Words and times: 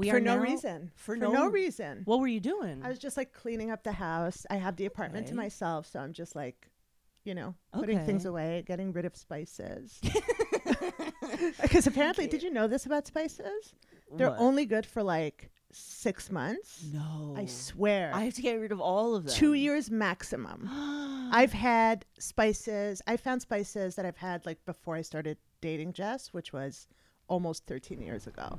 We 0.00 0.10
for 0.10 0.16
are 0.16 0.20
no 0.20 0.36
now- 0.36 0.42
reason. 0.42 0.90
For, 0.96 1.14
For 1.14 1.16
no 1.16 1.46
reason. 1.46 2.02
What 2.04 2.18
were 2.20 2.26
you 2.26 2.40
doing? 2.40 2.82
I 2.84 2.88
was 2.88 2.98
just 2.98 3.16
like 3.16 3.32
cleaning 3.32 3.70
up 3.70 3.82
the 3.84 3.92
house. 3.92 4.44
I 4.50 4.56
have 4.56 4.76
the 4.76 4.86
apartment 4.86 5.26
to 5.28 5.34
myself, 5.34 5.86
so 5.86 6.00
I'm 6.00 6.12
just 6.12 6.34
like, 6.34 6.70
you 7.24 7.34
know, 7.34 7.54
putting 7.72 8.04
things 8.04 8.24
away, 8.24 8.64
getting 8.66 8.92
rid 8.92 9.04
of 9.04 9.14
spices. 9.16 10.00
Because 11.62 11.86
apparently, 11.86 12.26
did 12.26 12.42
you 12.42 12.50
know 12.50 12.66
this 12.66 12.86
about 12.86 13.06
spices? 13.06 13.74
They're 14.16 14.30
What? 14.30 14.38
only 14.40 14.66
good 14.66 14.84
for 14.84 15.02
like 15.02 15.50
six 15.72 16.30
months. 16.30 16.84
no. 16.92 17.34
I 17.36 17.46
swear. 17.46 18.10
I 18.12 18.24
have 18.24 18.34
to 18.34 18.42
get 18.42 18.54
rid 18.54 18.72
of 18.72 18.80
all 18.80 19.14
of 19.14 19.24
them. 19.24 19.34
Two 19.34 19.54
years 19.54 19.90
maximum. 19.90 20.68
I've 21.32 21.52
had 21.52 22.04
spices. 22.18 23.00
I 23.06 23.16
found 23.16 23.42
spices 23.42 23.94
that 23.94 24.04
I've 24.04 24.16
had 24.16 24.44
like 24.46 24.64
before 24.64 24.96
I 24.96 25.02
started 25.02 25.38
dating 25.60 25.92
Jess, 25.92 26.28
which 26.32 26.52
was 26.52 26.88
almost 27.28 27.66
13 27.66 28.00
years 28.02 28.26
ago. 28.26 28.58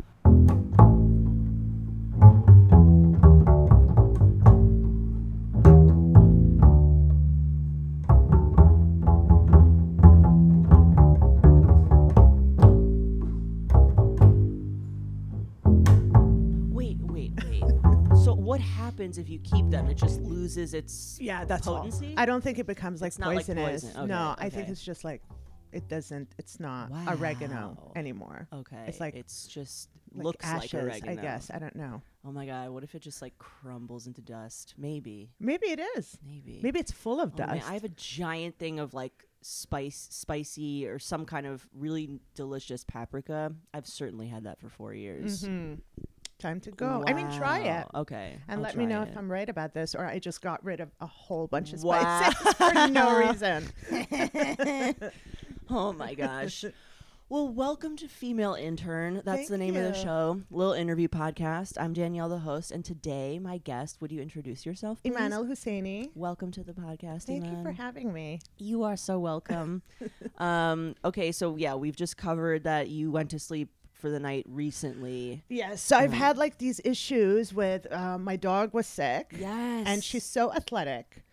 Happens 19.11 19.17
if 19.17 19.29
you 19.29 19.39
keep 19.39 19.69
them? 19.69 19.87
It 19.87 19.95
just 19.97 20.21
loses 20.21 20.73
its 20.73 21.17
Yeah, 21.19 21.45
that's 21.45 21.67
potency. 21.67 22.13
I 22.17 22.25
don't 22.25 22.41
think 22.43 22.59
it 22.59 22.67
becomes 22.67 23.01
like 23.01 23.09
It's 23.09 23.19
not 23.19 23.27
like 23.27 23.37
poisonous. 23.45 23.83
poison. 23.83 24.07
no, 24.07 24.31
Okay, 24.33 24.45
I 24.45 24.49
think 24.49 24.69
it's 24.69 24.83
just 24.83 25.03
like 25.03 25.21
it 25.71 25.87
doesn't. 25.87 26.33
It's 26.37 26.59
not 26.59 26.91
oregano 27.07 27.91
anymore. 27.95 28.47
okay. 28.53 28.83
It's 28.87 28.99
like- 28.99 29.15
it's 29.15 29.47
just 29.47 29.89
Like 30.13 30.25
looks 30.25 30.45
ashes, 30.45 30.73
like 30.73 30.83
oregano. 30.83 31.11
I 31.11 31.15
guess. 31.15 31.49
I 31.53 31.59
don't 31.59 31.75
know. 31.75 32.01
Oh 32.25 32.31
my 32.31 32.45
god! 32.45 32.69
What 32.69 32.83
if 32.83 32.93
it 32.93 33.01
just 33.01 33.21
like 33.21 33.37
crumbles 33.37 34.05
into 34.07 34.21
dust? 34.21 34.75
Maybe. 34.77 35.31
Maybe 35.39 35.67
it 35.67 35.79
is. 35.97 36.17
Maybe. 36.25 36.59
Maybe 36.61 36.79
it's 36.79 36.91
full 36.91 37.19
of 37.21 37.31
Oh, 37.33 37.37
dust. 37.37 37.51
man, 37.53 37.63
I 37.65 37.73
have 37.73 37.83
a 37.85 37.89
giant 37.89 38.59
thing 38.59 38.79
of 38.79 38.93
like 38.93 39.25
spice, 39.41 40.07
spicy, 40.11 40.85
or 40.87 40.99
some 40.99 41.25
kind 41.25 41.47
of 41.47 41.65
really 41.73 42.19
delicious 42.35 42.83
paprika. 42.83 43.53
I've 43.73 43.87
certainly 43.87 44.27
had 44.27 44.43
that 44.43 44.59
for 44.59 44.69
four 44.69 44.93
years. 44.93 45.43
Mhm. 45.45 45.79
Time 46.41 46.59
to 46.61 46.71
go. 46.71 47.03
I 47.05 47.13
mean, 47.13 47.29
try 47.37 47.59
it. 47.59 47.85
Okay. 47.93 48.35
And 48.47 48.57
I'll 48.57 48.63
let 48.63 48.75
me 48.75 48.87
know 48.87 49.03
it. 49.03 49.09
if 49.09 49.17
I'm 49.17 49.31
right 49.31 49.47
about 49.47 49.75
this, 49.75 49.93
or 49.93 50.05
I 50.05 50.17
just 50.17 50.41
got 50.41 50.63
rid 50.65 50.79
of 50.79 50.89
a 50.99 51.05
whole 51.05 51.45
bunch 51.45 51.71
of 51.71 51.83
Wow. 51.83 52.31
spices 52.31 52.53
for 52.55 52.87
no 52.87 53.15
reason. 53.27 53.67
Oh 55.69 55.93
my 55.93 56.15
gosh. 56.15 56.65
Well, 57.29 57.47
welcome 57.47 57.95
to 57.97 58.07
Female 58.09 58.55
Intern. 58.55 59.21
That's 59.23 59.37
Thank 59.37 59.49
the 59.49 59.57
name 59.57 59.75
of 59.77 59.83
the 59.83 59.93
show, 59.93 60.41
little 60.51 60.73
interview 60.73 61.07
podcast. 61.07 61.77
I'm 61.79 61.93
Danielle, 61.93 62.27
the 62.27 62.39
host, 62.39 62.71
and 62.71 62.83
today 62.83 63.39
my 63.39 63.59
guest. 63.59 64.01
Would 64.01 64.11
you 64.11 64.19
introduce 64.19 64.65
yourself, 64.65 65.01
please? 65.01 65.13
Eman 65.13 65.31
El-Husseini. 65.31 66.09
Welcome 66.15 66.51
to 66.51 66.63
the 66.63 66.73
podcast. 66.73 67.23
Thank 67.23 67.45
you 67.45 67.61
for 67.63 67.71
having 67.71 68.11
me. 68.11 68.39
You 68.57 68.83
are 68.83 68.97
so 68.97 69.17
welcome. 69.19 69.81
um, 70.39 70.95
okay, 71.05 71.31
so 71.31 71.55
yeah, 71.55 71.75
we've 71.75 71.95
just 71.95 72.17
covered 72.17 72.63
that 72.63 72.89
you 72.89 73.11
went 73.11 73.29
to 73.29 73.39
sleep 73.39 73.69
for 74.01 74.09
the 74.09 74.19
night 74.19 74.45
recently. 74.49 75.43
Yes. 75.47 75.81
So 75.81 75.95
I've 75.97 76.11
Mhm. 76.11 76.15
had 76.25 76.37
like 76.37 76.57
these 76.57 76.81
issues 76.83 77.53
with 77.53 77.91
uh, 77.91 78.17
my 78.17 78.35
dog 78.35 78.73
was 78.73 78.87
sick. 78.87 79.33
Yes. 79.39 79.87
and 79.87 80.03
she's 80.03 80.23
so 80.25 80.51
athletic 80.53 81.23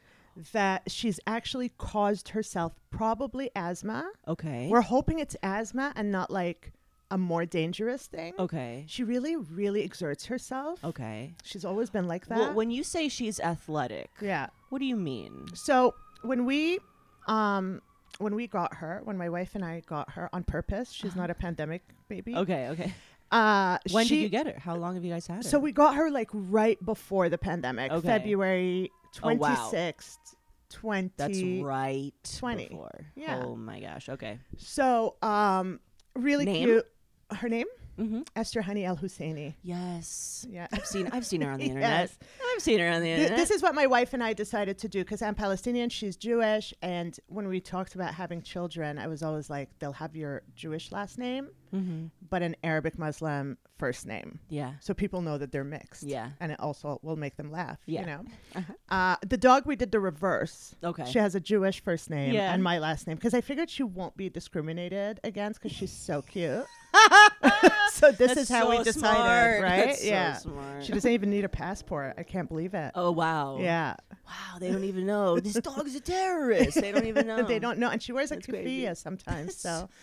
that 0.52 0.83
she's 0.91 1.19
actually 1.27 1.70
caused 1.78 2.28
herself 2.28 2.72
probably 2.91 3.50
asthma. 3.56 4.08
okay. 4.28 4.69
We're 4.70 4.83
hoping 4.83 5.19
it's 5.19 5.36
asthma 5.42 5.92
and 5.96 6.12
not 6.12 6.30
like 6.30 6.72
a 7.11 7.16
more 7.19 7.46
dangerous 7.46 8.06
thing. 8.06 8.34
okay. 8.39 8.84
She 8.86 9.02
really, 9.02 9.34
really 9.34 9.83
exerts 9.83 10.27
herself. 10.27 10.84
Okay. 10.84 11.34
She's 11.42 11.64
always 11.64 11.89
been 11.91 12.06
like 12.06 12.27
that. 12.27 12.39
Well, 12.39 12.52
when 12.55 12.70
you 12.70 12.84
say 12.84 13.08
she's 13.08 13.41
athletic, 13.41 14.11
yeah. 14.20 14.48
what 14.69 14.78
do 14.80 14.84
you 14.84 14.94
mean? 14.96 15.46
So 15.55 15.94
when 16.22 16.44
we, 16.44 16.78
um, 17.27 17.80
when 18.19 18.35
we 18.35 18.46
got 18.46 18.74
her, 18.74 19.01
when 19.05 19.17
my 19.17 19.29
wife 19.29 19.55
and 19.55 19.64
I 19.64 19.83
got 19.86 20.11
her 20.13 20.29
on 20.33 20.42
purpose, 20.45 20.91
she's 20.92 21.14
not 21.14 21.30
a 21.30 21.35
pandemic 21.35 21.83
baby. 22.08 22.35
Okay. 22.35 22.69
Okay. 22.69 22.95
Uh, 23.30 23.77
When 23.91 24.07
she, 24.07 24.17
did 24.17 24.23
you 24.23 24.29
get 24.30 24.46
her? 24.46 24.58
How 24.58 24.74
long 24.74 24.95
have 24.95 25.05
you 25.05 25.13
guys 25.13 25.27
had 25.27 25.36
her? 25.39 25.42
So 25.42 25.58
we 25.58 25.70
got 25.70 25.95
her 25.96 26.11
like 26.11 26.30
right 26.33 26.83
before 26.85 27.29
the 27.29 27.36
pandemic, 27.39 27.92
Okay. 27.92 28.07
February 28.08 28.91
Oh, 29.23 29.35
wow. 29.35 29.48
twenty 29.48 29.70
sixth, 29.70 30.36
twenty. 30.70 31.13
That's 31.17 31.42
right. 31.64 32.13
20. 32.39 32.69
Before. 32.69 33.07
Yeah. 33.17 33.42
Oh 33.45 33.57
my 33.57 33.80
gosh. 33.80 34.08
Okay. 34.08 34.39
So, 34.57 35.17
um, 35.23 35.80
really 36.14 36.45
Name? 36.45 36.64
cute. 36.69 36.86
Her 37.30 37.48
name 37.48 37.67
Mm-hmm. 37.98 38.20
Esther 38.36 38.63
Hani 38.63 38.85
El 38.86 38.97
Husseini. 38.97 39.55
Yes. 39.63 40.47
Yeah. 40.48 40.67
I've 40.73 40.86
seen. 40.86 41.09
I've 41.13 41.27
seen 41.27 41.41
her 41.41 41.51
on 41.51 41.59
the 41.59 41.64
internet. 41.70 42.09
Yes. 42.11 42.19
I've 42.55 42.63
seen 42.63 42.79
her 42.79 42.89
on 42.89 43.01
the 43.01 43.07
Th- 43.09 43.19
internet. 43.19 43.39
this 43.39 43.51
is 43.51 43.63
what 43.63 43.75
my 43.75 43.86
wife 43.86 44.14
and 44.14 44.23
I 44.23 44.33
decided 44.33 44.79
to 44.79 44.89
do 44.89 45.01
because 45.05 45.20
I'm 45.23 45.35
Palestinian, 45.35 45.91
she's 45.91 46.17
Jewish, 46.17 46.73
and 46.83 47.19
when 47.27 47.48
we 47.48 47.61
talked 47.61 47.95
about 47.95 48.14
having 48.14 48.42
children, 48.42 48.98
I 48.98 49.07
was 49.08 49.23
always 49.23 49.51
like, 49.51 49.70
they'll 49.81 49.92
have 49.92 50.14
your 50.14 50.42
Jewish 50.55 50.92
last 50.92 51.19
name, 51.19 51.48
mm-hmm. 51.74 52.06
but 52.30 52.42
an 52.42 52.56
Arabic 52.62 52.98
Muslim 52.98 53.56
first 53.79 54.06
name, 54.06 54.40
Yeah. 54.48 54.73
so 54.80 54.92
people 54.95 55.23
know 55.23 55.39
that 55.39 55.52
they're 55.52 55.64
mixed. 55.64 56.02
Yeah. 56.02 56.30
and 56.40 56.51
it 56.52 56.58
also 56.61 56.98
will 57.02 57.17
make 57.17 57.36
them 57.36 57.51
laugh. 57.52 57.79
Yeah. 57.86 58.01
You 58.01 58.06
know, 58.06 58.24
Uh-huh. 58.56 58.73
uh, 58.95 59.17
the 59.27 59.36
dog 59.36 59.67
we 59.67 59.77
did 59.77 59.92
the 59.92 60.01
reverse. 60.01 60.74
Okay. 60.83 61.05
She 61.11 61.18
has 61.18 61.34
a 61.36 61.40
Jewish 61.40 61.80
first 61.83 62.11
name 62.11 62.34
Yeah. 62.34 62.52
and 62.52 62.62
my 62.62 62.78
last 62.78 63.07
name 63.07 63.17
because 63.17 63.34
I 63.34 63.40
figured 63.40 63.70
she 63.70 63.84
won't 63.84 64.17
be 64.17 64.28
discriminated 64.28 65.20
against 65.24 65.61
because 65.62 65.77
she's 65.77 65.92
so 65.92 66.23
cute. 66.23 66.64
so 67.92 68.11
this 68.12 68.28
That's 68.34 68.40
is 68.42 68.48
how 68.48 68.70
we 68.70 68.78
decided, 68.83 68.98
smart. 69.01 69.62
right? 69.62 69.86
That's 69.86 70.01
so 70.01 70.07
yeah. 70.07 70.33
smart. 70.34 70.84
She 70.84 70.92
doesn't 70.92 71.11
even 71.12 71.30
need 71.30 71.45
a 71.45 71.48
passport. 71.48 72.14
I 72.18 72.23
can't 72.23 72.48
believe 72.48 72.74
it. 72.74 72.92
Oh 72.95 73.11
wow. 73.12 73.58
Yeah. 73.61 73.95
Wow. 74.27 74.58
They 74.61 74.70
don't 74.70 74.84
even 74.84 75.07
know 75.07 75.39
this 75.39 75.55
dog's 75.55 75.95
a 75.95 76.01
terrorist. 76.01 76.80
They 76.80 76.92
don't 76.92 77.07
even 77.07 77.27
know. 77.28 77.42
they 77.42 77.58
don't 77.58 77.78
know. 77.78 77.90
And 77.90 78.02
she 78.02 78.12
wears 78.12 78.30
a 78.30 78.36
That's 78.36 78.46
keffiyeh 78.46 78.96
sometimes. 78.96 79.57
So 79.57 79.89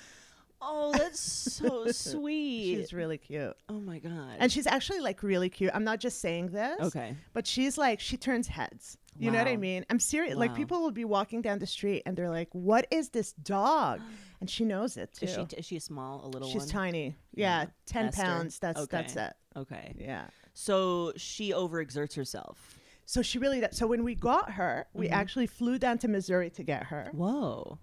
Oh, 0.61 0.91
that's 0.93 1.19
so 1.19 1.87
sweet. 1.91 2.75
she's 2.77 2.93
really 2.93 3.17
cute. 3.17 3.55
oh 3.69 3.79
my 3.79 3.99
god. 3.99 4.37
And 4.39 4.51
she's 4.51 4.67
actually 4.67 4.99
like 5.01 5.21
really 5.23 5.49
cute. 5.49 5.71
I'm 5.73 5.83
not 5.83 5.99
just 5.99 6.19
saying 6.21 6.47
this. 6.49 6.79
okay. 6.81 7.15
But 7.33 7.45
she's 7.47 7.77
like, 7.77 7.99
she 7.99 8.17
turns 8.17 8.47
heads. 8.47 8.97
You 9.17 9.31
know 9.31 9.37
what 9.37 9.47
I 9.47 9.55
mean? 9.55 9.85
I'm 9.89 9.99
serious. 9.99 10.35
Like 10.35 10.53
people 10.55 10.81
will 10.81 10.91
be 10.91 11.05
walking 11.05 11.41
down 11.41 11.59
the 11.59 11.67
street 11.67 12.03
and 12.05 12.17
they're 12.17 12.29
like, 12.29 12.49
what 12.51 12.85
is 12.91 13.09
this 13.09 13.33
dog? 13.33 14.01
And 14.41 14.49
she 14.49 14.65
knows 14.65 14.97
it 14.97 15.13
too. 15.13 15.25
Is 15.25 15.33
she 15.33 15.45
t- 15.45 15.55
is 15.57 15.65
she 15.65 15.79
small? 15.79 16.23
A 16.25 16.27
little 16.27 16.49
She's 16.49 16.63
one? 16.63 16.67
tiny. 16.67 17.15
Yeah. 17.33 17.61
Yeah. 17.61 17.65
10 17.85 18.05
Esther. 18.07 18.21
pounds. 18.21 18.59
That's, 18.59 18.81
Okay. 18.81 18.97
that's 18.97 19.15
it. 19.15 19.33
Okay. 19.55 19.95
Yeah. 19.97 20.25
So 20.53 21.13
she 21.15 21.51
overexerts 21.53 22.15
herself. 22.15 22.77
So 23.05 23.21
she 23.21 23.39
really 23.39 23.61
does. 23.61 23.77
So 23.77 23.87
when 23.87 24.03
we 24.03 24.13
got 24.13 24.51
her, 24.51 24.87
we 24.93 25.07
Mhm. 25.07 25.13
actually 25.13 25.47
flew 25.47 25.79
down 25.79 25.97
to 25.99 26.09
Missouri 26.09 26.49
to 26.51 26.63
get 26.63 26.83
her 26.87 27.09
Whoa. 27.13 27.79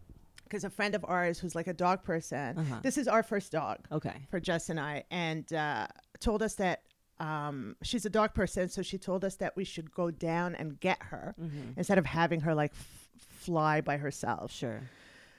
Because 0.53 0.65
a 0.65 0.71
friend 0.71 0.95
of 0.95 1.03
ours 1.09 1.39
who's 1.39 1.55
like 1.55 1.67
a 1.67 1.73
dog 1.73 2.03
person. 2.05 2.59
Uh-huh. 2.59 2.81
This 2.83 2.99
is 2.99 3.09
our 3.09 3.23
first 3.23 3.51
dog 3.53 3.79
Okay. 3.91 4.17
for 4.31 4.39
Jess 4.39 4.69
and 4.69 4.79
I, 4.79 5.05
and 5.11 5.51
uh, 5.53 5.87
told 6.21 6.43
us 6.43 6.55
that 6.57 6.83
um, 7.19 7.75
she's 7.83 8.05
a 8.05 8.11
dog 8.11 8.35
person. 8.35 8.69
So 8.69 8.83
she 8.83 8.99
told 8.99 9.25
us 9.25 9.37
that 9.37 9.57
we 9.57 9.65
should 9.65 9.91
go 9.95 10.11
down 10.11 10.55
and 10.55 10.79
get 10.79 10.99
her 11.05 11.35
Mm-hmm. 11.41 11.79
instead 11.79 11.97
of 11.99 12.05
having 12.05 12.41
her 12.41 12.55
like 12.55 12.73
f- 12.73 13.09
fly 13.31 13.81
by 13.81 13.97
herself. 13.97 14.53
Sure. 14.53 14.83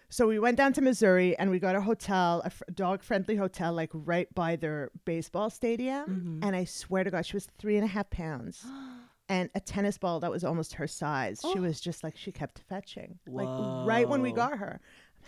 So 0.10 0.28
we 0.28 0.40
went 0.40 0.58
down 0.58 0.74
to 0.74 0.82
Missouri 0.82 1.38
and 1.38 1.50
we 1.52 1.60
got 1.60 1.76
a 1.76 1.82
hotel, 1.82 2.42
a 2.44 2.48
f- 2.48 2.62
dog 2.74 3.04
friendly 3.04 3.36
hotel, 3.36 3.74
like 3.74 3.90
right 3.94 4.34
by 4.34 4.56
their 4.56 4.90
baseball 5.06 5.50
stadium. 5.52 6.40
Mhm. 6.42 6.48
And 6.48 6.56
I 6.56 6.64
swear 6.66 7.04
to 7.04 7.12
God, 7.12 7.26
she 7.26 7.36
was 7.36 7.48
three 7.60 7.76
and 7.76 7.84
a 7.86 7.88
half 7.88 8.10
pounds. 8.10 8.66
and 9.30 9.50
a 9.56 9.60
tennis 9.60 9.98
ball 9.98 10.20
that 10.20 10.30
was 10.30 10.44
almost 10.44 10.74
her 10.76 10.86
size. 10.88 11.40
She 11.42 11.58
Oh. 11.58 11.62
was 11.62 11.80
just 11.82 12.04
like 12.04 12.16
she 12.18 12.32
kept 12.32 12.60
fetching, 12.70 13.20
like 13.26 13.48
right 13.88 14.08
when 14.08 14.22
we 14.22 14.32
got 14.34 14.58
her. 14.60 14.80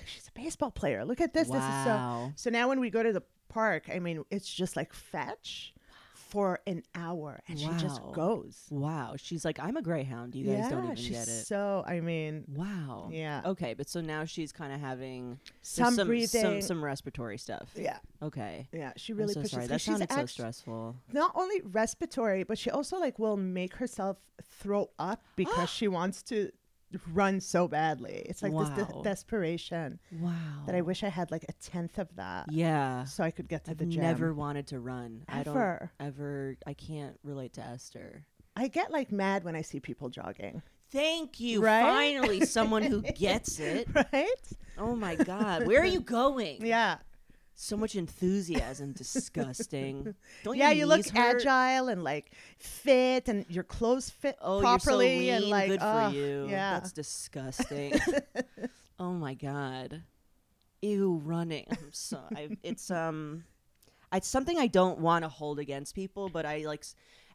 She's 0.05 0.27
a 0.27 0.31
baseball 0.39 0.71
player. 0.71 1.05
Look 1.05 1.21
at 1.21 1.33
this. 1.33 1.47
This 1.47 1.63
is 1.63 1.83
so. 1.85 2.31
So 2.35 2.49
now 2.49 2.67
when 2.69 2.79
we 2.79 2.89
go 2.89 3.03
to 3.03 3.13
the 3.13 3.23
park, 3.49 3.89
I 3.93 3.99
mean, 3.99 4.23
it's 4.31 4.51
just 4.53 4.75
like 4.75 4.93
fetch 4.93 5.73
for 6.13 6.59
an 6.67 6.81
hour, 6.95 7.39
and 7.47 7.57
she 7.57 7.69
just 7.77 8.01
goes. 8.13 8.65
Wow. 8.69 9.13
She's 9.15 9.45
like, 9.45 9.59
I'm 9.59 9.77
a 9.77 9.81
greyhound. 9.81 10.35
You 10.35 10.45
guys 10.45 10.57
yeah, 10.57 10.69
don't 10.69 10.83
even 10.85 10.95
she's 10.97 11.09
get 11.11 11.27
it. 11.27 11.45
so. 11.45 11.83
I 11.87 11.99
mean, 12.01 12.43
Wow. 12.53 13.09
yeah, 13.11 13.41
Okay, 13.45 13.73
but 13.73 13.87
so 13.87 14.01
now 14.01 14.25
she's 14.25 14.51
kind 14.51 14.73
of 14.73 14.79
having 14.81 15.39
some, 15.61 15.93
some, 15.93 16.07
breathing. 16.07 16.41
some 16.41 16.61
some 16.61 16.83
respiratory 16.83 17.37
stuff. 17.37 17.69
yeah, 17.75 17.99
Okay. 18.21 18.67
yeah. 18.73 18.91
She 18.97 19.13
really 19.13 19.29
I'm 19.29 19.33
so 19.35 19.41
pushes. 19.41 19.51
sorry. 19.51 19.67
That 19.67 19.79
sounded 19.81 20.11
so 20.11 20.25
stressful. 20.25 20.95
not 21.13 21.31
only 21.35 21.61
respiratory, 21.63 22.43
but 22.43 22.57
she 22.57 22.69
also 22.69 22.97
like 22.99 23.17
will 23.19 23.37
make 23.37 23.75
herself 23.75 24.17
throw 24.59 24.89
up 24.99 25.23
because 25.37 25.69
she 25.77 25.87
wants 25.87 26.21
to 26.23 26.51
run 27.13 27.39
so 27.41 27.67
badly. 27.67 28.23
It's 28.27 28.41
like 28.43 28.53
this 28.53 28.69
de- 28.87 29.01
desperation 29.03 29.99
Wow. 30.19 30.31
that 30.65 30.75
I 30.75 30.81
wish 30.81 31.03
I 31.03 31.09
had 31.09 31.31
like 31.31 31.45
a 31.49 31.53
tenth 31.53 31.97
of 31.97 32.15
that, 32.15 32.51
Yeah. 32.51 33.03
so 33.05 33.23
I 33.23 33.31
could 33.31 33.47
get 33.47 33.65
to 33.65 33.71
I've 33.71 33.77
the 33.77 33.85
gym. 33.85 34.01
never 34.01 34.33
wanted 34.33 34.67
to 34.67 34.79
run. 34.79 35.23
I 35.27 35.43
don't 35.43 35.55
ever. 35.55 35.91
ever. 35.99 36.57
I 36.65 36.73
can't 36.73 37.19
relate 37.23 37.53
to 37.53 37.61
Esther. 37.61 38.25
I 38.55 38.67
get 38.69 38.91
like 38.91 39.11
mad 39.11 39.43
when 39.43 39.55
I 39.55 39.61
see 39.61 39.79
people 39.79 40.09
jogging, 40.09 40.61
Thank 40.91 41.39
you. 41.39 41.61
Right? 41.61 41.81
Finally, 41.81 42.45
someone 42.45 42.83
who 42.83 43.01
gets 43.15 43.59
it. 43.59 43.87
right? 43.93 44.25
Oh 44.77 44.95
my 44.95 45.15
God. 45.15 45.65
Where 45.67 45.81
are 45.81 45.85
you 45.85 45.99
going? 45.99 46.65
Yeah. 46.65 46.97
So 47.57 47.77
much 47.77 47.95
enthusiasm, 47.95 48.91
disgusting. 48.97 50.13
Don't 50.43 50.57
yeah, 50.57 50.71
you 50.71 50.85
look 50.85 51.07
hurt? 51.07 51.41
agile 51.41 51.87
and 51.87 52.03
like 52.03 52.31
fit, 52.59 53.29
and 53.29 53.45
your 53.49 53.63
clothes 53.63 54.09
fit 54.09 54.37
Oh, 54.41 54.59
properly, 54.59 55.27
you're 55.27 55.37
so 55.37 55.41
lean. 55.41 55.43
and 55.43 55.51
like, 55.51 55.67
good 55.69 55.79
for 55.81 56.09
you. 56.13 56.47
Yeah, 56.49 56.73
that's 56.73 56.91
disgusting. 56.91 57.93
oh 58.99 59.13
my 59.13 59.33
god. 59.35 60.03
Ew, 60.81 61.21
running. 61.23 61.65
I'm 61.71 61.93
so. 61.93 62.19
I, 62.35 62.49
it's 62.61 62.91
um, 62.91 63.45
it's 64.13 64.27
something 64.27 64.59
I 64.59 64.67
don't 64.67 64.99
want 64.99 65.23
to 65.23 65.29
hold 65.29 65.57
against 65.57 65.95
people, 65.95 66.29
but 66.29 66.45
I 66.45 66.65
like. 66.65 66.85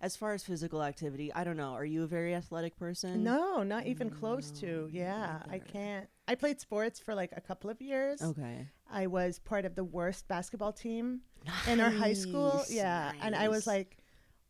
As 0.03 0.17
far 0.17 0.33
as 0.33 0.43
physical 0.43 0.83
activity, 0.83 1.31
I 1.35 1.45
don't 1.45 1.59
know. 1.59 1.73
Are 1.75 1.85
you 1.85 2.05
a 2.05 2.07
very 2.07 2.35
athletic 2.35 2.75
person? 2.79 3.23
no, 3.23 3.63
not 3.63 3.87
even 3.87 4.09
close 4.09 4.51
to. 4.53 4.89
Yeah, 4.91 5.41
I 5.51 5.59
can't. 5.59 6.09
I 6.27 6.37
played 6.37 6.59
sports 6.59 6.99
for 6.99 7.15
like 7.15 7.33
a 7.37 7.41
couple 7.43 7.69
of 7.69 7.83
years. 7.83 8.23
Okay. 8.23 8.69
I 8.93 9.07
was 9.07 9.39
part 9.39 9.65
of 9.65 9.75
the 9.75 9.85
worst 9.85 10.29
basketball 10.29 10.73
team 10.73 11.21
in 11.69 11.81
our 11.81 11.91
high 11.91 12.13
school. 12.13 12.55
Nice, 12.59 12.73
Yeah, 12.73 13.13
and 13.23 13.35
I 13.35 13.49
was 13.49 13.67
like 13.67 13.97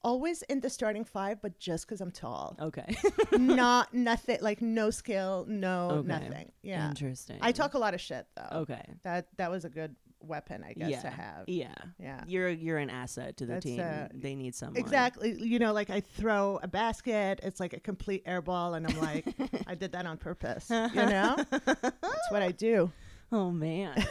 always 0.02 0.42
in 0.42 0.60
the 0.60 0.70
starting 0.70 1.04
five, 1.04 1.42
but 1.42 1.58
just 1.58 1.86
because 1.86 2.00
I'm 2.00 2.10
tall. 2.10 2.56
Okay. 2.60 2.96
Not 3.38 3.92
nothing, 3.94 4.38
like 4.40 4.62
no 4.62 4.90
skill, 4.90 5.44
no 5.48 5.90
Okay. 5.90 6.08
nothing. 6.08 6.52
Yeah, 6.62 6.88
Interesting. 6.88 7.38
I 7.40 7.52
talk 7.52 7.74
a 7.74 7.78
lot 7.78 7.94
of 7.94 8.00
shit 8.00 8.26
though. 8.36 8.58
Okay. 8.60 8.82
That 9.02 9.28
that 9.36 9.50
was 9.50 9.64
a 9.64 9.68
good 9.68 9.94
weapon, 10.22 10.62
I 10.68 10.74
guess, 10.74 10.90
yeah. 10.90 11.00
to 11.02 11.10
have. 11.10 11.44
Yeah. 11.48 11.74
Yeah. 11.98 12.22
You're 12.26 12.48
you're 12.50 12.78
an 12.78 12.90
asset 12.90 13.36
to 13.38 13.46
the 13.46 13.54
That's, 13.54 13.64
team. 13.64 13.80
uh, 13.80 14.08
they 14.14 14.34
need 14.34 14.54
someone. 14.54 14.78
Exactly. 14.78 15.36
You 15.38 15.58
know, 15.58 15.72
like 15.72 15.90
I 15.90 16.00
throw 16.00 16.58
a 16.62 16.68
basket, 16.68 17.40
it's 17.42 17.60
like 17.60 17.72
a 17.74 17.80
complete 17.80 18.22
air 18.26 18.42
ball, 18.42 18.74
and 18.74 18.86
I'm 18.86 18.98
like, 19.00 19.26
I 19.66 19.74
did 19.74 19.92
that 19.92 20.06
on 20.06 20.16
purpose. 20.18 20.68
You 20.70 20.76
know? 20.94 21.36
That's 21.50 22.30
what 22.30 22.42
I 22.42 22.52
do. 22.52 22.90
Oh 23.32 23.50
man. 23.52 24.04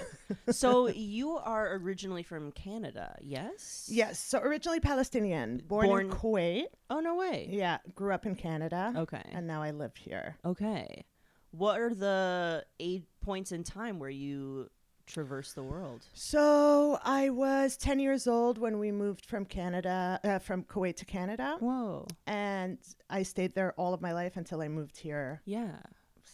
so 0.50 0.88
you 0.88 1.32
are 1.38 1.74
originally 1.76 2.24
from 2.24 2.52
Canada, 2.54 3.16
yes? 3.22 3.90
Yes. 3.92 4.18
So 4.20 4.40
originally 4.40 4.80
Palestinian, 4.80 5.62
born, 5.68 5.88
Born- 5.88 6.06
in 6.06 6.12
Kuwait. 6.12 6.66
Oh 6.90 7.00
no 7.02 7.16
way. 7.16 7.48
Yeah. 7.52 7.80
Grew 7.96 8.14
up 8.14 8.26
in 8.26 8.36
Canada. 8.36 8.94
Okay. 8.96 9.24
And 9.34 9.46
now 9.46 9.62
I 9.62 9.72
live 9.72 9.96
here. 9.98 10.38
Okay. 10.46 11.04
What 11.52 11.80
are 11.80 11.94
the 11.94 12.66
eight 12.80 13.04
points 13.22 13.52
in 13.52 13.64
time 13.64 14.00
where 14.00 14.10
you 14.10 14.70
traverse 15.08 15.54
the 15.54 15.64
world? 15.64 16.06
So 16.14 17.00
I 17.04 17.30
was 17.32 17.76
10 17.76 18.00
years 18.00 18.28
old 18.28 18.58
when 18.60 18.78
we 18.80 18.92
moved 18.92 19.26
from 19.26 19.44
Canada, 19.46 20.20
uh, 20.24 20.38
from 20.40 20.64
Kuwait 20.64 20.96
to 20.98 21.06
Canada. 21.06 21.58
Whoa. 21.60 22.06
And 22.28 22.78
I 23.10 23.24
stayed 23.24 23.56
there 23.56 23.74
all 23.74 23.94
of 23.96 24.02
my 24.02 24.14
life 24.14 24.38
until 24.38 24.62
I 24.62 24.68
moved 24.68 24.98
here 24.98 25.42
Yeah. 25.46 25.80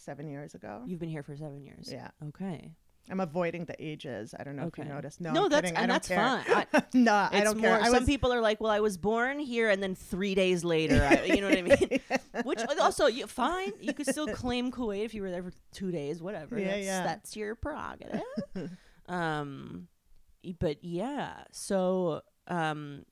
Seven 0.06 0.28
years 0.30 0.54
ago. 0.54 0.82
You've 0.86 0.98
been 1.00 1.10
here 1.10 1.22
for 1.22 1.36
seven 1.36 1.60
years. 1.62 1.90
Yeah. 1.92 2.08
Okay. 2.28 2.72
I'm 3.08 3.20
avoiding 3.20 3.66
the 3.66 3.76
ages. 3.78 4.34
I 4.36 4.42
don't 4.42 4.56
know 4.56 4.66
if 4.66 4.76
you 4.78 4.84
noticed. 4.84 5.20
No, 5.20 5.32
No, 5.32 5.44
I'm 5.44 5.50
that's 5.50 5.60
kidding. 5.70 5.76
And 5.76 5.90
that's 5.92 6.08
care. 6.08 6.18
fine. 6.18 6.66
I, 6.72 6.82
no, 6.94 7.14
I 7.30 7.44
don't 7.44 7.58
more, 7.58 7.70
care. 7.70 7.80
I 7.80 7.84
some 7.84 8.00
was, 8.00 8.04
people 8.04 8.32
are 8.32 8.40
like, 8.40 8.60
"Well, 8.60 8.72
I 8.72 8.80
was 8.80 8.96
born 8.98 9.38
here, 9.38 9.70
and 9.70 9.80
then 9.80 9.94
three 9.94 10.34
days 10.34 10.64
later, 10.64 11.00
I, 11.08 11.22
you 11.34 11.40
know 11.40 11.48
what 11.48 11.58
I 11.58 11.62
mean?" 11.62 12.00
Which 12.44 12.60
also, 12.80 13.06
you 13.06 13.28
fine. 13.28 13.72
You 13.80 13.92
could 13.92 14.06
still 14.08 14.26
claim 14.26 14.72
Kuwait 14.72 15.04
if 15.04 15.14
you 15.14 15.22
were 15.22 15.30
there 15.30 15.44
for 15.44 15.52
two 15.72 15.92
days, 15.92 16.20
whatever. 16.20 16.58
Yeah, 16.58 16.66
that's, 16.66 16.84
yeah. 16.86 17.02
That's 17.04 17.36
your 17.36 17.54
prerogative. 17.54 18.22
um, 19.08 19.86
but 20.58 20.82
yeah. 20.82 21.44
So, 21.52 22.22
um, 22.48 23.04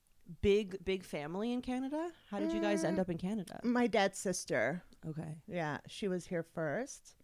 big 0.42 0.76
big 0.84 1.04
family 1.04 1.52
in 1.52 1.62
Canada. 1.62 2.08
How 2.30 2.38
did 2.40 2.52
you 2.52 2.60
guys 2.60 2.82
end 2.84 2.96
Mm. 2.98 3.00
up 3.00 3.10
in 3.10 3.18
Canada? 3.18 3.60
my 3.62 3.86
dad's 3.86 4.18
sister. 4.18 4.82
Okay. 5.08 5.36
Yeah, 5.46 5.78
she 5.86 6.08
was 6.08 6.26
here 6.26 6.42
first. 6.54 7.14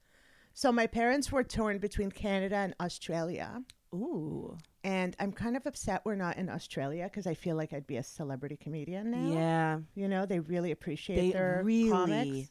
So 0.53 0.73
my 0.73 0.87
parents 0.87 1.31
were 1.33 1.45
torn 1.45 1.79
between 1.79 2.11
Canada 2.11 2.57
and 2.57 2.75
Australia. 2.81 3.63
Ooh. 3.95 4.57
And 4.85 5.17
I'm 5.19 5.33
kind 5.33 5.57
of 5.57 5.67
upset 5.67 6.03
we're 6.05 6.15
not 6.17 6.37
in 6.37 6.49
Australia 6.49 7.05
because 7.05 7.27
I 7.27 7.35
feel 7.35 7.57
like 7.57 7.73
I'd 7.73 7.87
be 7.87 7.97
a 7.97 8.03
celebrity 8.03 8.57
comedian 8.57 9.11
now. 9.11 9.33
Yeah. 9.33 9.79
You 9.95 10.09
know, 10.09 10.27
they 10.27 10.41
really 10.41 10.71
appreciate 10.71 11.17
They 11.17 11.31
their 11.33 11.63
really- 11.65 11.91
comics. 11.91 12.51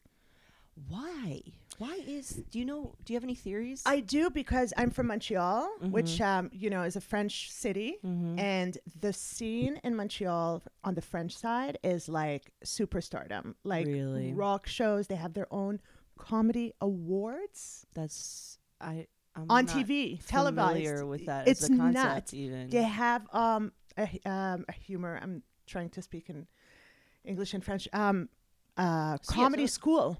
Why? 0.88 1.42
Why 1.80 1.98
is? 2.06 2.44
Do 2.52 2.60
you 2.60 2.66
know? 2.66 2.94
Do 3.04 3.14
you 3.14 3.16
have 3.18 3.24
any 3.24 3.36
theories? 3.36 3.82
I 3.86 4.02
do 4.02 4.30
because 4.30 4.74
I'm 4.78 4.92
from 4.92 5.08
Montreal, 5.08 5.68
which 5.82 6.12
Mm-hmm. 6.20 6.24
um, 6.46 6.50
you 6.54 6.70
know 6.70 6.84
is 6.84 6.96
a 6.96 7.02
French 7.02 7.52
city, 7.52 7.96
and 8.04 8.78
the 9.00 9.14
scene 9.14 9.80
in 9.84 9.96
Montreal 9.96 10.62
on 10.84 10.94
the 10.96 11.02
French 11.02 11.36
side 11.38 11.80
is 11.84 12.10
like 12.10 12.52
superstardom, 12.66 13.56
like 13.64 13.88
Really? 13.88 14.34
rock 14.34 14.68
shows. 14.68 15.08
They 15.08 15.16
have 15.16 15.34
their 15.34 15.48
own 15.52 15.80
comedy 16.18 16.74
awards 16.82 17.86
That's 17.96 18.58
I. 18.82 19.08
I'm 19.36 19.46
on 19.50 19.68
TV, 19.68 20.20
televised. 20.28 21.04
with 21.06 21.26
that. 21.28 21.48
It's 21.48 21.64
as 21.64 21.70
a 21.70 21.78
concept, 21.78 21.94
nuts. 22.04 22.34
even. 22.34 22.70
They 22.70 22.84
have 22.84 23.22
um 23.34 23.72
a, 23.98 24.06
um 24.26 24.66
a 24.68 24.74
humor. 24.74 25.18
I'm 25.22 25.44
trying 25.66 25.90
to 25.92 26.02
speak 26.02 26.30
in 26.30 26.46
English 27.24 27.54
and 27.54 27.64
French. 27.64 27.88
Um, 27.94 28.28
uh, 28.76 29.18
So, 29.22 29.34
yeah, 29.36 29.44
comedy 29.44 29.68
so- 29.68 29.74
school. 29.80 30.18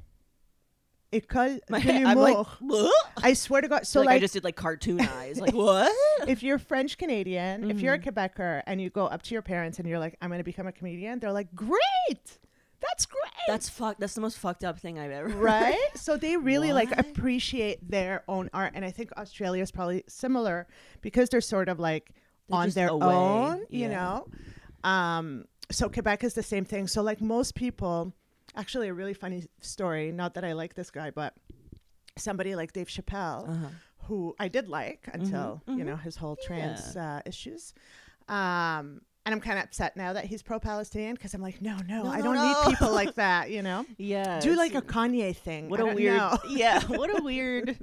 École 1.12 1.60
My, 1.70 1.80
de 1.82 2.04
I'm 2.04 2.18
like, 2.18 2.36
l'humour. 2.36 2.46
"What?" 2.60 3.06
I 3.24 3.34
swear 3.34 3.62
to 3.62 3.68
God. 3.68 3.88
So 3.88 4.02
like, 4.02 4.18
I 4.18 4.20
just 4.20 4.34
did 4.34 4.44
like 4.44 4.56
cartoon 4.56 5.02
eyes. 5.02 5.40
Like 5.40 5.54
what? 5.68 5.92
if 6.30 6.44
you're 6.44 6.60
French 6.60 6.98
Canadian, 6.98 7.70
if 7.72 7.82
you're 7.82 7.94
a 7.96 8.00
Mm-hmm. 8.00 8.10
Quebecer, 8.10 8.62
and 8.68 8.80
you 8.82 8.90
go 8.90 9.06
up 9.08 9.22
to 9.24 9.34
your 9.34 9.42
parents 9.42 9.80
and 9.80 9.88
you're 9.88 10.00
like, 10.00 10.16
"I'm 10.22 10.30
going 10.30 10.40
to 10.40 10.44
become 10.44 10.68
a 10.68 10.72
comedian," 10.72 11.20
they're 11.20 11.32
like, 11.34 11.54
"Great, 11.56 12.38
that's 12.80 13.06
great." 13.08 13.24
That's 13.48 13.68
fuck. 13.70 13.98
That's 13.98 14.14
the 14.14 14.22
most 14.22 14.38
fucked 14.38 14.64
up 14.64 14.80
thing 14.80 15.00
I've 15.00 15.10
ever. 15.12 15.30
right 15.36 15.76
so 15.96 16.16
they 16.18 16.38
really 16.38 16.72
like 16.74 16.90
What? 16.92 17.00
appreciate 17.00 17.90
their 17.90 18.24
own 18.28 18.50
art 18.54 18.74
and 18.76 18.86
i 18.86 18.92
think 18.92 19.12
australia 19.18 19.64
is 19.64 19.72
probably 19.72 20.04
similar 20.08 20.68
because 21.02 21.30
they're 21.30 21.42
sort 21.42 21.68
of 21.70 21.80
like 21.80 22.12
They're 22.48 22.60
on 22.60 22.66
just 22.68 22.76
their 22.76 22.90
away, 22.90 23.06
own 23.08 23.66
you 23.70 23.88
yeah. 23.90 23.98
know 23.98 24.28
um 24.84 25.46
so 25.72 25.90
quebec 25.90 26.24
is 26.24 26.34
the 26.36 26.44
same 26.44 26.64
thing 26.66 26.88
so 26.88 27.02
like 27.02 27.22
most 27.22 27.56
people 27.56 28.14
actually 28.60 28.88
a 28.90 28.94
really 28.94 29.14
funny 29.14 29.42
story 29.62 30.12
not 30.12 30.34
that 30.36 30.44
i 30.44 30.52
like 30.54 30.74
this 30.76 30.92
guy 30.92 31.10
but 31.10 31.34
somebody 32.18 32.56
like 32.56 32.72
dave 32.74 32.88
chappelle 32.96 33.48
Uh-huh. 33.50 33.68
who 34.08 34.36
i 34.40 34.48
did 34.48 34.68
like 34.68 35.08
until 35.14 35.62
you 35.68 35.84
know 35.84 35.96
his 35.96 36.16
whole 36.18 36.36
trans 36.46 36.96
uh, 36.98 37.22
issues 37.26 37.74
um 38.28 39.02
and 39.26 39.34
I'm 39.36 39.42
kind 39.42 39.60
of 39.60 39.66
upset 39.66 39.96
now 39.96 40.14
that 40.14 40.26
he's 40.26 40.42
pro-Palestinian 40.42 41.14
because 41.14 41.34
I'm 41.36 41.42
like, 41.42 41.62
no, 41.62 41.76
no, 41.88 42.04
No, 42.04 42.10
I 42.10 42.22
don't 42.22 42.36
no. 42.36 42.48
need 42.48 42.70
people 42.72 42.92
like 42.94 43.14
that, 43.26 43.52
you 43.52 43.62
know. 43.62 43.86
Yeah. 43.98 44.40
Do 44.40 44.56
like 44.56 44.74
a 44.74 44.82
Kanye 44.82 45.36
thing. 45.36 45.70
What 45.70 45.80
I 45.82 45.90
a 45.92 45.94
weird. 45.94 46.18
know. 46.18 46.38
Yeah. 46.50 46.80
What 46.88 47.10
a 47.20 47.22
weird. 47.22 47.78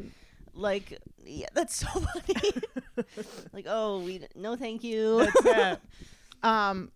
Like 0.55 0.99
yeah, 1.25 1.47
that's 1.55 1.77
so 1.77 1.87
funny. 1.87 2.53
like 3.53 3.67
oh 3.69 4.01
we 4.01 4.23
no 4.35 4.57
thank 4.57 4.83
you. 4.83 5.19
That's 5.45 5.45
it. 5.45 5.81
Um, 6.43 6.91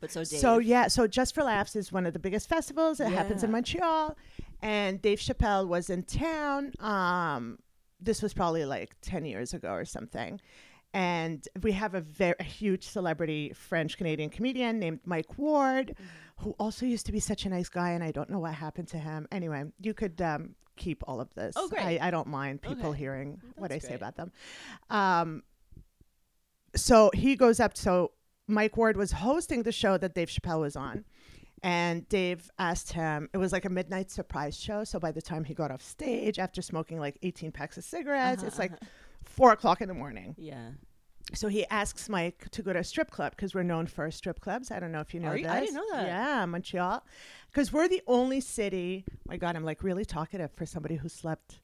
But 0.00 0.10
so 0.10 0.20
Dave. 0.20 0.40
so 0.40 0.58
yeah, 0.58 0.88
so 0.88 1.06
Just 1.06 1.34
for 1.34 1.42
Laughs 1.44 1.76
is 1.76 1.92
one 1.92 2.06
of 2.06 2.12
the 2.12 2.18
biggest 2.18 2.48
festivals. 2.48 3.00
It 3.00 3.08
happens 3.08 3.44
in 3.44 3.50
Montreal, 3.50 4.16
and 4.62 5.00
Dave 5.02 5.18
Chappelle 5.18 5.66
was 5.68 5.90
in 5.90 6.04
town. 6.04 6.72
Um, 6.80 7.58
this 8.00 8.22
was 8.22 8.32
probably 8.32 8.64
like 8.64 8.96
ten 9.02 9.24
years 9.26 9.52
ago 9.54 9.70
or 9.72 9.84
something. 9.84 10.40
And 10.92 11.46
we 11.62 11.70
have 11.72 11.94
a 11.94 12.00
very 12.00 12.34
a 12.40 12.44
huge 12.44 12.84
celebrity 12.88 13.52
French 13.54 13.96
Canadian 13.96 14.28
comedian 14.30 14.78
named 14.80 15.00
Mike 15.04 15.38
Ward, 15.38 15.94
Mm-hmm. 15.94 16.44
who 16.44 16.56
also 16.58 16.84
used 16.86 17.04
to 17.06 17.12
be 17.12 17.20
such 17.20 17.44
a 17.44 17.48
nice 17.50 17.68
guy, 17.68 17.90
and 17.90 18.02
I 18.02 18.10
don't 18.10 18.30
know 18.30 18.38
what 18.40 18.54
happened 18.54 18.88
to 18.88 18.98
him. 18.98 19.28
Anyway, 19.30 19.64
you 19.80 19.92
could 19.94 20.20
um, 20.22 20.54
keep 20.76 21.04
all 21.06 21.20
of 21.20 21.32
this. 21.34 21.54
Oh, 21.56 21.68
great. 21.68 22.00
I, 22.00 22.08
I 22.08 22.10
don't 22.10 22.26
mind 22.26 22.62
people 22.62 22.88
Okay. 22.90 22.98
hearing 22.98 23.40
what 23.56 23.70
I 23.70 23.74
That's 23.74 23.86
say 23.86 23.94
about 23.94 24.16
them. 24.16 24.32
Um, 24.88 25.42
so 26.74 27.10
he 27.14 27.36
goes 27.36 27.60
up. 27.60 27.76
So 27.76 28.12
Mike 28.50 28.76
Ward 28.76 28.96
was 28.96 29.12
hosting 29.12 29.62
the 29.62 29.72
show 29.72 29.96
that 29.98 30.14
Dave 30.14 30.28
Chappelle 30.28 30.60
was 30.60 30.76
on. 30.76 31.04
And 31.62 32.08
Dave 32.08 32.50
asked 32.58 32.92
him, 32.92 33.28
it 33.34 33.38
was 33.38 33.52
like 33.52 33.66
a 33.66 33.68
midnight 33.68 34.10
surprise 34.10 34.58
show. 34.58 34.82
So 34.84 34.98
by 34.98 35.12
the 35.12 35.20
time 35.20 35.44
he 35.44 35.52
got 35.52 35.70
off 35.70 35.82
stage 35.82 36.38
after 36.38 36.62
smoking 36.62 36.98
like 36.98 37.18
18 37.22 37.52
packs 37.52 37.76
of 37.76 37.84
cigarettes, 37.84 38.42
it's 38.42 38.58
like 38.58 38.72
uh-huh. 38.72 38.86
four 39.24 39.52
o'clock 39.52 39.80
in 39.82 39.88
the 39.88 39.94
morning. 39.94 40.34
yeah. 40.38 40.70
So 41.32 41.46
he 41.46 41.64
asks 41.66 42.08
Mike 42.08 42.50
to 42.50 42.62
go 42.62 42.72
to 42.72 42.80
a 42.80 42.84
strip 42.84 43.10
club 43.10 43.36
because 43.36 43.54
we're 43.54 43.62
known 43.62 43.86
for 43.86 44.10
strip 44.10 44.40
clubs. 44.40 44.72
I 44.72 44.80
don't 44.80 44.90
know 44.90 45.00
if 45.00 45.14
you 45.14 45.20
know 45.20 45.28
Are 45.28 45.34
this. 45.34 45.42
you- 45.42 45.48
I 45.48 45.60
didn't 45.60 45.74
know 45.76 45.86
that. 45.92 46.06
Yeah, 46.06 46.44
Montreal. 46.46 47.04
Because 47.52 47.72
we're 47.72 47.86
the 47.86 48.02
only 48.08 48.40
city. 48.40 49.04
My 49.28 49.36
God, 49.36 49.54
I'm 49.54 49.62
like 49.62 49.84
really 49.84 50.04
talkative 50.04 50.50
for 50.56 50.66
somebody 50.66 50.96
who 50.96 51.08
slept 51.08 51.60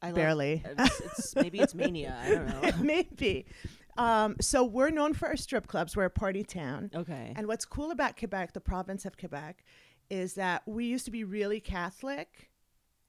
I 0.00 0.06
love- 0.06 0.14
barely. 0.14 0.62
It's, 0.64 1.00
it's 1.00 1.36
maybe 1.36 1.58
it's 1.58 1.74
mania. 1.74 2.16
I 2.22 2.30
don't 2.30 2.46
know. 2.46 2.72
Maybe. 2.82 3.46
Um, 3.96 4.36
so 4.40 4.64
we're 4.64 4.90
known 4.90 5.14
for 5.14 5.28
our 5.28 5.36
strip 5.36 5.66
clubs. 5.66 5.96
We're 5.96 6.04
a 6.06 6.10
party 6.10 6.42
town. 6.44 6.90
Okay. 6.94 7.32
And 7.36 7.46
what's 7.46 7.64
cool 7.64 7.90
about 7.90 8.16
Quebec, 8.18 8.52
the 8.52 8.60
province 8.60 9.04
of 9.04 9.16
Quebec, 9.16 9.64
is 10.10 10.34
that 10.34 10.62
we 10.66 10.84
used 10.86 11.04
to 11.06 11.10
be 11.10 11.24
really 11.24 11.60
Catholic 11.60 12.50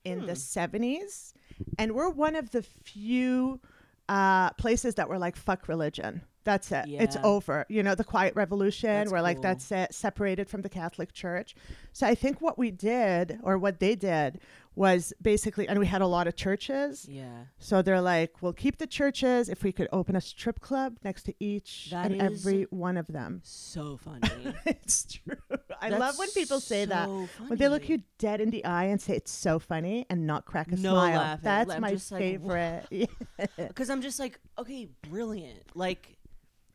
in 0.03 0.19
Hmm. 0.21 0.25
the 0.27 0.35
70s. 0.35 1.33
And 1.79 1.93
we're 1.95 2.09
one 2.09 2.35
of 2.35 2.51
the 2.51 2.61
few 2.61 3.59
uh, 4.07 4.51
places 4.51 4.95
that 4.95 5.09
were 5.09 5.17
like 5.17 5.35
fuck 5.35 5.67
religion. 5.67 6.21
That's 6.43 6.71
it. 6.71 6.85
It's 6.87 7.17
over. 7.23 7.65
You 7.69 7.81
know, 7.81 7.95
the 7.95 8.03
Quiet 8.03 8.35
Revolution, 8.35 8.87
That's 8.87 9.11
like 9.11 9.37
cool. 9.37 9.41
that's 9.41 9.71
it, 9.71 9.95
separated 9.95 10.47
from 10.47 10.61
the 10.61 10.69
Catholic 10.69 11.11
Church. 11.11 11.55
So 11.91 12.05
I 12.05 12.13
think 12.13 12.39
what 12.39 12.59
we 12.59 12.69
did, 12.69 13.39
or 13.41 13.57
what 13.57 13.79
they 13.79 13.95
did, 13.95 14.39
was 14.75 15.13
basically, 15.21 15.67
and 15.67 15.79
we 15.79 15.85
had 15.85 16.01
a 16.01 16.07
lot 16.07 16.27
of 16.27 16.35
churches. 16.35 17.07
Yeah. 17.09 17.45
So 17.59 17.81
they're 17.81 18.01
like, 18.01 18.41
we'll 18.41 18.53
keep 18.53 18.77
the 18.77 18.87
churches 18.87 19.49
if 19.49 19.63
we 19.63 19.71
could 19.71 19.87
open 19.91 20.15
a 20.15 20.21
strip 20.21 20.59
club 20.59 20.97
next 21.03 21.23
to 21.23 21.33
each 21.39 21.89
That 21.91 22.11
and 22.11 22.21
every 22.21 22.63
one 22.69 22.97
of 22.97 23.07
them. 23.07 23.41
So 23.43 23.97
funny. 23.97 24.53
it's 24.65 25.05
true. 25.05 25.37
I 25.81 25.89
That's 25.89 25.99
love 25.99 26.17
when 26.19 26.29
people 26.31 26.59
say 26.59 26.85
that. 26.85 27.05
so 27.07 27.27
When 27.47 27.57
they 27.57 27.67
look 27.69 27.87
you 27.87 28.03
dead 28.17 28.41
in 28.41 28.49
the 28.49 28.65
eye 28.65 28.85
and 28.85 29.01
say 29.01 29.15
it's 29.15 29.31
so 29.31 29.59
funny 29.59 30.05
and 30.09 30.27
not 30.27 30.45
crack 30.45 30.67
a 30.71 30.75
No 30.75 30.91
smile. 30.93 31.17
laughing. 31.17 31.43
That's 31.43 31.71
I'm 31.71 31.81
my 31.81 31.95
favorite. 31.95 32.85
Because 33.57 33.89
I'm 33.89 34.01
just 34.01 34.19
like, 34.19 34.39
okay, 34.57 34.87
brilliant. 35.09 35.59
Like, 35.75 36.14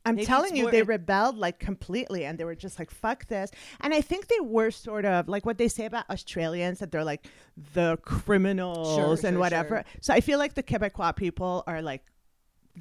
I'm 0.06 0.14
Maybe 0.14 0.26
telling 0.26 0.56
you, 0.56 0.70
they 0.70 0.82
rebelled 0.82 1.36
like 1.36 1.58
completely 1.58 2.24
and 2.24 2.38
they 2.38 2.44
were 2.44 2.54
just 2.54 2.78
like, 2.78 2.90
fuck 2.90 3.26
this. 3.26 3.50
And 3.80 3.92
I 3.92 4.00
think 4.00 4.28
they 4.28 4.40
were 4.40 4.70
sort 4.70 5.04
of 5.04 5.28
like 5.28 5.44
what 5.44 5.58
they 5.58 5.68
say 5.68 5.84
about 5.84 6.08
Australians 6.08 6.78
that 6.78 6.90
they're 6.90 7.04
like 7.04 7.26
the 7.74 7.98
criminals 8.02 9.24
and 9.24 9.34
sure, 9.34 9.40
whatever. 9.40 9.76
sure. 9.76 9.84
So 10.00 10.14
I 10.14 10.20
feel 10.20 10.38
like 10.38 10.54
the 10.54 10.62
Quebecois 10.62 11.16
people 11.16 11.64
are 11.66 11.82
like, 11.82 12.02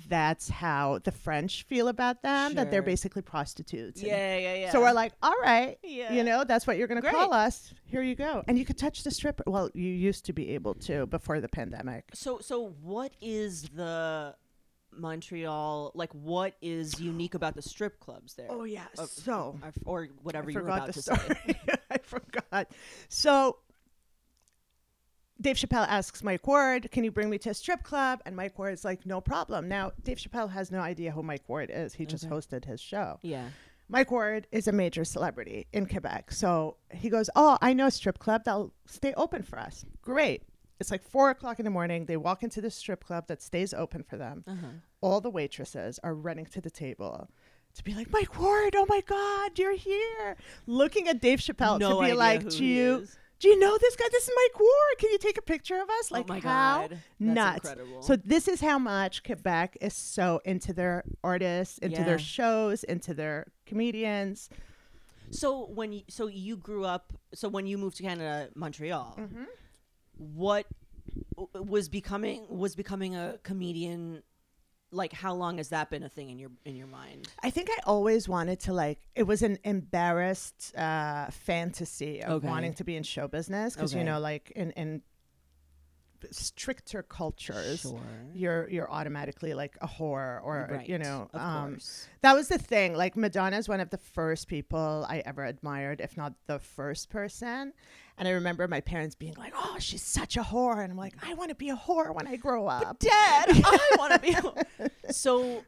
that's 0.07 0.47
how 0.49 0.99
the 1.03 1.11
French 1.11 1.63
feel 1.63 1.87
about 1.87 2.21
them, 2.21 2.53
that 2.55 2.69
they're 2.71 2.83
basically 2.83 3.21
prostitutes. 3.23 3.99
and- 3.99 4.07
yeah, 4.09 4.37
yeah, 4.37 4.53
yeah. 4.53 4.71
So 4.71 4.79
we're 4.79 4.93
like, 4.93 5.11
all 5.21 5.35
right, 5.41 5.77
Yeah. 5.83 6.13
you 6.13 6.23
know, 6.23 6.43
that's 6.45 6.65
what 6.67 6.77
you're 6.77 6.87
going 6.87 7.01
to 7.01 7.09
call 7.11 7.33
us. 7.33 7.73
Here 7.85 8.01
you 8.03 8.15
go. 8.15 8.43
And 8.47 8.57
you 8.57 8.63
could 8.65 8.77
touch 8.77 9.03
the 9.03 9.11
stripper. 9.11 9.43
Well, 9.47 9.69
you 9.73 9.89
used 9.89 10.25
to 10.27 10.33
be 10.33 10.51
able 10.51 10.75
to 10.75 11.05
before 11.07 11.41
the 11.41 11.49
pandemic. 11.49 12.05
So, 12.13 12.39
so 12.39 12.75
what 12.81 13.11
is 13.19 13.63
the 13.75 14.35
Montreal 14.99 15.91
like? 15.95 16.11
What 16.13 16.55
is 16.61 16.99
unique 16.99 17.33
about 17.33 17.55
the 17.55 17.61
strip 17.61 17.99
clubs 17.99 18.33
there? 18.33 18.47
Oh, 18.49 18.63
yeah. 18.63 18.85
So 18.95 19.59
or, 19.63 19.73
or 19.85 20.07
whatever 20.23 20.49
you 20.51 20.59
were 20.59 20.67
about 20.67 20.93
to 20.93 21.01
story. 21.01 21.19
say. 21.19 21.55
I 21.91 21.97
forgot. 21.97 22.71
So 23.07 23.57
Dave 25.41 25.55
Chappelle 25.55 25.87
asks 25.87 26.23
Mike 26.23 26.45
Ward, 26.45 26.91
"Can 26.91 27.03
you 27.03 27.11
bring 27.11 27.29
me 27.29 27.37
to 27.39 27.49
a 27.49 27.53
strip 27.53 27.83
club?" 27.83 28.21
And 28.25 28.35
Mike 28.35 28.57
Ward 28.59 28.73
is 28.73 28.83
like, 28.83 29.05
"No 29.05 29.21
problem." 29.21 29.67
Now 29.67 29.91
Dave 30.03 30.17
Chappelle 30.17 30.51
has 30.51 30.71
no 30.71 30.79
idea 30.79 31.11
who 31.11 31.23
Mike 31.23 31.47
Ward 31.47 31.71
is. 31.73 31.93
He 31.93 32.05
just 32.05 32.29
hosted 32.29 32.65
his 32.65 32.81
show. 32.81 33.19
Yeah. 33.21 33.49
Mike 33.91 34.11
Ward 34.11 34.45
is 34.51 34.67
a 34.67 34.71
major 34.71 35.03
celebrity 35.03 35.65
in 35.73 35.87
Quebec. 35.87 36.31
So 36.31 36.77
he 36.91 37.09
goes, 37.09 37.29
Oh, 37.35 37.57
I 37.59 37.73
know 37.73 37.87
a 37.87 37.91
strip 37.91 38.19
club 38.19 38.43
that'll 38.45 38.71
stay 38.85 39.13
open 39.17 39.41
for 39.41 39.57
us. 39.57 39.83
Great. 40.03 40.43
It's 40.79 40.91
like 40.91 41.03
four 41.03 41.29
o'clock 41.29 41.59
in 41.59 41.65
the 41.65 41.71
morning. 41.71 42.05
They 42.05 42.17
walk 42.17 42.41
into 42.43 42.61
the 42.61 42.71
strip 42.71 43.03
club 43.03 43.27
that 43.27 43.41
stays 43.41 43.73
open 43.73 44.03
for 44.03 44.17
them. 44.17 44.43
Uh-huh. 44.47 44.67
All 45.01 45.21
the 45.21 45.29
waitresses 45.29 45.99
are 46.03 46.13
running 46.13 46.45
to 46.47 46.61
the 46.61 46.69
table 46.69 47.29
to 47.75 47.83
be 47.83 47.93
like, 47.93 48.11
Mike 48.11 48.39
Ward, 48.39 48.75
oh 48.77 48.85
my 48.89 49.01
God, 49.01 49.59
you're 49.59 49.75
here. 49.75 50.35
Looking 50.67 51.07
at 51.07 51.21
Dave 51.21 51.39
Chappelle 51.39 51.79
no 51.79 52.01
to 52.01 52.07
be 52.07 52.13
like, 52.13 52.47
Do 52.49 52.65
you 52.65 53.07
do 53.39 53.47
you 53.47 53.57
know 53.57 53.77
this 53.77 53.95
guy? 53.95 54.03
This 54.11 54.23
is 54.27 54.31
Mike 54.35 54.59
Ward. 54.59 54.97
Can 54.97 55.11
you 55.11 55.17
take 55.17 55.37
a 55.37 55.41
picture 55.41 55.79
of 55.81 55.89
us? 55.89 56.11
Like 56.11 56.25
oh 56.29 56.33
my 56.33 56.39
how 56.39 56.81
god, 56.81 56.89
That's 56.91 57.01
nuts. 57.19 57.69
Incredible. 57.69 58.01
so 58.01 58.15
this 58.17 58.47
is 58.49 58.59
how 58.59 58.77
much 58.79 59.23
Quebec 59.23 59.77
is 59.79 59.93
so 59.93 60.41
into 60.43 60.73
their 60.73 61.03
artists, 61.23 61.77
into 61.77 61.99
Yeah. 61.99 62.03
their 62.05 62.19
shows, 62.19 62.83
into 62.83 63.13
their 63.13 63.47
comedians. 63.65 64.49
So 65.31 65.67
when 65.67 65.93
you, 65.93 66.01
so 66.09 66.27
you 66.27 66.57
grew 66.57 66.83
up, 66.85 67.13
so 67.33 67.47
when 67.47 67.65
you 67.67 67.77
moved 67.77 67.97
to 67.97 68.03
Canada, 68.03 68.49
Montreal, 68.55 69.15
Mm-hmm. 69.19 69.43
What 70.19 70.67
was 71.53 71.89
becoming 71.89 72.45
was 72.49 72.75
becoming 72.75 73.15
a 73.15 73.39
comedian? 73.43 74.21
Like, 74.91 75.13
how 75.13 75.33
long 75.33 75.57
has 75.57 75.69
that 75.69 75.89
been 75.89 76.03
a 76.03 76.09
thing 76.09 76.29
in 76.29 76.37
your 76.39 76.51
in 76.65 76.75
your 76.75 76.87
mind? 76.87 77.29
I 77.41 77.49
think 77.49 77.69
I 77.71 77.77
always 77.85 78.27
wanted 78.27 78.59
to 78.61 78.73
like 78.73 78.99
it 79.15 79.23
was 79.23 79.41
an 79.41 79.57
embarrassed 79.63 80.75
uh, 80.75 81.29
fantasy 81.31 82.21
of 82.21 82.31
Okay. 82.43 82.47
wanting 82.47 82.73
to 82.73 82.83
be 82.83 82.95
in 82.95 83.03
show 83.03 83.27
business 83.27 83.75
because 83.75 83.93
you 83.95 84.03
know 84.03 84.19
like 84.19 84.51
in 84.55 84.71
in 84.71 85.01
stricter 86.31 87.01
cultures 87.01 87.81
Sure. 87.81 87.97
you're 88.33 88.69
you're 88.69 88.91
automatically 88.91 89.53
like 89.53 89.77
a 89.79 89.87
whore 89.87 90.43
or 90.43 90.83
you 90.85 90.97
know 90.97 91.29
um 91.33 91.77
that 92.21 92.33
was 92.33 92.49
the 92.49 92.57
thing 92.57 92.93
like 92.93 93.15
Madonna 93.15 93.57
is 93.57 93.69
one 93.69 93.79
of 93.79 93.89
the 93.89 93.97
first 93.97 94.49
people 94.49 95.05
I 95.07 95.19
ever 95.25 95.45
admired 95.45 96.01
if 96.01 96.17
not 96.17 96.33
the 96.45 96.59
first 96.59 97.09
person 97.09 97.71
and 98.19 98.27
I 98.27 98.31
remember 98.31 98.67
my 98.67 98.81
parents 98.81 99.15
being 99.15 99.33
like 99.37 99.53
oh 99.55 99.77
she's 99.79 100.03
such 100.03 100.37
a 100.37 100.41
whore 100.41 100.83
and 100.83 100.91
I'm 100.91 100.97
like 100.97 101.13
I 101.25 101.33
want 101.33 101.49
to 101.49 101.55
be 101.55 101.69
a 101.69 101.75
whore 101.75 102.13
when 102.13 102.27
I 102.27 102.35
grow 102.35 102.67
up 102.67 102.99
Dad, 102.99 103.45
I 103.49 103.95
want 103.97 104.13
to 104.13 104.19
be. 104.19 104.33
A 104.33 104.89
so, 105.13 105.63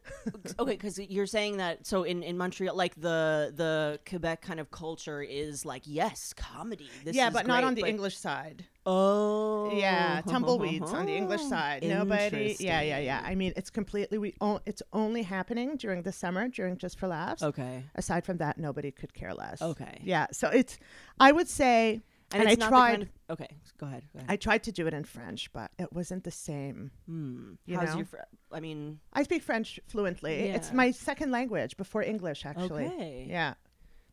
okay, 0.58 0.72
because 0.72 0.98
you're 0.98 1.26
saying 1.26 1.56
that. 1.56 1.86
So 1.86 2.04
in 2.04 2.22
in 2.22 2.36
Montreal, 2.38 2.76
like 2.76 2.94
the 2.94 3.52
the 3.54 3.98
Quebec 4.08 4.42
kind 4.42 4.60
of 4.60 4.70
culture 4.70 5.22
is 5.22 5.64
like 5.64 5.82
yes, 5.84 6.32
comedy. 6.32 6.88
This 7.04 7.16
yeah 7.16 7.30
but 7.30 7.46
not 7.46 7.64
on 7.64 7.74
the 7.74 7.82
but- 7.82 7.90
English 7.90 8.16
side 8.16 8.66
Oh, 8.84 9.70
Yeah, 9.72 10.22
tumbleweeds 10.26 10.92
on 10.92 11.06
the 11.06 11.12
English 11.14 11.42
side. 11.48 11.84
Nobody. 11.84 12.56
Yeah, 12.58 12.80
yeah, 12.80 12.98
yeah. 12.98 13.22
I 13.24 13.36
mean, 13.36 13.52
it's 13.56 13.70
completely. 13.70 14.18
We. 14.18 14.34
O- 14.40 14.60
it's 14.66 14.82
only 14.92 15.22
happening 15.22 15.76
during 15.76 16.02
the 16.02 16.10
summer, 16.10 16.48
during 16.48 16.76
just 16.76 16.98
for 16.98 17.06
laughs. 17.06 17.42
Okay. 17.44 17.84
Aside 17.94 18.24
from 18.24 18.38
that, 18.38 18.58
nobody 18.58 18.90
could 18.90 19.14
care 19.14 19.34
less. 19.34 19.62
Okay. 19.62 20.00
Yeah. 20.02 20.26
So 20.32 20.48
it's. 20.48 20.78
I 21.20 21.30
would 21.30 21.48
say, 21.48 22.00
and, 22.34 22.48
I 22.48 22.52
not 22.52 22.58
the 22.58 22.68
tried. 22.68 22.90
kind 22.90 23.02
of- 23.02 23.08
okay, 23.30 23.56
go 23.78 23.86
ahead. 23.86 24.04
Go 24.12 24.18
ahead. 24.18 24.30
I 24.30 24.36
tried 24.36 24.62
to 24.64 24.72
do 24.72 24.86
it 24.86 24.94
in 24.94 25.04
French, 25.04 25.52
but 25.52 25.70
it 25.78 25.92
wasn't 25.92 26.24
the 26.24 26.30
same. 26.30 26.90
hmm. 27.06 27.52
you 27.66 27.76
How's 27.78 27.90
know? 27.90 27.96
your? 27.98 28.06
Fr- 28.06 28.16
I 28.52 28.60
mean, 28.60 29.00
I 29.12 29.22
speak 29.22 29.42
French 29.42 29.80
fluently. 29.88 30.34
It's 30.50 30.72
my 30.72 30.90
second 30.90 31.30
language 31.30 31.76
before 31.76 32.02
English, 32.02 32.44
actually. 32.46 32.86
okay. 32.86 33.26
Yeah. 33.28 33.54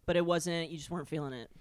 But 0.06 0.16
it 0.16 0.26
wasn't. 0.26 0.70
You 0.70 0.78
just 0.78 0.90
weren't 0.90 1.08
feeling 1.08 1.34
it. 1.34 1.52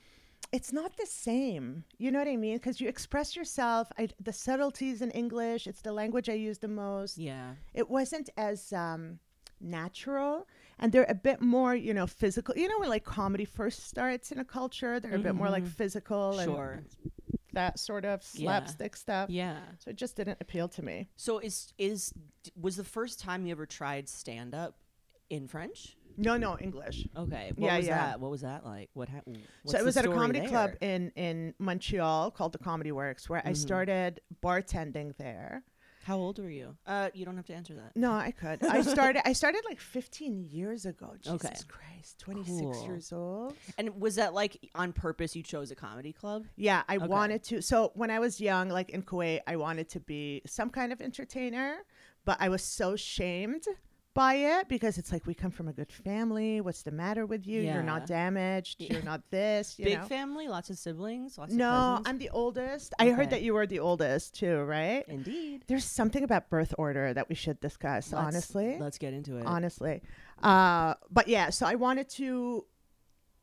It's 0.53 0.73
not 0.73 0.97
the 0.97 1.05
same. 1.07 1.85
You 1.99 2.11
know 2.11 2.21
what 2.21 2.29
I 2.29 2.37
mean? 2.37 2.57
Because 2.57 2.81
you 2.81 2.88
express 2.88 3.37
yourself. 3.37 3.88
I, 3.99 4.09
the 4.19 4.33
subtleties 4.33 5.03
in 5.03 5.11
English. 5.11 5.67
It's 5.67 5.83
the 5.83 5.93
language 5.93 6.29
I 6.31 6.35
use 6.35 6.59
the 6.59 6.69
most. 6.69 7.19
Yeah. 7.19 7.55
it 7.75 7.91
wasn't 7.91 8.31
as 8.38 8.73
um, 8.73 9.19
natural 9.61 10.47
and 10.78 10.92
they're 10.92 11.06
a 11.08 11.14
bit 11.14 11.40
more 11.40 11.75
you 11.75 11.92
know 11.94 12.06
physical 12.06 12.54
you 12.56 12.68
know 12.68 12.78
when 12.78 12.88
like 12.88 13.04
comedy 13.04 13.44
first 13.44 13.87
starts 13.88 14.32
in 14.32 14.38
a 14.38 14.44
culture 14.44 15.00
they're 15.00 15.14
a 15.14 15.18
bit 15.18 15.35
more 15.35 15.50
like 15.50 15.64
Mhm. 15.64 15.68
physical 15.68 16.38
Sure. 16.38 16.73
and 16.78 17.11
that 17.52 17.78
sort 17.78 18.04
of 18.04 18.23
Yeah. 18.35 18.42
slapstick 18.44 18.97
stuff 18.97 19.30
Yeah. 19.30 19.61
so 19.78 19.90
it 19.90 19.97
just 19.97 20.16
didn't 20.16 20.38
appeal 20.40 20.68
to 20.68 20.82
me 20.82 21.08
So 21.16 21.38
is 21.38 21.73
is 21.78 22.12
was 22.56 22.76
the 22.76 22.85
first 22.85 23.20
time 23.20 23.44
you 23.47 23.52
ever 23.52 23.66
tried 23.66 24.08
stand 24.08 24.54
up 24.54 24.78
in 25.30 25.47
French? 25.49 25.97
no 26.16 26.37
no 26.37 26.58
english 26.58 27.06
Okay. 27.16 27.52
What 27.54 27.66
Yeah, 27.66 27.76
was 27.76 27.87
yeah. 27.87 27.97
that? 28.08 28.20
What 28.20 28.30
was 28.30 28.40
that 28.40 28.64
like? 28.64 28.90
What 28.94 29.08
happened? 29.08 29.38
so 29.66 29.78
it 29.78 29.85
was 29.85 29.97
at 29.97 30.04
a 30.04 30.08
comedy 30.12 30.47
club 30.47 30.70
in 30.80 31.11
in 31.16 31.54
montreal 31.58 32.30
called 32.30 32.52
the 32.52 32.58
comedy 32.58 32.92
works 32.92 33.28
where 33.28 33.42
i 33.47 33.50
Mhm. 33.52 33.56
started 33.56 34.20
bartending 34.42 35.16
there 35.16 35.64
How 36.05 36.17
old 36.17 36.38
were 36.38 36.49
you? 36.50 36.76
Uh, 36.87 37.11
you 37.12 37.25
don't 37.25 37.37
have 37.37 37.47
to 37.47 37.55
answer 37.55 37.75
that. 37.75 37.93
no 37.97 38.12
i 38.12 38.31
could 38.31 38.64
i 38.64 38.81
started 38.95 39.23
i 39.28 39.33
started 39.33 39.62
like 39.69 39.81
15 39.81 40.47
years 40.50 40.87
ago 40.87 41.14
jesus 41.21 41.45
Okay. 41.45 41.55
christ 41.69 42.19
26 42.21 42.61
Cool. 42.61 42.85
years 42.87 43.12
old 43.12 43.55
And 43.76 44.00
was 44.00 44.14
that 44.17 44.33
like 44.35 44.57
on 44.75 44.93
purpose? 44.93 45.37
You 45.37 45.43
chose 45.43 45.71
a 45.71 45.75
comedy 45.76 46.12
club? 46.12 46.47
Yeah, 46.57 46.83
I 46.88 46.97
Okay. 46.97 47.07
wanted 47.07 47.43
to. 47.45 47.61
So 47.62 47.93
when 47.95 48.11
I 48.11 48.19
was 48.19 48.40
young, 48.40 48.69
like 48.71 48.90
in 48.90 49.02
Kuwait, 49.02 49.40
I 49.47 49.57
wanted 49.57 49.88
to 49.90 50.00
be 50.00 50.43
some 50.47 50.71
kind 50.71 50.93
of 50.93 51.00
entertainer, 51.00 51.78
but 52.25 52.37
I 52.40 52.49
was 52.49 52.62
so 52.62 52.97
shamed 52.97 53.64
by 54.19 54.35
it 54.35 54.69
because 54.69 54.99
it's 54.99 55.13
like 55.13 55.25
we 55.29 55.33
come 55.33 55.53
from 55.53 55.69
a 55.69 55.73
good 55.73 55.93
family. 55.93 56.61
What's 56.61 56.83
the 56.83 56.91
matter 56.91 57.25
with 57.25 57.47
you? 57.47 57.61
You're 57.61 57.85
not 57.85 58.05
damaged. 58.05 58.81
Yeah. 58.81 58.95
You're 58.95 59.03
not 59.05 59.23
this. 59.31 59.79
You 59.79 59.85
Big 59.85 59.99
know? 60.01 60.07
family, 60.07 60.49
lots 60.49 60.71
of 60.71 60.77
siblings, 60.77 61.39
lots 61.39 61.53
No, 61.53 61.71
cousins. 61.71 62.07
I'm 62.09 62.19
the 62.19 62.31
oldest. 62.31 62.95
I 62.99 63.11
heard 63.11 63.31
that 63.31 63.43
you 63.43 63.55
were 63.55 63.65
the 63.65 63.79
oldest 63.79 64.35
too, 64.35 64.63
right? 64.65 65.05
Indeed. 65.07 65.63
There's 65.69 65.85
something 65.85 66.25
about 66.25 66.51
birth 66.51 66.75
order 66.79 67.15
that 67.15 67.29
we 67.29 67.37
should 67.37 67.61
discuss. 67.61 68.13
Let's- 68.13 68.27
honestly, 68.27 68.77
let's 68.81 68.99
get 68.99 69.15
into 69.15 69.37
it. 69.37 69.47
honestly. 69.47 70.03
Uh, 70.43 70.95
but 71.13 71.29
yeah, 71.29 71.51
so 71.51 71.65
I 71.67 71.77
wanted 71.77 72.09
to, 72.11 72.65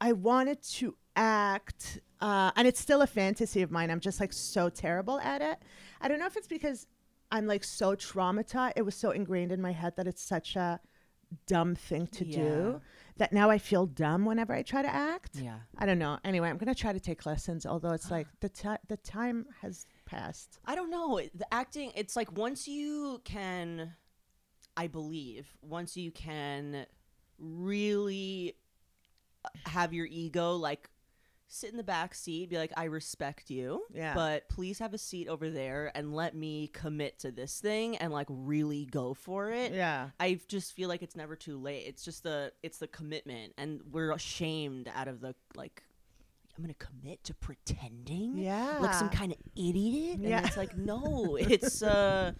I 0.01 0.11
wanted 0.11 0.61
to 0.79 0.97
act, 1.15 2.01
uh, 2.19 2.51
and 2.57 2.67
it's 2.67 2.81
still 2.81 3.01
a 3.01 3.07
fantasy 3.07 3.61
of 3.61 3.71
mine. 3.71 3.89
I'm 3.89 4.01
just 4.01 4.19
like 4.19 4.33
so 4.33 4.67
terrible 4.67 5.21
at 5.21 5.41
it. 5.41 5.57
I 6.01 6.09
don't 6.09 6.19
know 6.19 6.25
if 6.25 6.35
it's 6.35 6.47
because 6.47 6.85
I'm 7.35 7.47
like 7.47 7.63
so 7.63 7.95
traumatized. 7.95 8.73
It 8.75 8.83
was 8.83 8.95
so 8.95 9.11
ingrained 9.11 9.51
in 9.51 9.61
my 9.61 9.71
head 9.71 9.93
that 9.97 10.07
it's 10.07 10.21
such 10.23 10.55
a 10.55 10.79
dumb 11.47 11.75
thing 11.75 12.07
to 12.07 12.25
Yeah. 12.25 12.35
do 12.37 12.81
that 13.17 13.33
now 13.33 13.49
I 13.49 13.57
feel 13.57 13.85
dumb 13.85 14.25
whenever 14.25 14.53
I 14.53 14.61
try 14.61 14.81
to 14.81 14.93
act. 14.93 15.35
yeah. 15.35 15.59
I 15.77 15.85
don't 15.85 15.99
know. 15.99 16.17
Anyway, 16.23 16.49
I'm 16.49 16.57
gonna 16.57 16.75
try 16.75 16.93
to 16.93 16.99
take 16.99 17.25
lessons, 17.25 17.65
although 17.65 17.91
it's 17.91 18.09
like 18.11 18.27
the 18.41 18.49
ti 18.49 18.69
the 18.87 18.97
time 18.97 19.45
has 19.61 19.85
passed. 20.05 20.59
I 20.65 20.75
don't 20.75 20.89
know. 20.89 21.19
The 21.33 21.51
acting, 21.53 21.91
it's 21.95 22.15
like 22.15 22.31
once 22.37 22.67
you 22.67 23.21
can, 23.25 23.93
I 24.77 24.87
believe, 24.87 25.47
once 25.61 25.97
you 25.97 26.11
can 26.11 26.85
really 27.37 28.55
have 29.65 29.93
your 29.93 30.05
ego 30.07 30.55
like 30.55 30.89
sit 31.47 31.69
in 31.71 31.77
the 31.77 31.83
back 31.83 32.15
seat, 32.15 32.49
be 32.49 32.57
like, 32.57 32.73
I 32.75 32.85
respect 32.85 33.49
you, 33.49 33.83
Yeah. 33.93 34.13
but 34.15 34.49
please 34.49 34.79
have 34.79 34.93
a 34.93 34.97
seat 34.97 35.27
over 35.27 35.49
there 35.49 35.91
and 35.95 36.13
let 36.15 36.35
me 36.35 36.67
commit 36.73 37.19
to 37.19 37.31
this 37.31 37.59
thing 37.59 37.95
and 37.97 38.11
like 38.11 38.27
really 38.29 38.85
go 38.85 39.13
for 39.13 39.51
it. 39.51 39.71
Yeah. 39.73 40.09
I 40.19 40.39
just 40.47 40.73
feel 40.73 40.89
like 40.89 41.01
it's 41.03 41.15
never 41.15 41.35
too 41.35 41.57
late. 41.57 41.83
It's 41.87 42.03
just 42.03 42.23
the 42.23 42.51
it's 42.63 42.79
the 42.79 42.87
commitment, 42.87 43.53
and 43.57 43.81
we're 43.91 44.11
ashamed 44.11 44.89
out 44.93 45.07
of 45.07 45.21
the 45.21 45.35
like. 45.55 45.83
I'm 46.57 46.63
gonna 46.63 46.73
commit 46.75 47.21
to 47.25 47.33
pretending, 47.33 48.37
Yeah. 48.37 48.77
like 48.79 48.93
some 48.93 49.09
kind 49.09 49.33
of 49.33 49.37
idiot. 49.57 50.19
And 50.19 50.23
Yeah. 50.29 50.45
it's 50.45 50.55
like 50.57 50.77
no, 50.77 51.35
it's 51.39 51.81
uh, 51.83 52.31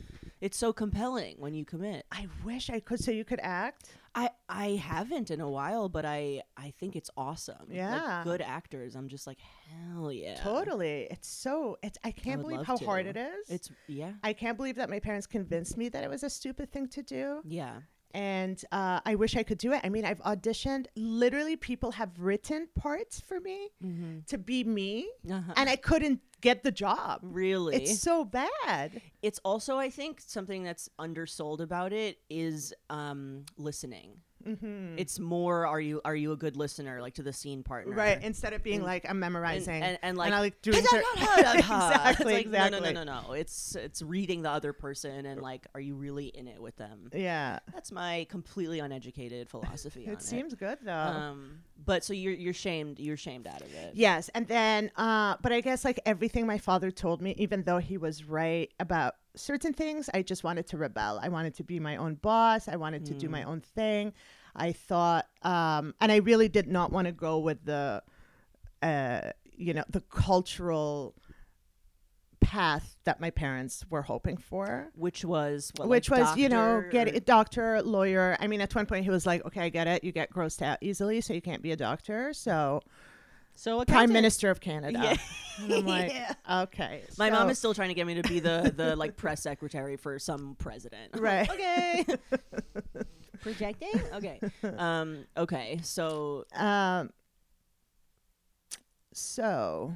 it's 0.41 0.57
so 0.57 0.71
compelling 0.73 1.35
when 1.39 1.53
you 1.53 1.65
commit. 1.65 2.05
I 2.11 2.27
wish 2.45 2.69
I 2.69 2.79
could 2.79 3.03
so 3.03 3.11
you 3.11 3.25
could 3.25 3.41
act. 3.43 3.89
I 4.17 4.29
I 4.47 4.67
haven't 4.69 5.29
in 5.29 5.41
a 5.41 5.49
while, 5.49 5.89
but 5.89 6.05
I 6.05 6.41
I 6.55 6.71
think 6.79 6.95
it's 6.95 7.09
awesome. 7.17 7.67
Yeah. 7.69 8.17
like 8.17 8.23
good 8.23 8.41
actors. 8.41 8.95
I'm 8.95 9.09
just 9.09 9.27
like 9.27 9.39
hell 9.69 10.11
yeah, 10.11 10.35
Totally. 10.35 11.07
It's 11.11 11.27
so 11.27 11.77
it's 11.83 11.97
I 12.03 12.11
can't 12.11 12.41
would 12.43 12.49
believe 12.51 12.65
how 12.65 12.77
to. 12.77 12.85
hard 12.85 13.05
it 13.07 13.17
is. 13.17 13.49
It's 13.49 13.69
yeah, 13.87 14.13
I 14.23 14.31
can't 14.33 14.55
believe 14.57 14.77
that 14.77 14.89
my 14.89 14.99
parents 14.99 15.27
convinced 15.27 15.75
me 15.77 15.89
that 15.89 16.03
it 16.03 16.09
was 16.09 16.23
a 16.23 16.29
stupid 16.29 16.71
thing 16.71 16.87
to 16.89 17.03
do. 17.03 17.41
yeah. 17.45 17.81
And 18.15 18.63
uh, 18.71 19.01
I 19.05 19.15
wish 19.15 19.35
I 19.35 19.43
could 19.43 19.57
do 19.57 19.73
it. 19.73 19.81
I 19.83 19.89
mean, 19.89 20.05
I've 20.05 20.21
auditioned. 20.23 20.85
Literally, 20.95 21.57
people 21.57 21.91
have 21.91 22.11
written 22.17 22.69
parts 22.73 23.19
for 23.19 23.39
me 23.41 23.69
Mm-hmm. 23.83 24.19
to 24.27 24.37
be 24.37 24.63
me, 24.63 25.09
Uh-huh. 25.29 25.53
and 25.57 25.69
I 25.69 25.75
couldn't 25.75 26.21
get 26.41 26.63
the 26.63 26.71
job. 26.71 27.19
really, 27.23 27.75
It's 27.75 27.99
so 27.99 28.23
bad. 28.23 29.01
it's 29.21 29.39
also 29.43 29.77
i 29.77 29.89
think 29.89 30.21
something 30.21 30.61
that's 30.63 30.87
undersold 30.99 31.59
about 31.59 31.91
it 31.91 32.19
is 32.29 32.73
um 32.89 33.43
listening 33.57 34.11
Mm-hmm. 34.45 34.97
it's 34.99 35.19
more 35.19 35.65
are 35.65 35.79
you 35.81 36.01
are 36.05 36.15
you 36.15 36.31
a 36.31 36.37
good 36.37 36.55
listener 36.55 37.01
like 37.01 37.15
to 37.15 37.23
the 37.23 37.33
scene 37.33 37.63
partner 37.63 37.95
Right. 37.95 38.21
Instead 38.21 38.53
of 38.53 38.61
being 38.63 38.77
And- 38.77 38.85
like 38.85 39.05
I'm 39.09 39.19
memorizing 39.19 39.81
and, 39.81 39.97
and 40.03 40.17
like 40.17 40.31
I 40.33 40.39
like 40.39 40.61
doing 40.61 40.77
"It's 40.79 40.89
cer- 40.91 41.01
exactly, 41.57 42.33
like, 42.33 42.45
exactly. 42.45 42.79
no 42.79 42.85
no 42.85 42.91
no 42.91 43.03
no 43.03 43.21
no 43.27 43.33
it's 43.33 43.75
it's 43.75 44.01
reading 44.01 44.43
the 44.43 44.51
other 44.51 44.71
person 44.73 45.25
and 45.25 45.41
like 45.41 45.65
are 45.73 45.81
you 45.81 45.95
really 45.95 46.27
in 46.27 46.47
it 46.47 46.61
with 46.61 46.75
them 46.77 47.09
Yeah. 47.13 47.59
that's 47.73 47.91
my 47.91 48.27
completely 48.29 48.79
uneducated 48.79 49.49
philosophy 49.49 50.05
on 50.07 50.13
It 50.13 50.21
seems 50.21 50.53
good 50.53 50.77
though. 50.83 50.91
um 50.93 51.59
but 51.83 52.03
so 52.03 52.13
you're 52.13 52.33
you're 52.33 52.53
shamed 52.53 52.99
you're 52.99 53.17
shamed 53.17 53.47
out 53.47 53.61
of 53.61 53.73
it 53.73 53.93
Yes, 53.95 54.29
and 54.35 54.47
then, 54.47 54.91
uh, 54.95 55.35
but 55.41 55.51
I 55.51 55.61
guess 55.61 55.85
like 55.85 55.99
everything 56.05 56.45
my 56.47 56.57
father 56.57 56.91
told 56.91 57.21
me, 57.21 57.33
even 57.37 57.63
though 57.63 57.77
he 57.77 57.97
was 57.97 58.23
right 58.25 58.71
about 58.79 59.15
certain 59.35 59.73
things, 59.73 60.09
I 60.13 60.21
just 60.21 60.43
wanted 60.43 60.67
to 60.67 60.77
rebel. 60.77 61.19
I 61.21 61.29
wanted 61.29 61.55
to 61.55 61.63
be 61.63 61.79
my 61.79 61.97
own 61.97 62.15
boss. 62.15 62.67
I 62.67 62.75
wanted 62.75 63.05
to 63.05 63.13
do 63.13 63.29
my 63.29 63.43
own 63.43 63.61
thing. 63.61 64.13
I 64.55 64.71
thought, 64.71 65.27
um, 65.41 65.93
and 65.99 66.11
I 66.11 66.17
really 66.17 66.47
did 66.47 66.67
not 66.67 66.91
want 66.91 67.07
to 67.07 67.11
go 67.11 67.39
with 67.39 67.65
the, 67.65 68.01
uh, 68.81 69.21
you 69.57 69.73
know, 69.73 69.83
the 69.89 70.01
cultural 70.01 71.15
path 72.39 72.95
that 73.05 73.19
my 73.19 73.31
parents 73.31 73.83
were 73.89 74.03
hoping 74.03 74.37
for. 74.37 74.89
which 74.95 75.25
was 75.25 75.71
what, 75.77 75.89
Which 75.89 76.09
like, 76.09 76.21
was, 76.21 76.37
you 76.37 76.47
know, 76.47 76.83
get 76.91 77.13
a 77.13 77.19
doctor, 77.19 77.81
lawyer. 77.81 78.37
I 78.39 78.47
mean, 78.47 78.61
at 78.61 78.73
one 78.73 78.85
point 78.85 79.03
he 79.03 79.09
was 79.09 79.25
like, 79.25 79.45
"Okay, 79.45 79.61
I 79.61 79.69
get 79.69 79.87
it. 79.87 80.03
You 80.03 80.11
get 80.11 80.31
grossed 80.31 80.61
out 80.61 80.77
easily, 80.81 81.21
so 81.21 81.33
you 81.33 81.41
can't 81.41 81.61
be 81.61 81.71
a 81.71 81.75
doctor." 81.75 82.33
So, 82.33 82.81
so 83.55 83.83
Prime. 83.85 84.11
Minister 84.13 84.49
of 84.51 84.59
Canada. 84.69 84.99
yeah. 85.01 85.17
And 85.63 85.73
I'm 85.73 85.85
like, 85.85 86.11
Yeah. 86.13 86.33
okay. 86.63 87.03
My 87.17 87.29
mom 87.29 87.49
is 87.49 87.57
still 87.57 87.73
trying 87.73 87.87
to 87.89 87.93
get 87.95 88.05
me 88.05 88.15
to 88.15 88.23
be 88.23 88.39
the 88.39 88.73
the 88.75 88.95
like 88.95 89.15
press 89.17 89.41
secretary 89.41 89.95
for 89.97 90.19
some 90.19 90.55
president. 90.59 91.11
I'm 91.15 91.23
like, 91.23 91.49
Right. 91.49 91.51
okay. 91.51 92.05
Projecting. 93.41 94.01
Okay. 94.15 94.39
Um. 94.77 95.25
Okay. 95.37 95.79
So, 95.83 96.45
Um. 96.53 97.11
So 99.13 99.93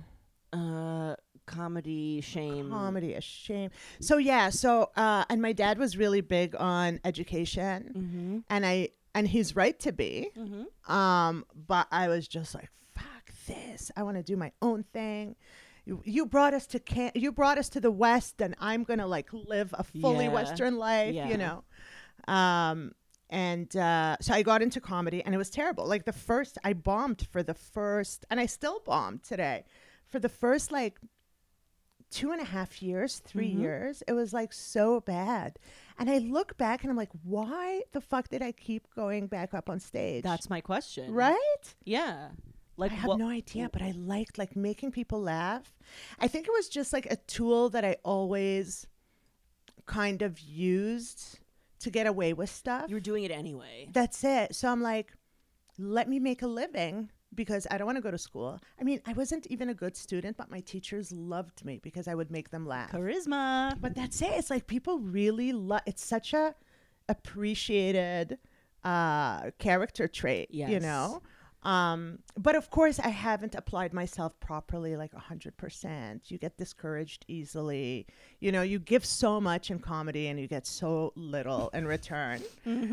uh, 0.53 1.15
comedy 1.45 2.21
shame. 2.21 2.69
comedy, 2.69 3.13
a 3.15 3.21
shame. 3.21 3.69
So 3.99 4.17
yeah. 4.17 4.49
So 4.49 4.91
uh, 4.95 5.25
and 5.29 5.41
my 5.41 5.51
dad 5.53 5.77
was 5.77 5.97
really 5.97 6.21
big 6.21 6.55
on 6.57 6.99
education, 7.03 7.91
Mm-hmm. 7.95 8.37
and 8.49 8.65
I 8.65 8.89
and 9.15 9.27
he's 9.27 9.55
right 9.55 9.77
to 9.79 9.91
be. 9.91 10.29
Mm-hmm. 10.37 10.91
Um. 10.93 11.45
But 11.67 11.87
I 11.91 12.07
was 12.07 12.27
just 12.27 12.55
like, 12.55 12.69
fuck 12.88 12.88
this. 13.47 13.91
I 13.97 14.03
want 14.03 14.17
to 14.17 14.23
do 14.23 14.35
my 14.37 14.51
own 14.61 14.83
thing. 14.83 15.35
You, 15.85 16.01
you 16.05 16.25
brought 16.25 16.53
us 16.53 16.67
to 16.67 16.79
can 16.79 17.11
you 17.15 17.31
brought 17.31 17.57
us 17.57 17.67
to 17.69 17.79
the 17.79 17.89
west 17.89 18.41
and 18.41 18.53
i'm 18.59 18.83
gonna 18.83 19.07
like 19.07 19.29
live 19.33 19.73
a 19.75 19.83
fully 19.83 20.25
Yeah. 20.25 20.31
western 20.33 20.77
life 20.77 21.15
Yeah. 21.15 21.29
you 21.29 21.37
know 21.37 21.63
um 22.27 22.91
and 23.31 23.75
uh, 23.75 24.17
so 24.21 24.33
I 24.33 24.41
got 24.41 24.63
into 24.63 24.81
comedy, 24.81 25.23
and 25.23 25.35
it 25.35 25.37
was 25.37 25.51
terrible. 25.51 25.85
Like 25.87 26.05
the 26.05 26.11
first, 26.11 26.57
I 26.63 26.73
bombed 26.73 27.27
for 27.31 27.43
the 27.43 27.53
first, 27.53 28.25
and 28.31 28.39
I 28.39 28.47
still 28.47 28.79
bombed 28.83 29.21
today. 29.21 29.65
For 30.07 30.17
the 30.17 30.29
first 30.29 30.71
like 30.71 30.99
two 32.09 32.31
and 32.31 32.41
a 32.41 32.45
half 32.45 32.81
years, 32.81 33.19
3 33.19 33.53
Mhm. 33.53 33.59
years, 33.59 34.03
it 34.07 34.13
was 34.13 34.33
like 34.33 34.51
so 34.51 34.99
bad. 35.01 35.59
And 35.99 36.09
I 36.09 36.17
look 36.17 36.57
back, 36.57 36.81
and 36.81 36.89
I'm 36.89 36.97
like, 36.97 37.11
why 37.23 37.83
the 37.91 38.01
fuck 38.01 38.29
did 38.29 38.41
I 38.41 38.51
keep 38.51 38.87
going 38.95 39.27
back 39.27 39.53
up 39.53 39.69
on 39.69 39.79
stage? 39.79 40.23
That's 40.23 40.49
my 40.49 40.59
question. 40.59 41.13
right. 41.13 41.75
Yeah. 41.85 42.29
Like 42.79 42.91
I 42.91 42.95
have 42.95 43.07
what- 43.09 43.19
no 43.19 43.29
idea, 43.29 43.69
but 43.71 43.81
I 43.81 43.91
liked 43.91 44.37
like 44.37 44.55
making 44.55 44.91
people 44.91 45.21
laugh. 45.21 45.75
I 46.19 46.27
think 46.27 46.47
it 46.47 46.51
was 46.51 46.69
just 46.69 46.93
like 46.93 47.05
a 47.11 47.17
tool 47.17 47.69
that 47.69 47.83
I 47.83 47.97
always 48.03 48.87
kind 49.85 50.21
of 50.21 50.39
used 50.39 51.39
to 51.79 51.89
get 51.89 52.07
away 52.07 52.33
with 52.33 52.49
stuff. 52.49 52.85
You 52.89 52.95
were 52.95 52.99
doing 53.01 53.23
it 53.23 53.31
anyway. 53.31 53.89
That's 53.91 54.23
it. 54.23 54.55
So 54.55 54.69
I'm 54.69 54.81
like, 54.81 55.13
let 55.77 56.07
me 56.07 56.19
make 56.19 56.41
a 56.41 56.47
living 56.47 57.09
because 57.35 57.67
I 57.71 57.77
don't 57.77 57.85
want 57.85 57.97
to 57.97 58.01
go 58.01 58.11
to 58.11 58.17
school. 58.17 58.59
I 58.79 58.83
mean, 58.83 59.01
I 59.05 59.13
wasn't 59.13 59.47
even 59.47 59.69
a 59.69 59.73
good 59.73 59.95
student, 59.95 60.37
but 60.37 60.49
my 60.49 60.61
teachers 60.61 61.11
loved 61.11 61.63
me 61.63 61.79
because 61.81 62.07
I 62.07 62.15
would 62.15 62.31
make 62.31 62.49
them 62.49 62.65
laugh. 62.65 62.91
Charisma. 62.91 63.79
But 63.79 63.95
that's 63.95 64.21
it. 64.21 64.31
It's 64.33 64.49
like 64.49 64.67
people 64.67 64.99
really 64.99 65.53
love. 65.53 65.81
It's 65.85 66.03
such 66.03 66.33
a 66.33 66.55
appreciated 67.07 68.37
uh, 68.83 69.51
character 69.57 70.07
trait. 70.07 70.49
yes. 70.51 70.69
You 70.69 70.79
know. 70.79 71.21
Um, 71.63 72.19
but 72.37 72.55
of 72.55 72.69
course, 72.69 72.99
I 72.99 73.09
haven't 73.09 73.53
applied 73.55 73.93
myself 73.93 74.39
properly, 74.39 74.95
like 74.95 75.13
a 75.13 75.19
hundred 75.19 75.57
percent. 75.57 76.31
You 76.31 76.37
get 76.37 76.57
discouraged 76.57 77.25
easily. 77.27 78.07
You 78.39 78.51
know, 78.51 78.61
you 78.61 78.79
give 78.79 79.05
so 79.05 79.41
much 79.41 79.69
in 79.69 79.79
comedy 79.79 80.27
and 80.27 80.39
you 80.39 80.47
get 80.47 80.65
so 80.65 81.11
little 81.15 81.69
in 81.73 81.85
return, 81.85 82.41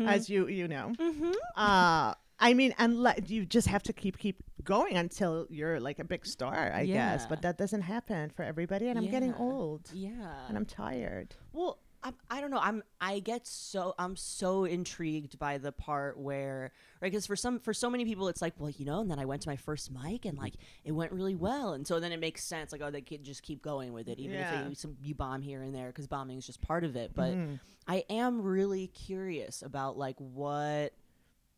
as 0.05 0.29
you 0.29 0.47
you 0.47 0.67
know. 0.67 0.91
Mm-hmm. 0.99 1.31
Uh, 1.55 2.13
I 2.39 2.53
mean, 2.53 2.75
and 2.77 3.01
le- 3.01 3.15
you 3.25 3.45
just 3.45 3.67
have 3.67 3.83
to 3.83 3.93
keep 3.93 4.17
keep 4.17 4.43
going 4.63 4.97
until 4.97 5.47
you're 5.49 5.79
like 5.79 5.99
a 5.99 6.03
big 6.03 6.25
star, 6.25 6.71
I 6.73 6.85
guess. 6.85 7.25
But 7.25 7.41
that 7.43 7.57
doesn't 7.57 7.81
happen 7.83 8.29
for 8.29 8.43
everybody, 8.43 8.89
and 8.89 8.99
I'm 8.99 9.09
getting 9.09 9.33
old 9.35 9.89
Yeah. 9.93 10.11
and 10.49 10.57
I'm 10.57 10.65
tired. 10.65 11.35
Well, 11.53 11.79
I'm, 12.07 12.15
I 12.29 12.41
don't 12.41 12.51
know. 12.51 12.59
I'm 12.61 12.83
I 13.01 13.19
get 13.19 13.45
so 13.45 13.93
I'm 13.99 14.15
so 14.15 14.63
intrigued 14.65 15.37
by 15.39 15.57
the 15.57 15.71
part 15.71 16.17
where 16.17 16.71
right 17.01 17.11
because 17.11 17.25
for 17.27 17.35
some 17.35 17.59
for 17.59 17.73
so 17.73 17.89
many 17.89 18.05
people 18.05 18.27
it's 18.27 18.41
like 18.41 18.53
well 18.57 18.71
you 18.77 18.85
know 18.85 18.99
and 19.01 19.09
then 19.11 19.19
I 19.19 19.25
went 19.25 19.41
to 19.43 19.49
my 19.49 19.55
first 19.55 19.91
mic 19.91 20.25
and 20.25 20.37
like 20.37 20.53
it 20.83 20.91
went 20.93 21.11
really 21.11 21.35
well 21.35 21.73
and 21.73 21.85
so 21.85 21.99
then 21.99 22.11
it 22.11 22.19
makes 22.19 22.43
sense 22.43 22.71
like 22.71 22.81
oh 22.81 22.89
they 22.91 23.01
could 23.01 23.23
just 23.23 23.43
keep 23.43 23.61
going 23.61 23.93
with 23.93 24.07
it 24.07 24.19
even 24.19 24.39
Yeah. 24.39 24.63
if 24.63 24.69
they, 24.69 24.73
some, 24.75 24.95
you 25.03 25.15
bomb 25.15 25.41
here 25.41 25.61
and 25.63 25.73
there 25.75 25.87
because 25.87 26.07
bombing 26.07 26.37
is 26.37 26.45
just 26.45 26.61
part 26.61 26.83
of 26.83 26.95
it 26.95 27.11
but 27.13 27.33
Mhm. 27.33 27.59
I 27.87 28.03
am 28.09 28.41
really 28.41 28.87
curious 28.87 29.61
about 29.61 29.97
like 29.97 30.15
what 30.17 30.93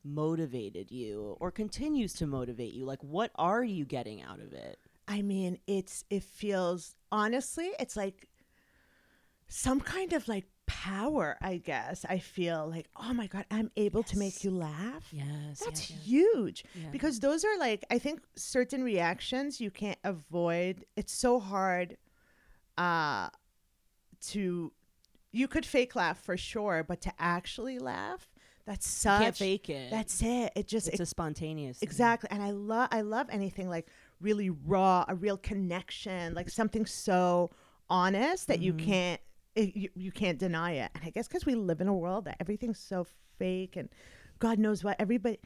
motivated 0.03 0.91
you 0.91 1.35
or 1.39 1.51
continues 1.51 2.13
to 2.13 2.25
motivate 2.25 2.73
you 2.73 2.85
like 2.85 3.03
what 3.03 3.31
are 3.35 3.63
you 3.63 3.85
getting 3.85 4.21
out 4.21 4.39
of 4.39 4.53
it 4.53 4.79
I 5.11 5.23
mean, 5.23 5.57
it's 5.65 6.05
it 6.11 6.23
feels 6.23 6.93
honestly, 7.11 7.71
it's 7.79 7.95
like 7.97 8.29
some 9.49 9.81
kind 9.81 10.13
of 10.13 10.27
like 10.27 10.45
power. 10.67 11.35
I 11.41 11.57
guess 11.57 12.05
I 12.07 12.19
feel 12.19 12.67
like 12.69 12.87
oh 12.95 13.13
my 13.13 13.27
god, 13.27 13.45
I'm 13.51 13.71
able 13.75 14.03
to 14.03 14.17
make 14.17 14.43
you 14.43 14.51
laugh. 14.51 15.07
yes 15.11 15.59
That's 15.65 15.81
huge. 15.81 16.63
yeah. 16.75 16.89
because 16.91 17.19
those 17.19 17.43
are 17.43 17.57
like 17.57 17.83
i 17.89 17.97
think 17.99 18.21
certain 18.35 18.83
reactions 18.83 19.59
you 19.59 19.71
can't 19.71 19.97
avoid 20.03 20.85
it's 20.95 21.11
so 21.11 21.39
hard 21.39 21.97
uh 22.77 23.29
to 24.21 24.71
you 25.31 25.47
could 25.47 25.65
fake 25.65 25.95
laugh 25.95 26.19
for 26.23 26.37
sure 26.37 26.83
but 26.87 27.01
to 27.01 27.11
actually 27.19 27.79
laugh 27.79 28.29
that's 28.65 28.85
you 28.87 28.91
such 29.09 29.21
can't 29.21 29.37
fake 29.37 29.69
it 29.69 29.89
that's 29.91 30.21
it 30.21 30.51
it 30.55 30.67
just 30.67 30.87
it's 30.87 30.99
it- 30.99 31.03
a 31.03 31.05
spontaneous 31.05 31.79
thing. 31.79 31.87
exactly 31.87 32.29
and 32.31 32.41
i 32.43 32.51
love 32.51 32.89
i 32.91 33.01
love 33.01 33.27
anything 33.31 33.69
like 33.69 33.87
really 34.21 34.49
raw 34.49 35.03
a 35.07 35.15
real 35.15 35.37
connection 35.37 36.33
like 36.33 36.49
something 36.49 36.85
so 36.85 37.49
honest 37.89 38.47
that 38.47 38.59
you 38.61 38.73
Mhm. 38.73 38.85
can't 38.85 39.21
it, 39.61 39.75
you, 39.81 39.89
you 39.95 40.11
can't 40.11 40.39
deny 40.47 40.71
it 40.83 40.89
and 40.95 41.03
i 41.07 41.09
guess 41.09 41.27
because 41.27 41.45
we 41.45 41.55
live 41.55 41.81
in 41.81 41.87
a 41.87 41.93
world 42.05 42.25
that 42.25 42.37
everything's 42.39 42.79
so 42.79 43.05
fake 43.37 43.75
and 43.75 43.89
god 44.39 44.57
knows 44.65 44.83
what 44.83 44.95
everybody 44.99 45.37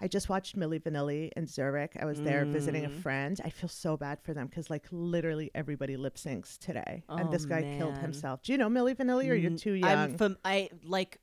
i 0.00 0.06
just 0.16 0.28
watched 0.28 0.56
milli 0.60 0.78
vanilli 0.86 1.30
in 1.36 1.46
zurich 1.46 1.92
i 2.02 2.04
was 2.04 2.20
there 2.28 2.44
visiting 2.46 2.84
a 2.84 2.88
Mm. 2.90 3.02
friend 3.04 3.40
i 3.44 3.50
feel 3.50 3.68
so 3.68 3.96
bad 3.96 4.18
for 4.22 4.32
them 4.34 4.46
because 4.46 4.68
like 4.70 4.86
literally 4.90 5.50
everybody 5.54 5.96
lip 5.96 6.16
syncs 6.16 6.58
today 6.58 6.94
and 7.18 7.28
Oh, 7.28 7.32
this 7.34 7.44
guy 7.46 7.62
killed 7.78 7.98
himself 7.98 8.42
do 8.42 8.52
you 8.52 8.58
know 8.58 8.68
milli 8.68 8.94
vanilli 8.94 9.28
or 9.30 9.34
you're 9.44 9.58
too 9.66 9.72
young 9.72 9.92
I'm 9.94 10.18
fam- 10.18 10.38
I 10.44 10.68
like 10.84 11.18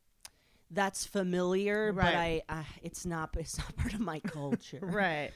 that's 0.70 1.06
familiar, 1.06 1.94
but 1.94 2.14
I 2.26 2.42
uh, 2.50 2.64
it's 2.84 3.06
not 3.06 3.36
it's 3.38 3.58
not 3.58 3.76
part 3.78 3.94
of 3.94 4.02
my 4.02 4.20
culture. 4.20 4.80
right 5.04 5.32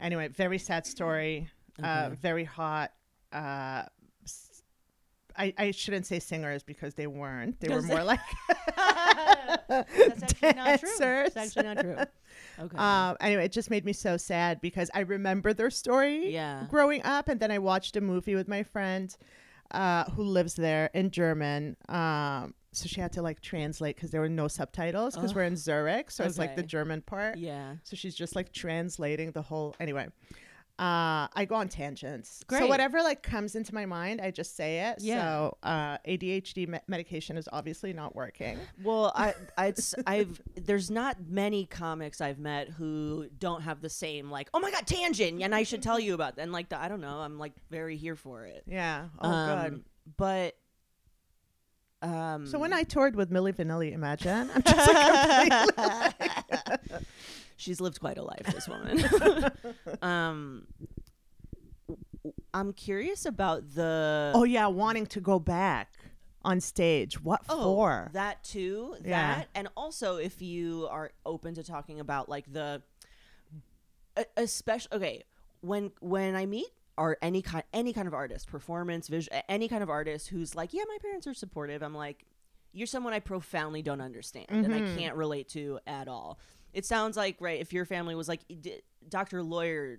Anyway, 0.00 0.26
very 0.28 0.58
sad 0.58 0.84
story. 0.84 1.48
Uh, 1.80 2.10
very 2.20 2.42
hot. 2.44 2.90
Uh, 3.32 3.84
I, 5.36 5.52
I 5.58 5.70
shouldn't 5.72 6.06
say 6.06 6.18
singers 6.20 6.62
because 6.62 6.94
they 6.94 7.06
weren't. 7.06 7.58
They 7.60 7.68
were 7.68 7.82
more 7.82 8.04
like 8.12 8.20
That's 9.68 10.22
actually 10.22 10.52
not 10.52 10.80
true. 10.80 10.90
It's 11.26 11.36
actually 11.36 11.62
not 11.64 11.80
true. 11.80 11.96
Okay. 12.60 12.76
Um, 12.76 13.16
anyway, 13.20 13.44
it 13.46 13.52
just 13.52 13.70
made 13.70 13.84
me 13.84 13.92
so 13.92 14.16
sad 14.16 14.60
because 14.60 14.90
I 14.94 15.00
remember 15.00 15.52
their 15.52 15.70
story 15.70 16.32
Yeah. 16.32 16.66
growing 16.70 17.02
up, 17.04 17.28
and 17.28 17.40
then 17.40 17.50
I 17.50 17.58
watched 17.58 17.96
a 17.96 18.00
movie 18.00 18.34
with 18.34 18.48
my 18.48 18.62
friend 18.62 19.14
uh, 19.70 20.04
who 20.10 20.22
lives 20.22 20.54
there 20.54 20.90
in 20.94 21.10
German. 21.10 21.76
Um, 21.88 22.54
so 22.72 22.86
she 22.88 23.00
had 23.00 23.12
to 23.12 23.22
like 23.22 23.40
translate 23.40 23.96
because 23.96 24.10
there 24.10 24.20
were 24.20 24.28
no 24.28 24.48
subtitles 24.48 25.14
because 25.14 25.34
we're 25.34 25.44
in 25.44 25.56
Zurich, 25.56 26.10
so 26.10 26.24
it's 26.24 26.38
like 26.38 26.56
the 26.56 26.62
German 26.62 27.02
part. 27.02 27.38
yeah. 27.38 27.74
So 27.84 27.96
she's 27.96 28.14
just 28.14 28.34
like 28.34 28.52
translating 28.52 29.30
the 29.30 29.42
whole. 29.42 29.76
Anyway, 29.78 30.08
uh, 30.76 31.28
I 31.32 31.46
go 31.48 31.54
on 31.54 31.68
tangents. 31.68 32.42
So 32.50 32.66
whatever 32.66 33.00
like 33.00 33.22
comes 33.22 33.54
into 33.54 33.72
my 33.72 33.86
mind, 33.86 34.20
I 34.20 34.32
just 34.32 34.56
say 34.56 34.80
it. 34.88 34.96
Yeah. 35.00 35.22
So 35.22 35.56
uh, 35.62 35.98
ADHD 36.06 36.66
me- 36.66 36.80
medication 36.88 37.36
is 37.36 37.48
obviously 37.52 37.92
not 37.92 38.16
working. 38.16 38.58
Well, 38.82 39.12
I, 39.14 39.34
I, 39.56 39.66
it's, 39.68 39.94
I've 40.04 40.40
there's 40.56 40.90
not 40.90 41.16
many 41.28 41.66
comics 41.66 42.20
I've 42.20 42.40
met 42.40 42.70
who 42.70 43.28
don't 43.38 43.62
have 43.62 43.82
the 43.82 43.88
same 43.88 44.30
like, 44.32 44.48
oh 44.52 44.58
my 44.58 44.72
god, 44.72 44.84
tangent, 44.86 45.40
and 45.42 45.54
I 45.54 45.62
should 45.62 45.82
tell 45.82 46.00
you 46.00 46.14
about. 46.14 46.34
That. 46.36 46.42
And 46.42 46.52
like, 46.52 46.70
the, 46.70 46.80
I 46.80 46.88
don't 46.88 47.00
know, 47.00 47.18
I'm 47.20 47.38
like 47.38 47.52
very 47.70 47.96
here 47.96 48.16
for 48.16 48.44
it. 48.44 48.64
Yeah. 48.66 49.06
Oh, 49.20 49.28
good. 49.28 49.72
Um, 49.74 49.84
But, 50.16 50.56
um, 52.02 52.46
So 52.48 52.58
when 52.58 52.72
I 52.72 52.82
toured 52.82 53.14
with 53.14 53.30
Milli 53.30 53.54
Vanilli, 53.54 53.92
imagine 53.92 54.50
I'm 54.54 54.62
just 54.62 54.88
like 54.88 55.76
completely 55.76 56.98
she's 57.56 57.80
lived 57.80 58.00
quite 58.00 58.18
a 58.18 58.22
life, 58.22 58.46
this 58.52 58.68
woman. 58.68 59.04
um, 60.02 60.66
I'm 62.52 62.72
curious 62.72 63.26
about 63.26 63.74
the 63.74 64.32
oh 64.34 64.44
yeah, 64.44 64.66
wanting 64.68 65.06
to 65.06 65.20
go 65.20 65.38
back 65.38 65.92
on 66.42 66.60
stage. 66.60 67.20
What 67.22 67.42
Oh, 67.48 67.62
for? 67.74 68.10
that 68.12 68.42
too. 68.44 68.96
That 69.00 69.04
Yeah. 69.08 69.44
and 69.54 69.68
also 69.76 70.16
if 70.16 70.40
you 70.40 70.86
are 70.90 71.10
open 71.26 71.54
to 71.54 71.62
talking 71.64 72.00
about 72.00 72.28
like 72.28 72.50
the, 72.52 72.82
especially 74.36 74.96
okay 74.96 75.22
when 75.60 75.90
when 76.00 76.34
I 76.36 76.46
meet 76.46 76.68
or 76.96 77.16
any 77.22 77.42
kind 77.42 77.64
any 77.72 77.92
kind 77.92 78.06
of 78.06 78.14
artist, 78.14 78.46
performance, 78.46 79.08
visual, 79.08 79.36
any 79.48 79.68
kind 79.68 79.82
of 79.82 79.90
artist 79.90 80.28
who's 80.28 80.54
like, 80.54 80.72
yeah, 80.72 80.84
my 80.88 80.98
parents 81.02 81.26
are 81.26 81.34
supportive. 81.34 81.82
I'm 81.82 81.94
like, 81.94 82.24
you're 82.72 82.86
someone 82.86 83.12
I 83.12 83.20
profoundly 83.20 83.82
don't 83.82 84.00
understand 84.00 84.46
and 84.50 84.74
I 84.74 84.80
Mhm. 84.80 84.96
can't 84.96 85.16
relate 85.16 85.48
to 85.50 85.80
at 85.86 86.08
all. 86.08 86.38
It 86.74 86.84
sounds 86.84 87.16
like 87.16 87.36
right 87.40 87.60
if 87.60 87.72
your 87.72 87.86
family 87.86 88.14
was 88.14 88.28
like 88.28 88.40
Dr. 89.08 89.42
Lawyer 89.42 89.98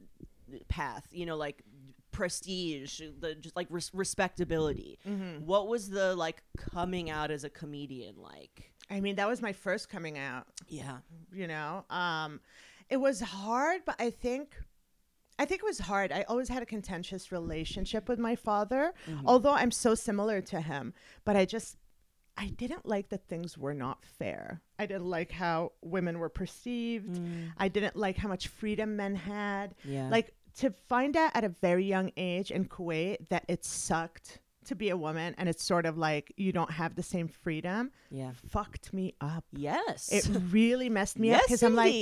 path, 0.67 1.07
you 1.11 1.25
know, 1.25 1.37
like 1.37 1.63
prestige, 2.11 3.01
the 3.19 3.35
just 3.35 3.55
like 3.55 3.67
res- 3.69 3.91
respectability. 3.93 4.99
Mm-hmm. 5.07 5.45
What 5.45 5.67
was 5.67 5.89
the 5.89 6.15
like 6.15 6.43
coming 6.57 7.09
out 7.09 7.31
as 7.31 7.43
a 7.43 7.49
comedian 7.49 8.15
like? 8.21 8.71
I 8.89 8.99
mean, 8.99 9.15
that 9.15 9.27
was 9.27 9.41
my 9.41 9.53
first 9.53 9.89
coming 9.89 10.17
out. 10.17 10.45
Yeah. 10.67 10.97
You 11.33 11.47
know, 11.47 11.85
um, 11.89 12.39
it 12.89 12.97
was 12.97 13.19
hard, 13.21 13.81
but 13.85 13.95
I 13.99 14.09
think. 14.11 14.55
I 15.37 15.43
think 15.43 15.59
it 15.63 15.65
was 15.65 15.79
hard. 15.79 16.13
I 16.13 16.21
always 16.29 16.47
had 16.47 16.63
a 16.63 16.65
contentious 16.65 17.29
relationship 17.29 18.07
with 18.07 18.19
my 18.19 18.37
father, 18.37 18.93
Mm-hmm. 19.05 19.27
although 19.27 19.51
I'm 19.51 19.69
so 19.71 19.93
similar 19.93 20.39
to 20.39 20.61
him. 20.61 20.93
But 21.25 21.35
I 21.35 21.43
just, 21.43 21.75
I 22.37 22.47
didn't 22.47 22.85
like 22.85 23.09
that 23.09 23.27
things 23.27 23.57
were 23.57 23.73
not 23.73 24.03
fair. 24.05 24.61
I 24.77 24.85
didn't 24.85 25.05
like 25.09 25.31
how 25.31 25.71
women 25.81 26.19
were 26.19 26.29
perceived. 26.29 27.19
I 27.57 27.67
didn't 27.67 27.95
like 27.95 28.17
how 28.17 28.27
much 28.27 28.47
freedom 28.49 28.95
men 28.95 29.15
had. 29.15 29.75
Yeah. 29.83 30.09
Like 30.09 30.33
to 30.57 30.73
find 30.87 31.15
out 31.15 31.31
at 31.33 31.43
a 31.43 31.49
very 31.49 31.85
young 31.85 32.11
age 32.17 32.51
in 32.51 32.65
Kuwait 32.65 33.29
that 33.29 33.45
it 33.47 33.63
sucked 33.63 34.39
to 34.65 34.75
be 34.75 34.89
a 34.89 34.97
woman 34.97 35.35
and 35.37 35.47
it's 35.47 35.63
sort 35.63 35.85
of 35.85 35.97
like 35.97 36.33
you 36.37 36.51
don't 36.51 36.71
have 36.71 36.95
the 36.95 37.03
same 37.03 37.27
freedom 37.27 37.91
yeah. 38.09 38.31
fucked 38.49 38.93
me 38.93 39.13
up. 39.21 39.45
Yes. 39.51 40.09
It 40.11 40.27
really 40.51 40.89
messed 40.89 41.19
me 41.19 41.33
up 41.33 41.41
because 41.45 41.63
I'm 41.63 41.75
like. 41.75 41.93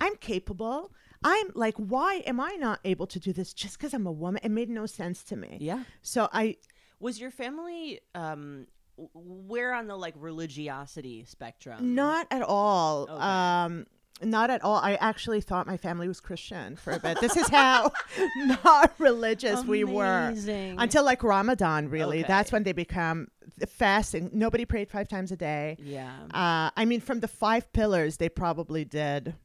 I'm 0.00 0.16
capable. 0.16 0.92
I'm 1.24 1.50
like, 1.54 1.74
why 1.76 2.22
am 2.26 2.40
I 2.40 2.56
not 2.60 2.80
able 2.84 3.06
to 3.08 3.18
do 3.18 3.32
this 3.32 3.52
just 3.52 3.78
because 3.78 3.92
I'm 3.94 4.06
a 4.06 4.12
woman? 4.12 4.40
It 4.44 4.50
made 4.50 4.68
no 4.68 4.86
sense 4.86 5.22
to 5.24 5.36
me. 5.36 5.58
yeah. 5.60 5.84
So 6.02 6.28
I, 6.32 6.56
Was 7.00 7.20
your 7.20 7.30
family 7.30 8.00
um 8.14 8.66
where 9.14 9.72
on 9.74 9.86
the 9.86 9.96
like 9.96 10.14
religiosity 10.16 11.24
spectrum? 11.24 11.94
not 11.94 12.26
at 12.30 12.42
all. 12.42 13.02
Okay. 13.10 13.12
Um, 13.22 13.86
not 14.20 14.50
at 14.50 14.64
all. 14.64 14.78
I 14.78 14.96
actually 14.96 15.40
thought 15.40 15.68
my 15.68 15.76
family 15.76 16.08
was 16.08 16.18
Christian 16.20 16.74
for 16.74 16.92
a 16.92 16.98
bit. 16.98 17.20
This 17.20 17.36
is 17.36 17.48
how 17.48 17.92
not 18.64 18.92
religious 18.98 19.64
we 19.64 19.84
were. 19.84 20.34
Until 20.76 21.04
like 21.04 21.22
Ramadan. 21.22 21.88
Really, 21.88 22.18
Okay. 22.20 22.26
that's 22.26 22.50
when 22.50 22.64
they 22.64 22.72
become 22.72 23.28
fasting. 23.68 24.30
Nobody 24.32 24.64
prayed 24.64 24.90
five 24.90 25.06
times 25.06 25.30
a 25.30 25.36
day. 25.36 25.76
yeah. 25.80 26.12
Uh, 26.34 26.70
I 26.76 26.84
mean, 26.84 27.00
from 27.00 27.20
the 27.20 27.28
five 27.28 27.72
pillars, 27.72 28.16
they 28.16 28.28
probably 28.28 28.84
did 28.84 29.36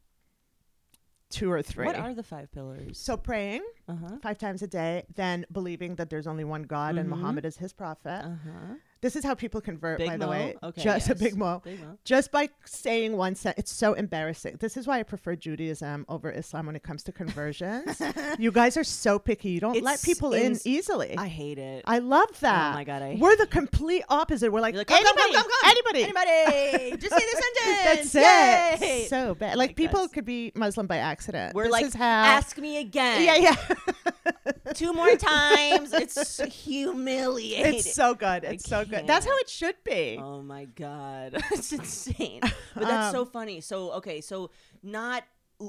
two 1.29 1.51
or 1.51 1.61
three. 1.61 1.85
What 1.85 1.95
are 1.95 2.13
the 2.15 2.23
five 2.23 2.51
pillars? 2.51 2.97
so 2.97 3.15
praying 3.17 3.61
uh-huh. 3.87 4.17
five 4.23 4.37
times 4.39 4.61
a 4.63 4.67
day, 4.67 5.03
then 5.15 5.45
believing 5.51 5.95
that 5.95 6.09
there's 6.09 6.25
only 6.27 6.43
one 6.43 6.63
God 6.63 6.97
and 6.97 7.07
Mhm. 7.07 7.17
Muhammad 7.17 7.45
is 7.45 7.57
his 7.57 7.73
prophet. 7.73 8.23
Uh-huh. 8.25 8.75
This 9.03 9.17
is 9.17 9.25
how 9.25 9.35
people 9.35 9.59
convert, 9.59 9.97
Big 9.97 10.07
by 10.07 10.15
the 10.15 10.29
way. 10.29 10.55
Okay, 10.63 10.81
just 10.81 11.09
a 11.09 11.15
big 11.15 11.35
mo. 11.35 11.61
Big 11.61 11.77
Mo. 11.81 11.97
Just 12.05 12.31
by 12.31 12.47
saying 12.63 13.17
one 13.17 13.35
sentence, 13.35 13.59
it's 13.59 13.71
so 13.73 13.91
embarrassing. 13.95 14.55
This 14.61 14.77
is 14.77 14.87
why 14.87 14.99
I 14.99 15.03
prefer 15.03 15.35
Judaism 15.35 16.05
over 16.07 16.31
Islam 16.31 16.67
when 16.67 16.77
it 16.77 16.83
comes 16.83 17.03
to 17.03 17.11
conversions. 17.11 18.01
you 18.39 18.49
guys 18.49 18.77
are 18.77 18.83
so 18.85 19.19
picky. 19.19 19.49
You 19.49 19.59
don't 19.59 19.83
let 19.83 20.01
people 20.01 20.31
in 20.31 20.57
easily. 20.63 21.17
I 21.17 21.27
hate 21.27 21.57
it. 21.57 21.83
I 21.85 21.99
love 21.99 22.29
oh 22.31 22.37
that. 22.39 22.71
Oh 22.71 22.75
my 22.75 22.85
god, 22.85 23.01
I 23.01 23.17
We're 23.19 23.35
the 23.35 23.45
complete 23.45 24.05
opposite. 24.07 24.53
We're 24.53 24.61
like, 24.61 24.73
like, 24.73 24.87
come, 24.87 24.97
anybody, 24.97 25.33
come, 25.33 25.43
come, 25.43 25.69
anybody. 25.69 26.03
Anybody, 26.03 26.97
just 27.01 27.13
say 27.13 27.25
the 27.29 27.43
sentence. 27.43 28.13
That's 28.13 28.15
Yay! 28.15 29.01
it. 29.01 29.09
So 29.09 29.35
bad. 29.35 29.55
Oh 29.55 29.57
Like 29.57 29.75
people 29.75 30.07
could 30.07 30.23
be 30.23 30.53
Muslim 30.55 30.87
by 30.87 30.99
accident. 30.99 31.53
We're 31.53 31.65
this 31.65 31.73
like, 31.73 31.85
is 31.87 31.93
how. 31.93 32.23
ask 32.23 32.57
me 32.57 32.77
again. 32.77 33.21
yeah, 33.25 33.35
yeah. 33.35 34.43
Two 34.73 34.93
more 34.93 35.15
times. 35.15 35.93
It's 35.93 36.41
humiliating. 36.63 37.75
it's 37.75 37.93
so 37.93 38.15
good. 38.15 38.45
I 38.45 38.51
It's 38.51 38.67
so 38.67 38.85
good. 38.85 38.92
That's 39.01 39.25
how 39.25 39.35
it 39.37 39.49
should 39.49 39.83
be. 39.83 40.19
Oh 40.21 40.41
my 40.41 40.65
god, 40.65 41.41
it's 41.51 41.71
insane. 41.71 42.41
But 42.41 42.83
that's 42.87 43.11
so 43.11 43.25
funny. 43.25 43.61
So 43.61 43.91
okay, 43.93 44.21
so 44.21 44.51
not 44.81 45.23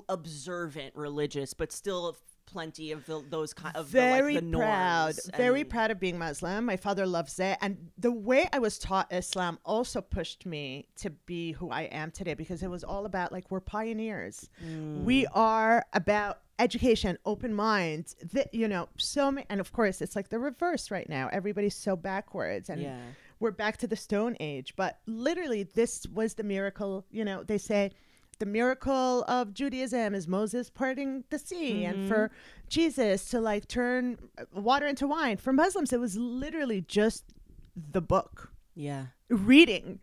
observant 0.09 0.95
religious, 0.97 1.55
but 1.55 1.73
still 1.73 2.17
plenty 2.47 2.93
of 2.93 3.07
the, 3.07 3.25
those 3.31 3.55
kind 3.55 3.75
of 3.75 3.87
very 3.87 4.35
the, 4.35 4.43
like, 4.43 4.51
the 4.53 4.59
proud 4.59 5.05
norms 5.07 5.31
very 5.35 5.65
proud 5.65 5.91
of 5.91 5.99
being 5.99 6.19
muslim 6.19 6.67
my 6.67 6.77
father 6.77 7.07
loves 7.07 7.39
it 7.41 7.57
and 7.63 7.89
the 7.97 8.13
way 8.13 8.47
i 8.53 8.59
was 8.59 8.79
taught 8.79 9.11
islam 9.11 9.59
also 9.65 10.03
pushed 10.03 10.45
me 10.45 10.87
to 10.95 11.09
be 11.09 11.53
who 11.53 11.71
i 11.71 11.85
am 11.85 12.11
today 12.11 12.35
because 12.35 12.63
it 12.63 12.69
was 12.69 12.85
all 12.85 13.07
about 13.07 13.33
like 13.33 13.51
we're 13.51 13.61
pioneers 13.61 14.51
Mm. 14.63 15.05
we 15.05 15.27
are 15.29 15.87
about 15.95 16.41
education 16.59 17.19
open 17.25 17.53
minds 17.53 18.15
th- 18.33 18.47
you 18.53 18.69
know 18.69 18.89
so 18.97 19.31
many 19.33 19.47
and 19.51 19.61
of 19.61 19.73
course 19.73 20.01
it's 20.01 20.15
like 20.17 20.29
the 20.29 20.39
reverse 20.39 20.91
right 20.91 21.09
now. 21.09 21.29
Everybody's 21.33 21.75
so 21.75 21.97
backwards 21.97 22.71
and 22.71 22.81
Yeah. 22.81 22.99
we're 23.41 23.51
back 23.51 23.77
to 23.79 23.87
the 23.87 23.97
stone 23.97 24.37
age 24.41 24.75
but 24.77 24.99
literally 25.07 25.65
this 25.65 26.07
was 26.13 26.35
the 26.35 26.45
miracle 26.45 27.05
you 27.11 27.25
know 27.25 27.43
they 27.43 27.59
say 27.59 27.91
the 28.39 28.47
miracle 28.47 29.25
of 29.29 29.55
judaism 29.55 30.15
is 30.15 30.27
moses 30.27 30.69
parting 30.69 31.23
the 31.31 31.39
sea 31.39 31.85
and 31.85 32.09
for 32.09 32.31
jesus 32.69 33.29
to 33.31 33.41
like 33.41 33.67
turn 33.69 34.19
uh, 34.39 34.45
water 34.61 34.87
into 34.87 35.07
wine. 35.07 35.37
For 35.37 35.53
muslims 35.53 35.93
it 35.93 36.01
was 36.01 36.17
literally 36.17 36.81
just 36.83 37.25
the 37.93 38.01
book. 38.01 38.51
Yeah. 38.77 39.07
reading 39.29 40.01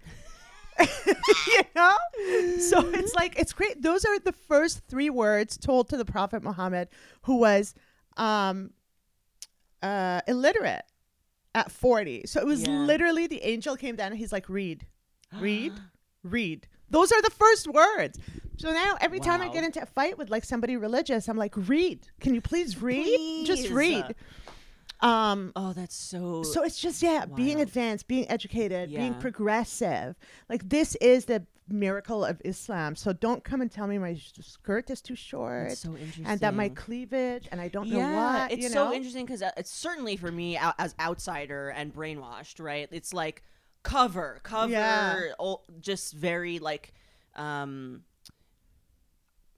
you 1.47 1.61
know? 1.75 1.97
So 2.59 2.87
it's 2.89 3.13
like 3.15 3.37
it's 3.39 3.53
great. 3.53 3.81
Those 3.81 4.05
are 4.05 4.19
the 4.19 4.31
first 4.31 4.81
three 4.87 5.09
words 5.09 5.57
told 5.57 5.89
to 5.89 5.97
the 5.97 6.05
prophet 6.05 6.43
muhammad 6.43 6.89
who 7.23 7.37
was 7.37 7.73
um 8.17 8.71
uh 9.81 10.21
illiterate 10.27 10.83
at 11.55 11.71
40 11.71 12.23
so 12.27 12.39
it 12.39 12.45
was 12.45 12.61
Yeah. 12.63 12.69
literally 12.79 13.27
the 13.27 13.41
angel 13.43 13.75
came 13.75 13.95
down 13.95 14.11
and 14.11 14.17
he's 14.17 14.31
like 14.31 14.47
read 14.49 14.85
read 15.39 15.73
read. 16.23 16.67
Those 16.89 17.11
are 17.13 17.21
the 17.21 17.29
first 17.31 17.67
words. 17.67 18.19
So 18.57 18.69
now 18.71 18.95
every 19.01 19.19
time 19.19 19.41
i 19.41 19.47
get 19.47 19.63
into 19.63 19.81
a 19.81 19.85
fight 19.85 20.17
with 20.17 20.29
like 20.29 20.43
somebody 20.45 20.77
religious 20.77 21.27
i'm 21.27 21.37
like 21.37 21.53
read. 21.55 22.07
Can 22.19 22.35
you 22.35 22.41
please 22.41 22.81
read? 22.81 23.45
Just 23.45 23.63
Please. 23.67 23.71
read 23.71 24.15
um 25.01 25.51
Oh, 25.55 25.73
that's 25.73 25.95
so. 25.95 26.43
so 26.43 26.63
it's 26.63 26.79
just 26.79 27.01
yeah, 27.01 27.25
being 27.25 27.61
advanced, 27.61 28.07
being 28.07 28.29
educated, 28.29 28.89
being 28.89 29.13
progressive. 29.15 30.15
Like 30.49 30.67
this 30.69 30.95
is 30.95 31.25
the 31.25 31.45
miracle 31.67 32.25
of 32.25 32.41
Islam. 32.43 32.95
So 32.95 33.13
don't 33.13 33.43
come 33.43 33.61
and 33.61 33.71
tell 33.71 33.87
me 33.87 33.97
my 33.97 34.15
sh- 34.15 34.33
skirt 34.41 34.89
is 34.89 35.01
too 35.01 35.15
short 35.15 35.71
so 35.77 35.91
interesting. 35.91 36.25
and 36.25 36.39
that 36.41 36.53
my 36.53 36.69
cleavage 36.69 37.47
and 37.51 37.61
I 37.61 37.69
don't 37.69 37.89
know 37.89 37.97
yeah, 37.97 38.41
what. 38.43 38.51
it's 38.51 38.63
you 38.63 38.69
so 38.69 38.93
interesting 38.93 39.25
because 39.25 39.41
it's 39.57 39.71
certainly 39.71 40.17
for 40.17 40.31
me 40.31 40.57
out, 40.57 40.75
as 40.77 40.93
outsider 40.99 41.69
and 41.69 41.93
brainwashed, 41.93 42.61
right? 42.61 42.89
It's 42.91 43.13
like 43.13 43.41
cover, 43.83 44.39
cover, 44.43 44.71
Yeah. 44.71 45.29
just 45.79 46.13
very 46.13 46.59
like, 46.59 46.93
um, 47.35 48.03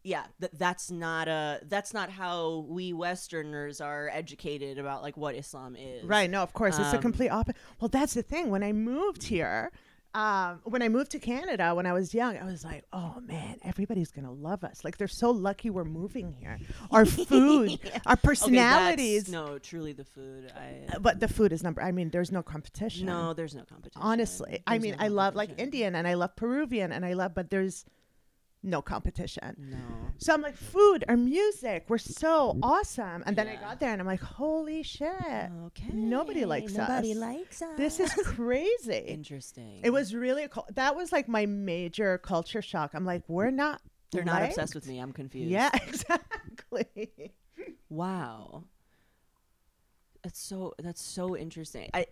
yeah, 0.04 0.26
th- 0.40 0.52
that's 0.58 0.92
not 0.92 1.28
a 1.28 1.60
that's 1.64 1.94
not 1.94 2.10
how 2.10 2.66
we 2.68 2.94
Westerners 2.94 3.80
are 3.82 4.10
educated 4.12 4.78
about 4.78 5.02
like 5.02 5.16
what 5.18 5.36
Islam 5.36 5.76
is. 5.76 6.04
Right. 6.04 6.30
No, 6.30 6.42
of 6.44 6.54
course. 6.54 6.78
it's 6.78 6.92
a 6.94 6.98
Um, 6.98 7.02
complete 7.02 7.30
opposite. 7.30 7.56
Well, 7.80 7.90
that's 7.90 8.14
the 8.14 8.24
thing. 8.24 8.50
When 8.50 8.64
I 8.64 8.72
moved 8.74 9.24
here, 9.24 9.72
um, 10.16 10.60
when 10.66 10.84
I 10.84 10.90
moved 10.90 11.10
to 11.12 11.20
Canada 11.20 11.74
when 11.74 11.86
I 11.88 11.94
was 11.94 12.14
young, 12.14 12.38
I 12.38 12.44
was 12.44 12.64
like, 12.64 12.84
oh 12.94 13.16
man, 13.22 13.58
everybody's 13.64 14.12
going 14.12 14.26
to 14.26 14.32
love 14.32 14.64
us. 14.64 14.84
Like, 14.84 14.98
they're 14.98 15.08
so 15.08 15.32
lucky 15.32 15.72
we're 15.72 15.86
moving 15.86 16.34
here. 16.34 16.60
Our 16.92 17.06
food, 17.06 17.80
our 18.06 18.16
personalities. 18.18 19.26
that's- 19.26 19.30
no, 19.50 19.58
truly 19.58 19.94
the 19.94 20.04
food. 20.06 20.52
I 20.56 20.98
But 21.00 21.20
the 21.20 21.28
food 21.28 21.52
is 21.52 21.64
number, 21.64 21.82
I 21.82 21.92
mean, 21.92 22.10
there's 22.12 22.32
no 22.32 22.44
competition. 22.44 23.08
no, 23.08 23.34
there's 23.34 23.56
no 23.56 23.64
competition. 23.64 24.02
Honestly. 24.04 24.62
I 24.68 24.78
mean, 24.78 24.92
no 25.00 25.04
I 25.06 25.08
love 25.08 25.34
like. 25.36 25.58
Indian 25.60 25.96
and 25.96 26.08
I 26.08 26.14
love 26.14 26.36
Peruvian 26.36 26.92
and 26.92 27.04
I 27.06 27.14
love, 27.14 27.34
but 27.34 27.50
there's 27.50 27.84
no 28.64 28.82
competition. 28.82 29.56
No. 29.58 29.78
So 30.18 30.34
I'm 30.34 30.42
like, 30.42 30.56
food 30.56 31.04
or 31.08 31.18
music, 31.18 31.86
we're 31.90 31.98
so 31.98 32.58
awesome. 32.64 33.24
And 33.26 33.36
then 33.36 33.48
I 33.48 33.56
got 33.58 33.80
there 33.80 33.92
and 33.92 34.00
I'm 34.02 34.08
like, 34.08 34.22
holy 34.22 34.84
shit. 34.84 35.10
Okay. 35.68 35.90
Nobody 35.92 36.46
likes 36.46 36.74
Nobody 36.74 37.12
us. 37.12 37.16
Nobody 37.18 37.38
likes 37.38 37.62
us. 37.62 37.78
This 37.78 38.00
is 38.00 38.14
crazy. 38.26 39.04
interesting. 39.08 39.82
It 39.84 39.90
was 39.92 40.16
really 40.16 40.48
cul- 40.48 40.68
that 40.76 40.96
was 40.96 41.12
like 41.12 41.28
my 41.28 41.46
major 41.46 42.18
culture 42.18 42.62
shock. 42.62 42.92
I'm 42.94 43.06
like, 43.06 43.24
we're 43.28 43.52
not. 43.52 43.82
They're 44.12 44.24
not 44.24 44.44
obsessed 44.44 44.76
with 44.76 44.88
me. 44.88 45.00
I'm 45.00 45.12
confused. 45.12 45.50
Yeah, 45.50 45.72
exactly. 45.88 47.34
Wow. 47.90 48.64
That's 50.24 50.40
so 50.40 50.74
that's 50.80 51.02
so 51.02 51.36
interesting. 51.36 51.90
I 51.94 52.06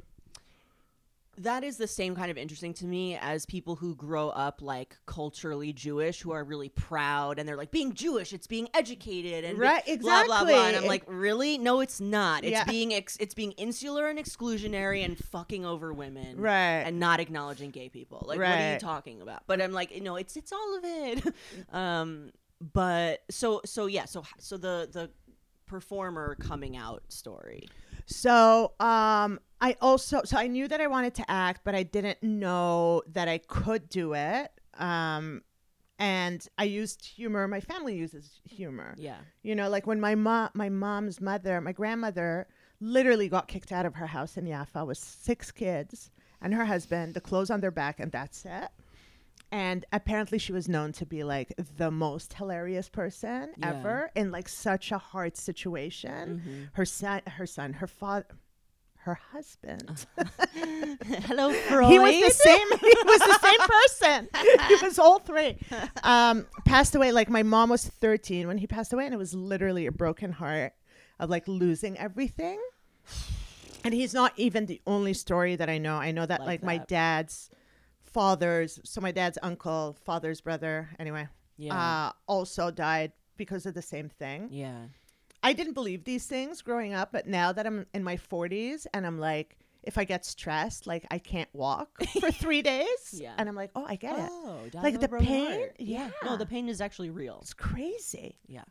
that 1.44 1.64
is 1.64 1.78
the 1.78 1.88
same 1.88 2.16
kind 2.16 2.32
of 2.32 2.38
interesting 2.38 2.74
to 2.76 2.86
me 2.86 3.18
as 3.22 3.46
people 3.46 3.76
who 3.76 3.96
grow 3.96 4.30
up 4.30 4.62
like 4.62 4.98
culturally 5.06 5.74
Jewish 5.74 6.22
who 6.22 6.32
are 6.32 6.44
really 6.44 6.70
proud 6.70 7.40
and 7.40 7.48
they're 7.48 7.58
like 7.58 7.72
being 7.72 7.94
Jewish 7.94 8.34
it's 8.34 8.48
being 8.48 8.68
educated 8.74 9.44
and 9.44 9.58
be- 9.58 9.62
Right, 9.62 9.84
blah 10.02 10.26
blah 10.26 10.46
blah. 10.46 10.66
And 10.68 10.78
I'm 10.78 10.86
like 10.86 11.04
really? 11.08 11.58
No 11.58 11.80
it's 11.82 12.00
not. 12.02 12.44
It's 12.44 12.52
Yeah. 12.52 12.64
being 12.66 12.94
ex- 12.94 13.18
it's 13.20 13.34
being 13.34 13.52
insular 13.54 14.08
and 14.08 14.18
exclusionary 14.20 15.04
and 15.06 15.18
fucking 15.18 15.66
over 15.66 15.94
women 15.94 16.38
Right. 16.40 16.82
and 16.86 17.00
not 17.00 17.20
acknowledging 17.20 17.72
gay 17.72 17.90
people. 17.90 18.24
Like 18.28 18.40
what 18.40 18.48
are 18.48 18.74
you 18.74 18.80
talking 18.80 19.22
about? 19.22 19.44
But 19.48 19.62
I'm 19.62 19.72
like 19.72 19.94
you 19.96 20.02
know 20.02 20.16
it's 20.16 20.36
it's 20.38 20.52
all 20.52 20.78
of 20.78 20.84
it. 20.86 21.36
Um 21.74 22.32
but 22.74 23.22
so 23.32 23.62
so 23.66 23.88
yeah 23.88 24.06
so 24.06 24.24
so 24.40 24.58
the 24.58 24.88
the 24.92 25.10
performer 25.68 26.36
coming 26.36 26.76
out 26.76 27.04
story. 27.10 27.68
So, 28.08 28.74
um, 28.80 29.40
I 29.62 29.76
also 29.80 30.22
so 30.26 30.38
I 30.38 30.48
knew 30.48 30.68
that 30.68 30.82
I 30.82 30.88
wanted 30.88 31.14
to 31.16 31.32
act, 31.32 31.62
but 31.64 31.76
I 31.76 31.84
didn't 31.84 32.22
know 32.24 33.04
that 33.14 33.28
I 33.28 33.38
could 33.38 33.88
do 33.90 34.14
it. 34.14 34.52
Um, 34.78 35.44
and 36.00 36.46
I 36.58 36.64
used 36.64 37.06
humor. 37.06 37.48
My 37.48 37.60
family 37.60 37.96
uses 37.96 38.40
humor. 38.44 38.96
Yeah. 38.98 39.18
You 39.44 39.54
know, 39.54 39.70
like 39.70 39.86
when 39.86 40.00
my 40.00 40.16
mom, 40.16 40.50
my 40.56 40.70
mom's 40.70 41.22
mother, 41.22 41.62
my 41.62 41.74
grandmother, 41.74 42.48
literally 42.80 43.30
got 43.30 43.48
kicked 43.48 43.72
out 43.72 43.86
of 43.86 43.94
her 43.96 44.08
house 44.08 44.36
in 44.36 44.46
Yafa 44.46 44.86
with 44.88 44.98
six 44.98 45.52
kids 45.52 46.10
and 46.42 46.56
her 46.56 46.66
husband, 46.66 47.14
the 47.14 47.22
clothes 47.22 47.52
on 47.52 47.60
their 47.62 47.70
back, 47.70 48.00
and 48.00 48.12
that's 48.12 48.46
it. 48.46 48.70
And 49.52 49.86
apparently, 49.92 50.40
she 50.40 50.54
was 50.54 50.68
known 50.70 50.92
to 50.94 51.06
be 51.06 51.24
like 51.24 51.54
the 51.78 51.92
most 51.92 52.34
hilarious 52.34 52.90
person 52.90 53.52
Yeah. 53.58 53.70
ever 53.70 54.10
in 54.16 54.32
like 54.32 54.50
such 54.50 54.92
a 54.92 54.98
hard 54.98 55.38
situation. 55.38 56.42
Mm-hmm. 56.44 56.64
Her 56.74 56.86
son, 56.86 57.22
her 57.28 57.46
son, 57.46 57.74
her 57.74 57.86
father, 57.88 58.26
her 59.04 59.20
husband. 59.32 60.06
Hello, 61.26 61.52
Freud. 61.52 61.92
He 61.92 62.00
was 62.00 62.20
the 62.20 62.30
same. 62.30 62.68
He 62.80 62.94
was 63.06 63.20
the 63.20 63.40
same 63.42 63.60
person. 63.60 64.30
He 64.68 64.86
was 64.86 65.00
all 65.00 65.20
three. 65.20 65.58
Um, 66.04 66.46
passed 66.66 66.96
away. 66.96 67.12
Like 67.12 67.30
my 67.30 67.44
mom 67.44 67.70
was 67.70 67.86
13 67.88 68.48
when 68.48 68.58
he 68.58 68.68
passed 68.68 68.94
away, 68.94 69.06
and 69.06 69.14
it 69.14 69.18
was 69.18 69.34
literally 69.34 69.86
a 69.88 69.92
broken 69.92 70.32
heart 70.32 70.74
of 71.20 71.30
like 71.30 71.48
losing 71.48 71.98
everything. 71.98 72.60
And 73.84 73.94
he's 73.94 74.14
not 74.14 74.34
even 74.38 74.68
the 74.68 74.82
only 74.86 75.14
story 75.14 75.56
that 75.56 75.70
I 75.70 75.78
know. 75.80 75.96
I 75.98 76.12
know 76.12 76.26
that 76.26 76.42
Like 76.42 76.48
like, 76.48 76.64
my 76.64 76.78
dad's 76.88 77.50
father's, 78.04 78.80
so 78.84 79.02
my 79.02 79.12
dad's 79.12 79.38
uncle, 79.42 79.98
father's 80.06 80.42
brother, 80.42 80.90
anyway, 81.00 81.28
Yeah. 81.58 81.76
uh, 82.08 82.12
also 82.28 82.70
died 82.72 83.14
because 83.38 83.66
of 83.66 83.74
the 83.74 83.82
same 83.82 84.10
thing. 84.10 84.50
yeah. 84.52 84.86
I 85.44 85.54
didn't 85.54 85.74
believe 85.74 86.04
these 86.04 86.26
things 86.28 86.62
growing 86.62 86.94
up, 86.94 87.12
but 87.12 87.28
now 87.28 87.52
that 87.52 87.66
I'm 87.66 87.86
in 87.94 88.04
my 88.04 88.18
40s 88.18 88.86
and 88.94 89.06
I'm 89.08 89.20
like, 89.20 89.58
if 89.84 89.98
I 89.98 90.04
get 90.04 90.24
stressed, 90.26 90.86
like 90.86 91.06
I 91.10 91.18
can't 91.18 91.50
walk 91.54 92.04
for 92.20 92.32
three 92.32 92.62
days, 92.62 93.14
Yeah. 93.14 93.34
and 93.38 93.50
I'm 93.50 93.56
like, 93.56 93.72
oh, 93.76 93.84
I 93.88 93.96
get 93.96 94.20
it. 94.20 94.30
Oh, 94.32 94.60
die 94.72 94.82
Like 94.84 95.00
the 95.00 95.08
pain? 95.10 95.52
heart. 95.60 95.76
Yeah. 95.80 96.12
No, 96.24 96.38
the 96.38 96.46
pain 96.46 96.70
is 96.70 96.82
actually 96.82 97.10
real. 97.10 97.40
It's 97.42 97.54
crazy. 97.56 98.38
Yeah. 98.48 98.64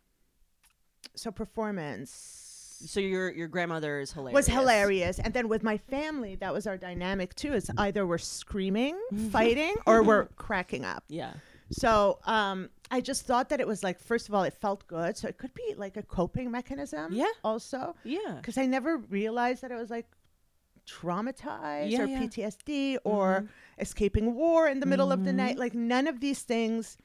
So 1.16 1.33
performance 1.33 2.85
So 2.87 3.00
your 3.00 3.30
your 3.33 3.48
grandmother 3.48 3.98
is 4.00 4.12
hilarious. 4.12 4.35
was 4.35 4.46
hilarious, 4.46 5.18
and 5.18 5.35
then 5.35 5.48
with 5.48 5.62
my 5.64 5.76
family, 5.78 6.37
that 6.37 6.52
was 6.52 6.66
our 6.68 6.76
dynamic 6.78 7.35
too. 7.35 7.52
Is 7.54 7.70
either 7.76 8.06
we're 8.06 8.18
screaming, 8.18 8.96
fighting, 9.33 9.74
or 9.87 10.02
we're 10.04 10.26
cracking 10.37 10.85
up. 10.85 11.02
Yeah. 11.09 11.33
So 11.72 12.20
um, 12.24 12.70
I 12.90 13.00
just 13.00 13.24
thought 13.24 13.50
that 13.50 13.61
it 13.61 13.66
was 13.68 13.85
like, 13.85 14.00
first 14.00 14.29
of 14.29 14.35
all, 14.35 14.42
it 14.42 14.53
felt 14.55 14.87
good, 14.87 15.16
so 15.16 15.29
it 15.29 15.38
could 15.38 15.55
be 15.55 15.74
like 15.76 15.96
a 15.96 16.03
coping 16.03 16.50
mechanism. 16.50 17.12
Yeah. 17.12 17.31
Also, 17.44 17.94
Yeah. 18.05 18.35
because 18.37 18.59
I 18.59 18.66
never 18.66 18.96
realized 18.98 19.62
that 19.62 19.70
it 19.70 19.76
was 19.76 19.90
like 19.90 20.07
traumatized 20.87 21.90
Yeah, 21.90 22.03
or 22.03 22.07
yeah. 22.07 22.20
PTSD 22.20 22.98
or 23.05 23.42
mm-hmm. 23.42 23.46
escaping 23.81 24.35
war 24.35 24.68
in 24.68 24.81
the 24.81 24.87
middle 24.87 25.12
of 25.12 25.24
the 25.24 25.33
night. 25.33 25.53
Mm-hmm. 25.53 25.61
Like 25.61 25.74
none 25.74 26.07
of 26.07 26.20
these 26.20 26.42
things. 26.42 26.98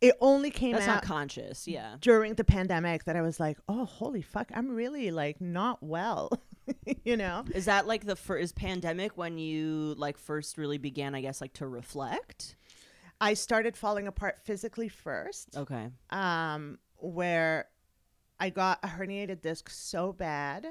It 0.00 0.14
only 0.20 0.50
came 0.50 0.74
That's 0.74 0.86
out 0.86 0.94
not 0.96 1.02
conscious. 1.04 1.66
Yeah. 1.66 1.96
during 2.00 2.34
the 2.34 2.44
pandemic 2.44 3.04
that 3.04 3.16
I 3.16 3.22
was 3.22 3.40
like, 3.40 3.58
oh, 3.68 3.84
holy 3.84 4.22
fuck, 4.22 4.50
I'm 4.54 4.70
really 4.70 5.10
like 5.10 5.40
not 5.40 5.82
well. 5.82 6.30
you 7.04 7.16
know? 7.16 7.44
Is 7.52 7.64
that 7.64 7.86
like 7.86 8.04
the 8.04 8.14
first 8.14 8.54
pandemic 8.54 9.16
when 9.16 9.38
you 9.38 9.94
like 9.96 10.18
first 10.18 10.58
really 10.58 10.78
began, 10.78 11.14
I 11.14 11.20
guess, 11.20 11.40
like 11.40 11.54
to 11.54 11.66
reflect? 11.66 12.54
I 13.20 13.34
started 13.34 13.76
falling 13.76 14.06
apart 14.06 14.38
physically 14.44 14.88
first, 14.88 15.56
Okay. 15.56 15.88
um, 16.10 16.78
where 16.96 17.66
I 18.40 18.50
got 18.50 18.78
a 18.82 18.86
herniated 18.88 19.40
disc 19.40 19.68
so 19.70 20.12
bad 20.12 20.66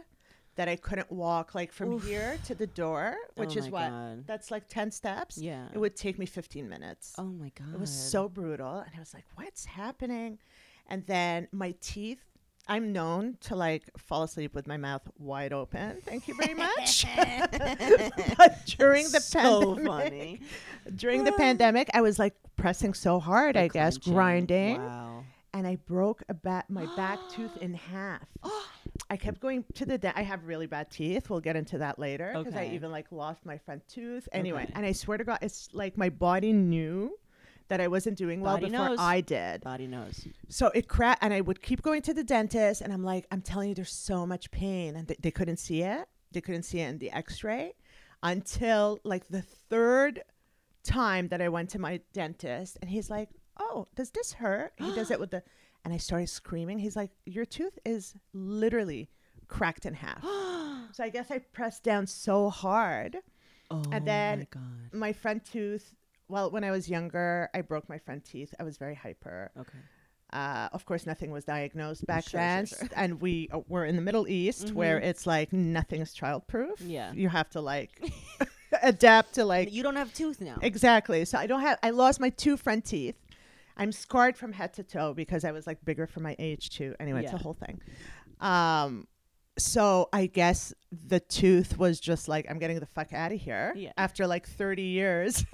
that 0.56 0.68
I 0.68 0.76
couldn't 0.76 1.12
walk 1.12 1.54
like 1.54 1.72
from 1.72 1.94
Oof. 1.94 2.06
here 2.08 2.40
to 2.46 2.56
the 2.56 2.66
door, 2.68 3.16
which 3.36 3.56
Oh 3.56 3.60
is 3.60 3.70
what 3.70 3.90
God. 3.90 4.26
that's 4.26 4.50
like 4.50 4.68
10 4.70 4.92
steps. 4.92 5.38
Yeah. 5.38 5.68
It 5.74 5.78
would 5.78 5.96
take 5.96 6.18
me 6.18 6.26
15 6.26 6.68
minutes. 6.68 7.14
Oh 7.18 7.26
my 7.26 7.52
god. 7.56 7.74
It 7.74 7.80
was 7.80 7.92
so 7.92 8.28
brutal. 8.30 8.78
And 8.80 8.90
I 8.96 9.00
was 9.00 9.14
like, 9.14 9.26
what's 9.36 9.66
happening? 9.66 10.40
And 10.88 11.06
then 11.06 11.48
my 11.52 11.76
teeth, 11.82 12.24
I'm 12.70 12.92
known 12.94 13.38
to 13.42 13.56
like 13.56 13.84
fall 13.98 14.24
asleep 14.24 14.54
with 14.54 14.68
my 14.68 14.78
mouth 14.78 15.02
wide 15.18 15.54
open. 15.54 15.98
Thank 16.06 16.28
you 16.28 16.36
very 16.36 16.54
much. 16.68 17.06
but 18.38 18.66
during 18.78 19.06
the 19.12 19.20
so 19.22 19.76
pandemic, 19.76 19.88
funny. 19.88 20.42
during 20.96 21.24
the 21.24 21.32
pandemic, 21.34 21.90
I 21.94 22.02
was 22.02 22.20
like 22.20 22.36
pressing 22.56 22.94
so 22.94 23.20
hard, 23.20 23.56
I 23.58 23.68
guess, 23.68 23.98
clenching. 23.98 24.14
grinding. 24.14 24.78
Wow. 24.82 25.24
And 25.54 25.66
I 25.66 25.78
broke 25.78 26.22
a 26.30 26.34
bat, 26.34 26.66
my 26.70 26.86
back 26.96 27.20
tooth 27.32 27.56
in 27.58 27.74
half. 27.94 28.22
I 29.10 29.16
kept 29.18 29.40
going 29.40 29.64
to 29.76 29.86
the. 29.86 29.98
dentist. 29.98 30.20
I 30.20 30.24
have 30.24 30.44
really 30.46 30.66
bad 30.68 30.92
teeth. 30.92 31.30
We'll 31.30 31.40
get 31.40 31.56
into 31.56 31.78
that 31.78 31.98
later 32.00 32.34
because 32.36 32.56
I 32.56 32.66
even 32.74 32.92
like 32.92 33.12
lost 33.12 33.46
my 33.46 33.58
front 33.58 33.88
tooth. 33.88 34.28
Anyway, 34.34 34.64
Okay. 34.64 34.74
and 34.76 34.86
I 34.86 34.92
swear 34.92 35.18
to 35.18 35.24
God, 35.24 35.40
it's 35.42 35.70
like 35.74 35.98
my 35.98 36.10
body 36.10 36.52
knew 36.52 37.18
that 37.70 37.82
I 37.82 37.88
wasn't 37.88 38.18
doing 38.18 38.42
well 38.42 38.56
Body 38.56 38.70
before 38.70 38.90
knows. 38.90 39.00
I 39.00 39.22
did. 39.22 39.62
Body 39.62 39.88
knows. 39.88 40.28
So 40.50 40.72
it 40.74 40.88
cracked, 40.88 41.24
and 41.24 41.34
I 41.34 41.42
would 41.42 41.62
keep 41.62 41.82
going 41.82 42.02
to 42.04 42.14
the 42.14 42.24
dentist, 42.24 42.82
and 42.82 42.94
I'm 42.94 43.04
like, 43.04 43.26
I'm 43.32 43.42
telling 43.42 43.70
you, 43.70 43.76
there's 43.76 43.94
so 43.94 44.26
much 44.26 44.52
pain, 44.52 44.96
and 44.96 45.08
they, 45.08 45.16
they 45.20 45.32
couldn't 45.32 45.58
see 45.58 45.84
it. 45.84 46.08
They 46.32 46.42
couldn't 46.42 46.64
see 46.64 46.80
it 46.80 46.90
in 46.90 46.98
the 47.00 47.12
X-ray 47.12 47.74
until 48.24 49.00
like 49.04 49.28
the 49.28 49.42
third 49.42 50.22
time 50.84 51.28
that 51.30 51.42
I 51.42 51.50
went 51.50 51.70
to 51.72 51.80
my 51.80 52.02
dentist, 52.14 52.78
and 52.82 52.90
he's 52.90 53.10
like, 53.10 53.30
"Oh, 53.60 53.88
does 53.96 54.12
this 54.12 54.34
hurt?" 54.34 54.74
He 54.78 54.94
does 54.96 55.12
it 55.12 55.20
with 55.22 55.32
the, 55.32 55.44
and 55.86 55.94
I 55.94 55.98
started 55.98 56.28
screaming. 56.28 56.80
He's 56.80 56.96
like, 56.96 57.12
"Your 57.26 57.46
tooth 57.46 57.78
is 57.86 58.16
literally 58.34 59.10
cracked 59.48 59.86
in 59.86 59.94
half." 59.94 60.22
so 60.94 61.04
I 61.04 61.10
guess 61.10 61.32
I 61.32 61.40
pressed 61.40 61.84
down 61.84 62.08
so 62.08 62.50
hard. 62.50 63.18
Oh 63.70 63.84
then- 64.04 64.40
my 64.40 64.48
god. 64.50 64.94
My 64.94 65.14
front 65.14 65.46
tooth. 65.46 65.94
Well, 66.30 66.52
when 66.52 66.64
I 66.64 66.72
was 66.72 66.90
younger, 66.90 67.50
I 67.54 67.62
broke 67.62 67.88
my 67.90 67.98
front 67.98 68.26
teeth. 68.26 68.54
I 68.60 68.64
was 68.64 68.78
very 68.78 68.96
hyper. 68.96 69.52
Okay. 69.58 69.78
Uh, 70.34 70.68
of 70.74 70.86
course, 70.86 71.06
nothing 71.06 71.32
was 71.32 71.46
diagnosed 71.46 72.06
back 72.06 72.24
Sure, 72.24 72.32
sure, 72.32 72.40
then, 72.40 72.66
sure. 72.66 72.78
s- 72.84 72.90
and 72.98 73.22
we 73.22 73.48
uh, 73.54 73.62
were 73.70 73.86
in 73.86 73.96
the 73.96 74.02
Middle 74.02 74.28
East 74.28 74.72
where 74.74 75.00
Mhm. 75.00 75.04
it's 75.06 75.26
like 75.26 75.54
nothing 75.54 76.02
is 76.02 76.14
childproof. 76.14 76.74
Yeah. 76.82 77.14
you 77.14 77.30
have 77.30 77.50
to 77.52 77.62
like 77.62 78.02
adapt 78.84 79.36
to 79.36 79.46
like 79.46 79.72
you 79.72 79.84
don't 79.84 79.96
have 79.96 80.14
tooth 80.14 80.42
now. 80.42 80.58
exactly. 80.62 81.24
So 81.24 81.38
I 81.38 81.48
don't 81.48 81.62
have. 81.62 81.80
I 81.82 81.92
lost 81.92 82.20
my 82.20 82.30
two 82.30 82.58
front 82.58 82.84
teeth. 82.84 83.16
I'm 83.78 83.94
scarred 83.94 84.36
from 84.36 84.52
head 84.52 84.74
to 84.74 84.84
toe 84.84 85.14
because 85.14 85.46
I 85.46 85.52
was 85.52 85.66
like 85.66 85.84
bigger 85.86 86.08
for 86.08 86.20
my 86.20 86.36
age 86.40 86.72
too. 86.72 86.94
Anyway, 87.00 87.24
it's 87.24 87.32
a 87.34 87.38
whole 87.38 87.54
thing. 87.54 87.80
Um, 88.42 89.08
so 89.58 90.10
I 90.14 90.28
guess 90.28 90.74
the 90.92 91.20
tooth 91.20 91.78
was 91.78 92.00
just 92.00 92.28
like, 92.28 92.46
I'm 92.50 92.60
getting 92.60 92.80
the 92.80 92.86
fuck 92.86 93.14
out 93.14 93.32
of 93.32 93.40
here. 93.40 93.74
Yeah. 93.76 93.92
After 93.98 94.28
like 94.28 94.48
30 94.48 94.82
years, 94.84 95.44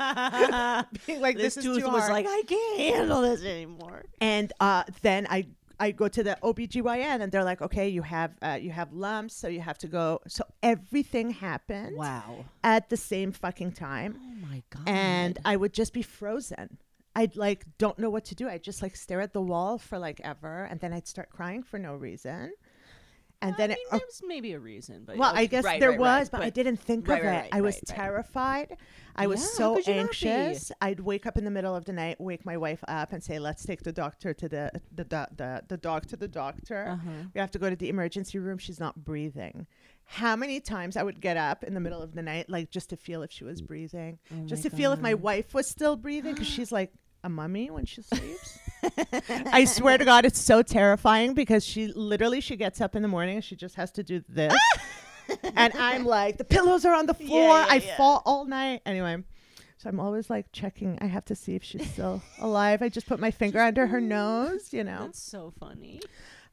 being 1.08 1.22
like, 1.22 1.38
this, 1.38 1.56
this, 1.56 1.64
tooth 1.64 1.84
was 1.84 2.04
hard. 2.04 2.12
like, 2.12 2.26
I 2.28 2.42
can't 2.48 2.80
handle 2.80 3.22
this 3.22 3.44
anymore. 3.44 4.04
and 4.22 4.52
uh, 4.60 4.84
then 5.02 5.28
I 5.30 5.48
I 5.80 5.92
go 5.92 6.08
to 6.08 6.24
the 6.24 6.38
OBGYN 6.44 7.22
and 7.22 7.32
they're 7.32 7.44
like, 7.44 7.62
okay, 7.62 7.90
you 7.90 8.04
have 8.04 8.32
uh, 8.42 8.60
you 8.62 8.72
have 8.72 8.94
lumps, 8.94 9.36
so 9.36 9.48
you 9.48 9.60
have 9.62 9.78
to 9.80 9.88
go. 9.88 10.20
So 10.28 10.44
everything 10.62 11.32
happened 11.32 11.98
Wow. 11.98 12.46
at 12.64 12.90
the 12.90 12.96
same 12.98 13.32
fucking 13.32 13.72
time, 13.74 14.16
Oh 14.24 14.48
my 14.48 14.64
god. 14.70 14.84
and 14.88 15.40
I 15.44 15.56
would 15.56 15.74
just 15.74 15.92
be 15.94 16.04
frozen. 16.04 16.78
I'd 17.16 17.36
like 17.36 17.66
don't 17.80 18.00
know 18.00 18.10
what 18.10 18.26
to 18.26 18.36
do. 18.36 18.48
I'd 18.48 18.64
just 18.64 18.82
like 18.82 18.96
stare 18.96 19.22
at 19.22 19.34
the 19.34 19.42
wall 19.42 19.78
for 19.78 19.98
like 20.00 20.22
ever, 20.24 20.64
and 20.64 20.80
then 20.80 20.94
I'd 20.94 21.08
start 21.08 21.30
crying 21.32 21.64
for 21.64 21.78
no 21.80 21.96
reason. 21.96 22.54
And 23.44 23.54
I 23.54 23.58
then 23.58 23.70
mean, 23.70 23.78
it, 23.80 23.92
there 23.92 24.00
was 24.00 24.22
maybe 24.26 24.54
a 24.54 24.60
reason, 24.60 25.04
but 25.06 25.18
well, 25.18 25.34
I 25.36 25.46
guess 25.48 25.66
right, 25.66 25.80
there 25.80 25.90
right, 25.92 26.00
was, 26.00 26.30
right, 26.32 26.32
but, 26.32 26.42
I 26.42 26.50
didn't 26.50 26.78
think 26.78 27.08
of 27.10 27.20
it. 27.20 27.50
I 27.52 27.62
was 27.62 27.80
terrified. 27.86 28.78
I 29.16 29.28
was 29.28 29.42
Yeah, 29.42 29.48
so 29.48 29.76
could 29.76 29.88
you 29.88 29.94
not 29.96 30.12
be? 30.12 30.28
anxious. 30.30 30.72
I'd 30.82 31.02
wake 31.02 31.26
up 31.26 31.38
in 31.38 31.44
the 31.44 31.52
middle 31.52 31.76
of 31.76 31.86
the 31.86 31.94
night, 31.94 32.20
wake 32.20 32.46
my 32.46 32.58
wife 32.58 32.84
up, 32.88 33.12
and 33.14 33.22
say, 33.24 33.40
"Let's 33.40 33.66
take 33.66 33.84
the 33.84 33.92
doctor 33.92 34.34
to 34.34 34.50
the 34.50 34.72
the 34.96 35.04
the 35.04 35.28
the, 35.36 35.64
the 35.68 35.78
dog 35.78 36.08
to 36.08 36.16
the 36.16 36.28
doctor. 36.28 36.88
Uh-huh. 36.88 37.10
We 37.34 37.40
have 37.42 37.52
to 37.52 37.60
go 37.60 37.70
to 37.70 37.76
the 37.76 37.90
emergency 37.90 38.40
room. 38.40 38.58
She's 38.58 38.80
not 38.80 39.04
breathing." 39.04 39.68
How 40.06 40.36
many 40.36 40.60
times 40.60 40.98
I 40.98 41.04
would 41.04 41.22
get 41.22 41.38
up 41.38 41.64
in 41.64 41.74
the 41.74 41.80
middle 41.80 42.02
of 42.02 42.14
the 42.14 42.22
night, 42.22 42.50
like 42.50 42.70
just 42.72 42.90
to 42.90 42.98
feel 42.98 43.24
if 43.24 43.32
she 43.32 43.44
was 43.44 43.62
breathing, 43.62 44.20
Oh 44.32 44.46
just 44.46 44.64
to 44.64 44.70
feel 44.70 44.92
if 44.92 45.00
my 45.00 45.14
wife 45.14 45.54
was 45.54 45.68
still 45.68 45.96
breathing, 45.96 46.34
because 46.34 46.48
she's 46.56 46.72
like 46.72 46.92
a 47.24 47.30
mummy 47.30 47.70
when 47.72 47.86
she 47.86 48.02
sleeps. 48.02 48.60
I 49.30 49.66
swear 49.66 49.98
to 49.98 50.06
God, 50.06 50.26
it's 50.26 50.40
so 50.40 50.62
terrifying 50.62 51.34
because 51.34 51.66
she 51.66 51.88
literally 51.88 52.42
she 52.42 52.56
gets 52.56 52.82
up 52.82 52.96
in 52.96 53.02
the 53.02 53.08
morning 53.08 53.36
and 53.36 53.44
she 53.44 53.56
just 53.56 53.76
has 53.76 53.92
to 53.92 54.04
do 54.04 54.24
this, 54.28 54.54
and 55.56 55.74
I'm 55.76 56.06
like, 56.06 56.38
the 56.38 56.44
pillows 56.44 56.86
are 56.86 56.94
on 56.94 57.06
the 57.06 57.14
floor. 57.14 57.42
Yeah, 57.42 57.66
yeah, 57.66 57.68
I 57.70 57.76
yeah. 57.76 57.98
fall 57.98 58.22
all 58.26 58.46
night. 58.46 58.82
Anyway, 58.86 59.24
so 59.78 59.90
I'm 59.90 60.00
always 60.00 60.30
like 60.30 60.52
checking. 60.52 60.98
I 61.02 61.08
have 61.08 61.26
to 61.26 61.36
see 61.36 61.56
if 61.56 61.64
she's 61.64 61.90
still 61.90 62.22
alive. 62.40 62.82
I 62.82 62.90
just 62.90 63.08
put 63.08 63.20
my 63.20 63.32
finger 63.32 63.60
under 63.60 63.88
her 63.88 64.02
nose, 64.02 64.74
you 64.74 64.84
know. 64.84 65.00
That's 65.02 65.22
so 65.22 65.54
funny. 65.60 66.02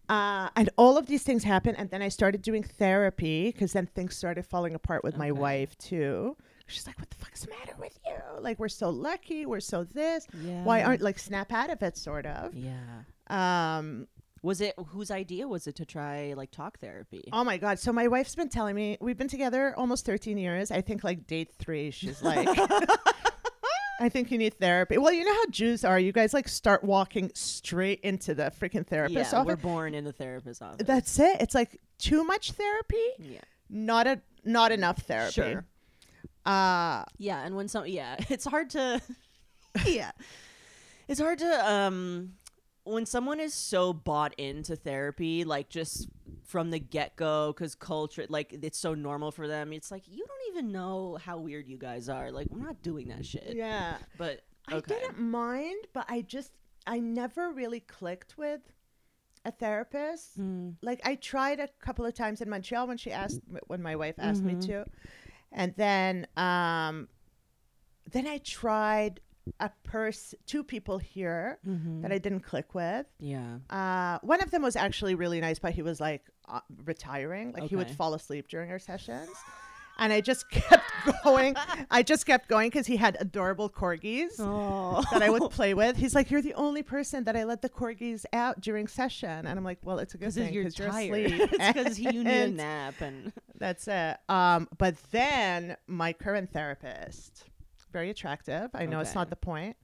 Uh, 0.08 0.48
and 0.56 0.70
all 0.76 0.98
of 0.98 1.06
these 1.06 1.22
things 1.22 1.44
happen, 1.44 1.76
and 1.76 1.88
then 1.90 2.02
I 2.02 2.08
started 2.08 2.42
doing 2.42 2.64
therapy 2.64 3.52
because 3.52 3.72
then 3.72 3.86
things 3.86 4.16
started 4.16 4.44
falling 4.44 4.74
apart 4.74 5.04
with 5.04 5.16
my 5.16 5.30
wife 5.30 5.78
too. 5.78 6.36
She's 6.70 6.86
like, 6.86 6.98
"What 6.98 7.10
the 7.10 7.16
fuck's 7.16 7.42
the 7.44 7.50
matter 7.50 7.74
with 7.78 7.98
you? 8.06 8.14
Like, 8.40 8.58
we're 8.58 8.68
so 8.68 8.88
lucky. 8.90 9.44
We're 9.46 9.60
so 9.60 9.84
this. 9.84 10.26
Yeah. 10.42 10.62
Why 10.64 10.82
aren't 10.82 11.02
like 11.02 11.18
snap 11.18 11.52
out 11.52 11.70
of 11.70 11.82
it, 11.82 11.96
sort 11.96 12.26
of." 12.26 12.54
Yeah. 12.54 13.02
Um, 13.28 14.06
Was 14.42 14.60
it 14.62 14.74
whose 14.88 15.10
idea 15.10 15.46
was 15.46 15.66
it 15.66 15.76
to 15.76 15.84
try 15.84 16.32
like 16.34 16.50
talk 16.50 16.78
therapy? 16.78 17.28
Oh 17.32 17.44
my 17.44 17.58
god! 17.58 17.78
So 17.78 17.92
my 17.92 18.08
wife's 18.08 18.34
been 18.34 18.48
telling 18.48 18.74
me 18.74 18.96
we've 19.00 19.18
been 19.18 19.28
together 19.28 19.74
almost 19.76 20.06
13 20.06 20.38
years. 20.38 20.70
I 20.70 20.80
think 20.80 21.04
like 21.04 21.26
date 21.26 21.52
three, 21.58 21.90
she's 21.90 22.22
like, 22.22 22.48
"I 24.00 24.08
think 24.08 24.30
you 24.30 24.38
need 24.38 24.54
therapy." 24.54 24.96
Well, 24.96 25.12
you 25.12 25.24
know 25.24 25.34
how 25.34 25.46
Jews 25.50 25.84
are. 25.84 25.98
You 25.98 26.10
guys 26.12 26.32
like 26.32 26.48
start 26.48 26.82
walking 26.82 27.30
straight 27.34 28.00
into 28.00 28.34
the 28.34 28.50
freaking 28.58 28.86
therapist 28.86 29.32
yeah, 29.32 29.42
we're 29.42 29.52
office. 29.52 29.62
born 29.62 29.94
in 29.94 30.04
the 30.04 30.12
therapist's 30.12 30.62
office. 30.62 30.86
That's 30.86 31.18
it. 31.18 31.36
It's 31.40 31.54
like 31.54 31.78
too 31.98 32.24
much 32.24 32.52
therapy, 32.52 33.06
yeah. 33.18 33.40
not 33.68 34.06
a 34.06 34.22
not 34.42 34.72
enough 34.72 35.02
therapy. 35.02 35.32
Sure. 35.32 35.66
Uh 36.50 37.04
Yeah, 37.18 37.44
and 37.44 37.54
when 37.56 37.68
some 37.68 37.86
yeah, 37.86 38.16
it's 38.28 38.44
hard 38.44 38.70
to 38.70 39.00
yeah. 39.86 40.12
It's 41.08 41.20
hard 41.20 41.38
to 41.38 41.70
um 41.72 42.32
when 42.84 43.04
someone 43.06 43.40
is 43.40 43.52
so 43.54 43.92
bought 43.92 44.34
into 44.38 44.74
therapy 44.74 45.44
like 45.44 45.68
just 45.68 46.08
from 46.44 46.70
the 46.70 46.78
get-go 46.80 47.52
cuz 47.52 47.74
culture 47.74 48.26
like 48.28 48.52
it's 48.62 48.78
so 48.78 48.94
normal 48.94 49.30
for 49.30 49.46
them. 49.46 49.72
It's 49.72 49.90
like 49.90 50.04
you 50.08 50.24
don't 50.26 50.56
even 50.56 50.72
know 50.72 51.18
how 51.22 51.38
weird 51.38 51.68
you 51.68 51.78
guys 51.78 52.08
are. 52.08 52.30
Like 52.32 52.48
we're 52.50 52.64
not 52.64 52.82
doing 52.82 53.08
that 53.08 53.24
shit. 53.26 53.52
yeah. 53.54 53.98
But 54.18 54.40
I 54.68 54.80
didn't 54.80 55.18
mind, 55.18 55.86
but 55.92 56.06
I 56.08 56.22
just 56.22 56.52
I 56.86 56.98
never 57.00 57.50
really 57.52 57.80
clicked 57.80 58.36
with 58.38 58.60
a 59.44 59.50
therapist. 59.52 60.34
Hmm. 60.36 60.70
like 60.82 61.00
I 61.04 61.14
tried 61.14 61.60
a 61.60 61.68
couple 61.80 62.04
of 62.04 62.14
times 62.14 62.40
in 62.42 62.48
Montreal 62.50 62.86
when 62.86 62.98
she 62.98 63.10
asked 63.10 63.40
when 63.68 63.82
my 63.82 63.96
wife 63.96 64.16
asked 64.18 64.42
Mhm. 64.42 64.60
me 64.60 64.66
to, 64.66 64.84
and 65.52 65.74
then 65.76 66.26
um, 66.36 67.08
then 68.12 68.26
I 68.26 68.38
tried 68.38 69.20
a 69.58 69.70
person, 69.84 70.38
two 70.46 70.62
people 70.62 70.98
here 70.98 71.58
Mhm. 71.66 72.02
that 72.02 72.12
I 72.12 72.18
didn't 72.18 72.40
click 72.40 72.74
with. 72.74 73.06
yeah. 73.18 73.58
Uh, 73.68 74.18
one 74.22 74.40
of 74.42 74.50
them 74.50 74.62
was 74.62 74.76
actually 74.76 75.14
really 75.14 75.40
nice, 75.40 75.58
but 75.58 75.72
he 75.72 75.82
was 75.82 76.00
like 76.00 76.24
uh, 76.48 76.60
retiring. 76.84 77.52
Like 77.52 77.64
he 77.68 77.76
would 77.76 77.90
fall 77.90 78.14
asleep 78.14 78.48
during 78.48 78.70
our 78.70 78.78
sessions. 78.78 79.30
And 80.00 80.12
I 80.12 80.20
just 80.20 80.50
kept 80.50 80.82
going. 81.22 81.54
I 81.90 82.02
just 82.02 82.26
kept 82.26 82.48
going 82.48 82.68
because 82.70 82.86
he 82.86 82.96
had 82.96 83.16
adorable 83.20 83.68
corgis 83.70 84.40
Oh. 84.40 85.02
that 85.12 85.22
I 85.22 85.30
would 85.30 85.50
play 85.58 85.74
with. 85.74 85.96
He's 85.96 86.14
like, 86.14 86.30
"You're 86.30 86.42
the 86.42 86.54
only 86.54 86.82
person 86.82 87.24
that 87.24 87.36
I 87.36 87.44
let 87.44 87.62
the 87.62 87.68
corgis 87.68 88.24
out 88.32 88.60
during 88.60 88.88
session," 88.88 89.46
and 89.46 89.48
I'm 89.58 89.64
like, 89.64 89.78
"Well, 89.82 89.98
it's 89.98 90.14
a 90.14 90.18
good 90.18 90.32
thing 90.32 90.52
you're 90.52 90.64
because 90.64 90.78
you're 90.78 90.88
tired. 90.90 91.26
asleep." 91.26 91.50
it's 91.52 91.66
because 91.72 92.00
you 92.00 92.12
need 92.24 92.26
a 92.26 92.48
nap 92.50 92.94
and 93.00 93.32
That's 93.58 93.86
it. 93.86 94.16
Um, 94.28 94.68
but 94.78 94.96
then 95.12 95.76
my 95.86 96.12
current 96.14 96.50
therapist, 96.52 97.44
very 97.92 98.08
attractive. 98.10 98.70
I 98.74 98.86
know 98.86 99.00
it's 99.00 99.14
not 99.14 99.28
the 99.30 99.36
point, 99.36 99.76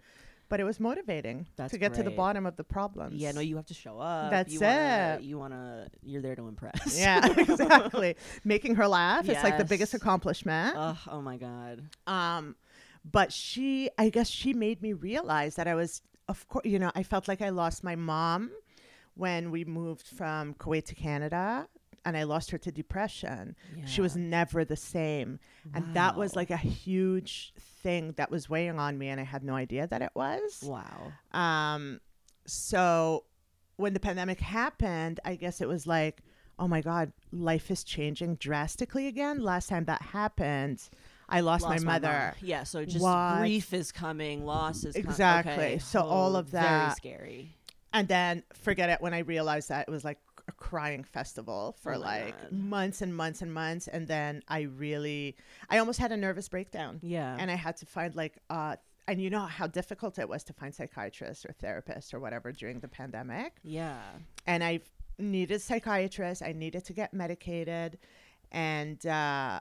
but 0.48 0.61
it 0.61 0.64
was 0.64 0.78
motivating 0.78 1.46
That's 1.56 1.72
to 1.72 1.78
get 1.78 1.94
to 1.94 2.02
the 2.02 2.11
great. 2.11 2.16
bottom 2.16 2.46
of 2.46 2.56
the 2.56 2.64
problems. 2.64 3.14
yeah, 3.14 3.32
no, 3.32 3.40
you 3.40 3.56
have 3.56 3.66
to 3.66 3.74
show 3.74 3.98
up. 3.98 4.30
That's 4.30 4.52
you 4.52 4.61
wanna, 4.61 5.16
it. 5.18 5.24
You 5.24 5.38
wanna, 5.38 5.88
you're 6.02 6.22
there 6.22 6.37
to 6.37 6.48
impress. 6.48 6.98
Yeah, 6.98 7.26
exactly. 7.37 8.16
Making 8.44 8.76
her 8.76 8.87
laugh. 8.88 9.28
It's 9.28 9.42
like 9.42 9.59
the 9.59 9.64
biggest 9.64 9.94
accomplishment. 9.94 10.76
Ugh, 10.76 10.96
oh 11.11 11.20
my 11.22 11.37
god. 11.37 11.82
Um, 12.06 12.56
but 13.11 13.32
she, 13.32 13.90
I 13.98 14.09
guess 14.09 14.28
she 14.28 14.52
made 14.52 14.82
me 14.82 14.92
realize 14.92 15.56
that 15.56 15.68
I 15.68 15.74
was, 15.74 16.02
of 16.28 16.46
course, 16.48 16.64
you 16.64 16.78
know, 16.78 16.90
I 16.94 17.02
felt 17.02 17.28
like 17.28 17.40
I 17.42 17.50
lost 17.50 17.85
my 17.85 17.96
mom 17.96 18.50
when 19.14 19.50
we 19.50 19.64
moved 19.64 20.06
from 20.09 20.54
Kuwait 20.54 20.87
to 20.87 20.94
Canada 20.94 21.66
and 22.07 22.16
I 22.16 22.23
lost 22.23 22.51
her 22.53 22.59
to 22.59 22.73
depression. 22.73 23.55
She 23.85 24.01
was 24.01 24.16
never 24.16 24.64
the 24.64 24.77
same. 24.77 25.38
And 25.75 25.92
that 25.95 26.16
was 26.16 26.35
like 26.37 26.51
a 26.51 26.57
huge 26.57 27.53
thing 27.83 28.14
that 28.16 28.31
was 28.31 28.49
weighing 28.49 28.79
on 28.79 28.97
me 28.97 29.09
and 29.09 29.21
I 29.21 29.25
had 29.25 29.45
no 29.45 29.55
idea 29.55 29.87
that 29.88 30.01
it 30.01 30.12
was. 30.14 30.62
Wow. 30.62 31.12
Um, 31.38 32.01
so 32.47 33.25
when 33.77 33.92
the 33.92 34.01
pandemic 34.01 34.40
happened, 34.40 35.21
I 35.25 35.35
guess 35.35 35.61
it 35.61 35.69
was 35.69 35.87
like, 35.87 36.23
oh 36.59 36.69
my 36.69 36.81
God, 36.81 37.12
life 37.33 37.71
is 37.71 37.85
changing 37.85 38.37
drastically 38.37 39.07
again. 39.09 39.42
Last 39.42 39.69
time 39.69 39.85
that 39.87 40.01
happened, 40.01 40.81
I 41.29 41.40
lost, 41.40 41.64
Lost 41.64 41.85
my 41.85 41.92
my 41.92 41.99
mother. 41.99 42.35
Yeah, 42.40 42.62
so 42.62 42.85
just 42.85 43.03
What? 43.03 43.38
grief 43.40 43.75
is 43.75 43.90
coming, 43.92 44.47
loss 44.47 44.85
is 44.85 44.95
com- 44.95 45.05
Exactly. 45.05 45.53
okay. 45.53 45.79
So 45.79 46.01
all 46.01 46.37
Oh, 46.37 46.38
of 46.38 46.47
Very 46.49 46.62
that- 46.62 46.97
scary. 46.97 47.53
And 47.92 48.09
then 48.09 48.42
forget 48.53 48.90
it 48.90 49.01
when 49.01 49.14
I 49.14 49.21
realized 49.21 49.71
that 49.71 49.88
it 49.88 49.90
was 49.90 50.05
like 50.05 50.19
a 50.48 50.52
crying 50.52 51.02
festival 51.04 51.76
for 51.80 51.94
Oh 51.94 51.98
like 51.98 52.40
God. 52.40 52.52
months 52.52 53.02
and 53.02 53.14
months 53.14 53.42
and 53.42 53.52
months. 53.52 53.88
And 53.88 54.06
then 54.06 54.42
I 54.48 54.62
really, 54.62 55.37
I 55.68 55.78
almost 55.78 55.98
had 55.98 56.12
a 56.12 56.16
nervous 56.16 56.48
breakdown. 56.48 57.00
Yeah. 57.02 57.37
And 57.38 57.50
I 57.50 57.54
had 57.56 57.76
to 57.78 57.87
find 57.87 58.14
like, 58.14 58.38
uh, 58.50 58.76
and 59.09 59.20
you 59.20 59.30
know 59.30 59.40
how 59.40 59.66
difficult 59.66 60.18
it 60.18 60.28
was 60.28 60.42
to 60.44 60.52
find 60.52 60.74
psychiatrists 60.74 61.44
or 61.44 61.54
therapists 61.62 62.12
or 62.14 62.20
whatever 62.20 62.52
during 62.52 62.80
the 62.80 62.88
pandemic. 62.88 63.52
yeah. 63.62 64.00
and 64.46 64.62
I 64.64 64.80
needed 65.18 65.62
psychiatrist. 65.62 66.42
I 66.42 66.52
needed 66.52 66.85
to 66.87 66.92
get 66.92 67.14
medicated, 67.14 67.98
and 68.52 69.04
uh, 69.06 69.61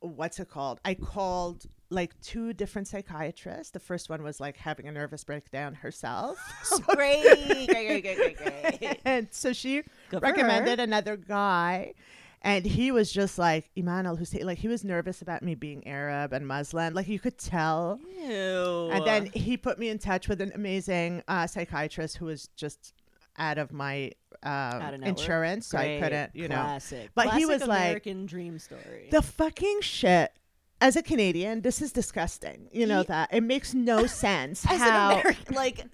what's 0.00 0.40
it 0.40 0.48
called? 0.48 0.80
I 0.84 0.94
called 0.94 1.66
like 1.90 2.18
two 2.20 2.52
different 2.52 2.86
psychiatrists. 2.88 3.70
The 3.72 3.80
first 3.80 4.08
one 4.08 4.22
was 4.22 4.40
like 4.40 4.56
having 4.56 4.86
a 4.86 4.92
nervous 4.92 5.24
breakdown 5.24 5.74
herself, 5.74 6.38
great. 6.86 7.22
great, 7.24 7.68
great, 7.68 8.02
great, 8.02 8.36
great, 8.38 8.78
great. 8.80 9.00
and 9.04 9.28
so 9.30 9.52
she 9.52 9.82
Good 10.10 10.22
recommended 10.22 10.80
another 10.80 11.16
guy. 11.16 11.94
And 12.42 12.64
he 12.64 12.90
was 12.90 13.12
just 13.12 13.38
like 13.38 13.70
Eman 13.76 14.06
El-Husseini, 14.06 14.44
like 14.44 14.56
he 14.56 14.66
was 14.68 14.82
nervous 14.82 15.20
about 15.20 15.42
me 15.42 15.54
being 15.54 15.86
Arab 15.86 16.32
and 16.32 16.46
Muslim, 16.46 16.94
like 16.94 17.06
you 17.06 17.18
could 17.18 17.36
tell. 17.36 18.00
Ew. 18.18 18.88
And 18.92 19.04
then 19.04 19.26
he 19.26 19.58
put 19.58 19.78
me 19.78 19.90
in 19.90 19.98
touch 19.98 20.26
with 20.26 20.40
an 20.40 20.50
amazing 20.54 21.22
uh, 21.28 21.46
psychiatrist 21.46 22.16
who 22.16 22.24
was 22.24 22.48
just 22.56 22.94
out 23.36 23.58
of 23.58 23.72
my 23.72 24.12
um, 24.42 24.52
Out 24.52 24.94
of 24.94 25.02
insurance, 25.02 25.66
so 25.66 25.76
I 25.76 25.82
Great. 25.98 26.02
couldn't, 26.02 26.30
you 26.34 26.48
know. 26.48 26.54
Classic. 26.54 27.10
But 27.14 27.24
he 27.34 27.44
Classic 27.44 27.48
was 27.48 27.66
like- 27.68 27.80
American 27.82 28.24
dream 28.24 28.58
story. 28.58 29.08
The 29.10 29.20
fucking 29.20 29.80
shit. 29.82 30.32
As 30.80 30.96
a 30.96 31.02
Canadian, 31.02 31.60
this 31.60 31.82
is 31.82 31.92
disgusting. 31.92 32.68
You 32.72 32.86
know 32.86 33.00
Ye- 33.00 33.06
that 33.06 33.32
it 33.32 33.42
makes 33.42 33.74
no 33.74 34.06
sense 34.26 34.64
As 34.66 34.80
how 34.80 35.10
an 35.10 35.20
American, 35.20 35.54
like 35.54 35.84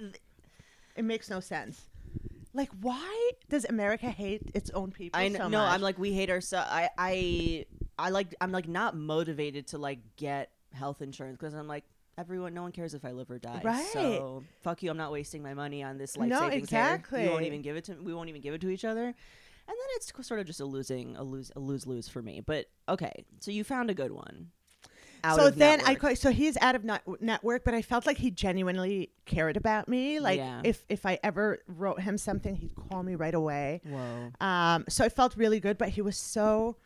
it 0.97 1.05
makes 1.05 1.29
no 1.29 1.41
sense. 1.41 1.83
Like, 2.55 2.71
why 2.81 3.31
does 3.51 3.67
America 3.67 4.07
hate 4.09 4.43
its 4.55 4.71
own 4.71 4.91
people? 4.91 5.21
I 5.21 5.29
know. 5.29 5.39
so 5.41 5.49
no, 5.49 5.59
much? 5.59 5.75
I'm 5.75 5.81
like 5.83 5.99
we 5.99 6.13
hate 6.13 6.31
ourselves. 6.31 6.69
I 6.71 6.89
I 6.97 7.67
I 7.99 8.11
like 8.11 8.35
I'm 8.41 8.53
like 8.53 8.69
not 8.69 8.97
motivated 8.97 9.67
to 9.69 9.79
like 9.79 9.99
get 10.17 10.51
health 10.73 11.03
insurance 11.03 11.37
because 11.39 11.53
I'm 11.55 11.67
like 11.69 11.85
everyone. 12.17 12.55
No 12.55 12.63
one 12.63 12.73
cares 12.73 12.95
if 12.95 13.05
I 13.05 13.11
live 13.13 13.31
or 13.31 13.39
die. 13.39 13.61
Right. 13.63 13.87
So 13.93 14.43
fuck 14.63 14.83
you. 14.83 14.91
I'm 14.91 14.97
not 14.97 15.13
wasting 15.13 15.43
my 15.43 15.53
money 15.55 15.83
on 15.83 15.99
this 15.99 16.17
life 16.17 16.29
No, 16.29 16.41
saving 16.49 16.67
care. 16.67 16.89
You 16.89 16.95
exactly. 16.95 17.29
won't 17.29 17.45
even 17.45 17.61
give 17.61 17.77
it 17.77 17.85
to. 17.85 17.95
We 17.95 18.15
won't 18.15 18.29
even 18.29 18.41
give 18.41 18.55
it 18.55 18.61
to 18.63 18.71
each 18.71 18.85
other. 18.85 19.05
and 19.05 19.15
then 19.67 19.89
it's 19.97 20.13
sort 20.27 20.41
of 20.41 20.47
just 20.47 20.61
a 20.61 20.65
losing 20.65 21.17
a 21.17 21.23
lose 21.25 21.51
a 21.57 21.61
lose 21.61 21.87
lose 21.87 22.09
for 22.09 22.23
me. 22.23 22.41
But 22.41 22.67
okay, 22.89 23.25
so 23.41 23.51
you 23.51 23.65
found 23.65 23.91
a 23.91 23.95
good 23.95 24.13
one. 24.13 24.51
Out 25.27 25.37
so 25.39 25.51
then 25.51 25.81
I 25.81 25.85
network. 25.85 25.99
quite 26.01 26.19
so 26.19 26.31
he's 26.31 26.57
out 26.61 26.75
of 26.75 26.85
net- 26.85 27.03
network, 27.21 27.65
but 27.65 27.75
I 27.75 27.83
felt 27.83 28.07
like 28.07 28.19
he 28.19 28.31
genuinely 28.31 29.11
cared 29.25 29.57
about 29.57 29.89
me. 29.89 30.21
Like 30.21 30.39
Yeah. 30.39 30.61
if 30.65 30.85
if 30.89 31.05
I 31.07 31.19
ever 31.23 31.59
wrote 31.67 32.01
him 32.01 32.17
something, 32.19 32.55
he'd 32.57 32.75
call 32.75 33.03
me 33.03 33.15
right 33.15 33.35
away. 33.35 33.81
Whoa. 33.85 34.31
Um, 34.47 34.85
so 34.89 35.05
I 35.05 35.09
felt 35.09 35.37
really 35.37 35.61
good, 35.61 35.79
but 35.79 35.91
he 35.91 36.03
was 36.03 36.17
so 36.17 36.77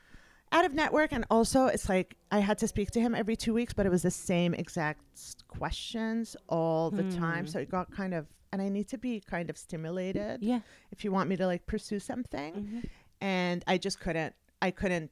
out 0.53 0.65
of 0.65 0.75
network, 0.75 1.13
and 1.13 1.25
also 1.31 1.67
it's 1.67 1.89
like 1.89 2.17
I 2.31 2.41
had 2.41 2.59
to 2.59 2.67
speak 2.69 2.91
to 2.93 3.01
him 3.01 3.15
every 3.15 3.37
two 3.37 3.55
weeks, 3.55 3.73
but 3.73 3.87
it 3.87 3.91
was 3.91 4.03
the 4.03 4.11
same 4.11 4.53
exact 4.55 5.03
questions 5.49 6.37
all 6.49 6.91
the 6.91 7.05
time. 7.17 7.45
Hmm. 7.45 7.51
So 7.51 7.59
it 7.61 7.69
got 7.71 7.91
kind 7.93 8.15
of, 8.15 8.27
and 8.53 8.61
I 8.63 8.69
need 8.69 8.89
to 8.89 8.99
be 8.99 9.21
kind 9.21 9.51
of 9.51 9.57
stimulated 9.57 10.43
Yeah. 10.43 10.61
if 10.91 11.05
you 11.05 11.13
want 11.13 11.29
me 11.29 11.37
to 11.37 11.47
like 11.47 11.67
pursue 11.67 12.01
something, 12.01 12.53
Mhm. 12.55 12.89
and 13.21 13.65
I 13.67 13.79
just 13.79 14.01
couldn't. 14.01 14.35
I 14.63 14.71
couldn't. 14.71 15.11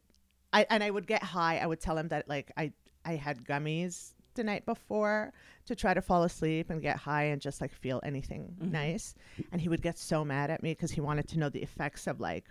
I 0.53 0.66
and 0.70 0.83
I 0.83 0.91
would 0.91 1.07
get 1.07 1.22
high. 1.22 1.59
I 1.59 1.66
would 1.66 1.81
tell 1.81 1.97
him 1.99 2.09
that 2.09 2.29
like 2.29 2.51
I 2.57 2.72
I 3.09 3.16
had 3.16 3.44
gummies 3.44 4.12
the 4.34 4.44
night 4.44 4.64
before 4.66 5.32
to 5.66 5.74
try 5.74 5.94
to 5.94 6.02
fall 6.02 6.22
asleep 6.22 6.70
and 6.70 6.80
get 6.82 6.96
high 6.96 7.24
and 7.32 7.40
just 7.40 7.61
like 7.61 7.72
feel 7.72 8.00
anything 8.04 8.42
Mhm. 8.61 8.70
nice. 8.70 9.14
And 9.50 9.61
he 9.61 9.68
would 9.68 9.82
get 9.82 9.98
so 9.98 10.24
mad 10.24 10.50
at 10.50 10.62
me 10.62 10.70
because 10.72 10.92
he 10.92 11.00
wanted 11.00 11.26
to 11.28 11.38
know 11.38 11.48
the 11.48 11.62
effects 11.62 12.06
of 12.06 12.20
like 12.20 12.44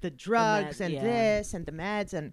the 0.00 0.10
drugs 0.10 0.80
med- 0.80 0.86
and 0.86 0.94
yeah. 0.94 1.02
this 1.02 1.54
and 1.54 1.64
the 1.66 1.72
meds 1.72 2.12
and 2.12 2.32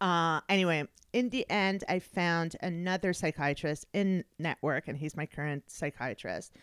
uh 0.00 0.40
anyway 0.48 0.84
in 1.12 1.28
the 1.30 1.44
end 1.50 1.82
i 1.88 1.98
found 1.98 2.56
another 2.62 3.12
psychiatrist 3.12 3.84
in 3.92 4.24
network 4.38 4.86
and 4.88 4.96
he's 4.98 5.16
my 5.16 5.26
current 5.26 5.62
psychiatrist 5.68 6.54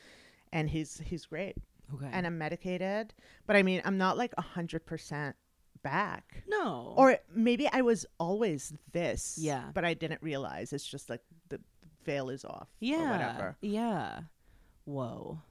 and 0.53 0.69
he's 0.69 0.99
he's 1.05 1.25
great 1.25 1.55
Okay. 1.93 2.09
and 2.11 2.25
i'm 2.25 2.37
medicated 2.37 3.13
but 3.45 3.55
i 3.55 3.61
mean 3.63 3.81
i'm 3.85 3.97
not 3.97 4.17
like 4.17 4.33
a 4.37 4.41
hundred 4.41 4.85
percent 4.85 5.35
back 5.83 6.43
no. 6.47 6.93
or 6.97 7.17
maybe 7.33 7.67
i 7.71 7.81
was 7.81 8.05
always 8.19 8.73
this 8.91 9.37
Yeah. 9.39 9.65
but 9.73 9.83
i 9.85 9.93
didn't 9.93 10.21
realize 10.21 10.73
it's 10.73 10.85
just 10.85 11.09
like 11.09 11.21
the 11.49 11.59
veil 12.05 12.29
is 12.29 12.43
off 12.45 12.67
yeah. 12.79 13.07
or 13.07 13.11
whatever 13.11 13.57
Yeah. 13.61 14.19
Whoa. 14.85 15.41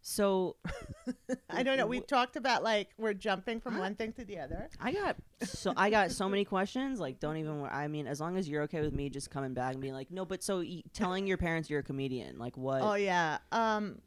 So 0.00 0.56
i 1.50 1.62
don't 1.62 1.76
know 1.76 1.86
we 1.86 1.98
W- 1.98 2.06
talked 2.06 2.36
about 2.36 2.62
like 2.62 2.88
we're 2.96 3.12
jumping 3.12 3.60
from 3.60 3.76
one 3.76 3.94
thing 3.94 4.12
to 4.14 4.24
the 4.24 4.38
other 4.38 4.70
I 4.80 4.92
got 4.92 5.16
so 5.44 5.74
I 5.76 5.90
got 5.90 6.10
so 6.12 6.28
many 6.28 6.44
questions. 6.44 6.98
Like, 6.98 7.20
don't 7.20 7.36
even. 7.36 7.60
wor- 7.60 7.70
I 7.72 7.86
mean, 7.86 8.06
as 8.08 8.20
long 8.20 8.36
as 8.36 8.48
you're 8.48 8.62
okay 8.62 8.80
with 8.80 8.92
me 8.92 9.08
just 9.08 9.30
coming 9.30 9.54
back 9.54 9.74
and 9.74 9.80
being 9.80 9.94
like, 9.94 10.10
no, 10.10 10.24
but 10.24 10.42
so 10.42 10.58
y- 10.58 10.82
telling 10.92 11.26
your 11.28 11.36
parents 11.36 11.70
you're 11.70 11.78
a 11.80 11.82
comedian, 11.84 12.38
like 12.38 12.56
what? 12.56 12.80
oh 12.82 12.94
yeah 12.94 13.38
um 13.52 13.98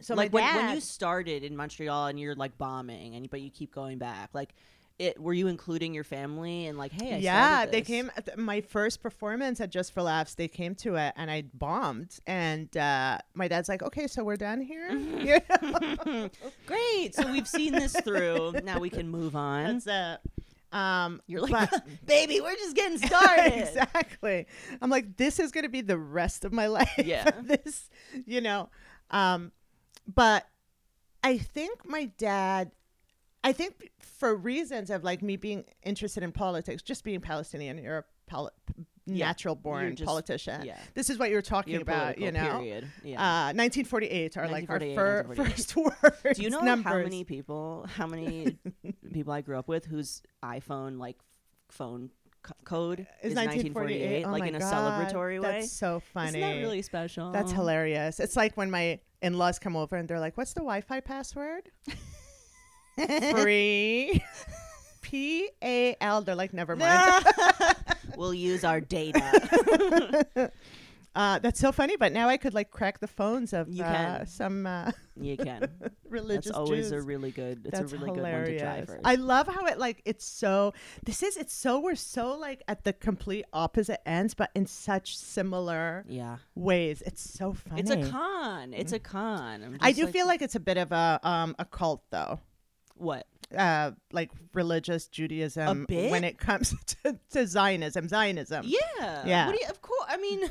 so 0.00 0.14
like 0.14 0.32
when, 0.32 0.42
dad, 0.44 0.56
when 0.66 0.74
you 0.74 0.80
started 0.80 1.42
in 1.44 1.56
Montreal 1.56 2.06
and 2.06 2.18
you're 2.20 2.34
like 2.34 2.56
bombing 2.58 3.14
and 3.14 3.28
but 3.30 3.40
you 3.40 3.50
keep 3.50 3.74
going 3.74 3.98
back, 3.98 4.30
like 4.32 4.54
it 4.98 5.20
were 5.20 5.34
you 5.34 5.46
including 5.46 5.92
your 5.92 6.04
family 6.04 6.66
and 6.66 6.78
like, 6.78 6.90
hey, 6.92 7.14
I 7.14 7.18
yeah, 7.18 7.66
they 7.66 7.82
came 7.82 8.10
at 8.16 8.24
the- 8.26 8.36
my 8.38 8.62
first 8.62 9.02
performance 9.02 9.60
at 9.60 9.68
Just 9.70 9.92
for 9.92 10.02
Laughs. 10.02 10.34
They 10.34 10.48
came 10.48 10.74
to 10.76 10.94
it, 10.96 11.12
and 11.16 11.30
I 11.30 11.42
bombed. 11.52 12.18
And 12.26 12.74
uh, 12.76 13.18
my 13.34 13.46
dad's 13.46 13.68
like, 13.68 13.82
"Okay, 13.82 14.06
so 14.06 14.24
we're 14.24 14.36
done 14.36 14.60
here." 14.62 14.90
You 15.26 15.38
know? 15.50 16.30
Great. 16.66 17.14
So 17.14 17.30
we've 17.30 17.46
seen 17.48 17.72
this 17.74 17.92
through. 18.00 18.54
Now 18.64 18.78
we 18.78 18.88
can 18.88 19.08
move 19.08 19.36
on. 19.36 19.80
That's 19.84 19.86
it. 20.24 20.30
Um, 20.72 21.20
You're 21.26 21.42
like, 21.42 21.70
but- 21.70 21.86
baby, 22.06 22.40
we're 22.40 22.54
just 22.56 22.74
getting 22.74 22.98
started. 22.98 23.52
exactly. 23.68 24.46
I'm 24.80 24.88
like, 24.90 25.16
this 25.18 25.38
is 25.38 25.52
gonna 25.52 25.68
be 25.68 25.80
the 25.82 25.98
rest 25.98 26.44
of 26.46 26.52
my 26.54 26.66
life. 26.68 26.90
Yeah. 26.98 27.30
this, 27.42 27.90
you 28.24 28.40
know. 28.40 28.70
Um, 29.10 29.52
but 30.12 30.46
I 31.22 31.38
think 31.38 31.88
my 31.88 32.06
dad. 32.18 32.70
I 33.44 33.52
think 33.52 33.90
for 34.00 34.34
reasons 34.34 34.90
of 34.90 35.04
like 35.04 35.22
me 35.22 35.36
being 35.36 35.64
interested 35.84 36.24
in 36.24 36.32
politics, 36.32 36.82
just 36.82 37.04
being 37.04 37.20
Palestinian, 37.20 37.78
you're 37.78 37.98
a 37.98 38.04
poli- 38.26 38.50
Yeah, 39.06 39.26
natural 39.26 39.54
born 39.54 39.94
just- 39.94 40.04
politician. 40.08 40.64
Yeah. 40.64 40.76
This 40.94 41.10
is 41.10 41.18
what 41.18 41.30
you're 41.30 41.42
talking 41.42 41.74
You're 41.74 41.82
about, 41.82 42.18
you 42.18 42.32
know. 42.32 42.58
Period. 42.58 42.88
Yeah. 43.04 43.20
Uh, 43.20 43.52
1948 43.54 44.36
are 44.36 44.48
like 44.48 44.68
our 44.68 44.80
1948, 44.80 44.96
fir- 44.96 45.34
first 45.44 45.76
words. 46.24 46.38
Do 46.38 46.42
you 46.42 46.50
know 46.50 46.60
numbers. 46.60 46.92
how 46.92 46.98
many 46.98 47.22
people, 47.22 47.86
how 47.94 48.08
many 48.08 48.56
people 49.12 49.32
I 49.32 49.42
grew 49.42 49.56
up 49.60 49.68
with 49.68 49.84
whose 49.84 50.22
iPhone 50.44 50.98
like 50.98 51.16
phone 51.70 52.10
code 52.64 53.06
Is 53.22 53.30
is 53.32 53.36
1948? 53.36 54.24
Oh 54.24 54.30
like 54.32 54.48
in 54.48 54.56
a 54.56 54.58
God, 54.58 54.72
celebratory 54.74 55.40
way? 55.40 55.52
That's 55.60 55.70
so 55.70 56.00
funny. 56.00 56.30
Isn't 56.30 56.40
that 56.40 56.56
really 56.56 56.82
special? 56.82 57.30
That's 57.30 57.52
hilarious. 57.52 58.18
It's 58.18 58.34
like 58.34 58.56
when 58.56 58.72
my 58.72 58.98
in-laws 59.22 59.58
come 59.58 59.76
over 59.76 59.96
and 59.96 60.08
they're 60.08 60.20
like, 60.20 60.36
"What's 60.36 60.52
the 60.52 60.60
Wi-Fi 60.60 61.00
password?" 61.00 61.70
Free. 63.32 64.22
P 65.02 65.48
A 65.62 65.96
L. 66.00 66.22
They're 66.22 66.34
like, 66.34 66.52
"Never 66.52 66.74
mind." 66.74 67.24
we'll 68.16 68.34
use 68.34 68.64
our 68.64 68.80
data. 68.80 70.50
Uh, 71.16 71.38
that's 71.38 71.58
so 71.58 71.72
funny. 71.72 71.96
But 71.96 72.12
now 72.12 72.28
I 72.28 72.36
could 72.36 72.52
like 72.52 72.70
crack 72.70 73.00
the 73.00 73.08
phones 73.08 73.52
of 73.54 73.68
You 73.70 73.82
uh, 73.82 74.18
can. 74.18 74.26
some 74.26 74.66
uh, 74.66 74.90
you 75.18 75.36
can. 75.38 75.68
religious 76.08 76.46
That's 76.46 76.58
always 76.58 76.90
Jews. 76.90 76.92
a 76.92 77.00
really 77.00 77.30
good. 77.30 77.62
It's 77.64 77.78
That's 77.78 77.92
a 77.92 77.96
really 77.96 78.14
hilarious. 78.14 78.60
good 78.60 78.66
one 78.66 78.76
to 78.76 78.84
try 78.86 78.94
first. 78.94 79.06
I 79.06 79.14
love 79.14 79.48
how 79.48 79.64
it 79.66 79.78
like 79.78 80.02
it's 80.04 80.26
so. 80.26 80.74
This 81.04 81.22
is 81.22 81.38
it's 81.38 81.54
so 81.54 81.80
we're 81.80 81.94
so 81.94 82.36
like 82.36 82.62
at 82.68 82.84
the 82.84 82.92
complete 82.92 83.46
opposite 83.52 84.06
ends, 84.06 84.34
but 84.34 84.50
in 84.54 84.66
such 84.66 85.16
similar 85.16 86.04
yeah, 86.06 86.36
ways. 86.54 87.02
It's 87.06 87.22
so 87.22 87.54
funny. 87.54 87.80
it's 87.80 87.90
a 87.90 88.10
con. 88.10 88.74
It's 88.74 88.92
a 88.92 88.98
con. 88.98 89.64
I'm 89.64 89.78
I 89.80 89.92
do 89.92 90.06
feel 90.08 90.26
like 90.26 90.42
it's 90.42 90.54
a 90.54 90.60
bit 90.60 90.76
of 90.76 90.92
a 90.92 91.18
um 91.22 91.56
a 91.58 91.64
cult 91.64 92.02
though. 92.10 92.40
what? 92.94 93.26
Uh, 93.56 93.92
like 94.10 94.32
religious 94.54 95.06
Judaism 95.06 95.86
when 95.88 96.24
it 96.24 96.36
comes 96.36 96.74
to, 97.04 97.16
to 97.30 97.46
Zionism. 97.46 98.08
Zionism. 98.08 98.64
Yeah. 98.66 99.22
Yeah. 99.24 99.46
What 99.46 99.54
do 99.54 99.60
you, 99.62 99.70
of 99.70 99.80
course. 99.80 100.04
I 100.08 100.16
mean, 100.16 100.50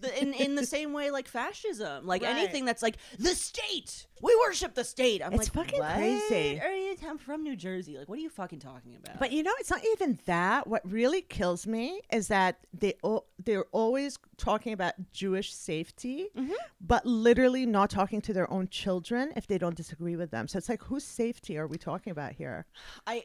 the, 0.00 0.20
in 0.22 0.32
in 0.34 0.54
the 0.54 0.66
same 0.66 0.92
way, 0.92 1.10
like 1.10 1.28
fascism, 1.28 2.06
like 2.06 2.22
Right. 2.22 2.36
anything 2.36 2.64
that's 2.64 2.82
like 2.82 2.96
the 3.18 3.34
state. 3.34 4.06
We 4.22 4.36
worship 4.46 4.74
the 4.74 4.84
state. 4.84 5.22
I'm 5.24 5.32
It's 5.32 5.44
like, 5.54 5.66
fucking 5.66 5.80
what? 5.80 5.94
crazy. 5.96 6.60
Are 6.60 6.70
you- 6.74 6.96
I'm 7.08 7.16
from 7.18 7.42
New 7.42 7.56
Jersey. 7.56 7.96
Like, 7.96 8.08
what 8.08 8.18
are 8.18 8.22
you 8.22 8.28
fucking 8.28 8.58
talking 8.60 8.94
about? 8.96 9.18
But 9.18 9.32
you 9.32 9.42
know, 9.42 9.52
it's 9.58 9.70
not 9.70 9.80
even 9.92 10.18
that. 10.26 10.66
What 10.66 10.82
really 10.90 11.22
kills 11.22 11.66
me 11.66 12.02
is 12.12 12.28
that 12.28 12.58
they 12.74 12.94
o- 13.02 13.24
they're 13.42 13.64
always 13.72 14.18
talking 14.36 14.72
about 14.72 14.94
Jewish 15.12 15.52
safety, 15.54 16.28
Mhm. 16.36 16.52
but 16.80 17.06
literally 17.06 17.64
not 17.66 17.88
talking 17.90 18.20
to 18.22 18.32
their 18.34 18.50
own 18.50 18.68
children 18.68 19.32
if 19.36 19.46
they 19.46 19.56
don't 19.58 19.76
disagree 19.76 20.16
with 20.16 20.30
them. 20.30 20.48
So 20.48 20.58
it's 20.58 20.68
like, 20.68 20.82
whose 20.84 21.04
safety 21.04 21.56
are 21.56 21.66
we 21.66 21.78
talking 21.78 22.10
about 22.10 22.32
here? 22.32 22.66
I 23.06 23.24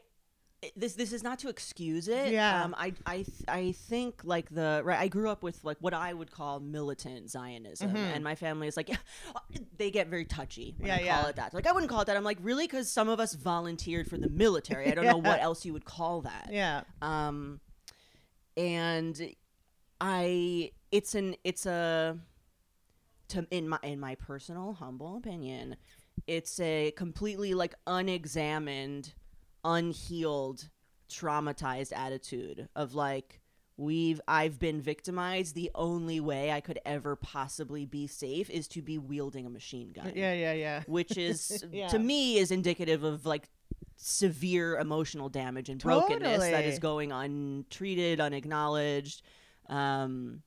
this 0.74 0.94
this 0.94 1.12
is 1.12 1.22
not 1.22 1.38
to 1.40 1.48
excuse 1.48 2.08
it. 2.08 2.32
Yeah. 2.32 2.64
Um, 2.64 2.74
I 2.78 2.92
I 3.04 3.16
th- 3.16 3.28
I 3.46 3.72
think 3.72 4.22
like 4.24 4.48
the 4.50 4.80
right. 4.84 4.98
I 4.98 5.08
grew 5.08 5.28
up 5.30 5.42
with 5.42 5.62
like 5.64 5.76
what 5.80 5.92
I 5.94 6.12
would 6.12 6.30
call 6.30 6.60
militant 6.60 7.30
Zionism, 7.30 7.90
Mhm. 7.92 7.96
and 8.14 8.24
my 8.24 8.34
family 8.34 8.66
is 8.66 8.76
like, 8.76 8.88
yeah, 8.88 8.96
they 9.76 9.90
get 9.90 10.08
very 10.08 10.24
touchy 10.24 10.74
when 10.78 10.88
Yeah, 10.88 10.94
I 10.94 10.98
call 10.98 11.06
yeah. 11.06 11.26
it 11.28 11.36
that. 11.36 11.54
Like 11.54 11.66
I 11.66 11.72
wouldn't 11.72 11.90
call 11.90 12.00
it 12.00 12.06
that. 12.06 12.16
I'm 12.16 12.24
like, 12.24 12.38
really, 12.40 12.64
because 12.66 12.90
some 12.90 13.08
of 13.08 13.20
us 13.20 13.34
volunteered 13.34 14.08
for 14.08 14.16
the 14.16 14.28
military. 14.30 14.90
I 14.90 14.94
don't 14.94 15.04
know 15.04 15.16
what 15.30 15.40
else 15.42 15.64
you 15.64 15.72
would 15.74 15.84
call 15.84 16.22
that. 16.22 16.48
Yeah. 16.50 16.82
Um, 17.02 17.60
and 18.56 19.34
I 20.00 20.72
it's 20.90 21.14
an 21.14 21.36
it's 21.44 21.66
a 21.66 22.18
to 23.28 23.46
in 23.50 23.68
my 23.68 23.78
in 23.82 24.00
my 24.00 24.14
personal 24.14 24.72
humble 24.74 25.16
opinion, 25.16 25.76
it's 26.26 26.58
a 26.60 26.92
completely 26.96 27.54
like 27.54 27.74
unexamined, 27.86 29.12
unhealed, 29.66 30.68
traumatized 31.10 31.92
attitude 31.94 32.68
of 32.76 32.94
like 32.94 33.40
we've 33.76 34.20
I've 34.26 34.58
been 34.58 34.80
victimized. 34.80 35.54
The 35.54 35.70
only 35.74 36.20
way 36.20 36.50
I 36.50 36.60
could 36.60 36.78
ever 36.86 37.16
possibly 37.16 37.84
be 37.84 38.06
safe 38.06 38.48
is 38.48 38.68
to 38.68 38.80
be 38.82 38.96
wielding 38.98 39.44
a 39.46 39.50
machine 39.50 39.92
gun 39.92 40.12
Yeah, 40.14 40.32
yeah, 40.32 40.52
yeah. 40.52 40.82
which 40.86 41.16
is 41.18 41.64
Yeah. 41.72 41.88
to 41.88 41.98
me 41.98 42.38
is 42.38 42.50
indicative 42.50 43.02
of 43.02 43.26
like 43.26 43.50
severe 43.96 44.78
emotional 44.78 45.28
damage 45.28 45.68
and 45.68 45.80
brokenness 45.80 46.40
that 46.40 46.50
Totally. 46.52 46.64
is 46.72 46.78
going 46.78 47.12
untreated, 47.12 48.20
unacknowledged. 48.20 49.22
Um, 49.68 50.42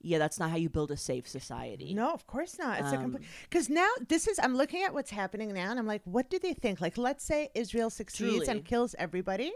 yeah, 0.00 0.18
that's 0.18 0.38
not 0.38 0.50
how 0.50 0.56
you 0.56 0.68
build 0.68 0.90
a 0.90 0.96
safe 0.96 1.26
society. 1.26 1.92
No, 1.94 2.12
of 2.12 2.26
course 2.26 2.58
not. 2.58 2.78
It's 2.80 2.92
a 2.92 2.96
Um, 2.96 3.02
complete 3.02 3.24
because 3.48 3.68
now 3.68 3.88
this 4.08 4.28
is 4.28 4.38
I'm 4.38 4.56
looking 4.56 4.82
at 4.84 4.94
what's 4.94 5.10
happening 5.10 5.52
now, 5.52 5.70
and 5.70 5.78
I'm 5.78 5.86
like, 5.86 6.02
what 6.04 6.30
do 6.30 6.38
they 6.38 6.54
think? 6.54 6.80
Like, 6.80 6.96
let's 6.96 7.24
say 7.24 7.50
Israel 7.54 7.90
succeeds 7.90 8.30
Truly. 8.36 8.46
and 8.48 8.64
kills 8.64 8.94
everybody. 8.98 9.52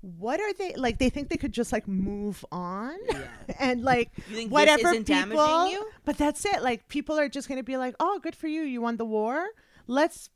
What 0.00 0.40
are 0.40 0.52
they 0.54 0.74
like? 0.74 0.98
They 0.98 1.10
think 1.10 1.28
they 1.28 1.36
could 1.36 1.52
just 1.52 1.72
like 1.72 1.86
move 1.86 2.44
on 2.50 2.94
Yeah. 3.08 3.22
and 3.60 3.82
like 3.82 4.10
You 4.28 4.36
think 4.36 4.52
whatever 4.52 4.90
people. 4.92 5.04
damaging 5.04 5.72
you? 5.72 5.88
But 6.04 6.18
that's 6.18 6.44
it. 6.44 6.62
Like 6.62 6.88
people 6.88 7.16
are 7.18 7.28
just 7.28 7.46
going 7.48 7.58
to 7.58 7.64
be 7.64 7.76
like, 7.76 7.94
"Oh, 8.00 8.18
good 8.20 8.34
for 8.34 8.48
you. 8.48 8.62
You 8.62 8.80
won 8.82 8.96
the 8.96 9.04
war. 9.04 9.46
Let's 9.86 10.28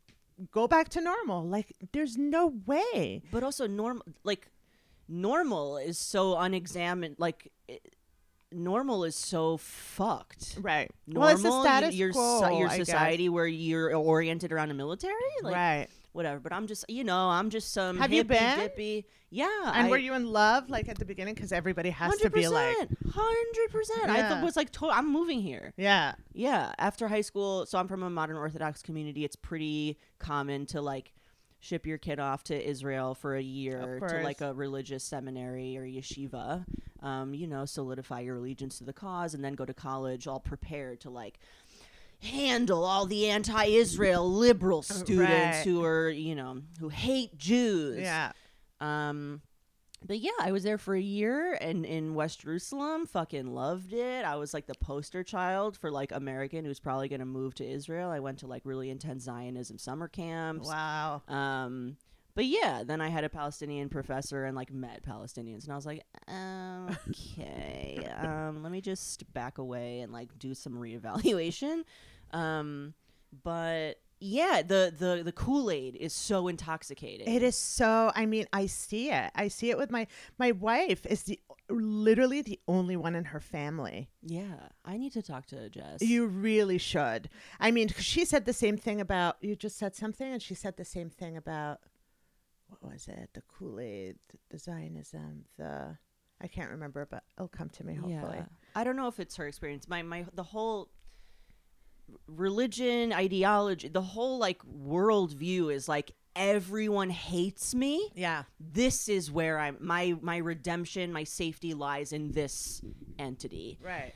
go 0.52 0.68
back 0.68 0.88
to 0.90 1.00
normal." 1.00 1.44
Like 1.48 1.72
there's 1.92 2.16
no 2.16 2.46
way. 2.66 3.22
But 3.32 3.42
also 3.42 3.66
normal, 3.66 4.04
like 4.22 4.50
normal 5.08 5.76
is 5.78 5.98
so 5.98 6.36
unexamined. 6.36 7.16
Like 7.18 7.50
it, 7.68 7.95
normal 8.56 9.04
is 9.04 9.14
so 9.14 9.56
fucked. 9.58 10.58
Right. 10.60 10.90
Normal, 11.06 11.20
well, 11.26 11.34
it's 11.34 11.42
the 11.42 11.62
status 11.62 11.94
your 11.94 12.12
quo. 12.12 12.58
your 12.58 12.70
society 12.70 13.28
where 13.28 13.46
you're 13.46 13.94
oriented 13.94 14.52
around 14.52 14.70
a 14.70 14.74
military. 14.74 15.14
Like, 15.42 15.54
right. 15.54 15.86
whatever. 16.12 16.40
But 16.40 16.52
I'm 16.52 16.66
just, 16.66 16.84
you 16.88 17.04
know, 17.04 17.28
I'm 17.28 17.50
just 17.50 17.72
some 17.72 17.98
Have 17.98 18.12
you 18.12 18.24
been? 18.24 18.58
dippy. 18.58 19.06
Yeah. 19.30 19.48
And 19.74 19.88
I, 19.88 19.90
were 19.90 19.98
you 19.98 20.14
in 20.14 20.26
love 20.26 20.70
like 20.70 20.88
at 20.88 20.98
the 20.98 21.04
beginning? 21.04 21.34
Because 21.34 21.52
everybody 21.52 21.90
has 21.90 22.16
to 22.18 22.30
be 22.30 22.48
like, 22.48 22.76
hundred 23.12 23.70
percent. 23.70 24.08
I 24.08 24.28
thought 24.28 24.42
was 24.42 24.56
like, 24.56 24.70
to- 24.72 24.88
I'm 24.90 25.12
moving 25.12 25.40
here. 25.40 25.72
yeah, 25.76 26.14
Yeah, 26.32 26.72
after 26.78 27.08
high 27.08 27.20
school, 27.22 27.66
so 27.66 27.78
I'm 27.78 27.88
from 27.88 28.02
a 28.02 28.10
modern 28.10 28.36
Orthodox 28.36 28.82
community. 28.82 29.24
It's 29.24 29.36
pretty 29.36 29.98
common 30.18 30.66
to 30.66 30.80
like 30.80 31.12
ship 31.66 31.86
your 31.86 31.98
kid 31.98 32.20
off 32.20 32.44
to 32.44 32.68
Israel 32.68 33.14
for 33.14 33.34
a 33.34 33.42
year 33.42 34.00
to 34.08 34.22
like 34.22 34.40
a 34.40 34.54
religious 34.54 35.02
seminary 35.02 35.76
or 35.76 35.82
yeshiva. 35.82 36.64
Um, 37.02 37.34
you 37.34 37.46
know, 37.46 37.64
solidify 37.64 38.20
your 38.20 38.36
allegiance 38.36 38.78
to 38.78 38.84
the 38.84 38.92
cause, 38.92 39.34
and 39.34 39.44
then 39.44 39.54
go 39.54 39.64
to 39.64 39.74
college 39.74 40.26
all 40.26 40.40
prepared 40.40 41.00
to 41.00 41.10
like 41.10 41.38
handle 42.22 42.84
all 42.84 43.04
the 43.04 43.28
anti-Israel 43.28 44.30
liberal 44.32 44.82
students 44.82 45.20
right. 45.20 45.62
who 45.64 45.84
are 45.84 46.08
you 46.08 46.34
know 46.34 46.62
who 46.80 46.88
hate 46.88 47.36
Jews. 47.36 47.98
yeah. 47.98 48.32
Um, 48.80 49.40
but 50.06 50.18
yeah, 50.18 50.30
I 50.40 50.52
was 50.52 50.62
there 50.62 50.78
for 50.78 50.94
a 50.94 51.00
year 51.00 51.54
and 51.60 51.84
in 51.84 52.14
West 52.14 52.40
Jerusalem, 52.40 53.06
fucking 53.06 53.46
loved 53.46 53.92
it. 53.92 54.24
I 54.24 54.36
was 54.36 54.54
like 54.54 54.66
the 54.66 54.74
poster 54.74 55.22
child 55.22 55.76
for 55.76 55.90
like 55.90 56.12
American 56.12 56.64
who's 56.64 56.80
probably 56.80 57.08
gonna 57.08 57.26
move 57.26 57.54
to 57.56 57.68
Israel. 57.68 58.10
I 58.10 58.20
went 58.20 58.38
to 58.40 58.46
like 58.46 58.62
really 58.64 58.90
intense 58.90 59.24
Zionism 59.24 59.78
summer 59.78 60.08
camps. 60.08 60.68
Wow. 60.68 61.22
Um, 61.28 61.96
but 62.36 62.44
yeah, 62.44 62.82
then 62.84 63.00
I 63.00 63.08
had 63.08 63.24
a 63.24 63.30
Palestinian 63.30 63.88
professor 63.88 64.44
and 64.44 64.54
like 64.54 64.70
met 64.70 65.02
Palestinians, 65.02 65.64
and 65.64 65.72
I 65.72 65.76
was 65.76 65.86
like, 65.86 66.02
okay, 67.08 68.06
um, 68.18 68.62
let 68.62 68.70
me 68.70 68.82
just 68.82 69.32
back 69.32 69.56
away 69.56 70.00
and 70.00 70.12
like 70.12 70.38
do 70.38 70.52
some 70.52 70.74
reevaluation. 70.74 71.82
Um, 72.32 72.92
but 73.42 73.94
yeah, 74.18 74.62
the 74.62 74.92
the 74.96 75.22
the 75.22 75.32
Kool 75.32 75.70
Aid 75.70 75.96
is 75.96 76.12
so 76.12 76.48
intoxicating. 76.48 77.28
It 77.32 77.42
is 77.42 77.56
so. 77.56 78.10
I 78.14 78.26
mean, 78.26 78.46
I 78.52 78.66
see 78.66 79.10
it. 79.10 79.30
I 79.34 79.48
see 79.48 79.70
it 79.70 79.78
with 79.78 79.90
my 79.90 80.06
my 80.38 80.52
wife. 80.52 81.04
Is 81.06 81.24
the 81.24 81.38
literally 81.68 82.42
the 82.42 82.60
only 82.68 82.96
one 82.96 83.14
in 83.14 83.24
her 83.26 83.40
family. 83.40 84.08
Yeah, 84.22 84.68
I 84.84 84.96
need 84.96 85.12
to 85.12 85.22
talk 85.22 85.46
to 85.46 85.68
Jess. 85.68 86.00
You 86.00 86.26
really 86.26 86.78
should. 86.78 87.28
I 87.60 87.70
mean, 87.70 87.88
'cause 87.88 88.04
she 88.04 88.24
said 88.24 88.44
the 88.46 88.52
same 88.52 88.76
thing 88.76 89.00
about 89.00 89.36
you. 89.42 89.56
Jess 89.56 89.74
said 89.74 89.94
something, 89.94 90.32
and 90.32 90.42
she 90.42 90.54
said 90.54 90.76
the 90.76 90.84
same 90.84 91.10
thing 91.10 91.36
about 91.36 91.80
what 92.68 92.82
was 92.82 93.08
it? 93.08 93.30
The 93.34 93.42
Kool 93.42 93.78
Aid, 93.80 94.16
the 94.50 94.58
Zionism, 94.58 95.44
the 95.56 95.98
I 96.40 96.48
can't 96.48 96.70
remember, 96.70 97.06
but 97.06 97.24
it'll 97.36 97.48
come 97.48 97.70
to 97.70 97.84
me 97.84 97.94
hopefully. 97.94 98.38
Yeah. 98.38 98.46
I 98.74 98.84
don't 98.84 98.96
know 98.96 99.08
if 99.08 99.18
it's 99.20 99.36
her 99.36 99.46
experience. 99.46 99.88
My 99.88 100.02
my 100.02 100.26
the 100.34 100.42
whole 100.42 100.90
religion, 102.26 103.12
ideology, 103.12 103.88
the 103.88 104.02
whole 104.02 104.38
like 104.38 104.60
worldview 104.64 105.72
is 105.72 105.88
like 105.88 106.12
everyone 106.34 107.10
hates 107.10 107.74
me. 107.74 108.10
Yeah. 108.14 108.44
This 108.60 109.08
is 109.08 109.30
where 109.30 109.58
I'm 109.58 109.76
my 109.80 110.16
my 110.20 110.36
redemption, 110.38 111.12
my 111.12 111.24
safety 111.24 111.74
lies 111.74 112.12
in 112.12 112.32
this 112.32 112.82
entity. 113.18 113.78
Right. 113.82 114.12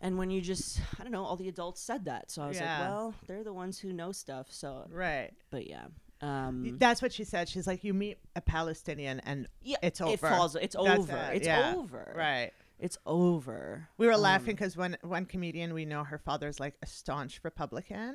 And 0.00 0.16
when 0.16 0.30
you 0.30 0.40
just 0.40 0.80
I 0.98 1.02
don't 1.02 1.10
know, 1.12 1.24
all 1.24 1.36
the 1.36 1.48
adults 1.48 1.80
said 1.80 2.04
that. 2.04 2.30
So 2.30 2.42
I 2.42 2.46
was 2.48 2.56
Yeah. 2.58 2.78
like, 2.80 2.88
well, 2.88 3.14
they're 3.26 3.44
the 3.44 3.52
ones 3.52 3.78
who 3.78 3.92
know 3.92 4.12
stuff. 4.12 4.46
So 4.50 4.86
Right. 4.90 5.30
but 5.50 5.66
yeah. 5.66 5.86
Um 6.20 6.76
That's 6.78 7.00
what 7.02 7.12
she 7.12 7.24
said. 7.24 7.48
She's 7.48 7.66
like, 7.66 7.82
you 7.84 7.94
meet 7.94 8.18
a 8.36 8.40
Palestinian, 8.40 9.20
and 9.20 9.46
yeah, 9.62 9.76
it's 9.82 10.00
It 10.00 10.04
over. 10.04 10.28
falls 10.28 10.54
it's 10.56 10.74
That's 10.76 10.98
over. 11.00 11.16
it, 11.16 11.36
It's 11.38 11.46
yeah. 11.46 11.74
over. 11.76 12.12
right. 12.16 12.52
It's 12.78 12.96
over. 13.06 13.88
We 13.98 14.06
were 14.06 14.12
Um, 14.12 14.20
laughing 14.20 14.54
because 14.54 14.76
one 14.76 14.96
one 15.02 15.24
comedian 15.26 15.74
we 15.74 15.84
know, 15.84 16.04
her 16.04 16.18
father's 16.18 16.60
like 16.60 16.74
a 16.82 16.86
staunch 16.86 17.40
Republican, 17.42 18.14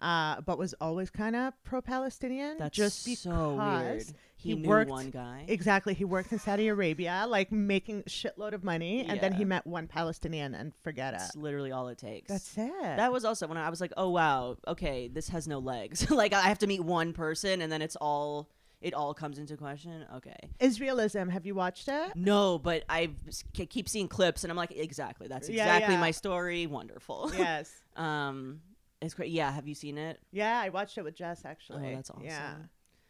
Mm. 0.00 0.04
uh, 0.06 0.40
but 0.42 0.58
was 0.58 0.74
always 0.80 1.08
kind 1.10 1.34
of 1.34 1.54
pro-Palestinian. 1.64 2.56
That's 2.58 2.76
just 2.76 3.04
so 3.22 3.56
weird. 3.56 4.04
He, 4.38 4.50
he 4.54 4.66
worked- 4.66 4.90
one 4.90 5.08
guy. 5.10 5.46
exactly 5.48 5.94
he 5.94 6.04
worked 6.04 6.30
in 6.30 6.38
Saudi 6.38 6.68
Arabia, 6.68 7.24
like 7.26 7.50
making 7.50 8.00
a 8.00 8.10
shitload 8.10 8.52
of 8.52 8.62
money, 8.62 9.02
and 9.06 9.18
then 9.20 9.32
he 9.32 9.44
met 9.46 9.66
one 9.66 9.86
Palestinian 9.88 10.54
and 10.54 10.74
forget 10.82 11.14
it. 11.14 11.18
That's 11.20 11.36
literally 11.36 11.72
all 11.72 11.88
it 11.88 11.96
takes. 11.96 12.28
That's 12.28 12.58
it. 12.58 12.70
that 12.82 13.10
was 13.10 13.24
also 13.24 13.46
when 13.46 13.56
I 13.56 13.70
was 13.70 13.80
like, 13.80 13.92
oh 13.96 14.10
wow, 14.10 14.58
okay, 14.68 15.08
this 15.08 15.30
has 15.30 15.48
no 15.48 15.58
legs. 15.58 16.10
like 16.22 16.34
I 16.34 16.42
have 16.42 16.58
to 16.58 16.66
meet 16.66 16.80
one 16.84 17.14
person, 17.14 17.62
and 17.62 17.72
then 17.72 17.80
it's 17.80 17.96
all 17.96 18.50
it 18.80 18.94
all 18.94 19.14
comes 19.14 19.38
into 19.38 19.56
question. 19.56 20.04
Okay, 20.16 20.36
Israelism. 20.60 21.30
Have 21.30 21.46
you 21.46 21.54
watched 21.54 21.88
it? 21.88 22.12
no, 22.14 22.58
but 22.58 22.84
I 22.88 23.10
keep 23.54 23.88
seeing 23.88 24.08
clips, 24.08 24.44
and 24.44 24.50
I'm 24.50 24.56
like, 24.56 24.72
exactly, 24.72 25.28
that's 25.28 25.48
Yeah, 25.48 25.64
exactly 25.64 25.94
yeah. 25.94 26.00
my 26.00 26.10
story. 26.10 26.66
Wonderful. 26.66 27.30
yes. 27.38 27.72
um, 27.96 28.60
it's 29.00 29.14
great. 29.14 29.30
Yeah, 29.30 29.50
have 29.52 29.66
you 29.68 29.74
seen 29.74 29.98
it? 29.98 30.20
Yeah, 30.32 30.58
I 30.58 30.70
watched 30.70 30.96
it 30.98 31.04
with 31.04 31.14
Jess 31.14 31.44
actually. 31.44 31.92
Oh, 31.92 31.96
that's 31.96 32.10
awesome. 32.10 32.24
Yeah. 32.24 32.54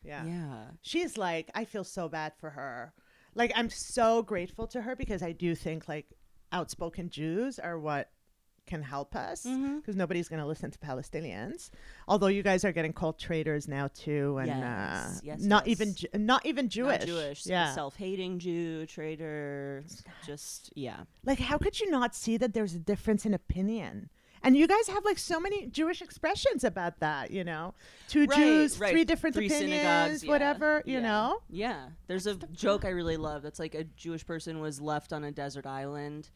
Yeah. 0.05 0.25
Yeah. 0.25 0.65
She's 0.83 1.17
like, 1.19 1.51
I 1.55 1.65
feel 1.65 1.85
so 1.85 2.09
bad 2.09 2.33
for 2.39 2.51
her. 2.51 2.93
Like, 3.35 3.53
I'm 3.55 3.71
so 3.71 4.23
grateful 4.23 4.67
to 4.69 4.83
her 4.83 4.97
because 4.97 5.23
I 5.23 5.33
do 5.33 5.55
think 5.55 5.89
like 5.89 6.07
outspoken 6.53 7.11
Jews 7.11 7.59
are 7.59 7.79
what 7.79 8.09
can 8.67 8.83
help 8.83 9.15
us 9.15 9.43
because 9.45 9.95
Mhm. 9.95 9.97
nobody's 9.97 10.29
going 10.29 10.41
to 10.41 10.47
listen 10.47 10.71
to 10.71 10.79
Palestinians. 10.79 11.71
Although 12.09 12.27
you 12.27 12.43
guys 12.43 12.65
are 12.65 12.73
getting 12.73 12.93
called 12.93 13.19
traitors 13.19 13.69
now 13.69 13.89
too, 13.95 14.39
and 14.39 14.49
Yes, 14.49 15.17
uh, 15.17 15.21
yes, 15.23 15.41
not 15.43 15.67
yes. 15.67 15.73
even 15.81 15.95
Ju- 15.95 16.09
not 16.15 16.45
even 16.47 16.69
Jewish. 16.69 16.99
Not 17.01 17.07
Jewish. 17.07 17.47
Yeah. 17.47 17.75
Self-hating 17.75 18.39
Jew, 18.41 18.87
traitor. 18.87 19.85
Just 20.27 20.73
yeah. 20.75 21.05
Like, 21.25 21.39
how 21.39 21.59
could 21.59 21.79
you 21.81 21.91
not 21.91 22.15
see 22.15 22.37
that 22.37 22.55
there's 22.55 22.75
a 22.75 22.79
difference 22.81 23.25
in 23.25 23.35
opinion? 23.35 24.11
And 24.43 24.57
you 24.57 24.69
guys 24.69 24.87
have 24.89 25.05
like 25.05 25.19
so 25.19 25.41
many 25.41 25.67
Jewish 25.67 26.01
expressions 26.03 26.63
about 26.63 27.01
that, 27.01 27.31
you 27.33 27.43
know, 27.43 27.75
two 28.07 28.27
Right, 28.27 28.37
Jews, 28.37 28.79
right. 28.79 28.93
three 28.93 29.05
different 29.05 29.35
Three 29.35 29.47
opinions, 29.47 30.23
yeah, 30.23 30.29
whatever, 30.31 30.83
you 30.87 30.95
yeah. 30.95 31.01
know. 31.01 31.43
Yeah, 31.49 31.89
there's 32.07 32.27
a 32.27 32.35
joke 32.53 32.85
I 32.85 32.91
really 32.91 33.17
love. 33.17 33.43
That's 33.43 33.59
like 33.59 33.75
a 33.75 33.85
Jewish 33.85 34.25
person 34.27 34.61
was 34.61 34.81
left 34.81 35.13
on 35.13 35.25
a 35.25 35.33
desert 35.33 35.67
island, 35.67 36.31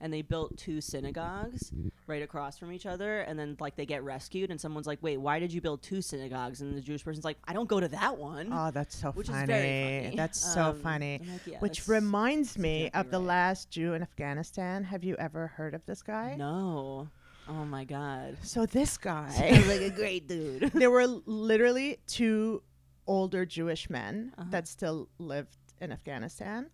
and 0.00 0.12
they 0.12 0.22
built 0.22 0.56
two 0.56 0.80
synagogues 0.80 1.72
right 2.06 2.22
across 2.22 2.58
from 2.58 2.70
each 2.72 2.86
other, 2.86 3.20
and 3.20 3.38
then 3.38 3.56
like 3.60 3.76
they 3.76 3.86
get 3.86 4.02
rescued, 4.04 4.50
and 4.50 4.60
someone's 4.60 4.86
like, 4.86 4.98
"Wait, 5.02 5.16
why 5.16 5.38
did 5.38 5.52
you 5.52 5.60
build 5.60 5.82
two 5.82 6.02
synagogues?" 6.02 6.60
And 6.60 6.76
the 6.76 6.80
Jewish 6.80 7.04
person's 7.04 7.24
like, 7.24 7.38
"I 7.46 7.52
don't 7.52 7.68
go 7.68 7.80
to 7.80 7.88
that 7.88 8.16
one." 8.18 8.50
Oh, 8.52 8.70
that's 8.70 8.96
so 8.96 9.10
which 9.12 9.28
funny. 9.28 9.42
is 9.42 9.46
very 9.48 10.02
funny. 10.04 10.16
That's 10.16 10.38
so 10.38 10.62
Um, 10.70 10.80
funny. 10.80 11.20
I'm 11.22 11.32
like, 11.32 11.46
yeah, 11.46 11.58
Which 11.60 11.78
that's 11.78 11.88
reminds 11.88 12.58
me 12.58 12.86
exactly 12.86 13.00
of 13.00 13.10
the 13.10 13.18
right. 13.18 13.26
last 13.26 13.70
Jew 13.70 13.94
in 13.94 14.02
Afghanistan. 14.02 14.84
Have 14.84 15.02
you 15.04 15.16
ever 15.18 15.46
heard 15.48 15.74
of 15.74 15.84
this 15.86 16.02
guy? 16.02 16.36
No. 16.36 17.08
Oh 17.48 17.64
my 17.64 17.84
god. 17.84 18.36
So 18.42 18.66
this 18.66 18.90
Sounds 19.02 19.38
guy, 19.38 19.62
like 19.68 19.80
a 19.80 19.90
great 20.02 20.26
dude. 20.28 20.62
there 20.74 20.90
were 20.90 21.06
literally 21.06 21.98
two 22.06 22.62
older 23.06 23.46
Jewish 23.46 23.88
men 23.88 24.32
Uh-huh. 24.36 24.48
that 24.50 24.66
still 24.68 25.08
lived 25.18 25.56
in 25.80 25.92
Afghanistan, 25.92 26.70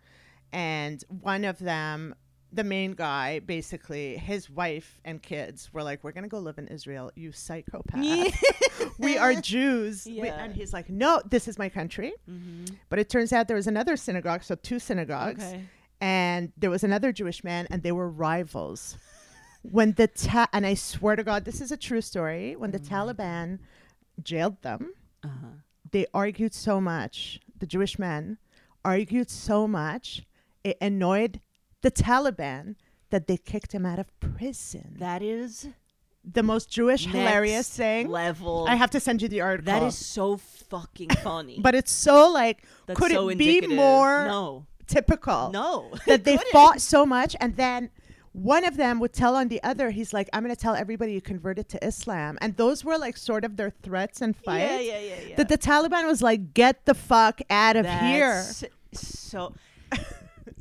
and 0.53 1.03
one 1.09 1.45
of 1.45 1.59
them. 1.59 2.15
The 2.55 2.65
main 2.65 2.93
guy, 2.93 3.39
basically, 3.39 4.17
his 4.19 4.51
wife 4.51 5.01
and 5.07 5.23
kids 5.23 5.71
were 5.73 5.83
like, 5.83 6.05
"We're 6.05 6.13
gonna 6.13 6.29
go 6.29 6.39
live 6.39 6.59
in 6.59 6.69
Israel, 6.69 7.11
you 7.15 7.33
psychopath. 7.33 8.05
we 8.99 9.17
are 9.17 9.35
Jews." 9.35 10.05
We- 10.07 10.29
and 10.29 10.55
he's 10.55 10.73
like, 10.73 10.91
"No, 10.91 11.23
this 11.29 11.49
is 11.49 11.59
my 11.59 11.69
country." 11.71 12.13
hmm 12.27 12.65
But 12.91 12.99
it 12.99 13.09
turns 13.09 13.33
out 13.33 13.49
there 13.49 13.57
was 13.57 13.67
another 13.67 13.97
synagogue, 13.97 14.43
so 14.45 14.55
two 14.55 14.79
synagogues, 14.79 15.43
Okay. 15.45 15.65
and 16.01 16.53
there 16.59 16.69
was 16.71 16.85
another 16.85 17.11
Jewish 17.11 17.43
man, 17.43 17.67
and 17.71 17.83
they 17.83 17.93
were 17.93 18.09
rivals. 18.11 18.99
When 19.63 19.93
the 19.93 20.09
ta- 20.09 20.49
and 20.53 20.67
I 20.67 20.75
swear 20.75 21.17
to 21.17 21.25
God, 21.25 21.45
this 21.45 21.61
is 21.61 21.71
a 21.73 21.77
true 21.77 22.01
story. 22.03 22.55
When 22.57 22.73
the 22.73 22.81
Mm. 22.81 22.89
Taliban 22.89 23.59
jailed 24.23 24.61
them, 24.63 24.93
Uh 25.25 25.29
huh. 25.29 25.47
they 25.91 26.05
argued 26.13 26.53
so 26.53 26.81
much. 26.83 27.41
The 27.59 27.67
Jewish 27.67 27.99
men 27.99 28.37
argued 28.85 29.31
so 29.31 29.67
much, 29.69 30.27
it 30.65 30.77
annoyed 30.83 31.41
the 31.83 31.91
Taliban 31.91 32.77
that 33.11 33.27
they 33.27 33.37
kicked 33.37 33.73
him 33.73 33.85
out 33.85 33.99
of 33.99 34.07
prison. 34.21 34.97
That 34.99 35.23
is 35.23 35.69
the 36.25 36.43
most 36.43 36.71
Jewish, 36.71 37.07
hilarious 37.07 37.69
next 37.69 37.77
thing. 37.77 38.09
level. 38.09 38.65
I 38.69 38.77
have 38.77 38.91
to 38.91 39.01
send 39.01 39.21
you 39.23 39.29
the 39.29 39.41
article. 39.41 39.73
that 39.73 39.83
is 39.83 39.99
so 39.99 40.37
fucking 40.37 41.11
funny. 41.23 41.59
but 41.61 41.75
it's 41.75 41.93
so 41.93 42.31
like, 42.31 42.63
That's 42.87 42.99
could 42.99 43.11
so 43.13 43.29
it 43.29 43.37
be 43.39 43.67
more 43.67 44.25
No. 44.27 44.67
typical? 44.87 45.51
No. 45.53 45.91
that 46.07 46.25
they 46.25 46.37
Couldn't. 46.37 46.53
fought 46.53 46.81
so 46.81 47.05
much 47.05 47.35
and 47.41 47.57
then 47.57 47.91
one 48.35 48.65
of 48.65 48.77
them 48.79 48.99
would 49.01 49.13
tell 49.13 49.35
on 49.37 49.49
the 49.49 49.63
other 49.63 49.91
he's 49.91 50.15
like 50.15 50.27
i'm 50.33 50.43
going 50.43 50.55
to 50.55 50.59
tell 50.59 50.75
everybody 50.75 51.13
you 51.13 51.21
converted 51.21 51.69
to 51.69 51.87
islam 51.87 52.39
and 52.41 52.57
those 52.57 52.83
were 52.83 52.97
like 52.97 53.15
sort 53.19 53.45
of 53.45 53.59
their 53.59 53.69
threats 53.83 54.23
and 54.23 54.35
fights 54.35 54.71
Yeah, 54.71 54.81
yeah, 54.81 54.99
yeah, 55.01 55.15
yeah. 55.29 55.37
that 55.37 55.51
the 55.51 55.59
taliban 55.59 56.07
was 56.07 56.23
like 56.23 56.55
get 56.55 56.87
the 56.87 56.95
fuck 56.95 57.43
out 57.51 57.77
of 57.77 57.85
here 57.85 58.43
So 58.95 59.53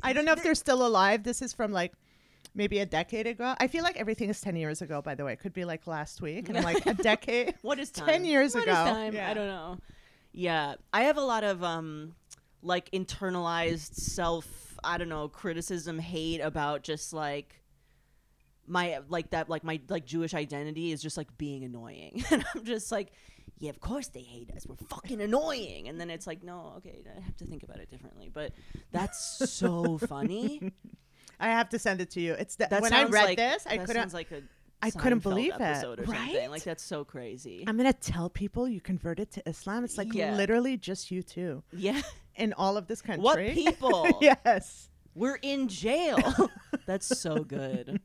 i 0.02 0.12
don't 0.12 0.24
know 0.24 0.32
if 0.32 0.42
they're 0.42 0.54
still 0.54 0.86
alive 0.86 1.22
this 1.22 1.42
is 1.42 1.52
from 1.52 1.72
like 1.72 1.92
maybe 2.54 2.78
a 2.80 2.86
decade 2.86 3.26
ago 3.26 3.54
i 3.58 3.66
feel 3.66 3.82
like 3.82 3.96
everything 3.96 4.28
is 4.28 4.40
10 4.40 4.56
years 4.56 4.82
ago 4.82 5.00
by 5.00 5.14
the 5.14 5.24
way 5.24 5.32
it 5.32 5.38
could 5.40 5.52
be 5.54 5.64
like 5.64 5.86
last 5.86 6.20
week 6.20 6.48
and 6.48 6.58
I'm 6.58 6.64
like 6.64 6.84
a 6.86 6.94
decade 7.10 7.54
what 7.62 7.78
is 7.78 7.90
time? 7.90 8.06
10 8.06 8.24
years 8.24 8.54
What 8.54 8.62
is 8.68 8.68
ago. 8.68 8.84
time? 8.84 9.14
Yeah. 9.14 9.30
I 9.30 9.34
don't 9.34 9.46
know. 9.46 9.78
Yeah, 10.34 10.76
I 10.92 11.02
have 11.02 11.18
a 11.18 11.22
lot 11.22 11.44
of 11.44 11.62
um, 11.62 12.14
like 12.62 12.90
internalized 12.90 13.94
self. 13.96 14.78
I 14.82 14.96
don't 14.96 15.10
know 15.10 15.28
criticism, 15.28 15.98
hate 15.98 16.40
about 16.40 16.82
just 16.82 17.12
like 17.12 17.62
my 18.66 19.00
like 19.08 19.30
that 19.30 19.48
like 19.50 19.62
my 19.64 19.78
like 19.88 20.06
Jewish 20.06 20.32
identity 20.34 20.90
is 20.92 21.02
just 21.02 21.16
like 21.18 21.36
being 21.36 21.64
annoying, 21.64 22.24
and 22.30 22.44
I'm 22.54 22.64
just 22.64 22.90
like, 22.90 23.12
yeah, 23.62 23.70
of 23.70 23.78
course 23.78 24.08
they 24.08 24.22
hate 24.22 24.50
us. 24.56 24.66
We're 24.66 24.74
fucking 24.74 25.20
annoying. 25.20 25.86
And 25.88 26.00
then 26.00 26.10
it's 26.10 26.26
like, 26.26 26.42
no, 26.42 26.74
okay, 26.78 27.00
I 27.16 27.20
have 27.20 27.36
to 27.36 27.44
think 27.46 27.62
about 27.62 27.78
it 27.78 27.88
differently. 27.92 28.28
But 28.32 28.50
that's 28.90 29.48
so 29.48 29.98
funny. 30.08 30.72
I 31.38 31.46
have 31.46 31.68
to 31.68 31.78
send 31.78 32.00
it 32.00 32.10
to 32.10 32.20
you. 32.20 32.32
It's 32.32 32.56
the, 32.56 32.66
That 32.68 32.82
when 32.82 32.92
I 32.92 33.04
read 33.04 33.24
like, 33.24 33.38
this, 33.38 33.64
I 33.64 33.78
couldn't. 33.78 34.12
like 34.12 34.32
a 34.32 34.42
I 34.82 34.90
couldn't 34.90 35.20
believe 35.20 35.52
it. 35.54 35.60
episode 35.60 36.00
or 36.00 36.06
something. 36.06 36.34
Right? 36.34 36.50
Like 36.50 36.64
that's 36.64 36.82
so 36.82 37.04
crazy. 37.04 37.62
I'm 37.68 37.76
gonna 37.76 37.92
tell 37.92 38.28
people 38.28 38.66
you 38.66 38.80
converted 38.80 39.30
to 39.30 39.48
Islam. 39.48 39.84
It's 39.84 39.96
like 39.96 40.12
Yeah. 40.12 40.34
literally 40.34 40.76
just 40.76 41.12
you 41.12 41.22
two 41.22 41.62
yeah. 41.72 42.02
in 42.34 42.52
all 42.54 42.76
of 42.76 42.88
this 42.88 43.00
country. 43.00 43.22
What 43.22 43.38
people? 43.54 44.08
yes. 44.20 44.88
We're 45.14 45.38
in 45.40 45.68
jail. 45.68 46.18
That's 46.86 47.06
so 47.20 47.44
good. 47.44 48.00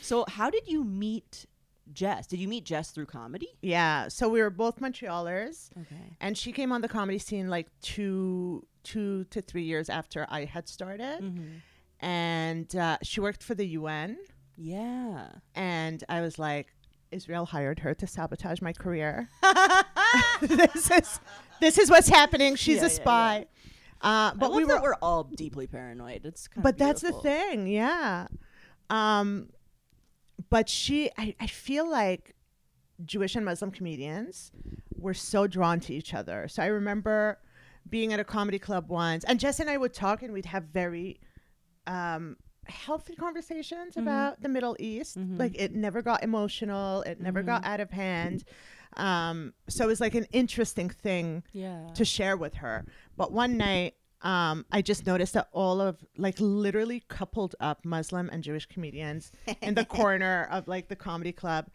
So, 0.00 0.24
how 0.26 0.48
did 0.48 0.66
you 0.68 0.84
meet 0.84 1.44
Jess? 1.92 2.26
Did 2.26 2.40
you 2.40 2.48
meet 2.48 2.64
Jess 2.64 2.90
through 2.90 3.06
comedy? 3.06 3.48
Yeah. 3.62 4.08
So 4.08 4.28
we 4.28 4.40
were 4.40 4.50
both 4.50 4.80
Montrealers, 4.80 5.70
Okay. 5.80 6.16
and 6.20 6.36
she 6.36 6.52
came 6.52 6.72
on 6.72 6.80
the 6.80 6.88
comedy 6.88 7.18
scene 7.18 7.48
like 7.48 7.68
two, 7.82 8.66
two 8.84 9.24
to 9.24 9.40
three 9.42 9.64
years 9.64 9.88
after 9.88 10.26
I 10.30 10.44
had 10.44 10.68
started, 10.68 11.20
Mm-hmm. 11.22 12.04
and 12.04 12.76
uh, 12.76 12.98
she 13.02 13.20
worked 13.20 13.42
for 13.42 13.54
the 13.54 13.66
UN. 13.68 14.18
Yeah. 14.56 15.28
and 15.54 16.04
I 16.08 16.20
was 16.20 16.38
like, 16.38 16.68
Israel 17.10 17.46
hired 17.46 17.78
her 17.80 17.94
to 17.94 18.06
sabotage 18.06 18.60
my 18.60 18.72
career. 18.72 19.28
this 20.40 20.90
is 20.90 21.20
this 21.60 21.78
is 21.78 21.90
what's 21.90 22.08
happening. 22.08 22.56
She's 22.56 22.76
Yeah, 22.76 22.82
a 22.82 22.88
yeah, 22.88 22.94
spy. 22.94 23.46
Uh, 24.00 24.32
But 24.34 24.52
we 24.52 24.64
were, 24.64 24.80
we're 24.80 24.94
all 25.02 25.24
deeply 25.24 25.66
paranoid. 25.66 26.24
It's 26.24 26.48
kind 26.48 26.62
but 26.62 26.78
that's 26.78 27.02
the 27.02 27.12
thing, 27.12 27.66
yeah. 27.66 28.28
Um, 28.88 29.50
but 30.48 30.68
she, 30.68 31.10
I, 31.18 31.34
I 31.40 31.46
feel 31.46 31.88
like 31.90 32.34
Jewish 33.04 33.34
and 33.36 33.44
Muslim 33.44 33.70
comedians 33.70 34.52
were 34.96 35.14
so 35.14 35.46
drawn 35.46 35.80
to 35.80 35.94
each 35.94 36.14
other. 36.14 36.48
So 36.48 36.62
I 36.62 36.66
remember 36.66 37.38
being 37.88 38.12
at 38.12 38.20
a 38.20 38.24
comedy 38.24 38.58
club 38.58 38.88
once, 38.88 39.24
and 39.24 39.40
Jess 39.40 39.58
and 39.60 39.68
I 39.70 39.76
would 39.76 39.92
talk, 39.94 40.22
and 40.22 40.32
we'd 40.32 40.46
have 40.46 40.64
very 40.64 41.18
um, 41.86 42.36
healthy 42.66 43.14
conversations 43.16 43.94
Mhm. 43.96 44.02
about 44.02 44.42
the 44.42 44.48
Middle 44.48 44.76
East. 44.78 45.18
Mhm. 45.18 45.38
Like 45.38 45.58
it 45.58 45.74
never 45.74 46.02
got 46.02 46.22
emotional, 46.22 47.02
it 47.02 47.20
never 47.20 47.42
got 47.42 47.64
out 47.64 47.80
of 47.80 47.90
hand. 47.90 48.44
Um, 48.96 49.54
so 49.68 49.84
it 49.84 49.86
was 49.88 50.00
like 50.00 50.14
an 50.14 50.26
interesting 50.32 50.90
thing 50.90 51.42
Yeah. 51.52 51.88
to 51.94 52.04
share 52.04 52.36
with 52.36 52.54
her. 52.56 52.84
But 53.16 53.32
one 53.32 53.56
night, 53.56 53.94
um, 54.22 54.66
I 54.70 54.82
just 54.82 55.06
noticed 55.06 55.34
that 55.34 55.48
all 55.52 55.80
of 55.80 56.04
like 56.18 56.36
literally 56.38 57.02
coupled 57.08 57.54
up 57.60 57.84
Muslim 57.84 58.28
and 58.30 58.42
Jewish 58.42 58.66
comedians 58.66 59.32
in 59.62 59.74
the 59.74 59.84
corner 60.00 60.48
of 60.50 60.68
like 60.68 60.88
the 60.88 60.96
comedy 60.96 61.32
club. 61.32 61.66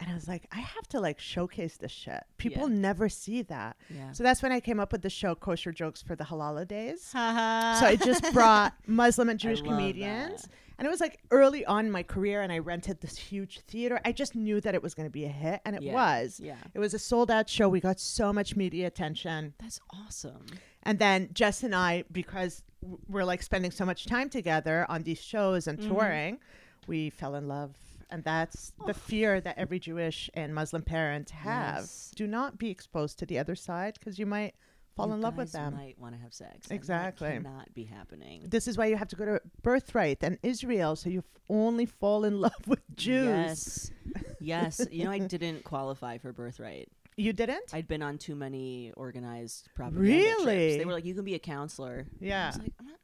And 0.00 0.10
I 0.10 0.14
was 0.14 0.26
like, 0.26 0.46
I 0.52 0.58
have 0.58 0.88
to 0.88 1.00
like 1.00 1.20
showcase 1.20 1.76
this 1.76 1.92
shit. 1.92 2.22
People 2.36 2.68
Yeah. 2.68 2.74
never 2.76 3.08
see 3.08 3.42
that. 3.42 3.76
yeah. 3.88 4.12
So 4.12 4.22
that's 4.22 4.42
when 4.42 4.50
I 4.52 4.60
came 4.60 4.80
up 4.80 4.92
with 4.92 5.02
the 5.02 5.08
show 5.10 5.34
Kosher 5.34 5.72
Jokes 5.72 6.02
for 6.02 6.16
the 6.16 6.24
Halal 6.24 6.66
Days. 6.66 7.02
so 7.02 7.18
So 7.18 7.86
I 7.86 7.96
just 8.02 8.32
brought 8.32 8.74
Muslim 8.86 9.28
and 9.28 9.38
Jewish 9.38 9.62
comedians. 9.62 10.42
that. 10.42 10.50
And 10.76 10.86
it 10.88 10.90
was 10.90 11.00
like 11.00 11.20
early 11.30 11.64
on 11.64 11.86
in 11.86 11.92
my 11.92 12.02
career, 12.02 12.42
and 12.42 12.50
I 12.50 12.58
rented 12.58 13.00
this 13.00 13.16
huge 13.16 13.60
theater. 13.60 14.00
I 14.04 14.10
just 14.10 14.34
knew 14.34 14.60
that 14.62 14.74
it 14.74 14.82
was 14.82 14.92
going 14.92 15.06
to 15.06 15.12
be 15.12 15.24
a 15.24 15.28
hit, 15.28 15.60
and 15.64 15.76
it 15.76 15.82
Yeah. 15.82 15.94
was. 15.94 16.40
Yeah. 16.42 16.56
It 16.74 16.80
was 16.80 16.92
a 16.94 16.98
sold 16.98 17.30
out 17.30 17.48
show. 17.48 17.68
We 17.68 17.78
got 17.78 18.00
so 18.00 18.32
much 18.32 18.56
media 18.56 18.88
attention. 18.88 19.54
That's 19.60 19.78
awesome. 19.92 20.46
And 20.84 20.98
then 20.98 21.30
Jess 21.32 21.62
and 21.62 21.74
I, 21.74 22.04
because 22.12 22.62
we're 23.08 23.24
like 23.24 23.42
spending 23.42 23.70
so 23.70 23.84
much 23.84 24.06
time 24.06 24.28
together 24.28 24.86
on 24.88 25.02
these 25.02 25.20
shows 25.22 25.66
and 25.66 25.78
Mhm. 25.78 25.88
touring, 25.88 26.38
we 26.86 27.10
fell 27.10 27.34
in 27.34 27.48
love. 27.48 27.76
And 28.10 28.22
that's 28.22 28.72
the 28.86 28.94
fear 28.94 29.40
that 29.40 29.56
every 29.58 29.78
Jewish 29.78 30.30
and 30.34 30.54
Muslim 30.54 30.82
parent 30.82 31.30
have. 31.30 31.76
Yes. 31.80 32.12
Do 32.14 32.26
not 32.26 32.58
be 32.58 32.70
exposed 32.70 33.18
to 33.20 33.26
the 33.26 33.38
other 33.38 33.54
side 33.56 33.94
because 33.98 34.18
you 34.18 34.26
might 34.26 34.54
fall 34.94 35.08
You 35.08 35.14
in 35.14 35.20
love 35.22 35.36
with 35.36 35.50
them. 35.52 35.74
Might 35.74 35.98
want 35.98 36.14
to 36.14 36.20
have 36.20 36.32
sex. 36.34 36.70
Exactly. 36.70 37.30
Cannot 37.30 37.72
be 37.74 37.84
happening. 37.84 38.42
This 38.46 38.68
is 38.68 38.76
why 38.78 38.86
you 38.86 38.96
have 38.96 39.08
to 39.08 39.16
go 39.16 39.24
to 39.24 39.40
Birthright 39.62 40.18
and 40.22 40.38
Israel, 40.42 40.94
so 40.94 41.08
you 41.08 41.20
f- 41.20 41.40
only 41.48 41.86
fall 41.86 42.24
in 42.24 42.40
love 42.46 42.68
with 42.68 42.82
Jews. 42.94 43.90
Yes. 44.38 44.78
Yes. 44.78 44.86
You 44.92 45.04
know, 45.04 45.10
I 45.10 45.18
didn't 45.20 45.64
qualify 45.64 46.18
for 46.18 46.32
birthright. 46.32 46.88
You 47.16 47.32
didn't? 47.32 47.72
I'd 47.72 47.86
been 47.86 48.02
on 48.02 48.18
too 48.18 48.34
many 48.34 48.92
organized 48.96 49.68
propaganda 49.74 50.10
trips. 50.10 50.38
Really? 50.44 50.78
They 50.78 50.84
were 50.84 50.92
like, 50.92 51.04
you 51.04 51.14
can 51.14 51.24
be 51.24 51.34
a 51.34 51.38
counselor. 51.38 52.06
I 52.08 52.24
yeah. 52.24 52.46
was 52.48 52.58
like, 52.58 52.72
I'm 52.80 52.86
not, 52.86 52.96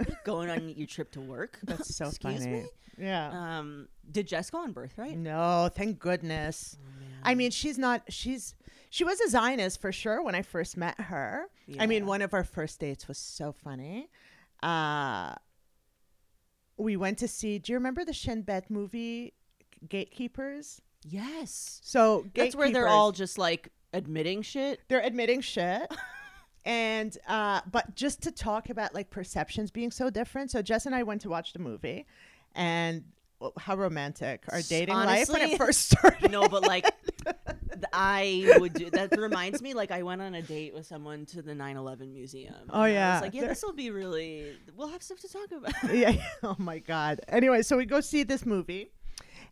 I'm 0.00 0.06
not 0.08 0.24
going 0.24 0.50
on 0.50 0.68
your 0.70 0.86
trip 0.88 1.12
to 1.12 1.20
work. 1.20 1.58
That's 1.64 1.94
so 1.94 2.06
Excuse 2.08 2.40
funny. 2.40 2.50
me. 2.50 2.64
Yeah. 2.98 3.58
Um, 3.58 3.88
did 4.10 4.26
Jess 4.26 4.50
go 4.50 4.58
on 4.58 4.72
birthright? 4.72 5.16
No, 5.16 5.68
thank 5.72 5.98
goodness. 5.98 6.76
Oh. 6.80 6.88
I 7.22 7.34
mean, 7.34 7.50
she's 7.50 7.78
not. 7.78 8.02
She's 8.08 8.54
she 8.90 9.04
was 9.04 9.20
a 9.20 9.28
Zionist 9.28 9.80
for 9.80 9.92
sure 9.92 10.22
when 10.22 10.34
I 10.34 10.42
first 10.42 10.76
met 10.76 10.98
her. 11.00 11.46
I 11.78 11.86
mean, 11.86 12.02
Yeah. 12.02 12.08
one 12.08 12.22
of 12.22 12.32
our 12.34 12.44
first 12.44 12.80
dates 12.80 13.06
was 13.06 13.18
so 13.18 13.52
funny. 13.52 14.08
Uh, 14.62 15.34
we 16.78 16.96
went 16.96 17.18
to 17.18 17.28
see. 17.28 17.58
Do 17.58 17.72
you 17.72 17.76
remember 17.78 18.04
the 18.04 18.12
Shin 18.12 18.42
Bet 18.42 18.70
movie, 18.70 19.34
Gatekeepers? 19.88 20.80
Yes. 21.08 21.80
So 21.82 22.26
That's 22.34 22.56
where 22.56 22.70
they're 22.70 22.88
all 22.88 23.12
just 23.12 23.38
like 23.38 23.70
admitting 23.92 24.42
shit. 24.42 24.80
they're 24.88 25.02
admitting 25.02 25.40
shit. 25.40 25.92
and 26.64 27.16
uh, 27.28 27.60
but 27.70 27.94
just 27.94 28.22
to 28.22 28.32
talk 28.32 28.70
about 28.70 28.94
like 28.94 29.10
perceptions 29.10 29.70
being 29.70 29.90
so 29.90 30.10
different. 30.10 30.50
So 30.50 30.62
Jess 30.62 30.86
and 30.86 30.94
I 30.94 31.04
went 31.04 31.22
to 31.22 31.28
watch 31.28 31.52
the 31.52 31.60
movie, 31.60 32.06
and 32.54 33.04
well, 33.38 33.52
how 33.58 33.76
romantic 33.76 34.44
our 34.50 34.62
dating 34.62 34.94
life 34.94 35.28
when 35.28 35.42
it 35.42 35.58
first 35.58 35.90
started. 35.92 36.30
No, 36.30 36.48
but 36.48 36.62
like 36.62 36.86
I 37.92 38.56
would 38.58 38.72
do 38.72 38.90
that 38.90 39.16
reminds 39.18 39.62
me 39.62 39.74
like 39.74 39.90
I 39.90 40.02
went 40.02 40.22
on 40.22 40.34
a 40.34 40.42
date 40.42 40.74
with 40.74 40.86
someone 40.86 41.26
to 41.26 41.42
the 41.42 41.52
9/11 41.52 42.12
museum. 42.12 42.54
Oh, 42.70 42.80
I 42.82 42.88
yeah. 42.88 43.14
was 43.14 43.22
like, 43.22 43.34
yeah, 43.34 43.46
this 43.46 43.62
will 43.62 43.72
be 43.72 43.90
really 43.90 44.56
we'll 44.76 44.88
have 44.88 45.02
stuff 45.02 45.20
to 45.20 45.28
talk 45.28 45.52
about. 45.52 45.94
yeah. 45.94 46.16
Oh 46.42 46.56
my 46.58 46.78
god. 46.78 47.20
Anyway, 47.28 47.62
so 47.62 47.76
we 47.76 47.84
go 47.86 48.00
see 48.00 48.22
this 48.22 48.46
movie, 48.46 48.90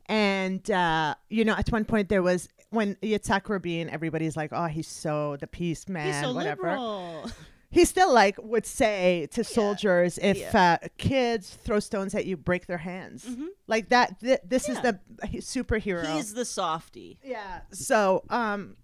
and 0.07 0.68
uh, 0.70 1.14
you 1.28 1.44
know, 1.44 1.55
at 1.55 1.68
one 1.70 1.84
point 1.84 2.09
there 2.09 2.22
was 2.22 2.48
when 2.70 2.96
Yitzhak 2.96 3.48
Rabin, 3.48 3.88
everybody's 3.90 4.36
like, 4.36 4.50
"Oh, 4.52 4.66
he's 4.66 4.88
so 4.88 5.36
the 5.38 5.46
peace 5.46 5.88
man, 5.88 6.07
He's 6.07 6.20
so 6.20 6.34
whatever." 6.34 6.62
liberal. 6.62 7.30
He 7.70 7.84
still 7.84 8.12
like 8.14 8.36
would 8.40 8.66
say 8.66 9.26
to 9.32 9.42
soldiers, 9.42 10.16
"If 10.22 10.38
Yeah. 10.38 10.78
uh, 10.82 10.86
kids 10.96 11.50
throw 11.64 11.80
stones 11.80 12.14
at 12.14 12.24
you, 12.24 12.36
break 12.36 12.66
their 12.66 12.78
hands." 12.78 13.24
Mhm. 13.24 13.46
Like 13.66 13.88
that. 13.88 14.20
Th- 14.20 14.38
this 14.44 14.68
is 14.68 14.80
the 14.80 15.00
superhero. 15.38 16.14
He's 16.14 16.34
the 16.34 16.44
softy. 16.44 17.18
Yeah. 17.24 17.61
So, 17.72 18.22
um, 18.30 18.76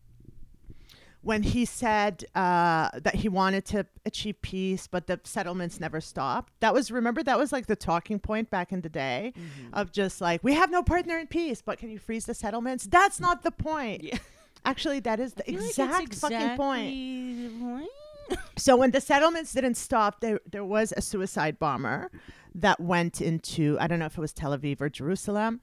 when 1.22 1.42
he 1.42 1.64
said 1.66 2.24
uh, 2.34 2.88
that 2.98 3.14
he 3.16 3.28
wanted 3.28 3.64
to 3.66 3.84
achieve 4.06 4.40
peace, 4.40 4.86
but 4.86 5.06
the 5.06 5.20
settlements 5.24 5.78
never 5.78 6.00
stopped, 6.00 6.52
that 6.60 6.72
was 6.72 6.90
remember 6.90 7.22
that 7.22 7.38
was 7.38 7.52
like 7.52 7.66
the 7.66 7.76
talking 7.76 8.18
point 8.18 8.50
back 8.50 8.72
in 8.72 8.80
the 8.80 8.88
day 8.88 9.32
Mm-hmm. 9.36 9.74
of 9.74 9.92
just 9.92 10.20
like 10.20 10.42
we 10.42 10.54
have 10.54 10.70
no 10.70 10.82
partner 10.82 11.18
in 11.18 11.26
peace, 11.26 11.60
but 11.62 11.78
can 11.78 11.90
you 11.90 11.98
freeze 11.98 12.24
the 12.26 12.34
settlements? 12.34 12.86
That's 12.86 13.20
not 13.20 13.42
the 13.42 13.50
point. 13.50 14.02
Yeah. 14.02 14.18
Actually, 14.64 15.00
that 15.00 15.20
is 15.20 15.34
the 15.34 15.42
feel 15.44 15.60
like 15.60 15.68
exact 15.70 16.14
fucking 16.14 16.56
point. 16.56 16.94
exactly. 16.94 17.88
So 18.56 18.76
when 18.76 18.90
the 18.92 19.00
settlements 19.00 19.52
didn't 19.52 19.74
stop, 19.76 20.20
there 20.20 20.40
there 20.50 20.64
was 20.64 20.92
a 20.96 21.00
suicide 21.02 21.58
bomber 21.58 22.10
that 22.54 22.78
went 22.80 23.20
into 23.20 23.76
I 23.80 23.86
don't 23.88 23.98
know 23.98 24.06
if 24.06 24.16
it 24.16 24.20
was 24.20 24.32
Tel 24.32 24.56
Aviv 24.56 24.80
or 24.80 24.88
Jerusalem. 24.88 25.60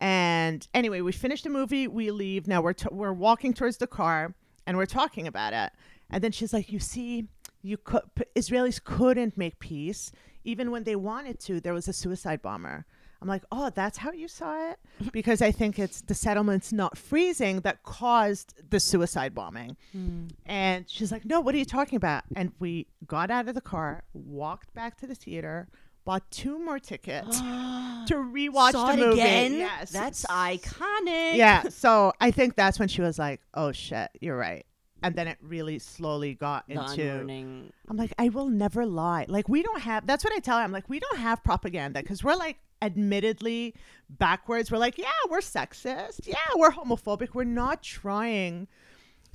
And 0.00 0.66
anyway, 0.74 1.00
we 1.02 1.12
finished 1.12 1.44
the 1.44 1.50
movie. 1.50 1.86
We 1.88 2.10
leave. 2.10 2.46
Now 2.48 2.60
we're 2.62 2.72
t- 2.74 2.88
we're 2.90 3.12
walking 3.12 3.52
towards 3.54 3.76
the 3.78 3.86
car 3.86 4.34
and 4.70 4.78
we're 4.78 4.86
talking 4.86 5.26
about 5.26 5.52
it. 5.52 5.72
And 6.10 6.22
then 6.22 6.30
she's 6.30 6.52
like, 6.52 6.70
"You 6.70 6.78
see, 6.78 7.26
you 7.60 7.76
could 7.76 8.02
Israelis 8.36 8.82
couldn't 8.82 9.36
make 9.36 9.58
peace 9.58 10.12
even 10.44 10.70
when 10.70 10.84
they 10.84 10.94
wanted 10.94 11.40
to. 11.40 11.60
There 11.60 11.74
was 11.74 11.88
a 11.88 11.92
suicide 11.92 12.40
bomber." 12.40 12.86
I'm 13.20 13.26
like, 13.26 13.42
"Oh, 13.50 13.70
that's 13.70 13.98
how 13.98 14.12
you 14.12 14.28
saw 14.28 14.70
it?" 14.70 14.78
Because 15.12 15.42
I 15.42 15.50
think 15.50 15.80
it's 15.80 16.02
the 16.02 16.14
settlements 16.14 16.72
not 16.72 16.96
freezing 16.96 17.62
that 17.62 17.82
caused 17.82 18.54
the 18.70 18.78
suicide 18.78 19.34
bombing. 19.34 19.76
Hmm. 19.90 20.28
And 20.46 20.88
she's 20.88 21.10
like, 21.10 21.24
No, 21.24 21.40
what 21.40 21.52
are 21.56 21.58
you 21.58 21.64
talking 21.64 21.96
about? 21.96 22.22
And 22.36 22.52
we 22.60 22.86
got 23.08 23.28
out 23.32 23.48
of 23.48 23.56
the 23.56 23.60
car, 23.60 24.04
walked 24.14 24.72
back 24.72 24.96
to 25.00 25.06
the 25.08 25.16
theater, 25.16 25.68
bought 26.04 26.28
two 26.30 26.58
more 26.58 26.78
tickets 26.78 27.38
to 27.40 28.14
rewatch 28.14 28.72
Saw 28.72 28.86
the 28.88 28.92
it 28.92 29.06
movie. 29.06 29.20
again. 29.20 29.52
Yes. 29.54 29.90
That's 29.90 30.24
iconic. 30.26 31.36
yeah. 31.36 31.62
So 31.68 32.12
I 32.20 32.30
think 32.30 32.56
that's 32.56 32.78
when 32.78 32.88
she 32.88 33.02
was 33.02 33.18
like, 33.18 33.40
Oh 33.54 33.72
shit, 33.72 34.10
you're 34.20 34.36
right. 34.36 34.64
And 35.02 35.14
then 35.14 35.28
it 35.28 35.38
really 35.40 35.78
slowly 35.78 36.34
got 36.34 36.68
The 36.68 36.74
into 36.74 37.02
unlearning. 37.02 37.72
I'm 37.88 37.96
like, 37.96 38.12
I 38.18 38.28
will 38.28 38.48
never 38.50 38.84
lie. 38.84 39.24
Like, 39.28 39.48
we 39.48 39.62
don't 39.62 39.80
have, 39.80 40.06
that's 40.06 40.22
what 40.24 40.34
I 40.34 40.40
tell 40.40 40.58
her. 40.58 40.62
I'm 40.62 40.72
like, 40.72 40.90
we 40.90 41.00
don't 41.00 41.18
have 41.18 41.42
propaganda 41.42 42.02
because 42.02 42.22
we're 42.22 42.34
like, 42.36 42.58
admittedly 42.82 43.74
backwards. 44.10 44.70
We're 44.70 44.76
like, 44.78 44.98
yeah, 44.98 45.06
we're 45.30 45.40
sexist. 45.40 46.26
Yeah, 46.26 46.36
we're 46.54 46.70
homophobic. 46.70 47.28
We're 47.32 47.44
not 47.44 47.82
trying 47.82 48.68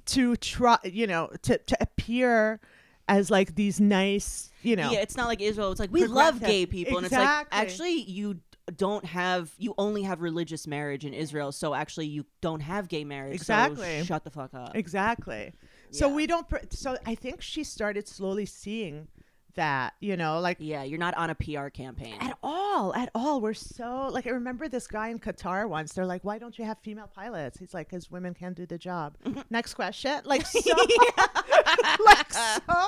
to 0.07 0.35
try, 0.35 0.77
you 0.83 1.07
know, 1.07 1.29
to, 1.43 1.57
to 1.57 1.77
appear 1.81 2.59
as 3.07 3.29
like 3.29 3.55
these 3.55 3.79
nice, 3.79 4.51
you 4.63 4.75
know. 4.75 4.91
Yeah, 4.91 4.99
it's 4.99 5.15
not 5.17 5.27
like 5.27 5.41
Israel. 5.41 5.71
It's 5.71 5.79
like 5.79 5.91
we 5.91 6.05
love 6.05 6.39
gay 6.39 6.65
people, 6.65 6.97
and 6.97 7.05
it's 7.05 7.13
like 7.15 7.47
actually 7.51 8.01
you 8.01 8.39
don't 8.77 9.05
have 9.05 9.51
you 9.59 9.75
only 9.77 10.01
have 10.03 10.21
religious 10.21 10.65
marriage 10.65 11.05
in 11.05 11.13
Israel, 11.13 11.51
so 11.51 11.73
actually 11.75 12.07
you 12.07 12.25
don't 12.41 12.61
have 12.61 12.87
gay 12.87 13.03
marriage. 13.03 13.39
so 13.41 13.53
Exactly. 13.53 14.03
shut 14.03 14.23
the 14.23 14.31
fuck 14.31 14.53
up. 14.53 14.75
Exactly. 14.75 15.53
So 15.91 16.09
we 16.09 16.27
don't. 16.27 16.49
Pr- 16.49 16.57
so 16.71 16.97
I 17.05 17.15
think 17.15 17.41
she 17.41 17.63
started 17.63 18.07
slowly 18.07 18.45
seeing 18.45 19.07
that. 19.55 19.93
You 19.99 20.17
know, 20.17 20.39
like 20.39 20.57
Yeah, 20.59 20.83
you're 20.83 20.99
not 20.99 21.15
on 21.15 21.29
a 21.29 21.35
PR 21.35 21.69
campaign. 21.69 22.15
at 22.19 22.37
all, 22.43 22.93
at 22.93 23.09
all. 23.15 23.41
We're 23.41 23.53
so 23.53 24.09
like 24.11 24.27
I 24.27 24.31
remember 24.31 24.67
this 24.67 24.87
guy 24.87 25.09
in 25.09 25.19
Qatar 25.19 25.67
once. 25.67 25.93
They're 25.93 26.05
like, 26.05 26.23
"Why 26.23 26.37
don't 26.37 26.57
you 26.57 26.65
have 26.65 26.77
female 26.79 27.09
pilots?" 27.13 27.57
He's 27.57 27.73
like, 27.73 27.89
"Cause 27.89 28.09
women 28.11 28.33
can't 28.33 28.55
do 28.55 28.65
the 28.65 28.77
job." 28.77 29.17
Mm-hmm. 29.25 29.41
Next 29.49 29.73
question. 29.73 30.21
Like 30.25 30.45
so. 30.45 30.59
like 32.05 32.33
so. 32.33 32.85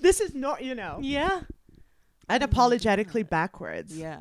This 0.00 0.20
is 0.20 0.34
not. 0.34 0.62
You 0.62 0.74
know. 0.74 0.98
yeah. 1.00 1.42
And 2.28 2.42
mm-hmm. 2.42 2.52
apologetically 2.52 3.22
backwards. 3.22 3.96
Yeah. 3.96 4.20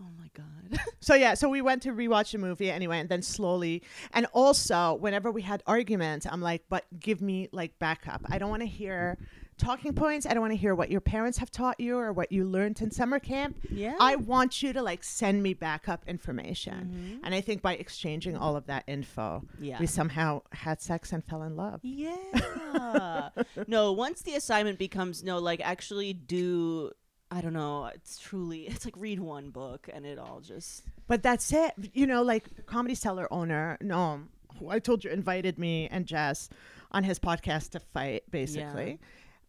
Oh 0.00 0.06
my 0.18 0.28
god. 0.34 0.80
So 1.00 1.14
yeah, 1.14 1.34
so 1.34 1.48
we 1.48 1.62
went 1.62 1.82
to 1.82 1.90
rewatch 1.90 2.30
the 2.30 2.38
movie 2.38 2.70
anyway, 2.70 3.00
and 3.00 3.08
then 3.08 3.22
slowly, 3.22 3.82
and 4.12 4.24
also 4.32 4.94
whenever 4.94 5.32
we 5.32 5.42
had 5.42 5.60
arguments, 5.66 6.26
I'm 6.30 6.40
like, 6.40 6.62
but 6.68 6.84
give 6.98 7.20
me 7.20 7.48
like 7.52 7.76
backup. 7.80 8.22
I 8.30 8.38
don't 8.38 8.50
want 8.50 8.62
to 8.62 8.68
hear 8.68 9.18
talking 9.62 9.94
points. 9.94 10.26
I 10.26 10.34
don't 10.34 10.40
want 10.40 10.52
to 10.52 10.56
hear 10.58 10.74
what 10.74 10.90
your 10.90 11.00
parents 11.00 11.38
have 11.38 11.50
taught 11.50 11.78
you 11.78 11.96
or 11.96 12.12
what 12.12 12.32
you 12.32 12.44
learned 12.44 12.80
in 12.82 12.90
summer 12.90 13.18
camp. 13.18 13.56
Yeah. 13.70 13.94
I 14.00 14.16
want 14.16 14.62
you 14.62 14.72
to 14.72 14.82
like 14.82 15.04
send 15.04 15.42
me 15.42 15.54
backup 15.54 16.04
information. 16.08 16.90
Mm-hmm. 16.92 17.24
And 17.24 17.34
I 17.34 17.40
think 17.40 17.62
by 17.62 17.74
exchanging 17.74 18.36
all 18.36 18.56
of 18.56 18.66
that 18.66 18.84
info, 18.86 19.44
Yeah. 19.60 19.78
we 19.78 19.86
somehow 19.86 20.42
had 20.52 20.82
sex 20.82 21.12
and 21.12 21.24
fell 21.24 21.42
in 21.42 21.56
love. 21.56 21.80
Yeah. 21.82 23.28
no, 23.66 23.92
once 23.92 24.22
the 24.22 24.34
assignment 24.34 24.78
becomes 24.78 25.22
no, 25.22 25.38
like 25.38 25.60
actually 25.64 26.12
do 26.12 26.90
I 27.30 27.40
don't 27.40 27.54
know, 27.54 27.86
it's 27.86 28.18
truly 28.18 28.62
it's 28.68 28.84
like 28.84 28.96
read 28.96 29.20
one 29.20 29.50
book 29.50 29.88
and 29.92 30.04
it 30.04 30.18
all 30.18 30.40
just 30.40 30.82
But 31.06 31.22
that's 31.22 31.52
it. 31.52 31.72
You 31.94 32.06
know, 32.06 32.22
like 32.22 32.56
the 32.56 32.62
comedy 32.62 32.94
cellar 32.94 33.32
owner, 33.32 33.78
no, 33.80 34.22
who 34.58 34.68
I 34.68 34.78
told 34.80 35.04
you 35.04 35.10
invited 35.10 35.58
me 35.58 35.88
and 35.90 36.04
Jess 36.06 36.48
on 36.90 37.04
his 37.04 37.18
podcast 37.18 37.70
to 37.70 37.80
fight, 37.80 38.24
basically. 38.30 38.98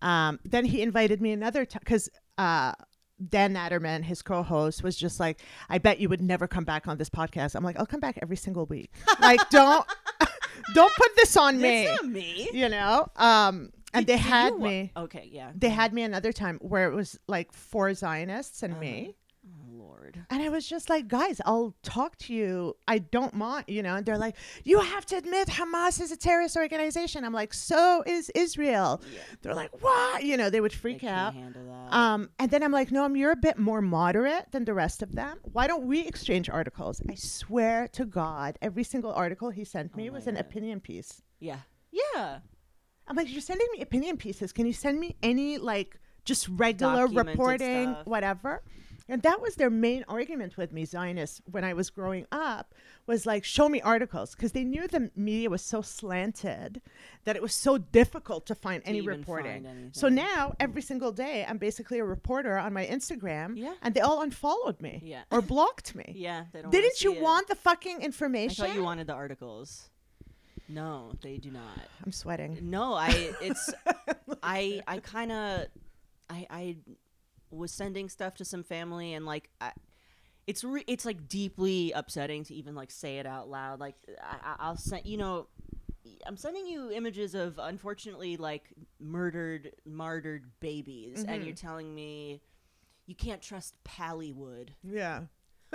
Um, 0.03 0.39
then 0.43 0.65
he 0.65 0.81
invited 0.81 1.21
me 1.21 1.31
another 1.31 1.65
time 1.65 1.81
because 1.83 2.09
uh, 2.37 2.73
Dan 3.29 3.53
Natterman, 3.53 4.03
his 4.03 4.21
co-host, 4.21 4.83
was 4.83 4.95
just 4.95 5.19
like, 5.19 5.41
"I 5.69 5.77
bet 5.77 5.99
you 5.99 6.09
would 6.09 6.21
never 6.21 6.47
come 6.47 6.65
back 6.65 6.87
on 6.87 6.97
this 6.97 7.09
podcast." 7.09 7.55
I'm 7.55 7.63
like, 7.63 7.79
"I'll 7.79 7.85
come 7.85 8.01
back 8.01 8.19
every 8.21 8.35
single 8.35 8.65
week. 8.65 8.91
like, 9.19 9.39
don't 9.49 9.85
don't 10.73 10.93
put 10.93 11.15
this 11.15 11.37
on 11.37 11.59
me." 11.59 11.85
It's 11.85 12.01
not 12.01 12.11
me. 12.11 12.49
You 12.53 12.69
know. 12.69 13.07
Um, 13.15 13.71
and 13.93 14.05
they 14.05 14.13
Did 14.13 14.21
had 14.21 14.53
you 14.53 14.59
wa- 14.59 14.67
me. 14.67 14.91
Okay, 14.97 15.29
yeah. 15.31 15.51
They 15.55 15.69
had 15.69 15.93
me 15.93 16.01
another 16.03 16.33
time 16.33 16.59
where 16.61 16.91
it 16.91 16.95
was 16.95 17.19
like 17.27 17.53
four 17.53 17.93
Zionists 17.93 18.63
and 18.63 18.79
me. 18.79 19.15
And 20.29 20.41
I 20.41 20.49
was 20.49 20.67
just 20.67 20.89
like, 20.89 21.07
guys, 21.07 21.39
I'll 21.45 21.75
talk 21.83 22.17
to 22.19 22.33
you. 22.33 22.75
I 22.87 22.99
don't 22.99 23.33
mind, 23.33 23.65
you 23.67 23.81
know. 23.83 23.95
And 23.95 24.05
they're 24.05 24.17
like, 24.17 24.35
you 24.63 24.79
have 24.79 25.05
to 25.07 25.15
admit 25.17 25.47
Hamas 25.47 26.01
is 26.01 26.11
a 26.11 26.17
terrorist 26.17 26.55
organization. 26.57 27.23
I'm 27.23 27.33
like, 27.33 27.53
so 27.53 28.03
is 28.05 28.29
Israel. 28.35 29.01
Yeah. 29.13 29.19
They're 29.41 29.55
like, 29.55 29.71
what? 29.81 30.23
You 30.23 30.37
know, 30.37 30.49
they 30.49 30.61
would 30.61 30.73
freak 30.73 30.99
can't 31.01 31.35
out. 31.57 31.93
Um, 31.93 32.29
and 32.39 32.51
then 32.51 32.63
I'm 32.63 32.71
like, 32.71 32.91
no, 32.91 33.07
you're 33.13 33.31
a 33.31 33.35
bit 33.35 33.57
more 33.57 33.81
moderate 33.81 34.51
than 34.51 34.65
the 34.65 34.73
rest 34.73 35.01
of 35.01 35.13
them. 35.13 35.39
Why 35.51 35.67
don't 35.67 35.85
we 35.85 36.05
exchange 36.05 36.49
articles? 36.49 37.01
I 37.09 37.15
swear 37.15 37.87
to 37.93 38.05
God, 38.05 38.57
every 38.61 38.83
single 38.83 39.13
article 39.13 39.49
he 39.49 39.63
sent 39.63 39.95
me 39.95 40.09
Oh 40.09 40.13
was 40.13 40.27
an 40.27 40.35
God. 40.35 40.41
opinion 40.41 40.79
piece. 40.79 41.21
yeah. 41.39 41.59
Yeah. 42.15 42.39
I'm 43.07 43.15
like, 43.15 43.31
you're 43.31 43.41
sending 43.41 43.67
me 43.73 43.81
opinion 43.81 44.17
pieces. 44.17 44.51
Can 44.53 44.65
you 44.65 44.73
send 44.73 44.99
me 44.99 45.15
any 45.21 45.57
like 45.57 45.99
just 46.25 46.47
regular 46.47 47.01
Documented 47.03 47.27
reporting, 47.31 47.91
stuff. 47.93 48.07
whatever? 48.07 48.63
And 49.09 49.21
that 49.23 49.41
was 49.41 49.55
their 49.55 49.69
main 49.69 50.05
argument 50.07 50.55
with 50.55 50.71
me, 50.71 50.85
Zionists, 50.85 51.41
when 51.51 51.63
I 51.65 51.73
was 51.73 51.89
growing 51.89 52.25
up, 52.31 52.73
was 53.05 53.25
like, 53.25 53.43
show 53.43 53.67
me 53.67 53.81
articles, 53.81 54.33
because 54.33 54.53
they 54.53 54.63
knew 54.63 54.87
the 54.87 55.11
media 55.15 55.49
was 55.49 55.61
so 55.61 55.81
slanted 55.81 56.81
that 57.25 57.35
it 57.35 57.41
was 57.41 57.53
so 57.53 57.77
difficult 57.77 58.45
to 58.45 58.55
find 58.55 58.81
any 58.85 59.01
reporting. 59.01 59.63
find 59.65 59.95
So 59.95 60.07
now 60.07 60.55
every 60.57 60.81
single 60.81 61.11
day, 61.11 61.45
I'm 61.47 61.57
basically 61.57 61.99
a 61.99 62.05
reporter 62.05 62.57
on 62.57 62.71
my 62.71 62.85
Instagram, 62.85 63.57
Yeah. 63.57 63.73
and 63.81 63.93
they 63.93 63.99
all 63.99 64.21
unfollowed 64.21 64.79
me 64.79 65.01
Yeah. 65.03 65.23
or 65.31 65.41
blocked 65.41 65.95
me. 65.95 66.13
Yeah. 66.15 66.45
They 66.53 66.61
don't 66.61 66.71
Didn't 66.71 67.03
you 67.03 67.13
it. 67.13 67.21
want 67.21 67.49
the 67.49 67.55
fucking 67.55 68.01
information? 68.01 68.63
I 68.63 68.67
thought 68.69 68.75
you 68.77 68.83
wanted 68.83 69.07
the 69.07 69.13
articles. 69.13 69.89
No, 70.69 71.11
they 71.21 71.37
do 71.39 71.51
not. 71.51 71.77
I'm 72.05 72.13
sweating. 72.13 72.57
No, 72.61 72.93
I 72.93 73.09
it's 73.41 73.69
I 74.43 74.81
I 74.87 74.99
kind 74.99 75.31
of 75.33 75.67
I 76.29 76.47
I 76.49 76.77
was 77.55 77.71
sending 77.71 78.09
stuff 78.09 78.35
to 78.35 78.45
some 78.45 78.63
family 78.63 79.13
and 79.13 79.25
like 79.25 79.49
I, 79.61 79.71
it's 80.47 80.63
re- 80.63 80.83
it's 80.87 81.05
like 81.05 81.27
deeply 81.27 81.91
upsetting 81.93 82.43
to 82.45 82.53
even 82.53 82.75
like 82.75 82.91
say 82.91 83.17
it 83.19 83.25
out 83.25 83.49
loud. 83.49 83.79
Like 83.79 83.95
I, 84.21 84.55
I'll 84.59 84.77
send 84.77 85.05
you 85.05 85.17
know 85.17 85.47
I'm 86.27 86.35
sending 86.37 86.67
you 86.67 86.91
images 86.91 87.33
of 87.35 87.57
unfortunately 87.59 88.35
like 88.37 88.73
murdered 88.99 89.71
martyred 89.85 90.45
babies 90.59 91.23
and 91.27 91.41
Mhm. 91.41 91.45
you're 91.45 91.55
telling 91.55 91.93
me 91.95 92.41
you 93.05 93.15
can't 93.15 93.41
trust 93.41 93.75
Pallywood. 93.85 94.69
Yeah. 94.83 95.23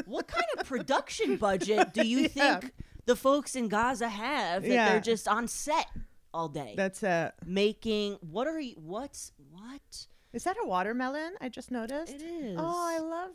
What 0.07 0.29
kind 0.29 0.45
of 0.59 0.67
production 0.67 1.37
budget 1.37 1.93
do 1.95 2.07
you 2.07 2.29
Yeah. 2.35 2.61
think 2.61 2.73
the 3.07 3.17
folks 3.17 3.57
in 3.57 3.69
Gaza 3.69 4.09
have 4.09 4.63
that 4.63 4.69
Yeah. 4.71 4.89
they're 4.91 5.01
just 5.01 5.27
on 5.29 5.49
set 5.49 5.87
all 6.35 6.49
day? 6.49 6.75
That's 6.77 7.03
it. 7.03 7.33
making 7.47 8.15
what 8.21 8.47
are 8.47 8.61
you 8.61 8.75
what's 8.77 9.33
what 9.51 10.07
Is 10.33 10.45
that 10.45 10.57
a 10.63 10.67
watermelon? 10.67 11.35
I 11.41 11.49
just 11.49 11.71
noticed. 11.71 12.13
it 12.15 12.23
is 12.23 12.57
Oh, 12.59 12.65
I 12.97 12.99
love 12.99 13.33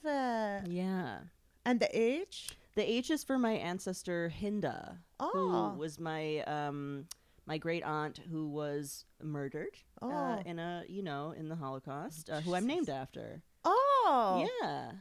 it. 0.67 0.71
yeah 0.71 1.19
And 1.65 1.79
the 1.79 1.89
age? 1.91 2.57
the 2.75 2.83
h 2.89 3.11
is 3.11 3.23
for 3.23 3.37
my 3.37 3.53
ancestor 3.53 4.29
hinda 4.41 4.97
Oh. 5.19 5.71
who 5.73 5.79
was 5.79 5.99
my 5.99 6.39
um 6.41 7.05
my 7.45 7.57
great 7.57 7.83
aunt 7.83 8.19
who 8.31 8.47
was 8.49 9.05
murdered 9.21 9.75
uh, 10.01 10.05
Oh. 10.07 10.41
in 10.45 10.57
a 10.59 10.83
you 10.87 11.03
know 11.03 11.31
in 11.37 11.49
the 11.49 11.55
holocaust 11.55 12.29
uh, 12.29 12.41
who 12.41 12.55
i'm 12.55 12.65
named 12.65 12.89
after 12.89 13.41
Oh. 13.63 14.47
yeah 14.61 14.91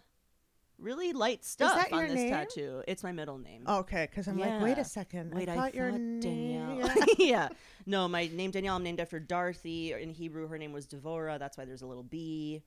really 0.83 1.13
light 1.13 1.45
stuff 1.45 1.75
that 1.75 1.93
on 1.93 2.01
your 2.01 2.09
this 2.09 2.17
name? 2.17 2.31
tattoo 2.31 2.83
it's 2.89 3.03
my 3.03 3.13
middle 3.13 3.39
name 3.39 3.65
Okay, 3.69 4.09
because 4.11 4.27
I'm 4.29 4.39
like, 4.39 4.61
wait 4.61 4.79
a 4.79 4.85
second. 4.85 5.35
Wait, 5.35 5.49
I 5.49 5.55
thought 5.55 5.75
your 5.75 5.91
name. 5.91 6.21
Danielle. 6.21 6.77
Yeah. 6.79 7.05
yeah. 7.19 7.49
No, 7.87 8.09
my 8.09 8.29
name 8.33 8.51
Danielle. 8.51 8.77
I'm 8.77 8.83
named 8.83 9.01
after 9.01 9.19
Dorothy. 9.19 9.93
In 9.93 10.11
Hebrew, 10.11 10.47
her 10.49 10.59
name 10.59 10.73
was 10.73 10.87
Devora. 10.87 11.39
That's 11.39 11.57
why 11.57 11.65
there's 11.65 11.83
a 11.83 11.87
little 11.87 12.03
B. 12.03 12.63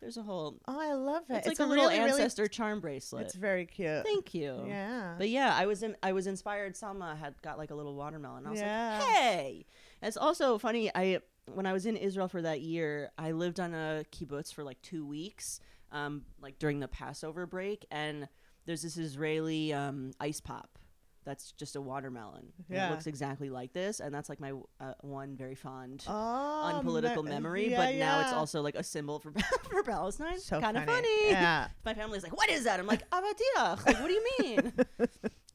There's 0.00 0.16
a 0.16 0.22
whole. 0.22 0.58
Oh, 0.66 0.80
I 0.80 0.94
love 0.94 1.22
it. 1.30 1.36
It's, 1.36 1.46
like 1.46 1.58
a, 1.60 1.64
little 1.64 1.84
really, 1.84 1.98
really- 1.98 2.10
ancestor 2.10 2.48
charm 2.48 2.80
bracelet. 2.80 3.24
it's 3.26 3.36
very 3.36 3.66
cute. 3.66 4.04
Thank 4.04 4.34
you. 4.34 4.64
Yeah. 4.66 5.14
But 5.16 5.28
yeah, 5.28 5.54
I 5.56 5.66
was 5.66 5.84
in, 5.84 5.96
I 6.02 6.12
was 6.12 6.26
inspired. 6.26 6.74
Salma 6.74 7.16
had 7.16 7.40
got 7.40 7.56
like 7.56 7.70
a 7.70 7.74
little 7.76 7.94
watermelon. 7.94 8.44
I 8.44 8.50
was 8.50 8.60
Yeah. 8.60 8.98
like, 8.98 9.08
hey. 9.08 9.66
And 10.00 10.08
it's 10.08 10.16
also 10.16 10.58
funny. 10.58 10.90
I 10.92 11.20
when 11.54 11.66
I 11.66 11.72
was 11.72 11.86
in 11.86 11.96
Israel 11.96 12.26
for 12.28 12.42
that 12.42 12.60
year, 12.62 13.12
I 13.16 13.30
lived 13.30 13.60
on 13.60 13.74
a 13.74 14.04
kibbutz 14.10 14.52
for 14.52 14.64
like 14.64 14.80
two 14.82 15.06
weeks, 15.06 15.60
um, 15.92 16.22
like 16.40 16.58
during 16.58 16.80
the 16.80 16.88
Passover 16.88 17.46
break, 17.46 17.86
and 17.90 18.28
there's 18.66 18.82
this 18.82 18.96
Israeli 18.96 19.72
um, 19.72 20.12
ice 20.20 20.40
pop. 20.40 20.78
That's 21.24 21.52
just 21.52 21.76
a 21.76 21.80
watermelon. 21.80 22.52
Yeah. 22.68 22.88
It 22.88 22.90
looks 22.90 23.06
exactly 23.06 23.48
like 23.48 23.72
this, 23.72 24.00
and 24.00 24.12
that's 24.12 24.28
like 24.28 24.40
my 24.40 24.54
uh, 24.80 24.94
one 25.02 25.36
very 25.36 25.54
fond 25.54 26.04
oh, 26.08 26.72
unpolitical 26.74 27.22
me- 27.22 27.30
memory. 27.30 27.70
yeah, 27.70 27.76
but 27.76 27.94
now 27.94 28.20
it's 28.22 28.32
also 28.32 28.60
like 28.60 28.74
a 28.74 28.82
symbol 28.82 29.20
for 29.20 29.32
for 29.70 29.84
Palestine. 29.84 30.40
so 30.40 30.60
kind 30.60 30.76
of 30.76 30.84
funny. 30.84 31.06
funny. 31.06 31.30
Yeah. 31.30 31.68
My 31.84 31.94
family's 31.94 32.24
like, 32.24 32.36
"What 32.36 32.50
is 32.50 32.64
that?" 32.64 32.80
I'm 32.80 32.88
like, 32.88 33.08
"Avatiach." 33.10 33.86
Like, 33.86 34.00
what 34.00 34.08
do 34.08 34.12
you 34.12 34.26
mean? 34.40 34.72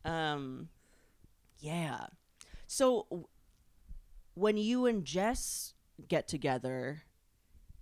um, 0.06 0.70
yeah. 1.60 2.06
So 2.68 3.08
w- 3.10 3.28
when 4.36 4.56
you 4.56 4.86
and 4.86 5.04
Jess 5.04 5.74
get 6.08 6.30
together, 6.30 7.04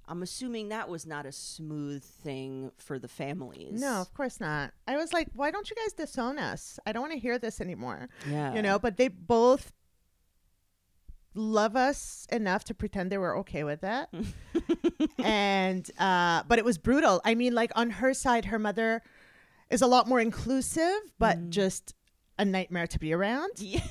I'm 0.07 0.21
assuming 0.21 0.69
that 0.69 0.87
was 0.89 1.05
not 1.05 1.25
a 1.25 1.31
smooth 1.31 2.03
thing 2.03 2.71
for 2.77 2.99
the 2.99 3.07
families. 3.07 3.81
No, 3.81 4.01
of 4.01 4.13
course 4.13 4.39
not. 4.39 4.71
I 4.87 4.97
was 4.97 5.11
like, 5.13 5.29
why 5.33 5.49
don't 5.51 5.69
you 5.69 5.75
guys 5.75 5.93
disown 5.93 6.37
us? 6.37 6.79
I 6.85 6.91
don't 6.91 7.01
want 7.01 7.13
to 7.13 7.19
hear 7.19 7.39
this 7.39 7.59
anymore. 7.59 8.09
Yeah. 8.29 8.53
You 8.53 8.61
know, 8.61 8.77
but 8.77 8.97
they 8.97 9.07
both 9.07 9.71
love 11.33 11.75
us 11.75 12.25
enough 12.31 12.63
to 12.65 12.73
pretend 12.73 13.11
they 13.11 13.17
were 13.17 13.37
okay 13.39 13.63
with 13.63 13.81
that. 13.81 14.09
and 15.23 15.89
uh 15.99 16.43
but 16.47 16.59
it 16.59 16.65
was 16.65 16.77
brutal. 16.77 17.21
I 17.25 17.35
mean, 17.35 17.53
like 17.53 17.71
on 17.75 17.89
her 17.89 18.13
side, 18.13 18.45
her 18.45 18.59
mother 18.59 19.01
is 19.69 19.81
a 19.81 19.87
lot 19.87 20.07
more 20.07 20.19
inclusive, 20.21 20.99
but 21.19 21.37
Mm. 21.37 21.49
just 21.49 21.95
a 22.37 22.45
nightmare 22.45 22.87
to 22.87 22.99
be 22.99 23.13
around. 23.13 23.51
Yeah. 23.57 23.81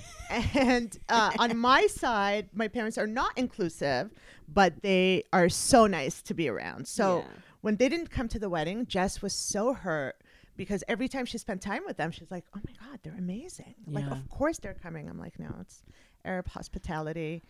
And 0.55 0.99
uh, 1.09 1.32
on 1.38 1.57
my 1.59 1.86
side, 2.03 2.49
my 2.55 2.68
parents 2.68 2.99
are 2.99 3.07
not 3.07 3.32
inclusive, 3.36 4.11
but 4.53 4.82
they 4.82 5.24
are 5.32 5.49
so 5.49 5.86
nice 5.86 6.22
to 6.22 6.34
be 6.34 6.49
around. 6.49 6.88
So 6.88 7.18
Yeah. 7.18 7.24
when 7.61 7.76
they 7.76 7.88
didn't 7.88 8.11
come 8.11 8.28
to 8.28 8.38
the 8.38 8.49
wedding, 8.49 8.86
Jess 8.86 9.22
was 9.22 9.32
so 9.32 9.74
hurt 9.74 10.16
because 10.57 10.82
every 10.88 11.09
time 11.09 11.26
she 11.26 11.38
spent 11.38 11.61
time 11.62 11.82
with 11.86 11.97
them, 11.97 12.11
she's 12.11 12.30
like, 12.30 12.45
"Oh 12.57 12.61
my 12.66 12.72
god, 12.88 13.01
they're 13.03 13.16
amazing! 13.18 13.74
Like, 13.86 14.07
of 14.11 14.28
course 14.28 14.59
they're 14.59 14.74
coming." 14.74 15.09
I'm 15.09 15.18
like, 15.18 15.38
"No, 15.38 15.55
it's 15.61 15.82
Arab 16.24 16.49
hospitality. 16.49 17.42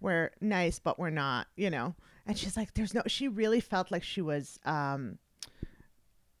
We're 0.00 0.30
nice, 0.40 0.78
but 0.78 0.98
we're 0.98 1.10
not," 1.10 1.46
you 1.56 1.68
know. 1.70 1.94
And 2.26 2.38
she's 2.38 2.56
like, 2.56 2.72
"There's 2.74 2.94
no." 2.94 3.02
She 3.06 3.28
really 3.28 3.60
felt 3.60 3.90
like 3.90 4.02
she 4.02 4.20
was. 4.22 4.58
Um, 4.64 5.18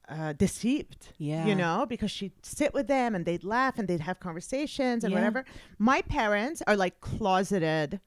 uh, 0.08 0.32
deceived. 0.34 1.08
Yeah. 1.18 1.46
You 1.46 1.54
know, 1.54 1.86
because 1.88 2.10
she'd 2.10 2.32
sit 2.44 2.74
with 2.74 2.86
them 2.88 3.14
and 3.14 3.24
they'd 3.24 3.44
laugh 3.44 3.78
and 3.78 3.88
they'd 3.88 4.00
have 4.00 4.20
conversations 4.20 5.04
and 5.04 5.12
Yeah. 5.12 5.18
whatever. 5.18 5.44
My 5.78 6.02
parents 6.02 6.62
are 6.66 6.76
like 6.76 7.00
closeted 7.00 8.00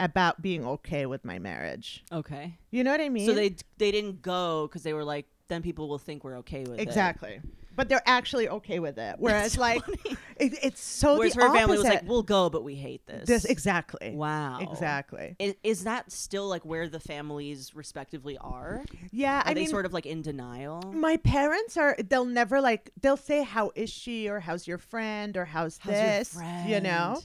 about 0.00 0.40
being 0.42 0.64
okay 0.66 1.06
with 1.06 1.24
my 1.24 1.38
marriage. 1.38 2.04
Okay. 2.12 2.58
You 2.70 2.84
know 2.84 2.90
what 2.92 3.00
I 3.00 3.08
mean? 3.08 3.26
So 3.26 3.34
they 3.34 3.56
they 3.78 3.90
didn't 3.90 4.22
go 4.22 4.66
because 4.68 4.82
they 4.82 4.92
were 4.92 5.04
like, 5.04 5.26
then 5.48 5.62
people 5.62 5.88
will 5.88 5.98
think 5.98 6.22
we're 6.24 6.36
okay 6.38 6.60
with 6.64 6.78
it. 6.78 6.80
exactly. 6.82 7.40
But 7.78 7.88
they're 7.88 8.02
actually 8.06 8.48
okay 8.48 8.80
with 8.80 8.98
it. 8.98 9.14
Whereas, 9.18 9.52
so 9.52 9.60
like, 9.60 9.82
it, 10.36 10.52
it's 10.62 10.82
so 10.82 11.16
Whereas 11.16 11.34
the 11.34 11.42
her 11.44 11.54
family 11.54 11.78
was 11.78 11.86
like, 11.86 12.06
we'll 12.08 12.24
go, 12.24 12.50
but 12.50 12.64
we 12.64 12.74
hate 12.74 13.06
this. 13.06 13.26
this 13.28 13.44
exactly. 13.44 14.10
Wow. 14.16 14.58
Exactly. 14.60 15.36
Is, 15.38 15.54
is 15.62 15.84
that 15.84 16.10
still 16.10 16.48
like 16.48 16.64
where 16.66 16.88
the 16.88 16.98
families 16.98 17.76
respectively 17.76 18.36
are? 18.38 18.84
Yeah. 19.12 19.38
Are 19.42 19.48
I 19.50 19.54
they 19.54 19.60
mean, 19.60 19.68
sort 19.70 19.86
of 19.86 19.92
like 19.94 20.06
in 20.06 20.22
denial? 20.22 20.82
my 20.92 21.16
parents 21.18 21.76
are 21.76 21.96
they'll 22.08 22.24
never 22.24 22.60
like 22.60 22.90
they'll 23.00 23.16
say 23.16 23.42
how 23.44 23.70
is 23.76 23.90
she 23.90 24.28
or 24.28 24.40
how's 24.40 24.66
your 24.66 24.78
friend 24.78 25.36
or 25.36 25.44
how's, 25.44 25.78
How's 25.78 25.92
your 25.94 26.02
this 26.02 26.38
you 26.66 26.80
know? 26.80 27.20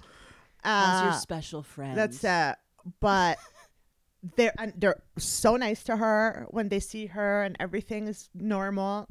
How's 0.64 1.02
your 1.02 1.12
Uh, 1.12 1.18
special 1.18 1.64
friend? 1.64 1.98
that's 1.98 2.24
uh 2.24 2.54
but 3.00 3.40
they're 4.36 4.54
and 4.60 4.74
they're 4.78 5.02
so 5.18 5.58
nice 5.58 5.84
to 5.84 5.98
her 5.98 6.46
when 6.52 6.70
they 6.70 6.80
see 6.80 7.08
her 7.08 7.44
and 7.44 7.58
everything 7.60 8.08
is 8.08 8.30
normal 8.34 9.08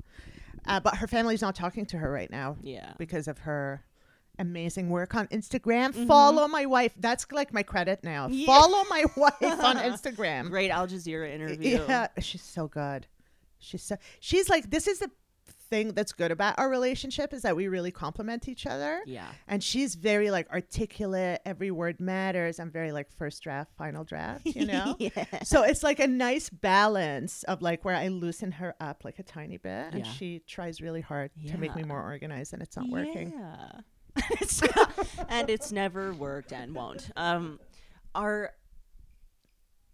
uh, 0.67 0.81
but 0.81 0.97
her 0.97 1.07
family's 1.07 1.43
not 1.43 1.55
talking 1.55 1.87
to 1.87 1.99
her 1.99 2.11
right 2.11 2.31
now 2.31 2.57
yeah. 2.63 2.93
because 2.99 3.29
of 3.29 3.39
her 3.39 3.85
amazing 4.39 4.91
work 4.91 5.15
on 5.15 5.27
Instagram. 5.29 5.93
Mhm. 5.93 6.07
Follow 6.07 6.49
my 6.49 6.67
wife. 6.67 6.93
That's 6.99 7.27
like 7.33 7.53
my 7.53 7.63
credit 7.63 8.03
now. 8.03 8.29
Yeah. 8.29 8.47
Follow 8.47 8.85
my 8.89 9.05
wife 9.17 9.43
on 9.43 9.77
Instagram. 9.77 10.51
Great 10.51 10.71
Al 10.71 10.87
Jazeera 10.87 11.33
interview. 11.33 11.85
Yeah, 11.89 12.09
she's 12.21 12.43
so 12.43 12.69
good. 12.69 13.07
She's 13.59 13.83
so 13.83 13.97
she's 14.21 14.49
like 14.49 14.71
this 14.71 14.89
is 14.89 14.99
the 14.99 15.11
thing 15.73 15.95
that's 15.95 16.13
good 16.13 16.31
about 16.31 16.59
our 16.59 16.69
relationship 16.69 17.33
is 17.33 17.41
that 17.43 17.57
we 17.57 17.67
really 17.67 17.91
complement 17.91 18.47
each 18.47 18.67
other. 18.67 19.01
Yeah. 19.07 19.27
And 19.49 19.65
she's 19.65 19.95
very 19.95 20.31
like 20.31 20.51
articulate, 20.51 21.41
every 21.47 21.71
word 21.71 21.99
matters. 21.99 22.61
I'm 22.61 22.71
very 22.71 22.93
like 22.93 23.11
first 23.11 23.43
draft, 23.43 23.73
final 23.79 24.05
draft, 24.05 24.45
you 24.45 24.67
know? 24.67 24.97
yeah. 24.99 25.25
so 25.45 25.63
it's 25.63 25.83
like 25.83 25.99
a 25.99 26.07
nice 26.07 26.51
balance 26.51 27.43
of 27.45 27.63
like 27.63 27.87
where 27.87 27.97
I 27.97 28.09
loosen 28.09 28.53
her 28.53 28.75
up 28.81 29.03
like 29.03 29.19
a 29.19 29.23
tiny 29.23 29.57
bit 29.57 29.95
and 29.95 30.07
she 30.07 30.43
tries 30.47 30.83
really 30.83 31.01
hard 31.01 31.31
to 31.49 31.57
make 31.57 31.75
me 31.75 31.85
more 31.85 32.03
organized 32.03 32.53
and 32.53 32.61
it's 32.61 32.77
not 32.77 32.89
working. 32.91 33.33
Yeah. 33.35 33.81
And 35.31 35.49
it's 35.49 35.73
never 35.73 36.13
worked 36.13 36.53
and 36.53 36.75
won't. 36.75 37.11
Um, 37.17 37.59
are 38.15 38.53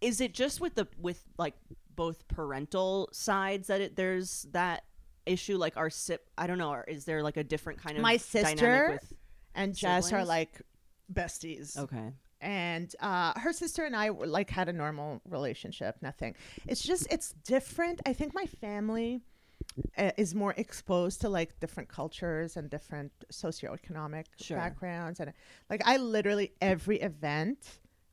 is 0.00 0.20
it 0.20 0.34
just 0.34 0.60
with 0.60 0.74
the 0.74 0.88
with 1.00 1.22
like 1.38 1.54
both 1.94 2.26
parental 2.26 3.08
sides 3.12 3.68
that 3.68 3.80
it, 3.80 3.96
there's 3.96 4.48
that 4.50 4.82
issue? 5.28 5.56
Like 5.56 5.76
our 5.76 5.90
sip, 5.90 6.28
I 6.38 6.46
don't 6.46 6.58
know. 6.58 6.70
Or 6.70 6.84
is 6.84 7.04
there 7.04 7.22
like 7.22 7.36
a 7.36 7.44
different 7.44 7.80
kind 7.82 7.96
of 7.96 8.02
My 8.02 8.16
dynamic 8.16 8.58
sister- 8.58 8.88
with? 9.00 9.12
And 9.54 9.74
Jess 9.74 10.06
are 10.06 10.20
Siblings? 10.20 10.28
like 10.28 10.62
besties. 11.12 11.76
Okay. 11.76 12.12
and 12.40 12.94
uh, 13.00 13.32
her 13.40 13.52
sister 13.52 13.84
and 13.84 13.96
I 13.96 14.10
were 14.10 14.26
like 14.26 14.50
had 14.50 14.68
a 14.68 14.72
normal 14.72 15.20
relationship. 15.28 15.96
Nothing. 16.02 16.34
It's 16.66 16.82
just 16.82 17.06
it's 17.10 17.32
different. 17.44 18.00
I 18.06 18.12
think 18.12 18.34
my 18.34 18.44
family 18.46 19.22
uh, 19.96 20.12
is 20.16 20.34
more 20.34 20.54
exposed 20.56 21.20
to 21.22 21.28
like 21.28 21.58
different 21.60 21.88
cultures 21.88 22.56
and 22.56 22.70
different 22.70 23.10
socioeconomic 23.32 24.26
Sure. 24.40 24.56
backgrounds, 24.56 25.18
and 25.20 25.32
like 25.70 25.82
I 25.84 25.96
literally 25.96 26.52
every 26.60 27.00
event 27.00 27.58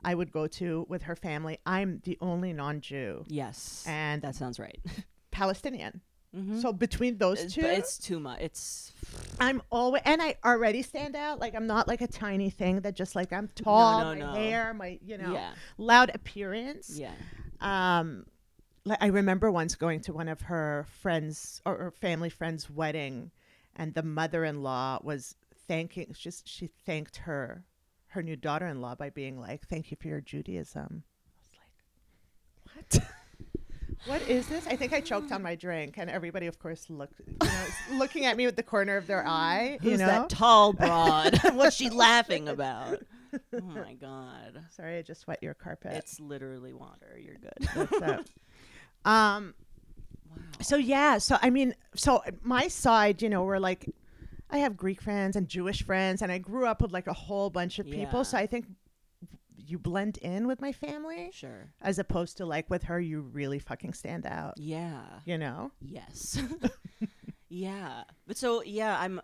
I 0.03 0.15
would 0.15 0.31
go 0.31 0.47
to 0.47 0.85
with 0.89 1.03
her 1.03 1.15
family. 1.15 1.59
I'm 1.65 2.01
the 2.03 2.17
only 2.21 2.53
non-Jew 2.53 3.25
Yes. 3.27 3.83
and 3.87 4.21
that 4.23 4.35
sounds 4.35 4.59
right. 4.59 4.79
Palestinian. 5.31 6.01
Mhm. 6.35 6.61
So 6.61 6.73
between 6.73 7.17
those 7.17 7.53
two, 7.53 7.61
it's 7.65 7.97
too 7.97 8.19
much. 8.19 8.39
It's 8.41 8.91
I'm 9.39 9.61
always 9.71 10.01
and 10.05 10.21
I 10.21 10.35
already 10.43 10.81
stand 10.81 11.15
out. 11.15 11.39
Like 11.39 11.55
I'm 11.55 11.67
not 11.67 11.87
like 11.87 12.01
a 12.01 12.07
tiny 12.07 12.49
thing 12.49 12.81
that 12.81 12.95
just 12.95 13.15
like 13.15 13.31
I'm 13.31 13.47
tall, 13.55 13.99
no, 13.99 14.05
my 14.13 14.19
no. 14.19 14.33
hair, 14.33 14.73
my 14.73 14.99
you 15.05 15.17
know 15.17 15.33
yeah, 15.33 15.51
loud 15.77 16.11
appearance. 16.13 16.89
yeah. 16.99 17.13
um 17.61 18.25
like 18.83 19.01
i 19.01 19.07
remember 19.07 19.49
once 19.49 19.75
going 19.75 19.99
to 19.99 20.13
one 20.13 20.27
of 20.27 20.41
her 20.41 20.85
friends 21.01 21.61
or, 21.65 21.75
or 21.77 21.91
family 21.91 22.29
friends 22.29 22.69
wedding 22.69 23.31
and 23.75 23.93
the 23.93 24.03
mother-in-law 24.03 24.99
was 25.03 25.35
thanking 25.67 26.13
just 26.13 26.47
she 26.47 26.67
thanked 26.85 27.17
her 27.17 27.63
her 28.07 28.21
new 28.21 28.35
daughter-in-law 28.35 28.93
by 28.95 29.09
being 29.09 29.39
like 29.39 29.65
thank 29.67 29.89
you 29.89 29.97
for 29.99 30.07
your 30.07 30.21
judaism 30.21 31.03
i 32.67 32.77
was 32.77 32.91
like 32.93 32.99
what 32.99 33.07
what 34.07 34.21
is 34.29 34.47
this 34.47 34.67
i 34.67 34.75
think 34.75 34.93
i 34.93 34.99
choked 35.01 35.31
on 35.31 35.41
my 35.41 35.55
drink 35.55 35.95
and 35.97 36.09
everybody 36.09 36.47
of 36.47 36.59
course 36.59 36.85
looked 36.89 37.19
you 37.27 37.35
know 37.41 37.65
looking 37.97 38.25
at 38.25 38.37
me 38.37 38.45
with 38.45 38.55
the 38.55 38.63
corner 38.63 38.97
of 38.97 39.07
their 39.07 39.25
eye 39.25 39.77
Who's 39.81 39.91
you 39.93 39.97
know 39.97 40.05
that 40.07 40.29
tall 40.29 40.73
broad? 40.81 41.37
What's 41.53 41.75
she 41.75 41.89
laughing 41.89 42.47
about? 42.49 42.99
Oh 43.53 43.61
my 43.61 43.93
god. 43.95 44.63
sorry 44.69 44.97
i 44.97 45.01
just 45.01 45.27
wet 45.27 45.41
your 45.41 45.53
carpet 45.53 45.93
It's 45.93 46.19
literally 46.19 46.73
water. 46.73 47.19
You're 47.19 47.35
good. 47.35 47.89
That's 47.99 48.19
it. 48.21 48.31
um 49.05 49.53
Wow. 50.29 50.41
So 50.61 50.75
yeah, 50.75 51.17
so 51.17 51.37
I 51.41 51.49
mean, 51.49 51.75
so 51.95 52.21
my 52.43 52.67
side, 52.67 53.21
you 53.21 53.29
know, 53.29 53.43
we're 53.43 53.59
like, 53.59 53.89
I 54.49 54.57
have 54.59 54.75
Greek 54.75 55.01
friends 55.01 55.35
and 55.35 55.47
Jewish 55.47 55.83
friends, 55.83 56.21
and 56.21 56.31
I 56.31 56.39
grew 56.39 56.65
up 56.65 56.81
with 56.81 56.91
like 56.91 57.07
a 57.07 57.13
whole 57.13 57.49
bunch 57.49 57.79
of 57.79 57.85
people. 57.85 58.19
Yeah. 58.19 58.23
So 58.23 58.37
I 58.37 58.45
think 58.45 58.65
you 59.57 59.77
blend 59.79 60.17
in 60.17 60.47
with 60.47 60.61
my 60.61 60.71
family, 60.71 61.29
Sure. 61.33 61.69
as 61.81 61.99
opposed 61.99 62.37
to 62.37 62.45
like 62.45 62.69
with 62.69 62.83
her, 62.83 62.99
you 62.99 63.21
really 63.21 63.59
fucking 63.59 63.93
stand 63.93 64.25
out. 64.25 64.53
Yeah. 64.57 65.03
You 65.25 65.37
know? 65.37 65.71
Yes. 65.81 66.39
yeah. 67.49 68.03
But 68.27 68.37
so 68.37 68.61
yeah, 68.63 68.97
I'm 68.99 69.21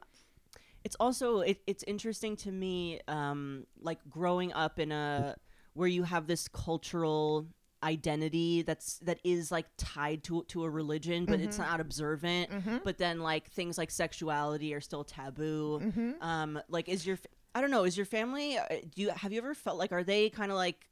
it's 0.84 0.96
also 1.00 1.42
it, 1.42 1.60
it's 1.68 1.84
interesting 1.84 2.36
to 2.38 2.52
me 2.52 3.00
um 3.08 3.66
like 3.80 4.00
growing 4.10 4.52
up 4.54 4.80
in 4.80 4.92
a 4.92 5.36
where 5.74 5.88
you 5.88 6.04
have 6.04 6.28
this 6.28 6.48
cultural 6.48 7.48
identity 7.84 8.62
that's 8.62 8.98
that 9.00 9.20
is 9.24 9.52
like 9.52 9.66
tied 9.78 10.24
to 10.24 10.44
to 10.48 10.64
a 10.64 10.70
religion 10.70 11.26
but 11.26 11.40
it's 11.42 11.58
Mhm. 11.58 11.62
not 11.68 11.80
observant 11.80 12.52
Mm-hmm. 12.52 12.78
but 12.84 13.00
then 13.00 13.22
like 13.22 13.50
things 13.50 13.76
like 13.76 13.90
sexuality 13.90 14.74
are 14.76 14.82
still 14.82 15.04
taboo 15.04 15.80
Mm-hmm. 15.82 16.12
um 16.22 16.62
like 16.70 16.88
is 16.90 17.08
your 17.08 17.18
i 17.56 17.62
don't 17.62 17.72
know 17.72 17.84
is 17.84 17.96
your 17.98 18.06
family 18.06 18.58
uh, 18.58 18.64
do 18.70 19.02
you 19.02 19.10
have 19.10 19.32
you 19.32 19.40
ever 19.40 19.54
felt 19.54 19.78
like 19.78 19.92
are 19.92 20.04
they 20.04 20.30
kind 20.30 20.52
of 20.52 20.58
like 20.58 20.88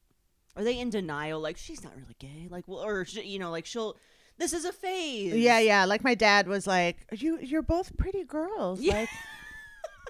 are 0.56 0.64
they 0.64 0.78
in 0.80 0.90
denial 0.90 1.40
like 1.40 1.58
she's 1.58 1.84
not 1.84 1.94
really 1.96 2.16
gay 2.20 2.48
like 2.50 2.68
well 2.68 2.80
or 2.80 3.06
you 3.24 3.40
know 3.40 3.52
like 3.52 3.66
she'll 3.66 3.96
this 4.40 4.54
is 4.54 4.64
a 4.64 4.72
phase 4.72 5.34
Yeah, 5.36 5.60
yeah. 5.60 5.84
Like 5.84 6.02
my 6.02 6.16
dad 6.16 6.48
was 6.48 6.66
like, 6.66 7.06
"You, 7.12 7.40
you're 7.42 7.62
both 7.62 7.98
pretty 7.98 8.24
girls. 8.24 8.80
Yeah. 8.80 9.02
Like, 9.02 9.10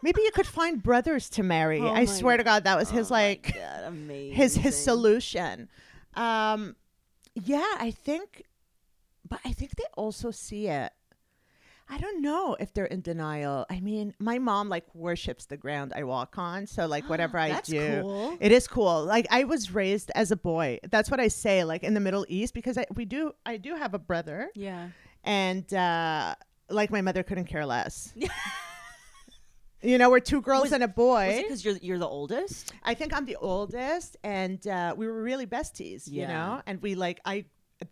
maybe 0.04 0.22
you 0.22 0.30
could 0.32 0.46
find 0.46 0.84
brothers 0.84 1.32
to 1.32 1.42
marry." 1.42 1.80
Oh 1.82 1.88
I 1.88 2.06
swear 2.06 2.38
to 2.38 2.44
God, 2.44 2.64
that 2.66 2.78
was 2.78 2.92
his 2.92 3.10
Oh 3.10 3.16
my 3.16 3.22
like. 3.30 3.56
God, 3.56 3.92
his 4.32 4.56
his 4.56 4.78
solution. 4.78 5.68
Um, 6.14 6.76
yeah, 7.34 7.74
I 7.80 7.90
think, 7.90 8.44
but 9.28 9.40
I 9.44 9.52
think 9.52 9.76
they 9.78 9.86
also 9.98 10.30
see 10.30 10.68
it. 10.68 10.94
I 11.92 11.98
don't 11.98 12.22
know 12.22 12.56
if 12.60 12.74
they're 12.74 12.86
in 12.86 13.02
denial. 13.02 13.66
I 13.70 13.80
mean, 13.80 14.14
my 14.20 14.38
mom 14.38 14.70
like 14.70 14.86
worships 14.94 15.46
the 15.46 15.58
ground 15.58 15.92
I 15.96 16.04
walk 16.04 16.38
on, 16.38 16.68
so 16.68 16.86
like 16.86 17.10
whatever 17.10 17.38
I 17.46 17.50
That's 17.50 17.70
do, 17.70 18.02
cool. 18.02 18.38
it 18.40 18.52
is 18.52 18.68
cool. 18.68 19.04
Like 19.06 19.26
I 19.32 19.44
was 19.46 19.74
raised 19.74 20.12
as 20.14 20.32
a 20.32 20.36
boy. 20.36 20.80
That's 20.92 21.10
what 21.10 21.20
I 21.20 21.30
say. 21.30 21.64
Like 21.64 21.84
in 21.84 21.96
the 21.96 22.00
Middle 22.00 22.26
East, 22.30 22.54
because 22.54 22.78
I, 22.78 22.86
we 22.94 23.06
do, 23.06 23.34
I 23.46 23.58
do 23.58 23.76
have 23.76 23.94
a 23.96 24.00
brother, 24.00 24.50
yeah. 24.56 24.90
and 25.24 25.72
uh, 25.74 26.36
like 26.70 26.92
my 26.92 27.02
mother 27.02 27.24
couldn't 27.24 27.46
care 27.46 27.66
less. 27.66 28.14
You 29.82 29.98
know, 29.98 30.10
we're 30.10 30.20
two 30.20 30.42
girls 30.42 30.64
Was- 30.64 30.72
and 30.74 30.84
a 30.84 30.90
boy. 30.90 31.40
Because 31.42 31.64
you're 31.64 31.78
you're 31.78 31.98
the 32.00 32.06
oldest? 32.08 32.74
I 32.84 32.94
think 32.96 33.14
I'm 33.16 33.26
the 33.26 33.38
oldest, 33.38 34.18
and 34.26 34.66
uh, 34.68 34.94
we 34.98 35.08
were 35.08 35.24
really 35.24 35.46
besties, 35.48 36.04
Yeah. 36.06 36.22
you 36.24 36.28
know. 36.28 36.62
And 36.66 36.82
we 36.82 36.96
like 36.96 37.22
I. 37.24 37.46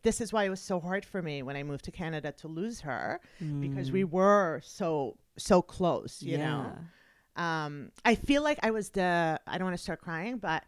This 0.03 0.19
is 0.19 0.33
why 0.33 0.43
it 0.43 0.49
was 0.49 0.59
so 0.59 0.79
hard 0.79 1.05
for 1.05 1.21
me 1.21 1.41
when 1.43 1.55
I 1.55 1.63
moved 1.63 1.85
to 1.85 1.91
Canada 1.91 2.31
to 2.33 2.47
lose 2.47 2.81
her 2.81 3.19
because 3.61 3.91
we 3.91 4.03
were 4.03 4.61
so 4.63 5.17
so 5.37 5.61
close, 5.61 6.21
you 6.21 6.37
know. 6.37 6.77
Um, 7.35 7.91
I 8.03 8.15
feel 8.15 8.41
like 8.41 8.59
I 8.63 8.71
was 8.71 8.89
the. 8.89 9.39
I 9.47 9.57
don't 9.57 9.65
want 9.65 9.77
to 9.77 9.83
start 9.83 10.01
crying, 10.01 10.37
but 10.39 10.63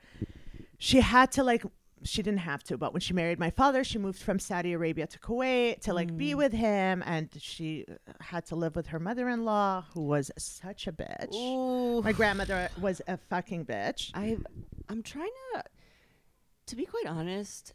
she 0.78 1.02
had 1.02 1.32
to 1.34 1.44
like. 1.44 1.64
She 2.04 2.22
didn't 2.24 2.40
have 2.40 2.64
to, 2.66 2.78
but 2.78 2.94
when 2.94 3.02
she 3.02 3.12
married 3.14 3.40
my 3.40 3.50
father, 3.50 3.84
she 3.84 3.98
moved 3.98 4.20
from 4.22 4.40
Saudi 4.40 4.72
Arabia 4.72 5.06
to 5.08 5.20
Kuwait 5.20 5.82
to 5.82 5.94
like 5.94 6.16
be 6.16 6.32
Mm. 6.32 6.38
with 6.38 6.54
him, 6.54 7.04
and 7.06 7.28
she 7.38 7.86
had 8.22 8.46
to 8.46 8.56
live 8.56 8.74
with 8.78 8.88
her 8.88 9.00
mother-in-law, 9.00 9.84
who 9.94 10.04
was 10.04 10.32
such 10.38 10.88
a 10.88 10.94
bitch. 10.94 11.34
Ooh. 11.36 12.02
My 12.02 12.14
grandmother 12.14 12.70
was 12.80 13.02
a 13.06 13.18
fucking 13.18 13.66
bitch. 13.66 14.12
I 14.14 14.38
I'm 14.88 15.04
trying 15.04 15.32
to 15.56 15.64
to 16.68 16.76
be 16.78 16.86
quite 16.86 17.08
honest. 17.08 17.74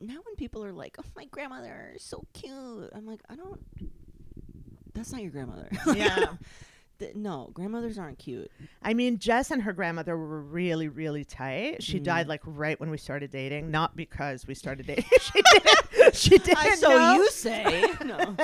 Now 0.00 0.14
when 0.24 0.34
people 0.36 0.64
are 0.64 0.72
like, 0.72 0.96
"Oh, 0.98 1.04
my 1.16 1.26
grandmother 1.26 1.92
is 1.94 2.02
so 2.02 2.24
cute," 2.32 2.90
I'm 2.94 3.06
like, 3.06 3.20
I 3.28 3.36
don't. 3.36 3.60
That's 4.94 5.12
not 5.12 5.22
your 5.22 5.30
grandmother. 5.30 5.68
Yeah. 5.94 6.26
Th- 6.98 7.14
no, 7.14 7.48
grandmothers 7.54 7.96
aren't 7.96 8.18
cute. 8.18 8.50
I 8.82 8.92
mean, 8.92 9.18
Jess 9.18 9.50
and 9.50 9.62
her 9.62 9.72
grandmother 9.72 10.14
were 10.18 10.42
really, 10.42 10.86
really 10.88 11.24
tight. 11.24 11.82
She 11.82 11.98
Mm. 11.98 12.02
died 12.02 12.28
like 12.28 12.42
right 12.44 12.78
when 12.78 12.90
we 12.90 12.98
started 12.98 13.30
dating, 13.30 13.70
not 13.70 13.96
because 13.96 14.46
we 14.46 14.54
started 14.54 14.86
dating. 14.86 15.06
she 15.18 15.40
didn't. 15.40 16.14
she 16.14 16.36
did. 16.38 16.54
I- 16.58 16.74
so 16.74 16.90
no. 16.90 17.14
you 17.14 17.30
say 17.30 17.94
no. 18.04 18.36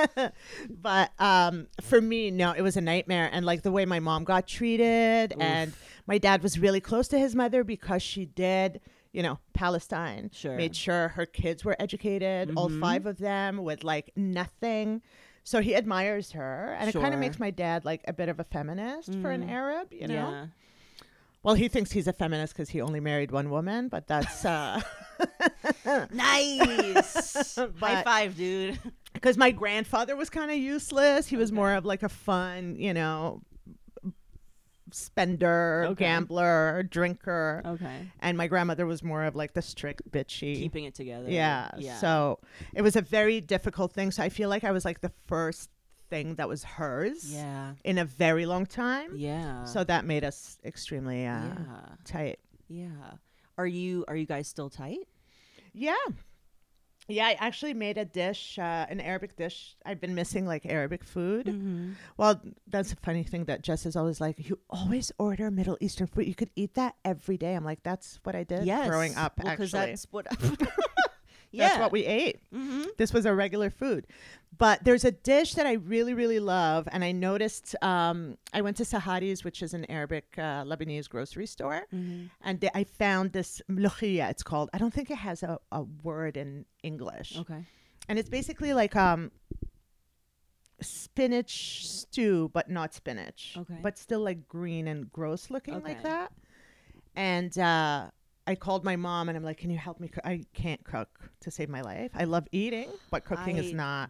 but 0.69 1.11
um, 1.19 1.67
for 1.83 2.01
me, 2.01 2.31
no, 2.31 2.51
it 2.53 2.61
was 2.61 2.77
a 2.77 2.81
nightmare. 2.81 3.29
And 3.31 3.45
like 3.45 3.61
the 3.61 3.71
way 3.71 3.85
my 3.85 3.99
mom 3.99 4.23
got 4.23 4.47
treated, 4.47 5.35
and 5.39 5.71
my 6.07 6.17
dad 6.17 6.41
was 6.41 6.57
really 6.57 6.81
close 6.81 7.07
to 7.09 7.19
his 7.19 7.35
mother 7.35 7.63
because 7.63 8.01
she 8.01 8.25
did, 8.25 8.81
you 9.13 9.23
know, 9.23 9.39
Palestine. 9.53 10.29
Sure. 10.33 10.55
Made 10.55 10.75
sure 10.75 11.09
her 11.09 11.25
kids 11.25 11.63
were 11.65 11.75
educated, 11.79 12.51
all 12.55 12.69
Mhm. 12.69 12.79
five 12.79 13.05
of 13.05 13.17
them, 13.17 13.57
with 13.63 13.83
like 13.83 14.11
nothing. 14.15 15.01
So 15.43 15.61
he 15.61 15.75
admires 15.75 16.31
her, 16.33 16.75
and 16.79 16.89
it 16.89 16.93
kind 16.93 17.13
of 17.13 17.19
makes 17.19 17.39
my 17.39 17.51
dad 17.51 17.85
like 17.85 18.01
a 18.07 18.13
bit 18.13 18.27
of 18.29 18.39
a 18.39 18.43
feminist 18.43 19.13
for 19.21 19.31
an 19.31 19.43
Mhm. 19.45 19.49
Arab, 19.51 19.93
you 19.93 20.07
know. 20.07 20.13
Yeah. 20.13 20.45
Well, 21.43 21.55
he 21.55 21.69
thinks 21.69 21.91
he's 21.91 22.07
a 22.07 22.13
feminist 22.13 22.53
because 22.53 22.69
he 22.69 22.81
only 22.81 22.99
married 22.99 23.31
one 23.31 23.49
woman, 23.49 23.87
but 23.87 24.07
that's 24.07 24.43
uh, 24.43 24.81
Nice. 26.11 27.55
High 27.79 28.03
five, 28.03 28.35
dude. 28.35 28.79
because 29.13 29.37
my 29.37 29.51
grandfather 29.51 30.15
was 30.15 30.29
kind 30.29 30.51
of 30.51 30.57
useless. 30.57 31.27
He 31.27 31.37
was 31.37 31.49
Okay. 31.49 31.55
more 31.55 31.73
of 31.73 31.85
like 31.85 32.03
a 32.03 32.09
fun, 32.09 32.75
you 32.77 32.93
know, 32.93 33.41
spender, 34.91 35.85
Okay. 35.89 36.05
gambler, 36.05 36.83
drinker, 36.83 37.61
Okay. 37.65 38.07
and 38.19 38.37
my 38.37 38.47
grandmother 38.47 38.85
was 38.85 39.03
more 39.03 39.23
of 39.23 39.35
like 39.35 39.53
the 39.53 39.61
strict 39.61 40.09
bitchy. 40.11 40.55
Keeping 40.55 40.85
it 40.85 40.95
together. 40.95 41.29
yeah. 41.29 41.69
Yeah. 41.77 41.97
So 41.97 42.39
it 42.73 42.81
was 42.81 42.95
a 42.95 43.01
very 43.01 43.41
difficult 43.41 43.93
thing. 43.93 44.11
So 44.11 44.23
I 44.23 44.29
feel 44.29 44.49
like 44.49 44.63
I 44.63 44.71
was 44.71 44.85
like 44.85 45.01
the 45.01 45.11
first 45.27 45.69
thing 46.09 46.35
that 46.35 46.47
was 46.47 46.63
hers 46.63 47.33
Yeah. 47.33 47.73
in 47.83 47.97
a 47.97 48.05
very 48.05 48.45
long 48.45 48.65
time. 48.65 49.11
Yeah. 49.15 49.65
So 49.65 49.83
that 49.83 50.05
made 50.05 50.23
us 50.23 50.57
extremely 50.63 51.25
uh, 51.25 51.41
yeah. 51.41 51.55
tight. 52.05 52.39
Yeah. 52.69 52.89
Are 53.57 53.67
you 53.67 54.05
are 54.07 54.15
you 54.15 54.25
guys 54.25 54.47
still 54.47 54.69
tight? 54.69 55.07
Yeah. 55.73 55.95
Yeah, 57.09 57.25
I 57.27 57.37
actually 57.39 57.73
made 57.73 57.97
a 57.97 58.03
dish, 58.05 58.59
uh, 58.59 58.85
an 58.89 58.99
Arabic 58.99 59.37
dish. 59.37 59.75
I've 59.85 60.01
been 60.01 60.13
missing 60.13 60.45
like 60.45 60.65
Arabic 60.65 61.03
food. 61.05 61.45
Mm-hmm. 61.47 61.91
Well, 62.17 62.41
that's 62.67 62.91
a 62.91 62.97
funny 62.97 63.23
thing 63.23 63.45
that 63.45 63.61
Jess 63.61 63.85
is 63.85 63.95
always 63.95 64.19
like, 64.19 64.49
you 64.49 64.59
always 64.69 65.11
order 65.17 65.49
Middle 65.49 65.77
Eastern 65.79 66.07
food. 66.07 66.27
You 66.27 66.35
could 66.35 66.49
eat 66.55 66.73
that 66.73 66.95
every 67.05 67.37
day. 67.37 67.53
I'm 67.55 67.63
like, 67.63 67.81
that's 67.83 68.19
what 68.23 68.35
I 68.35 68.43
did 68.43 68.65
Yes. 68.65 68.87
growing 68.89 69.15
up, 69.15 69.39
Well, 69.41 69.47
actually. 69.53 69.67
that's 69.69 70.05
what. 70.11 70.27
yeah. 70.39 70.65
That's 71.69 71.79
what 71.79 71.91
we 71.93 72.05
ate. 72.05 72.39
Mm-hmm. 72.53 72.83
This 72.97 73.13
was 73.13 73.25
a 73.25 73.33
regular 73.33 73.69
food. 73.69 74.05
But 74.55 74.83
there's 74.83 75.05
a 75.05 75.11
dish 75.11 75.53
that 75.53 75.65
I 75.67 75.73
really, 75.73 76.13
really 76.13 76.39
love. 76.39 76.87
And 76.91 77.03
I 77.03 77.11
noticed 77.11 77.75
um, 77.83 78.37
I 78.53 78.61
went 78.61 78.77
to 78.77 78.83
Sahari's, 78.85 79.43
which 79.43 79.61
is 79.61 79.73
an 79.73 79.85
Arabic 79.89 80.25
uh, 80.37 80.63
Lebanese 80.63 81.07
grocery 81.07 81.45
store. 81.45 81.85
Mm-hmm. 81.93 82.25
And 82.43 82.69
I 82.73 82.83
found 82.83 83.33
this 83.33 83.61
mlokhia, 83.69 84.29
it's 84.31 84.43
called. 84.43 84.69
I 84.73 84.77
don't 84.79 84.93
think 84.93 85.11
it 85.11 85.17
has 85.17 85.43
a, 85.43 85.59
a 85.71 85.83
word 86.03 86.37
in 86.37 86.65
English. 86.83 87.37
Okay. 87.37 87.65
and 88.09 88.17
it's 88.17 88.29
basically 88.29 88.73
like 88.73 88.95
um 88.95 89.31
spinach 90.79 91.85
stew 91.87 92.49
but 92.53 92.69
not 92.69 92.93
spinach 92.93 93.55
Okay. 93.57 93.79
but 93.81 93.97
still 93.97 94.19
like 94.21 94.47
green 94.47 94.87
and 94.87 95.11
gross 95.11 95.49
looking 95.49 95.81
like 95.83 96.03
that 96.03 96.31
and 97.15 97.57
uh 97.57 98.09
I 98.45 98.55
called 98.55 98.85
my 98.85 98.95
mom 98.95 99.27
and 99.27 99.37
I'm 99.37 99.43
like, 99.43 99.57
"Can 99.57 99.69
you 99.69 99.77
help 99.77 99.99
me? 99.99 100.07
Cook? 100.07 100.23
I 100.25 100.45
can't 100.53 100.81
cook 100.85 101.09
to 101.41 101.51
save 101.51 101.67
my 101.67 101.81
life. 101.81 102.11
I 102.15 102.23
love 102.23 102.47
eating, 102.53 102.89
but 103.11 103.25
cooking 103.25 103.57
I- 103.57 103.63
is 103.63 103.73
not." 103.73 104.09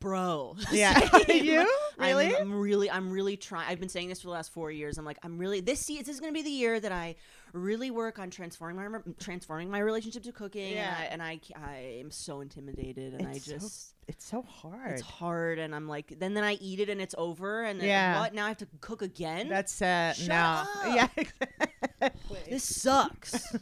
Bro. 0.00 0.56
Yeah, 0.72 0.98
you 1.28 1.64
really? 1.98 2.36
I'm, 2.36 2.42
I'm 2.42 2.54
really, 2.60 2.90
I'm 2.90 3.10
really 3.10 3.36
trying. 3.36 3.68
I've 3.68 3.80
been 3.80 3.88
saying 3.88 4.08
this 4.08 4.20
for 4.20 4.28
the 4.28 4.32
last 4.32 4.52
four 4.52 4.70
years. 4.70 4.96
I'm 4.98 5.04
like, 5.04 5.18
I'm 5.24 5.38
really 5.38 5.60
this. 5.60 5.80
se- 5.80 5.98
This 5.98 6.08
is 6.08 6.20
going 6.20 6.32
to 6.32 6.38
be 6.38 6.42
the 6.42 6.50
year 6.50 6.78
that 6.78 6.92
I 6.92 7.16
really 7.52 7.90
work 7.90 8.18
on 8.18 8.30
transforming 8.30 8.92
my 8.92 8.98
transforming 9.18 9.70
my 9.70 9.80
relationship 9.80 10.22
to 10.24 10.32
cooking. 10.32 10.72
Yeah. 10.74 10.96
and 11.10 11.20
I, 11.22 11.40
and 11.54 11.64
I, 11.64 11.70
I 11.70 11.76
am 12.00 12.10
so 12.10 12.40
intimidated, 12.40 13.14
and 13.14 13.26
It's 13.34 13.48
I 13.48 13.52
just. 13.52 13.94
it's 14.06 14.24
so 14.24 14.42
hard. 14.42 14.92
It's 14.92 15.02
hard, 15.02 15.58
and 15.58 15.74
I'm 15.74 15.88
like, 15.88 16.18
then 16.18 16.34
then 16.34 16.44
I 16.44 16.54
eat 16.60 16.78
it, 16.80 16.88
and 16.88 17.00
it's 17.00 17.14
over, 17.18 17.64
and 17.64 17.80
then 17.80 17.88
Yeah. 17.88 18.20
what? 18.20 18.34
Now 18.34 18.44
I 18.44 18.48
have 18.48 18.58
to 18.58 18.68
cook 18.80 19.02
again. 19.02 19.48
That's 19.48 19.82
uh 19.82 20.12
Shut 20.12 20.28
no. 20.28 20.34
up. 20.36 20.68
Yeah, 20.94 21.08
exactly. 21.16 22.38
this 22.48 22.62
sucks. 22.64 23.56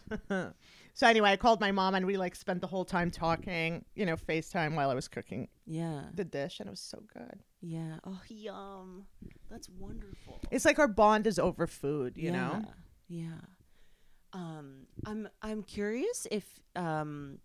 So 0.97 1.07
anyway, 1.07 1.31
I 1.31 1.37
called 1.37 1.61
my 1.61 1.73
mom 1.73 1.95
and 1.95 2.07
we 2.07 2.17
like 2.17 2.35
spent 2.35 2.63
the 2.63 2.67
whole 2.67 2.87
time 2.87 3.11
talking, 3.11 3.85
you 3.95 4.07
know, 4.07 4.17
FaceTime 4.17 4.75
while 4.75 4.89
I 4.89 4.95
was 4.95 5.09
cooking 5.09 5.49
yeah, 5.67 6.05
the 6.15 6.25
dish 6.25 6.59
and 6.59 6.69
it 6.69 6.71
was 6.71 6.81
so 6.81 7.03
good. 7.13 7.43
yeah. 7.61 7.99
Oh, 8.07 8.19
yum. 8.29 9.05
That's 9.51 9.69
wonderful. 9.69 10.41
It's 10.51 10.65
like 10.65 10.79
our 10.79 10.89
bond 10.89 11.27
is 11.27 11.39
over 11.39 11.67
food, 11.67 12.17
you 12.17 12.31
yeah, 12.31 12.33
know? 12.33 12.65
Yeah. 13.09 13.41
Um, 14.33 14.87
I'm 15.05 15.29
I'm 15.43 15.63
curious 15.65 16.27
if 16.31 16.45
um 16.75 17.41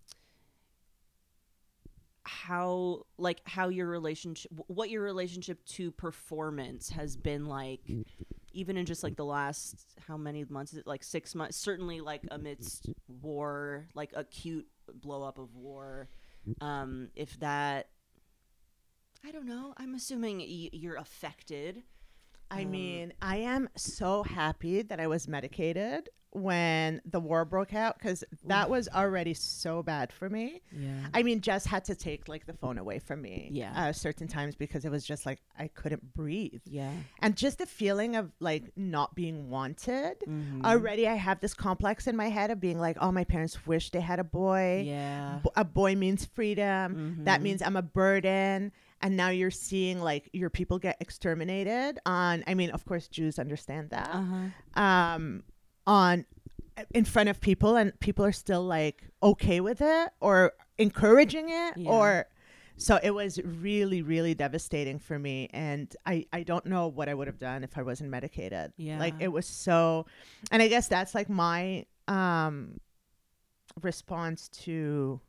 how 2.24 3.06
like 3.18 3.41
how 3.43 3.68
your 3.68 3.88
relationship 3.88 4.49
what 4.68 4.89
your 4.89 5.02
relationship 5.04 5.62
to 5.66 5.91
performance 5.91 6.89
has 6.91 7.18
been 7.18 7.47
like 7.47 7.82
even 8.54 8.78
in 8.78 8.86
just 8.86 9.04
like 9.04 9.16
the 9.16 9.26
last 9.26 9.86
how 10.08 10.18
many 10.18 10.43
months 10.49 10.74
is 10.74 10.80
it 10.80 10.88
like 10.88 11.04
6 11.04 11.36
months 11.36 11.58
certainly 11.58 12.02
like 12.02 12.22
amidst 12.32 12.89
war 13.08 13.88
like 13.95 14.12
acute 14.16 14.68
blow 14.93 15.24
up 15.24 15.38
of 15.38 15.56
war 15.56 16.10
um 16.62 17.10
if 17.16 17.39
that 17.39 17.88
I 19.24 19.32
don't 19.32 19.45
know. 19.45 19.74
I'm 19.78 19.93
assuming 19.93 20.39
y- 20.39 20.70
you're 20.74 20.95
affected. 20.95 21.84
I 22.49 22.64
Um, 22.64 22.72
mean, 22.72 23.14
I 23.22 23.38
am 23.38 23.70
so 23.78 24.24
happy 24.24 24.82
that 24.82 24.99
I 24.99 25.06
was 25.08 25.28
medicated 25.28 26.10
when 26.32 27.01
the 27.05 27.19
war 27.19 27.43
broke 27.45 27.73
out 27.73 27.97
because 27.97 28.23
that 28.45 28.69
was 28.69 28.88
already 28.89 29.34
so 29.34 29.84
bad 29.84 30.11
for 30.13 30.29
me. 30.29 30.61
yeah 30.71 31.07
I 31.13 31.23
mean, 31.23 31.41
Jess 31.41 31.65
had 31.65 31.84
to 31.86 31.95
take 31.95 32.27
like 32.27 32.45
the 32.45 32.53
phone 32.53 32.77
away 32.77 32.99
from 32.99 33.21
me 33.21 33.49
Yeah. 33.51 33.73
uh, 33.75 33.91
certain 33.91 34.27
times 34.27 34.55
because 34.55 34.86
it 34.86 34.91
was 34.91 35.05
just 35.05 35.25
like 35.25 35.39
I 35.59 35.67
couldn't 35.67 36.13
breathe. 36.13 36.61
yeah 36.65 36.91
And 37.21 37.36
just 37.36 37.57
the 37.57 37.65
feeling 37.65 38.15
of 38.15 38.32
like 38.39 38.71
not 38.77 39.13
being 39.15 39.49
wanted. 39.49 40.17
Mhm. 40.27 40.63
Already, 40.65 41.07
I 41.07 41.15
have 41.15 41.39
this 41.41 41.53
complex 41.53 42.07
in 42.07 42.15
my 42.15 42.29
head 42.29 42.49
of 42.49 42.59
being 42.59 42.79
like, 42.79 42.97
oh, 43.01 43.11
my 43.11 43.23
parents 43.25 43.67
wish 43.67 43.89
they 43.91 44.01
had 44.01 44.19
a 44.19 44.23
boy. 44.23 44.84
yeah 44.86 45.39
B- 45.43 45.49
a 45.55 45.65
boy 45.65 45.95
means 45.95 46.25
freedom. 46.25 47.23
That 47.25 47.39
Mhm. 47.39 47.43
means 47.43 47.61
I'm 47.61 47.75
a 47.75 47.82
burden. 47.82 48.71
And 49.03 49.17
now 49.17 49.29
you're 49.29 49.49
seeing 49.51 49.99
like 49.99 50.29
your 50.32 50.51
people 50.51 50.77
get 50.77 50.95
exterminated 51.01 51.99
on, 52.05 52.43
I 52.45 52.53
mean, 52.53 52.69
of 52.69 52.86
course, 52.86 53.07
Jews 53.07 53.39
understand 53.39 53.89
that. 53.89 54.09
uh-huh 54.13 54.82
Um, 54.82 55.43
on 55.88 56.25
in 56.93 57.05
front 57.05 57.29
of 57.29 57.39
people, 57.41 57.75
and 57.75 57.97
people 57.99 58.23
are 58.25 58.32
still 58.32 58.63
like 58.63 59.03
okay 59.21 59.59
with 59.59 59.82
it 59.82 60.09
or 60.19 60.53
encouraging 60.77 61.49
it 61.49 61.77
Yeah. 61.77 61.89
or. 61.91 62.25
So 62.77 62.99
it 63.03 63.11
was 63.11 63.39
really, 63.43 64.01
really 64.01 64.34
devastating 64.34 64.97
for 64.97 65.19
me, 65.19 65.49
and 65.53 65.93
I, 66.03 66.25
I 66.34 66.41
don't 66.41 66.65
know 66.65 66.88
what 66.88 67.09
I 67.09 67.13
would 67.13 67.27
have 67.27 67.38
done 67.38 67.63
if 67.63 67.77
I 67.77 67.84
wasn't 67.84 68.09
medicated. 68.09 68.73
Yeah. 68.75 68.97
Like 68.97 69.13
it 69.19 69.27
was 69.27 69.45
so, 69.45 70.07
and 70.49 70.63
I 70.63 70.67
guess 70.67 70.88
that's 70.88 71.13
like 71.13 71.29
my 71.29 71.86
um 72.07 72.79
response 73.84 74.47
to 74.63 75.21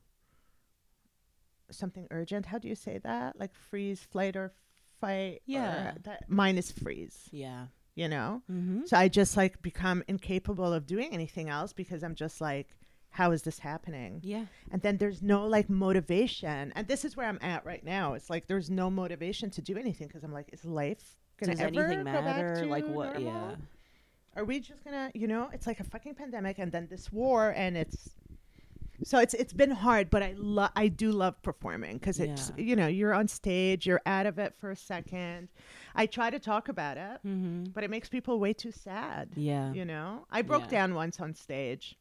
something 1.71 2.07
urgent. 2.11 2.47
How 2.47 2.59
do 2.59 2.69
you 2.69 2.75
say 2.75 2.99
that? 3.05 3.39
Like 3.39 3.55
freeze, 3.55 4.01
flight, 4.01 4.35
or 4.37 4.53
fight? 5.01 5.37
or 5.49 5.53
Yeah. 5.53 5.95
that, 6.05 6.31
mine 6.31 6.57
is 6.57 6.71
freeze, 6.73 7.29
Yeah. 7.33 7.67
You 7.95 8.09
know? 8.09 8.43
Mm-hmm. 8.51 8.87
So 8.87 8.97
I 8.97 9.09
just 9.09 9.37
like 9.37 9.61
become 9.63 10.03
incapable 10.09 10.73
of 10.73 10.87
doing 10.87 11.13
anything 11.13 11.49
else 11.49 11.73
because 11.73 12.03
I'm 12.03 12.15
just 12.15 12.41
like, 12.41 12.69
how 13.11 13.31
is 13.33 13.43
this 13.43 13.59
happening? 13.59 14.21
Yeah. 14.23 14.47
And 14.71 14.81
then 14.81 14.97
there's 14.97 15.23
no 15.23 15.47
like 15.47 15.69
motivation. 15.69 16.73
And 16.75 16.89
this 16.89 17.05
is 17.05 17.17
where 17.17 17.27
I'm 17.27 17.39
at 17.43 17.65
right 17.67 17.85
now. 17.85 18.15
It's 18.15 18.31
like 18.31 18.47
there's 18.47 18.71
no 18.71 18.91
motivation 18.91 19.51
to 19.51 19.63
do 19.63 19.77
anything 19.77 20.07
because 20.07 20.25
I'm 20.25 20.33
like, 20.33 20.49
is 20.53 20.65
life 20.65 21.19
gonna 21.39 21.53
ever 21.59 21.85
anything 21.85 21.99
go 21.99 22.05
back 22.05 22.25
matter? 22.25 22.63
to 22.63 22.67
Like 22.67 22.87
what? 22.87 23.21
normal? 23.21 23.23
Yeah. 23.51 23.55
Are 24.35 24.45
we 24.47 24.61
just 24.61 24.83
gonna, 24.83 25.11
you 25.15 25.27
know, 25.29 25.51
it's 25.53 25.67
like 25.67 25.81
a 25.81 25.85
fucking 25.85 26.15
pandemic 26.15 26.59
and 26.59 26.73
then 26.73 26.87
this 26.91 27.13
war 27.13 27.53
and 27.55 27.77
it's 27.77 28.11
so 29.05 29.19
it's 29.19 29.35
it's 29.35 29.53
been 29.53 29.73
hard, 29.73 30.09
but 30.11 30.23
I 30.23 30.35
love 30.39 30.71
I 30.77 30.89
do 30.89 31.11
love 31.13 31.43
performing 31.43 31.99
because 31.99 32.19
it's 32.21 32.53
Yeah. 32.57 32.65
you 32.65 32.77
know 32.77 32.87
you're 32.87 33.13
on 33.13 33.29
stage, 33.29 33.85
you're 33.87 34.01
out 34.07 34.27
of 34.27 34.39
it 34.39 34.55
for 34.59 34.71
a 34.71 34.77
second. 34.77 35.49
I 35.95 36.07
try 36.07 36.31
to 36.31 36.39
talk 36.39 36.69
about 36.69 36.97
it, 36.97 37.21
Mm-hmm. 37.27 37.65
but 37.75 37.85
it 37.85 37.91
makes 37.91 38.09
people 38.09 38.39
way 38.41 38.53
too 38.53 38.73
sad. 38.73 39.31
Yeah. 39.37 39.73
You 39.73 39.85
know, 39.85 40.27
I 40.31 40.43
broke 40.43 40.63
Yeah. 40.65 40.69
down 40.79 40.95
once 40.95 41.21
on 41.21 41.35
stage. 41.35 41.97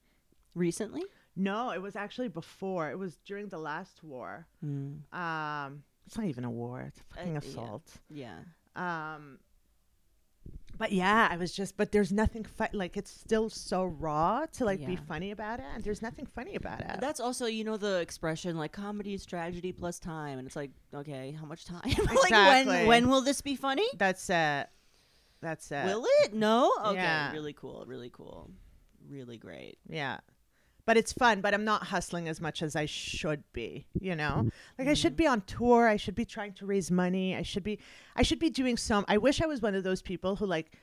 Recently? 0.55 1.03
No, 1.35 1.71
it 1.71 1.81
was 1.81 1.95
actually 1.95 2.27
before. 2.27 2.91
It 2.91 2.99
was 2.99 3.15
during 3.25 3.47
the 3.47 3.57
last 3.57 4.03
war. 4.03 4.47
Mm. 4.65 4.99
Um, 5.13 5.83
it's 6.05 6.17
not 6.17 6.27
even 6.27 6.43
a 6.43 6.51
war; 6.51 6.81
it's 6.81 6.99
a 6.99 7.15
fucking 7.15 7.31
yeah. 7.33 7.37
assault. 7.39 7.87
Yeah. 8.09 8.39
Um, 8.75 9.39
but 10.78 10.91
yeah, 10.91 11.28
I 11.32 11.38
was 11.38 11.51
just. 11.53 11.78
But 11.78 11.91
there's 11.91 12.11
nothing 12.11 12.43
fu- 12.43 12.65
like 12.74 12.97
it's 12.97 13.11
still 13.11 13.49
so 13.49 13.86
raw 13.86 14.45
to 14.53 14.65
like 14.65 14.86
be 14.86 14.93
Yeah. 14.93 14.99
funny 15.07 15.32
about 15.32 15.59
it, 15.59 15.65
and 15.74 15.84
there's 15.84 16.01
nothing 16.01 16.26
funny 16.26 16.55
about 16.55 16.82
it. 16.82 16.99
That's 16.99 17.19
also, 17.19 17.45
you 17.45 17.63
know, 17.63 17.78
the 17.78 17.99
expression 17.99 18.57
like 18.57 18.72
comedy 18.72 19.13
is 19.13 19.26
tragedy 19.26 19.72
plus 19.72 19.99
time, 19.99 20.38
and 20.38 20.47
it's 20.47 20.55
like, 20.55 20.72
okay, 20.93 21.36
how 21.39 21.45
much 21.45 21.65
time? 21.65 21.82
like 21.86 21.97
Exactly. 22.26 22.74
when 22.78 22.88
when 22.88 23.09
will 23.09 23.22
this 23.22 23.41
be 23.41 23.55
funny? 23.55 23.88
That's 23.97 24.30
it. 24.30 24.67
That's 25.41 25.72
it. 25.72 25.86
Will 25.86 26.05
it? 26.24 26.34
No. 26.34 26.72
Okay. 26.86 26.95
Yeah. 26.95 27.32
Really 27.32 27.53
cool. 27.53 27.84
Really 27.88 28.09
cool. 28.11 28.49
Really 29.09 29.38
great. 29.38 29.78
Yeah. 29.89 30.19
But 30.86 30.97
it's 30.97 31.13
fun. 31.13 31.41
But 31.41 31.53
I'm 31.53 31.63
not 31.63 31.84
hustling 31.88 32.27
as 32.27 32.39
much 32.41 32.61
as 32.61 32.75
I 32.75 32.86
should 32.86 33.43
be. 33.53 33.86
You 33.99 34.15
know, 34.15 34.49
like 34.77 34.88
I 34.88 34.91
Mm-hmm. 34.91 34.93
should 34.95 35.15
be 35.15 35.27
on 35.27 35.41
tour. 35.41 35.88
I 35.88 35.97
should 35.97 36.15
be 36.15 36.25
trying 36.25 36.53
to 36.53 36.65
raise 36.65 36.91
money. 36.91 37.36
I 37.36 37.41
should 37.43 37.63
be, 37.63 37.79
I 38.15 38.23
should 38.23 38.39
be 38.39 38.49
doing 38.49 38.77
some. 38.77 39.05
I 39.07 39.17
wish 39.17 39.41
I 39.41 39.45
was 39.45 39.61
one 39.61 39.75
of 39.75 39.84
those 39.84 40.01
people 40.01 40.36
who 40.38 40.45
like 40.45 40.77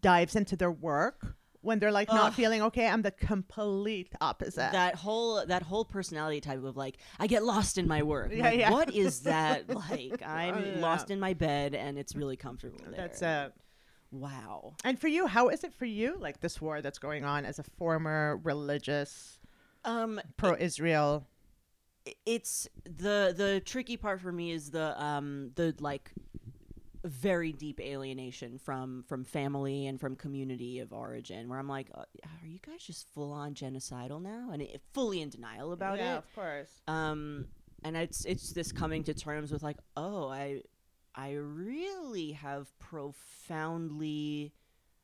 dives 0.00 0.34
into 0.36 0.56
their 0.56 0.70
work 0.72 1.34
when 1.60 1.78
they're 1.78 1.92
like 1.92 2.08
not 2.08 2.34
feeling 2.34 2.60
okay. 2.62 2.86
I'm 2.88 3.00
the 3.02 3.10
complete 3.10 4.12
opposite. 4.20 4.72
that 4.72 4.96
whole 4.96 5.44
that 5.46 5.62
whole 5.62 5.84
personality 5.84 6.40
type 6.42 6.62
of 6.62 6.76
like 6.76 6.98
I 7.18 7.26
get 7.26 7.42
lost 7.42 7.78
in 7.78 7.88
my 7.88 8.02
work. 8.02 8.32
Yeah, 8.34 8.44
Like, 8.44 8.58
yeah. 8.58 8.70
What 8.70 8.94
is 8.94 9.20
that 9.32 9.68
like? 9.74 10.22
I'm 10.26 10.62
yeah. 10.76 10.80
lost 10.80 11.10
in 11.10 11.18
my 11.18 11.32
bed 11.32 11.74
and 11.74 11.98
it's 11.98 12.14
really 12.14 12.36
comfortable 12.36 12.78
there. 12.90 12.96
That's 13.08 13.22
it 13.22 13.52
wow. 14.10 14.74
And 14.84 14.98
for 14.98 15.08
you, 15.08 15.26
how 15.26 15.48
is 15.48 15.64
it 15.64 15.74
for 15.74 15.86
you? 15.86 16.16
Like 16.20 16.40
this 16.40 16.60
war 16.60 16.80
that's 16.82 16.98
going 16.98 17.24
on 17.24 17.44
as 17.44 17.58
a 17.58 17.64
former 17.64 18.40
religious 18.44 19.33
Um, 19.84 20.20
pro-Israel. 20.36 21.26
i- 22.06 22.14
it's 22.26 22.68
the 22.84 23.32
the 23.36 23.62
tricky 23.64 23.96
part 23.96 24.20
for 24.20 24.32
me 24.32 24.50
is 24.52 24.70
the 24.70 25.00
um 25.02 25.50
the 25.56 25.74
like 25.80 26.12
very 27.04 27.52
deep 27.52 27.80
alienation 27.80 28.58
from 28.58 29.04
from 29.06 29.24
family 29.24 29.86
and 29.86 30.00
from 30.00 30.16
community 30.16 30.78
of 30.80 30.90
origin 30.92 31.50
where 31.50 31.58
i'm 31.58 31.68
like 31.68 31.90
uh, 31.94 31.98
are 32.00 32.46
you 32.46 32.58
guys 32.66 32.82
just 32.82 33.06
full 33.12 33.30
on 33.30 33.52
genocidal 33.54 34.22
now 34.22 34.48
and 34.52 34.62
it, 34.62 34.80
fully 34.94 35.20
in 35.20 35.28
denial 35.28 35.72
about 35.72 35.98
it 35.98 36.02
Yeah, 36.02 36.16
of 36.16 36.34
course. 36.34 36.70
um 36.88 37.46
and 37.82 37.94
it's 37.94 38.24
it's 38.24 38.52
this 38.52 38.72
coming 38.72 39.04
to 39.04 39.12
terms 39.12 39.52
with 39.52 39.62
like 39.62 39.76
oh 39.98 40.28
i 40.28 40.62
i 41.14 41.32
really 41.32 42.32
have 42.32 42.68
profoundly 42.78 44.54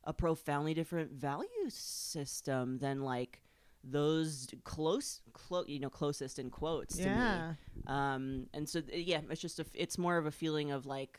a 0.05 0.12
profoundly 0.14 0.72
different 0.72 1.12
value 1.12 1.68
system 1.68 2.78
than 2.78 3.03
like 3.03 3.43
those 3.83 4.47
close 4.64 5.22
clo- 5.33 5.64
you 5.66 5.81
know 5.81 5.89
closest 5.91 6.39
in 6.39 6.51
quotes 6.51 6.97
to 6.97 7.03
me. 7.05 7.09
Yeah. 7.11 7.55
um 7.87 8.47
and 8.53 8.68
so 8.68 8.81
th- 8.83 9.07
yeah 9.07 9.20
it's 9.31 9.41
just 9.41 9.59
a 9.59 9.62
f- 9.62 9.70
it's 9.74 9.97
more 9.97 10.18
of 10.18 10.26
a 10.26 10.31
feeling 10.31 10.70
of 10.70 10.85
like 10.85 11.18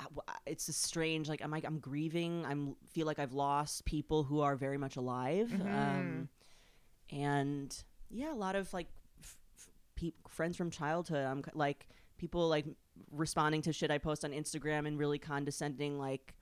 w- 0.00 0.20
I- 0.28 0.36
it's 0.46 0.68
a 0.68 0.72
strange 0.72 1.28
like 1.28 1.42
i'm 1.42 1.50
like 1.50 1.64
i'm 1.64 1.80
grieving 1.80 2.44
i'm 2.46 2.76
feel 2.92 3.04
like 3.06 3.18
i've 3.18 3.32
lost 3.32 3.84
people 3.84 4.22
who 4.22 4.40
are 4.42 4.54
very 4.54 4.78
much 4.78 4.96
alive. 4.96 5.52
Um 5.60 6.28
and 7.10 7.76
yeah 8.10 8.32
a 8.32 8.34
lot 8.34 8.54
of 8.56 8.72
like 8.72 8.86
f- 9.20 9.36
f- 9.58 9.68
peop 9.96 10.14
friends 10.28 10.56
from 10.56 10.70
childhood 10.70 11.24
i'm 11.26 11.42
like 11.54 11.88
people 12.18 12.48
like 12.48 12.66
responding 13.10 13.62
to 13.62 13.72
shit 13.72 13.90
i 13.90 13.98
post 13.98 14.24
on 14.24 14.30
instagram 14.32 14.86
and 14.86 14.98
really 14.98 15.18
condescending 15.18 15.98
like 15.98 16.34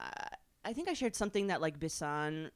uh, 0.00 0.06
i 0.64 0.72
think 0.72 0.88
i 0.88 0.92
shared 0.94 1.14
something 1.16 1.48
that 1.48 1.60
like 1.60 1.78
bisan 1.80 2.50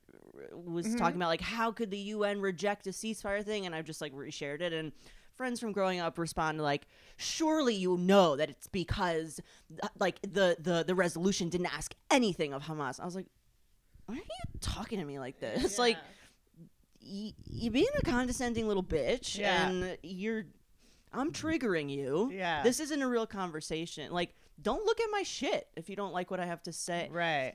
was 0.52 0.86
mm-hmm. 0.86 0.96
talking 0.96 1.16
about 1.16 1.28
like 1.28 1.40
how 1.40 1.70
could 1.70 1.90
the 1.90 1.98
un 1.98 2.40
reject 2.40 2.86
a 2.86 2.90
ceasefire 2.90 3.44
thing 3.44 3.66
and 3.66 3.74
i've 3.74 3.84
just 3.84 4.00
like 4.00 4.12
reshared 4.14 4.60
it 4.60 4.72
and 4.72 4.92
friends 5.34 5.60
from 5.60 5.72
growing 5.72 6.00
up 6.00 6.18
respond 6.18 6.60
like 6.60 6.86
surely 7.16 7.74
you 7.74 7.96
know 7.96 8.36
that 8.36 8.50
it's 8.50 8.66
because 8.66 9.40
uh, 9.82 9.88
like 9.98 10.20
the 10.22 10.56
the 10.58 10.84
the 10.86 10.94
resolution 10.94 11.48
didn't 11.48 11.72
ask 11.72 11.94
anything 12.10 12.52
of 12.52 12.64
hamas 12.64 12.98
i 13.00 13.04
was 13.04 13.14
like 13.14 13.26
why 14.06 14.14
are 14.14 14.18
you 14.18 14.60
talking 14.60 14.98
to 14.98 15.04
me 15.04 15.18
like 15.18 15.38
this 15.38 15.78
like 15.78 15.96
y- 17.02 17.32
you 17.48 17.70
being 17.70 17.86
a 17.98 18.02
condescending 18.02 18.66
little 18.66 18.82
bitch 18.82 19.38
Yeah. 19.38 19.68
and 19.68 19.98
you're 20.02 20.44
I'm 21.12 21.32
triggering 21.32 21.90
you. 21.90 22.30
Yeah. 22.32 22.62
This 22.62 22.80
isn't 22.80 23.00
a 23.00 23.08
real 23.08 23.26
conversation. 23.26 24.12
Like 24.12 24.34
don't 24.60 24.84
look 24.84 25.00
at 25.00 25.08
my 25.10 25.22
shit 25.22 25.68
if 25.76 25.88
you 25.88 25.96
don't 25.96 26.12
like 26.12 26.30
what 26.30 26.40
I 26.40 26.46
have 26.46 26.62
to 26.64 26.72
say. 26.72 27.08
right. 27.10 27.54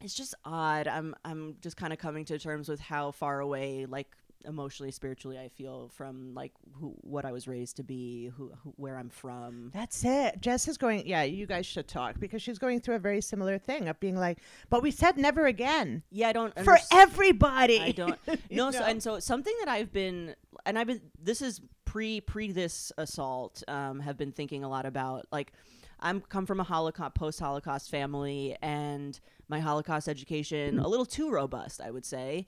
It's 0.00 0.14
just 0.14 0.34
odd. 0.44 0.86
I'm 0.86 1.14
I'm 1.24 1.56
just 1.60 1.76
kind 1.76 1.92
of 1.92 1.98
coming 1.98 2.24
to 2.26 2.38
terms 2.38 2.68
with 2.68 2.80
how 2.80 3.10
far 3.10 3.40
away 3.40 3.86
like 3.86 4.08
emotionally 4.44 4.92
spiritually 4.92 5.36
I 5.36 5.48
feel 5.48 5.88
from 5.88 6.32
like 6.32 6.52
who 6.74 6.94
what 7.00 7.24
I 7.24 7.32
was 7.32 7.48
raised 7.48 7.76
to 7.76 7.82
be, 7.82 8.30
who, 8.36 8.52
who 8.62 8.72
where 8.76 8.96
I'm 8.96 9.08
from. 9.10 9.70
That's 9.74 10.04
it. 10.04 10.40
Jess 10.40 10.68
is 10.68 10.78
going, 10.78 11.06
yeah, 11.06 11.24
you 11.24 11.46
guys 11.46 11.66
should 11.66 11.88
talk 11.88 12.20
because 12.20 12.40
she's 12.40 12.58
going 12.58 12.80
through 12.80 12.94
a 12.94 13.00
very 13.00 13.20
similar 13.20 13.58
thing 13.58 13.88
of 13.88 13.98
being 13.98 14.16
like, 14.16 14.38
but 14.70 14.82
we 14.82 14.90
said 14.92 15.16
never 15.16 15.46
again 15.46 16.02
Yeah, 16.10 16.28
I 16.28 16.32
don't 16.32 16.54
for 16.62 16.76
underst- 16.76 16.86
everybody. 16.92 17.80
I 17.80 17.90
don't 17.92 18.18
no 18.50 18.70
so, 18.70 18.84
and 18.84 19.02
so 19.02 19.18
something 19.18 19.54
that 19.60 19.68
I've 19.68 19.92
been 19.92 20.36
and 20.64 20.78
I've 20.78 20.86
been 20.86 21.00
this 21.20 21.42
is 21.42 21.60
pre 21.84 22.20
pre 22.20 22.52
this 22.52 22.92
assault 22.98 23.64
um 23.66 23.98
have 24.00 24.16
been 24.16 24.32
thinking 24.32 24.62
a 24.62 24.68
lot 24.68 24.86
about 24.86 25.26
like 25.32 25.52
I'm 26.00 26.20
come 26.20 26.46
from 26.46 26.60
a 26.60 26.64
Holocaust 26.64 27.14
post 27.16 27.40
Holocaust 27.40 27.90
family 27.90 28.56
and 28.62 29.18
my 29.48 29.60
Holocaust 29.60 30.08
education 30.08 30.78
a 30.78 30.86
little 30.88 31.06
too 31.06 31.30
robust 31.30 31.80
I 31.80 31.90
would 31.90 32.04
say 32.04 32.46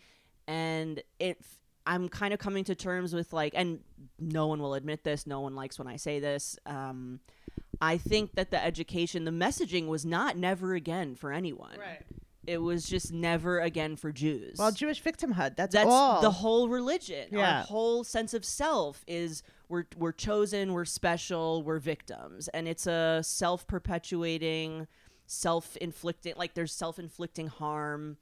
and 0.49 1.03
it 1.19 1.39
I'm 1.87 2.09
kind 2.09 2.33
of 2.35 2.39
coming 2.41 2.65
to 2.65 2.75
terms 2.75 3.15
with 3.15 3.33
like 3.33 3.53
and 3.57 3.81
no 4.19 4.47
one 4.47 4.61
will 4.61 4.75
admit 4.75 5.03
this 5.05 5.27
no 5.27 5.41
one 5.41 5.55
likes 5.55 5.79
when 5.79 5.89
I 5.89 5.97
say 5.97 6.21
this 6.21 6.59
um 6.67 7.21
I 7.81 7.97
think 7.97 8.35
that 8.35 8.51
the 8.51 8.63
education 8.63 9.25
the 9.25 9.31
messaging 9.31 9.87
was 9.87 10.05
not 10.05 10.37
never 10.37 10.75
again 10.75 11.15
for 11.15 11.33
anyone 11.33 11.77
Right. 11.79 12.03
it 12.47 12.59
was 12.59 12.85
just 12.87 13.13
never 13.13 13.61
again 13.61 13.97
for 13.97 14.13
Jews 14.13 14.57
Well, 14.59 14.73
Jewish 14.73 15.03
victimhood. 15.03 15.57
That's, 15.57 15.75
that's 15.75 15.89
all. 15.89 16.21
the 16.21 16.31
whole 16.31 16.69
religion. 16.69 17.29
Yeah. 17.31 17.59
Our 17.59 17.63
whole 17.65 18.05
sense 18.05 18.35
of 18.35 18.45
self 18.45 19.05
is 19.07 19.43
we're 19.69 19.85
we're 19.97 20.13
chosen, 20.13 20.73
we're 20.73 20.85
special, 20.85 21.63
we're 21.63 21.79
victims, 21.79 22.49
and 22.49 22.67
it's 22.67 22.87
a 22.87 23.21
self-perpetuating, 23.23 24.87
self-inflicting. 25.31 26.35
Like 26.37 26.55
there's 26.55 26.73
self-inflicting 26.73 27.47
harm, 27.49 28.17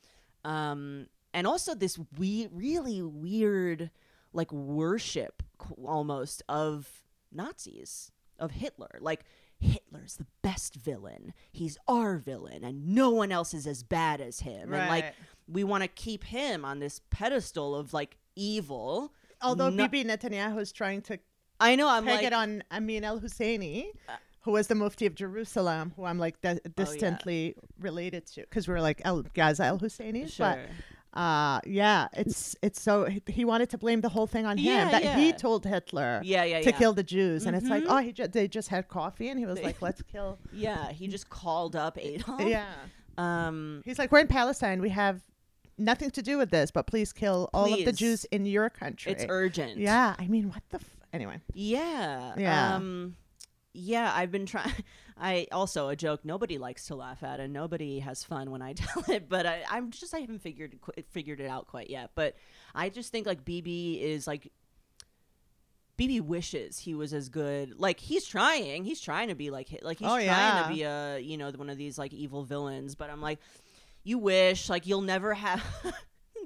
um, 0.45 1.07
and 1.33 1.47
also 1.47 1.75
this 1.75 1.99
we 2.19 2.49
really 2.53 3.03
weird 3.03 3.91
like 4.33 4.53
worship 4.53 5.43
almost 5.85 6.43
of 6.49 7.03
Nazis 7.33 8.13
of 8.39 8.53
Hitler. 8.53 8.99
Like 9.01 9.25
Hitler's 9.59 10.17
the 10.17 10.27
best 10.43 10.75
villain. 10.77 11.33
He's 11.51 11.79
our 11.89 12.19
villain, 12.19 12.63
and 12.63 12.89
no 12.95 13.11
one 13.11 13.33
else 13.33 13.55
is 13.55 13.67
as 13.67 13.83
bad 13.83 14.21
as 14.21 14.41
him. 14.41 14.73
And 14.73 14.89
like 14.89 15.15
we 15.49 15.65
want 15.65 15.83
to 15.83 15.89
keep 15.89 16.25
him 16.25 16.65
on 16.65 16.79
this 16.79 17.01
pedestal 17.11 17.75
of 17.75 17.93
like 17.95 18.19
evil. 18.37 19.15
Although 19.41 19.71
no- 19.71 19.89
Bibi 19.89 20.05
Netanyahu 20.05 20.61
is 20.61 20.73
trying 20.73 21.01
to 21.03 21.19
I 21.61 21.75
know 21.75 21.89
I'm 21.89 22.05
peg 22.05 22.17
like 22.17 22.25
Uh, 22.25 22.27
it 22.27 22.33
on 22.35 22.63
Amin 22.71 23.03
al 23.03 23.19
Husseini, 23.21 23.87
who 24.43 24.53
was 24.53 24.66
the 24.68 24.74
Mufti 24.74 25.07
of 25.07 25.14
Jerusalem, 25.14 25.93
who 25.97 26.05
I'm 26.05 26.18
like 26.18 26.36
Oh, 26.45 26.55
di- 26.55 26.61
distantly 26.76 27.55
related 27.80 28.26
to, 28.34 28.41
because 28.43 28.66
we're 28.68 28.80
like 28.80 29.01
El 29.05 29.22
Gaza 29.34 29.64
al 29.64 29.78
Husseini. 29.78 30.30
sure. 30.30 30.47
But 30.47 31.18
uh, 31.20 31.61
yeah, 31.66 32.09
it's 32.12 32.55
it's 32.62 32.80
so 32.80 33.07
he, 33.07 33.22
he 33.26 33.45
wanted 33.45 33.70
to 33.70 33.78
blame 33.78 34.01
the 34.03 34.09
whole 34.11 34.26
thing 34.26 34.45
on 34.47 34.59
him 34.59 34.64
Yeah, 34.66 34.91
that 34.91 35.18
he 35.18 35.32
told 35.32 35.64
Hitler 35.64 36.20
Yeah, 36.22 36.45
yeah, 36.45 36.61
to 36.61 36.70
yeah. 36.70 36.78
kill 36.78 36.93
the 36.93 37.03
Jews, 37.03 37.47
and 37.47 37.57
it's 37.57 37.66
like, 37.68 37.82
Mhm. 37.84 37.86
oh, 37.89 37.97
he 37.99 38.12
ju- 38.12 38.28
they 38.28 38.47
just 38.47 38.68
had 38.68 38.89
coffee, 38.89 39.28
and 39.28 39.39
he 39.39 39.47
was 39.47 39.61
like, 39.61 39.80
let's 39.82 40.03
kill. 40.12 40.39
Yeah, 40.53 40.93
he 40.93 41.09
just 41.09 41.28
called 41.30 41.74
up 41.74 41.99
Adolf. 41.99 42.41
Yeah, 42.43 42.66
Um 43.16 43.82
he's 43.84 43.99
like, 43.99 44.12
we're 44.12 44.20
in 44.20 44.28
Palestine, 44.28 44.80
we 44.80 44.91
have 44.91 45.22
nothing 45.78 46.11
to 46.11 46.22
do 46.22 46.39
with 46.39 46.51
this, 46.51 46.70
but 46.70 46.86
please 46.86 47.12
kill 47.12 47.49
all 47.55 47.72
of 47.72 47.84
the 47.84 47.93
Jews 47.93 48.24
in 48.26 48.45
your 48.47 48.68
country. 48.70 49.12
it's 49.12 49.24
urgent. 49.28 49.78
Yeah, 49.78 50.14
I 50.18 50.26
mean, 50.28 50.51
what 50.51 50.62
the 50.70 50.76
f- 50.76 50.97
anyway? 51.12 51.41
Yeah. 51.55 52.34
Yeah. 52.36 52.74
Um 52.76 53.16
yeah, 53.79 54.12
I've 54.14 54.31
been 54.31 54.47
trying 54.47 54.72
I 55.20 55.47
also 55.53 55.89
a 55.89 55.97
joke 55.97 56.24
nobody 56.24 56.59
likes 56.59 56.87
to 56.87 56.95
laugh 56.95 57.22
at 57.22 57.41
and 57.41 57.53
nobody 57.53 57.99
has 58.01 58.22
fun 58.24 58.51
when 58.51 58.62
I 58.62 58.72
tell 58.74 59.03
it, 59.09 59.29
but 59.29 59.47
I 59.47 59.62
I'm 59.70 59.91
just 59.91 60.14
I 60.14 60.18
haven't 60.18 60.41
figured 60.41 60.81
qu- 60.81 61.03
figured 61.11 61.41
it 61.41 61.47
out 61.49 61.66
quite 61.66 61.91
yet, 61.91 62.11
but 62.14 62.37
I 62.74 62.89
just 62.89 63.12
think 63.12 63.26
like 63.26 63.45
Bibi 63.45 64.01
is 64.03 64.26
like 64.26 64.51
Bibi 65.97 66.20
wishes 66.20 66.79
he 66.79 66.95
was 66.95 67.12
as 67.12 67.29
good. 67.29 67.79
Like 67.81 67.99
he's 67.99 68.24
trying, 68.24 68.85
he's 68.85 69.01
trying 69.01 69.29
to 69.29 69.35
be 69.35 69.51
like 69.51 69.68
like 69.83 69.99
he's 69.99 70.07
Oh, 70.07 70.14
trying 70.14 70.24
yeah. 70.26 70.62
to 70.62 70.68
be 70.74 70.83
a 70.83 71.18
you 71.18 71.37
know 71.37 71.51
one 71.51 71.70
of 71.70 71.76
these 71.79 71.99
like 71.99 72.12
evil 72.12 72.45
villains. 72.45 72.95
But 72.95 73.11
I'm 73.11 73.20
like, 73.20 73.41
you 74.05 74.18
wish 74.18 74.68
like 74.68 74.87
you'll 74.87 75.01
never 75.03 75.35
have. 75.35 75.62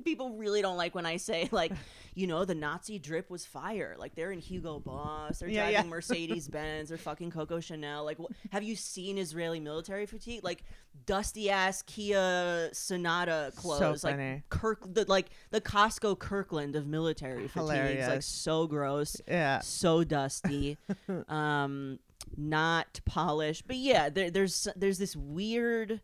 People 0.04 0.30
really 0.36 0.62
don't 0.62 0.76
like 0.76 0.94
when 0.94 1.06
I 1.06 1.16
say 1.16 1.48
like, 1.52 1.72
you 2.14 2.26
know, 2.26 2.44
the 2.44 2.54
Nazi 2.54 2.98
drip 2.98 3.30
was 3.30 3.44
fire. 3.46 3.94
Like 3.98 4.14
they're 4.14 4.32
in 4.32 4.38
Hugo 4.40 4.78
Boss, 4.78 5.38
they're 5.40 5.48
Yeah, 5.48 5.70
driving 5.70 5.74
yeah. 5.90 5.90
Mercedes 5.90 6.48
Benz, 6.48 6.88
they're 6.88 6.98
fucking 6.98 7.30
Coco 7.30 7.60
Chanel. 7.60 8.04
Like, 8.04 8.18
wh- 8.18 8.32
have 8.52 8.62
you 8.62 8.76
seen 8.76 9.18
Israeli 9.18 9.60
military 9.60 10.06
fatigue? 10.06 10.42
Like 10.42 10.64
dusty 11.06 11.50
ass 11.50 11.82
Kia 11.82 12.68
Sonata 12.72 13.52
clothes, 13.56 14.04
like 14.04 14.16
funny. 14.16 14.42
Kirk, 14.50 14.80
the, 14.94 15.04
like 15.08 15.30
the 15.50 15.60
Costco 15.60 16.18
Kirkland 16.18 16.76
of 16.76 16.86
military 16.86 17.48
fatigues, 17.48 18.06
like 18.08 18.22
so 18.22 18.66
gross 18.66 19.16
Yeah, 19.26 19.60
so 19.60 20.04
dusty 20.04 20.76
um 21.28 21.98
not 22.36 23.00
polished 23.04 23.66
but 23.66 23.76
yeah 23.76 24.08
there, 24.08 24.30
there's 24.30 24.68
there's 24.76 24.98
this 24.98 25.16
weird 25.16 26.00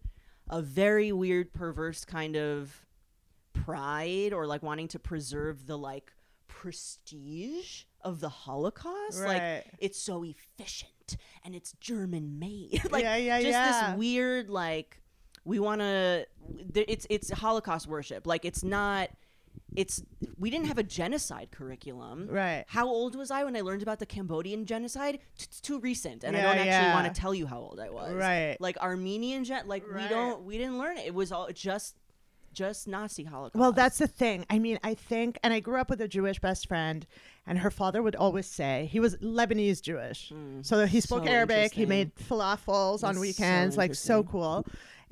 a 0.50 0.60
very 0.60 1.12
weird 1.12 1.52
perverse 1.52 2.04
kind 2.04 2.36
of 2.36 2.84
pride 3.64 4.32
or 4.32 4.46
like 4.46 4.62
wanting 4.62 4.88
to 4.88 4.98
preserve 4.98 5.66
the 5.66 5.76
like 5.76 6.12
prestige 6.46 7.84
of 8.02 8.20
the 8.20 8.28
holocaust 8.28 9.22
like 9.24 9.66
it's 9.78 9.98
so 9.98 10.24
efficient 10.24 11.16
and 11.44 11.54
it's 11.54 11.72
german 11.80 12.38
made 12.38 12.80
like 12.90 13.04
Yeah, 13.04 13.16
yeah, 13.16 13.40
just 13.40 13.52
yeah. 13.52 13.90
this 13.90 13.98
weird 13.98 14.48
like 14.48 15.00
we 15.44 15.58
want 15.58 15.80
to 15.80 16.26
it's 16.74 17.06
it's 17.10 17.30
holocaust 17.30 17.86
worship 17.86 18.26
like 18.26 18.44
it's 18.44 18.62
not 18.62 19.10
it's 19.76 20.02
we 20.38 20.50
didn't 20.50 20.66
have 20.66 20.78
a 20.78 20.82
genocide 20.82 21.48
curriculum. 21.50 22.26
Right. 22.28 22.64
How 22.68 22.86
old 22.86 23.16
was 23.16 23.30
I 23.30 23.44
when 23.44 23.56
I 23.56 23.60
learned 23.60 23.82
about 23.82 23.98
the 23.98 24.06
Cambodian 24.06 24.64
genocide? 24.66 25.18
It's 25.38 25.60
too 25.60 25.78
recent, 25.80 26.24
and 26.24 26.36
I 26.36 26.42
don't 26.42 26.50
actually 26.56 26.66
yeah. 26.66 26.94
want 26.94 27.12
to 27.12 27.20
tell 27.20 27.34
you 27.34 27.46
how 27.46 27.58
old 27.58 27.80
I 27.80 27.90
was. 27.90 28.12
Right. 28.14 28.56
Like 28.60 28.78
Armenian 28.78 29.44
gen, 29.44 29.68
like 29.68 29.84
we 29.86 30.08
don't, 30.08 30.44
we 30.44 30.58
didn't 30.58 30.78
learn 30.78 30.98
it. 30.98 31.06
It 31.06 31.14
was 31.14 31.32
all 31.32 31.48
just, 31.52 31.96
just 32.52 32.88
Nazi 32.88 33.24
Holocaust. 33.24 33.56
Well, 33.60 33.72
that's 33.72 33.98
the 33.98 34.06
thing. 34.06 34.44
I 34.50 34.58
mean, 34.58 34.78
I 34.82 34.94
think, 34.94 35.38
and 35.42 35.52
I 35.52 35.60
grew 35.60 35.80
up 35.80 35.90
with 35.90 36.00
a 36.00 36.08
Jewish 36.08 36.38
best 36.38 36.66
friend, 36.68 37.06
and 37.46 37.58
her 37.58 37.70
father 37.70 38.02
would 38.02 38.16
always 38.16 38.46
say 38.46 38.88
he 38.90 39.00
was 39.00 39.16
Lebanese 39.16 39.80
Jewish, 39.82 40.32
so 40.62 40.86
he 40.86 41.00
spoke 41.00 41.24
so 41.24 41.30
Arabic. 41.30 41.72
He 41.72 41.86
made 41.86 42.14
falafels 42.16 43.02
on 43.04 43.14
That's 43.14 43.16
so 43.16 43.20
weekends, 43.20 43.76
like 43.76 43.94
so 43.94 44.22
cool. 44.22 44.66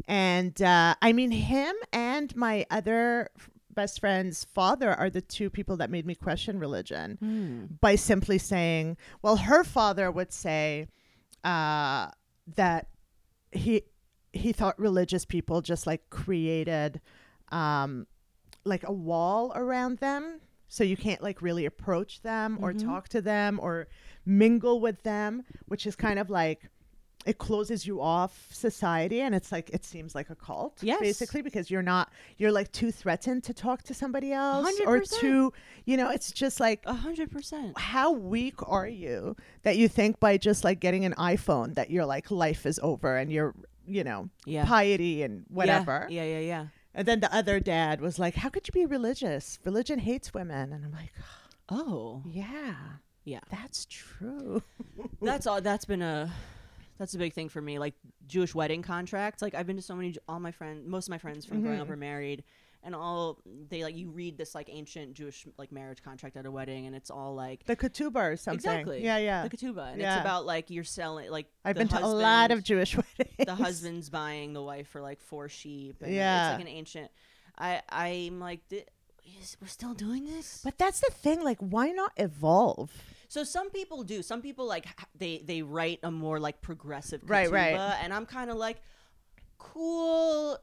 And 0.06 0.60
uh, 0.60 0.94
I 1.00 1.12
mean, 1.12 1.30
him 1.30 1.74
and 1.92 2.34
my 2.36 2.66
other 2.70 3.30
best 3.74 4.00
friend's 4.00 4.44
father 4.44 4.90
are 4.94 5.10
the 5.10 5.20
two 5.20 5.50
people 5.50 5.76
that 5.78 5.90
made 5.90 6.06
me 6.06 6.14
question 6.14 6.58
religion 6.58 7.16
Hmm. 7.20 7.64
by 7.80 7.94
simply 7.96 8.38
saying, 8.38 8.96
well, 9.22 9.36
her 9.36 9.64
father 9.64 10.10
would 10.10 10.32
say 10.32 10.88
uh, 11.44 12.10
that 12.56 12.88
he 13.52 13.82
he 14.32 14.52
thought 14.52 14.78
religious 14.78 15.24
people 15.24 15.62
just 15.62 15.86
like 15.86 16.10
created 16.10 17.00
um, 17.52 18.06
like 18.64 18.82
a 18.86 18.92
wall 18.92 19.52
around 19.54 19.98
them 19.98 20.40
so 20.68 20.82
you 20.82 20.96
can't 20.96 21.22
like 21.22 21.40
really 21.42 21.64
approach 21.66 22.22
them 22.22 22.58
or 22.60 22.72
Mm-hmm. 22.72 22.88
talk 22.88 23.08
to 23.10 23.20
them 23.22 23.58
or 23.62 23.86
mingle 24.24 24.80
with 24.80 25.02
them 25.04 25.44
which 25.66 25.86
is 25.86 25.94
kind 25.94 26.18
of 26.18 26.28
like 26.30 26.68
it 27.24 27.38
closes 27.38 27.86
you 27.86 28.00
off 28.00 28.48
society 28.52 29.20
and 29.20 29.34
it's 29.34 29.50
like 29.50 29.68
it 29.70 29.84
seems 29.84 30.14
like 30.14 30.30
a 30.30 30.34
cult 30.34 30.78
Yes. 30.82 31.00
basically 31.00 31.42
because 31.42 31.70
you're 31.70 31.82
not 31.82 32.12
you're 32.36 32.52
like 32.52 32.70
too 32.72 32.90
threatened 32.92 33.42
to 33.44 33.54
talk 33.54 33.82
to 33.84 33.94
somebody 33.94 34.32
else 34.32 34.78
or 34.86 35.00
100%. 35.00 35.20
too 35.20 35.52
you 35.84 35.96
know 35.96 36.10
it's 36.10 36.30
just 36.32 36.58
like 36.60 36.82
a 36.86 36.94
hundred 36.94 37.30
percent. 37.30 37.76
how 37.78 38.12
weak 38.12 38.54
are 38.68 38.86
you 38.88 39.36
that 39.62 39.76
you 39.76 39.88
think 39.88 40.18
by 40.20 40.36
just 40.36 40.64
like 40.64 40.78
getting 40.80 41.04
an 41.04 41.14
iPhone 41.14 41.74
that 41.74 41.90
your 41.90 42.04
like 42.04 42.30
life 42.30 42.64
is 42.66 42.78
over 42.82 43.16
and 43.16 43.32
your 43.32 43.54
you 43.86 44.02
know 44.04 44.28
Yeah. 44.44 44.64
piety 44.64 45.22
and 45.22 45.44
whatever. 45.48 46.06
Yeah, 46.10 46.24
yeah, 46.24 46.40
yeah. 46.40 46.66
And 46.96 47.06
then 47.06 47.20
the 47.20 47.32
other 47.32 47.60
dad 47.60 48.00
was 48.00 48.18
like, 48.18 48.36
"How 48.36 48.48
could 48.48 48.66
you 48.66 48.72
be 48.72 48.86
religious? 48.86 49.58
Religion 49.64 49.98
hates 49.98 50.32
women." 50.32 50.72
And 50.72 50.82
I'm 50.82 50.92
like, 50.92 51.12
Oh, 51.68 52.22
"Yeah, 52.26 52.74
yeah. 53.24 53.40
that's 53.50 53.86
true." 53.86 54.62
That's 55.20 55.46
all. 55.46 55.60
That's 55.60 55.84
been 55.84 56.02
a. 56.02 56.32
That's 56.98 57.14
a 57.14 57.18
big 57.18 57.34
thing 57.34 57.50
for 57.50 57.60
me. 57.60 57.78
Like 57.78 57.94
Jewish 58.26 58.54
wedding 58.54 58.80
contracts. 58.80 59.42
Like 59.42 59.54
I've 59.54 59.66
been 59.66 59.76
to 59.76 59.82
so 59.82 59.94
many. 59.94 60.16
All 60.26 60.40
my 60.40 60.52
friends, 60.52 60.88
most 60.88 61.06
of 61.06 61.10
my 61.10 61.18
friends 61.18 61.44
from 61.44 61.60
growing 61.60 61.78
up 61.78 61.84
mm-hmm. 61.84 61.92
are 61.92 61.98
married, 61.98 62.44
and 62.86 62.94
all 62.94 63.42
they 63.68 63.82
like. 63.84 63.94
You 63.96 64.08
read 64.08 64.38
this 64.38 64.54
like 64.54 64.70
ancient 64.72 65.12
Jewish 65.12 65.46
like 65.58 65.70
marriage 65.72 66.02
contract 66.02 66.36
at 66.38 66.46
a 66.46 66.50
wedding, 66.50 66.86
and 66.86 66.96
it's 66.96 67.10
all 67.10 67.34
like 67.34 67.66
the 67.66 67.76
ketubah 67.76 68.32
or 68.32 68.36
something. 68.36 68.56
exactly 68.56 69.04
Yeah, 69.04 69.18
yeah. 69.18 69.46
the 69.46 69.54
ketubah, 69.54 69.92
and 69.92 70.00
Yeah. 70.00 70.14
it's 70.16 70.20
about 70.22 70.46
like 70.46 70.70
you're 70.70 70.84
selling 70.84 71.30
like 71.30 71.46
I've 71.64 71.76
been 71.76 71.88
to 71.88 72.02
a 72.02 72.06
lot 72.06 72.50
of 72.52 72.62
Jewish 72.62 72.96
weddings. 73.18 73.36
the 73.44 73.54
husband's 73.54 74.08
buying 74.08 74.54
the 74.54 74.62
wife 74.62 74.88
for 74.88 75.02
like 75.02 75.20
four 75.20 75.48
sheep. 75.50 75.96
And 76.00 76.14
Yeah. 76.14 76.52
it's 76.52 76.58
like 76.60 76.66
an 76.68 76.72
ancient. 76.74 77.10
I 77.58 77.82
I'm 77.90 78.40
like, 78.40 78.60
we're 78.70 79.66
still 79.66 79.92
doing 79.94 80.24
this. 80.24 80.60
But 80.64 80.78
that's 80.78 81.00
the 81.00 81.10
thing. 81.12 81.42
Like, 81.44 81.58
why 81.58 81.88
not 81.90 82.12
evolve? 82.16 82.92
So 83.28 83.42
some 83.42 83.70
people 83.70 84.04
do. 84.04 84.22
Some 84.22 84.40
people 84.40 84.66
like 84.66 84.86
they 85.18 85.42
they 85.44 85.62
write 85.62 85.98
a 86.04 86.10
more 86.12 86.38
like 86.38 86.62
progressive 86.62 87.22
Right, 87.28 87.50
right. 87.50 87.74
and 88.02 88.14
I'm 88.14 88.24
kind 88.26 88.50
of 88.50 88.56
like, 88.56 88.76
cool. 89.58 90.58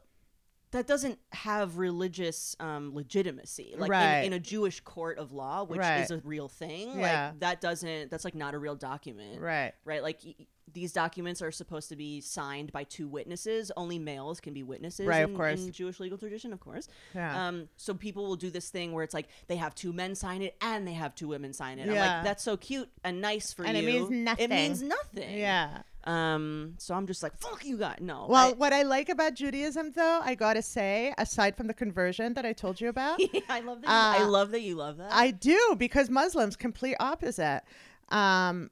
That 0.74 0.86
doesn't 0.88 1.18
have 1.32 1.78
religious 1.78 2.56
um, 2.60 2.94
legitimacy, 2.94 3.74
like 3.78 3.90
Right. 3.90 4.18
in, 4.20 4.26
in 4.26 4.32
a 4.34 4.40
Jewish 4.40 4.80
court 4.80 5.18
of 5.18 5.32
law, 5.32 5.64
which 5.64 5.78
Right. 5.78 6.00
is 6.00 6.10
a 6.10 6.18
real 6.18 6.48
thing. 6.48 6.98
Yeah. 6.98 7.28
Like 7.30 7.40
that 7.40 7.60
doesn't. 7.60 8.10
That's 8.10 8.24
like 8.24 8.34
not 8.34 8.54
a 8.54 8.58
real 8.58 8.74
document, 8.74 9.40
Right. 9.40 9.72
right? 9.84 10.02
Like 10.02 10.20
y- 10.24 10.34
these 10.72 10.92
documents 10.92 11.40
are 11.42 11.52
supposed 11.52 11.88
to 11.90 11.94
be 11.96 12.20
signed 12.20 12.72
by 12.72 12.82
two 12.82 13.06
witnesses. 13.06 13.70
Only 13.76 13.98
males 14.00 14.40
can 14.40 14.52
be 14.52 14.64
witnesses, 14.64 15.06
Right, 15.06 15.18
of 15.22 15.30
in, 15.30 15.36
course. 15.36 15.64
in 15.64 15.70
Jewish 15.70 16.00
legal 16.00 16.18
tradition, 16.18 16.52
of 16.52 16.58
course. 16.58 16.88
Yeah. 17.14 17.46
Um, 17.48 17.68
so 17.76 17.94
people 17.94 18.26
will 18.26 18.34
do 18.34 18.50
this 18.50 18.70
thing 18.70 18.92
where 18.92 19.04
it's 19.04 19.14
like 19.14 19.28
they 19.46 19.56
have 19.56 19.76
two 19.76 19.92
men 19.92 20.16
sign 20.16 20.42
it 20.42 20.56
and 20.60 20.88
they 20.88 20.94
have 20.94 21.14
two 21.14 21.28
women 21.28 21.52
sign 21.52 21.78
it. 21.78 21.88
I'm 21.88 21.94
Yeah. 21.94 22.16
like, 22.16 22.24
that's 22.24 22.42
so 22.42 22.56
cute 22.56 22.90
and 23.04 23.20
nice 23.20 23.52
for 23.52 23.64
And 23.64 23.76
you. 23.76 23.82
it 23.84 23.86
means 23.86 24.10
nothing. 24.10 24.44
It 24.44 24.50
means 24.50 24.82
nothing. 24.82 25.38
yeah. 25.38 25.82
Um. 26.06 26.74
So 26.78 26.94
I'm 26.94 27.06
just 27.06 27.22
like, 27.22 27.36
fuck 27.38 27.64
you, 27.64 27.78
guys. 27.78 27.98
No. 28.00 28.26
Well, 28.28 28.50
I- 28.50 28.52
what 28.52 28.72
I 28.72 28.82
like 28.82 29.08
about 29.08 29.34
Judaism, 29.34 29.92
though, 29.94 30.20
I 30.22 30.34
gotta 30.34 30.62
say, 30.62 31.14
aside 31.18 31.56
from 31.56 31.66
the 31.66 31.74
conversion 31.74 32.34
that 32.34 32.44
I 32.44 32.52
told 32.52 32.80
you 32.80 32.88
about, 32.88 33.18
I 33.48 33.60
love 33.60 33.80
that. 33.82 33.88
you, 33.88 34.22
I 34.22 34.22
Uh, 34.24 34.28
love 34.28 34.50
that 34.50 34.60
you 34.62 34.74
love 34.76 34.98
that. 34.98 35.12
I 35.12 35.30
do 35.30 35.74
because 35.78 36.10
Muslims 36.10 36.56
complete 36.56 36.96
opposite. 37.00 37.62
Um, 38.10 38.70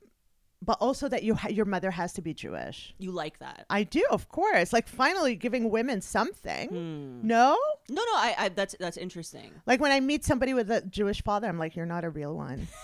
but 0.64 0.76
also 0.80 1.08
that 1.08 1.24
you 1.24 1.34
ha- 1.34 1.48
your 1.48 1.64
mother 1.64 1.90
has 1.90 2.12
to 2.12 2.22
be 2.22 2.32
Jewish. 2.34 2.94
you 2.98 3.10
like 3.10 3.40
that. 3.40 3.66
I 3.68 3.82
do, 3.82 4.04
of 4.12 4.28
course. 4.28 4.72
Like 4.72 4.86
finally 4.86 5.34
giving 5.34 5.70
women 5.70 6.00
something. 6.00 6.68
Hmm. 6.68 7.26
No, 7.26 7.58
No, 7.88 8.02
no. 8.04 8.12
I, 8.14 8.34
I. 8.38 8.48
That's 8.50 8.76
that's 8.78 8.96
interesting. 8.96 9.50
like 9.66 9.80
when 9.80 9.90
I 9.90 9.98
meet 9.98 10.24
somebody 10.24 10.54
with 10.54 10.70
a 10.70 10.82
Jewish 10.82 11.22
father, 11.24 11.48
I'm 11.48 11.58
like, 11.58 11.74
you're 11.74 11.86
not 11.86 12.04
a 12.04 12.10
real 12.10 12.36
one. 12.36 12.68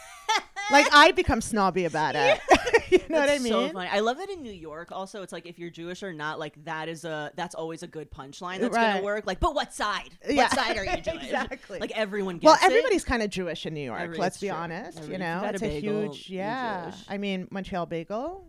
like 0.71 0.87
I 0.93 1.13
become 1.13 1.41
snobby 1.41 1.85
about 1.85 2.15
it. 2.17 2.41
you 2.91 3.01
know 3.11 3.21
what 3.21 3.29
I 3.29 3.39
mean? 3.39 3.53
So 3.53 3.69
funny. 3.71 3.89
I 3.93 4.01
love 4.01 4.17
that 4.19 4.31
in 4.31 4.43
New 4.43 4.53
York. 4.53 4.93
Also, 4.93 5.23
it's 5.23 5.33
like 5.33 5.45
if 5.47 5.59
you're 5.59 5.69
Jewish 5.71 6.03
or 6.03 6.13
not, 6.13 6.39
like 6.39 6.63
that 6.65 6.89
is 6.89 7.05
a 7.05 7.31
that's 7.37 7.55
always 7.55 7.83
a 7.83 7.87
good 7.87 8.11
punchline 8.11 8.61
that's 8.61 8.75
Right. 8.75 8.95
gonna 8.95 9.05
work. 9.05 9.27
Like, 9.27 9.41
but 9.41 9.55
what 9.55 9.75
side? 9.75 10.11
Yeah. 10.29 10.45
What 10.45 10.53
side 10.53 10.77
are 10.79 10.85
you 10.85 10.97
Jewish? 11.03 11.25
Exactly. 11.25 11.79
Like 11.81 11.91
everyone 11.97 12.37
gets 12.39 12.45
well, 12.47 12.59
everybody's 12.63 13.05
kind 13.05 13.23
of 13.23 13.29
Jewish 13.31 13.67
in 13.67 13.75
New 13.75 13.83
York. 13.83 14.01
Every- 14.01 14.17
let's 14.19 14.39
be 14.41 14.49
true. 14.49 14.57
honest. 14.57 14.99
Every- 14.99 15.13
you 15.13 15.19
know, 15.19 15.43
it's 15.45 15.61
a 15.63 15.67
a, 15.67 15.69
bagel, 15.69 16.03
huge, 16.13 16.31
yeah. 16.31 16.93
I 17.09 17.19
mean, 17.19 17.47
Montreal 17.51 17.85
bagel, 17.87 18.47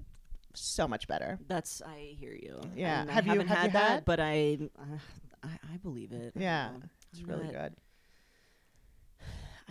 so 0.53 0.87
much 0.87 1.07
better. 1.07 1.37
That's 1.47 1.81
I 1.81 2.15
hear 2.17 2.33
you. 2.33 2.61
Yeah. 2.75 3.01
And 3.01 3.09
Have 3.11 3.23
I 3.25 3.33
you- 3.33 3.39
haven't 3.39 3.47
have 3.47 3.57
had 3.57 3.65
you 3.67 3.73
that, 3.73 3.89
had? 3.89 4.05
but 4.05 4.19
I, 4.21 4.57
uh, 4.79 4.97
I 5.43 5.47
I 5.73 5.77
believe 5.83 6.11
it. 6.13 6.33
Yeah, 6.37 6.69
it's 7.11 7.21
I'm 7.21 7.27
really 7.29 7.45
not- 7.45 7.53
good. 7.53 7.73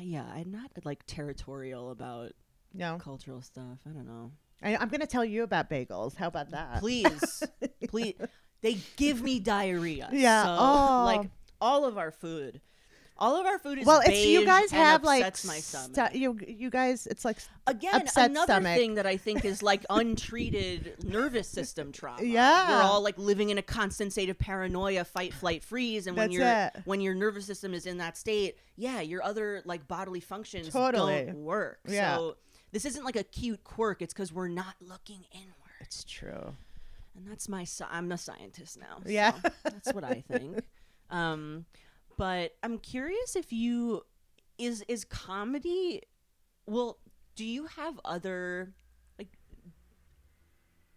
Yeah, 0.01 0.25
I'm 0.33 0.51
not 0.51 0.71
like 0.85 1.05
territorial 1.07 1.91
about 1.91 2.33
No, 2.75 2.99
cultural 2.99 3.43
stuff. 3.43 3.79
I 3.87 3.91
don't 3.91 4.07
know. 4.07 4.33
I, 4.63 4.77
I'm 4.77 4.89
going 4.89 5.01
to 5.01 5.07
tell 5.07 5.25
you 5.25 5.43
about 5.45 5.71
bagels. 5.71 6.17
How 6.17 6.27
about 6.29 6.51
that? 6.51 6.81
Please, 6.81 7.43
please, 7.89 8.15
they 8.61 8.79
give 8.97 9.23
me 9.23 9.39
diarrhea. 9.41 10.09
Yeah. 10.13 10.45
So, 10.45 10.57
Oh. 10.59 11.03
like 11.05 11.31
all 11.61 11.85
of 11.85 11.97
our 11.99 12.11
food, 12.11 12.61
all 13.19 13.37
of 13.37 13.47
our 13.47 13.59
food 13.59 13.79
is 13.79 13.87
well, 13.87 14.01
it's 14.05 14.25
you 14.27 14.45
guys 14.47 14.71
have 14.71 15.03
like 15.03 15.23
upsets 15.25 15.45
my 15.45 15.59
stomach. 15.59 16.11
stu- 16.13 16.19
you 16.19 16.39
you 16.47 16.71
guys 16.71 17.07
it's 17.07 17.25
like 17.25 17.39
Again, 17.67 18.07
another 18.17 18.45
stomach. 18.45 18.77
thing 18.79 18.95
that 18.95 19.07
I 19.07 19.17
think 19.17 19.45
is 19.45 19.63
like 19.63 19.85
untreated 19.91 21.03
nervous 21.05 21.49
system 21.49 21.93
trauma. 21.93 22.23
Yeah. 22.23 22.77
we're 22.77 22.83
all 22.83 23.03
like 23.03 23.19
living 23.19 23.51
in 23.51 23.59
a 23.59 23.63
constant 23.63 24.13
state 24.13 24.29
of 24.31 24.39
paranoia, 24.39 25.05
fight, 25.05 25.33
flight, 25.35 25.63
freeze, 25.65 26.07
and 26.07 26.17
when 26.17 26.31
you're 26.31 26.71
when 26.85 27.01
your 27.01 27.15
nervous 27.15 27.47
system 27.47 27.75
is 27.75 27.87
in 27.87 27.99
that 27.99 28.17
state, 28.17 28.57
yeah, 28.77 29.01
your 29.01 29.23
other 29.23 29.63
like 29.65 29.87
bodily 29.89 30.21
functions 30.21 30.69
Totally. 30.71 31.25
don't 31.27 31.45
work. 31.45 31.81
Yeah. 31.89 32.17
So 32.17 32.37
this 32.73 32.85
isn't 32.85 33.05
like 33.05 33.17
a 33.17 33.25
cute 33.25 33.65
quirk; 33.65 34.03
it's 34.03 34.13
because 34.15 34.33
we're 34.33 34.49
not 34.49 34.75
looking 34.81 35.25
inward, 35.33 35.81
it's 35.81 36.05
true. 36.05 36.55
and 37.17 37.27
that's 37.29 37.49
my. 37.49 37.67
I'm 37.91 38.13
a 38.13 38.19
scientist 38.19 38.79
now. 38.79 38.99
so 39.05 39.11
Yeah. 39.11 39.33
that's 39.65 39.93
what 39.93 40.05
I 40.05 40.23
think. 40.31 40.63
Um, 41.11 41.65
but 42.19 42.53
I'm 42.63 42.77
curious 42.79 43.35
if 43.37 43.51
you 43.53 44.03
is 44.59 44.85
is 44.89 45.05
comedy. 45.07 46.03
Well, 46.67 46.99
do 47.37 47.45
you 47.47 47.65
have 47.67 47.99
other 48.05 48.75
like 49.19 49.33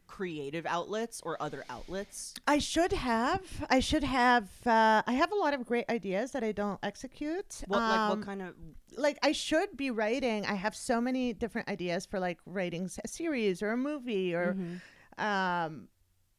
creative 0.07 0.65
outlets 0.65 1.21
or 1.23 1.41
other 1.41 1.63
outlets? 1.69 2.33
I 2.47 2.57
should 2.57 2.91
have. 2.91 3.41
I 3.69 3.79
should 3.79 4.03
have. 4.03 4.49
Uh, 4.65 5.01
I 5.07 5.13
have 5.13 5.31
a 5.31 5.35
lot 5.35 5.53
of 5.53 5.65
great 5.65 5.85
ideas 5.89 6.31
that 6.31 6.43
I 6.43 6.51
don't 6.51 6.79
execute. 6.83 7.63
What 7.67 7.79
like 7.79 7.99
Um, 7.99 8.09
what 8.19 8.25
kind 8.25 8.41
of? 8.41 8.55
like 8.97 9.17
I 9.23 9.31
should 9.31 9.77
be 9.77 9.89
writing. 9.91 10.45
I 10.45 10.55
have 10.55 10.75
so 10.75 10.99
many 10.99 11.31
different 11.33 11.69
ideas 11.69 12.05
for 12.05 12.19
like 12.19 12.39
writing 12.45 12.89
a 13.03 13.07
series 13.07 13.61
or 13.61 13.71
a 13.71 13.77
movie 13.77 14.33
or 14.35 14.53
Mm-hmm. 14.55 15.23
um 15.23 15.87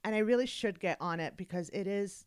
and 0.05 0.15
I 0.17 0.19
really 0.19 0.47
should 0.47 0.81
get 0.81 0.97
on 1.01 1.21
it 1.21 1.37
because 1.37 1.71
it 1.73 1.87
is 1.87 2.27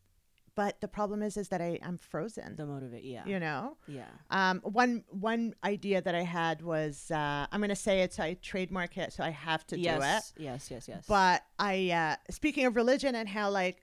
but 0.55 0.79
the 0.81 0.87
problem 0.87 1.21
is 1.21 1.35
is 1.37 1.49
that 1.49 1.61
I 1.61 1.79
I'm 1.83 1.97
frozen. 1.97 2.55
The 2.55 2.65
motivate, 2.65 3.03
yeah, 3.03 3.25
You 3.25 3.39
know? 3.39 3.77
yeah. 3.87 4.05
Um 4.31 4.61
one 4.63 5.03
one 5.09 5.53
idea 5.63 6.01
that 6.01 6.15
I 6.15 6.21
had 6.23 6.61
was 6.61 7.11
uh 7.11 7.45
I'm 7.51 7.59
going 7.59 7.69
to 7.69 7.75
say 7.75 8.01
it's 8.01 8.19
I 8.19 8.35
trademark 8.35 8.97
it 8.97 9.13
so 9.13 9.23
I 9.23 9.29
have 9.31 9.65
to 9.67 9.75
do 9.75 9.81
it. 9.81 9.85
yes, 9.85 10.33
yes, 10.37 10.71
yes, 10.71 10.87
yes. 10.87 11.05
But 11.07 11.43
I, 11.59 11.91
uh, 11.91 12.15
speaking 12.31 12.65
of 12.65 12.75
religion 12.75 13.15
and 13.15 13.27
how 13.29 13.49
like 13.49 13.77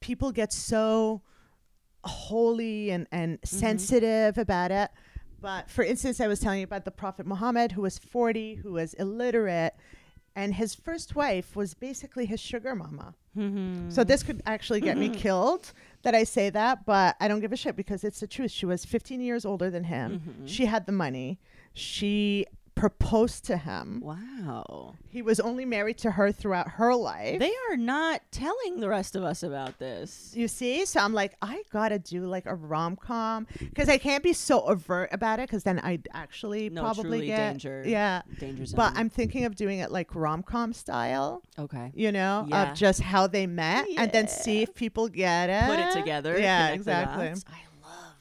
people 0.00 0.32
get 0.32 0.52
so 0.52 1.22
holy 2.04 2.90
and, 2.90 3.06
and 3.12 3.40
Mm-hmm. 3.40 3.56
sensitive 3.56 4.38
about 4.38 4.70
it. 4.70 4.90
But 5.40 5.70
for 5.70 5.84
instance, 5.84 6.20
I 6.20 6.26
was 6.28 6.40
telling 6.40 6.60
you 6.60 6.64
about 6.64 6.84
the 6.84 6.90
Prophet 6.90 7.26
Muhammad, 7.26 7.72
who 7.72 7.82
was 7.82 7.98
40, 7.98 8.56
who 8.56 8.72
was 8.72 8.94
illiterate, 8.94 9.74
and 10.34 10.54
his 10.54 10.74
first 10.74 11.14
wife 11.14 11.54
was 11.54 11.74
basically 11.74 12.26
his 12.26 12.40
sugar 12.40 12.74
mama. 12.74 13.14
Mm-hmm. 13.36 13.90
So 13.90 14.02
this 14.02 14.22
could 14.22 14.42
actually 14.46 14.80
get 14.80 14.96
me 14.96 15.08
killed. 15.10 15.72
That 16.06 16.14
I 16.14 16.22
say 16.22 16.50
that, 16.50 16.86
but 16.86 17.16
I 17.18 17.26
don't 17.26 17.40
give 17.40 17.52
a 17.52 17.56
shit 17.56 17.74
because 17.74 18.04
it's 18.04 18.20
the 18.20 18.28
truth. 18.28 18.52
She 18.52 18.64
was 18.64 18.84
15 18.84 19.20
years 19.20 19.44
older 19.44 19.70
than 19.70 19.82
him. 19.84 20.22
Mhm. 20.44 20.48
She 20.48 20.66
had 20.66 20.86
the 20.86 20.92
money. 20.92 21.40
She 21.74 22.46
proposed 22.76 23.44
to 23.46 23.56
him. 23.56 24.00
Wow. 24.04 24.94
He 25.08 25.22
was 25.22 25.40
only 25.40 25.64
married 25.64 25.96
to 25.98 26.10
her 26.12 26.30
throughout 26.30 26.68
her 26.72 26.94
life. 26.94 27.40
They 27.40 27.52
are 27.70 27.76
not 27.76 28.20
telling 28.30 28.80
the 28.80 28.88
rest 28.88 29.16
of 29.16 29.24
us 29.24 29.42
about 29.42 29.78
this. 29.78 30.32
you 30.36 30.46
see? 30.46 30.84
So 30.84 31.00
I'm 31.00 31.14
like, 31.14 31.34
I 31.40 31.62
gotta 31.72 31.98
do 31.98 32.26
like 32.26 32.44
a 32.46 32.54
rom 32.54 32.94
com 32.96 33.46
because 33.58 33.88
I 33.88 33.96
can't 33.98 34.22
be 34.22 34.34
so 34.34 34.60
overt 34.60 35.08
about 35.10 35.40
it 35.40 35.48
because 35.48 35.64
then 35.64 35.78
I'd 35.80 36.06
actually 36.12 36.68
No, 36.68 36.82
probably 36.82 37.02
truly 37.02 37.26
get 37.28 37.52
danger. 37.52 37.82
yeah. 37.86 38.20
Danger 38.38 38.66
zone. 38.66 38.76
But 38.76 38.92
I'm 38.94 39.08
thinking 39.08 39.46
of 39.46 39.56
doing 39.56 39.78
it 39.78 39.90
like 39.90 40.14
rom 40.14 40.42
com 40.42 40.74
style, 40.74 41.42
okay. 41.58 41.90
you 41.94 42.12
know, 42.12 42.44
Yeah. 42.48 42.70
of 42.72 42.76
just 42.76 43.00
how 43.00 43.26
they 43.26 43.46
met 43.46 43.86
and 43.96 44.12
then 44.12 44.28
see 44.28 44.60
if 44.62 44.74
people 44.74 45.08
get 45.08 45.48
it. 45.48 45.64
Put 45.66 45.78
it 45.78 45.92
together. 45.98 46.38
Yeah, 46.38 46.68
exactly. 46.68 47.28
I 47.28 47.30
love 47.30 47.40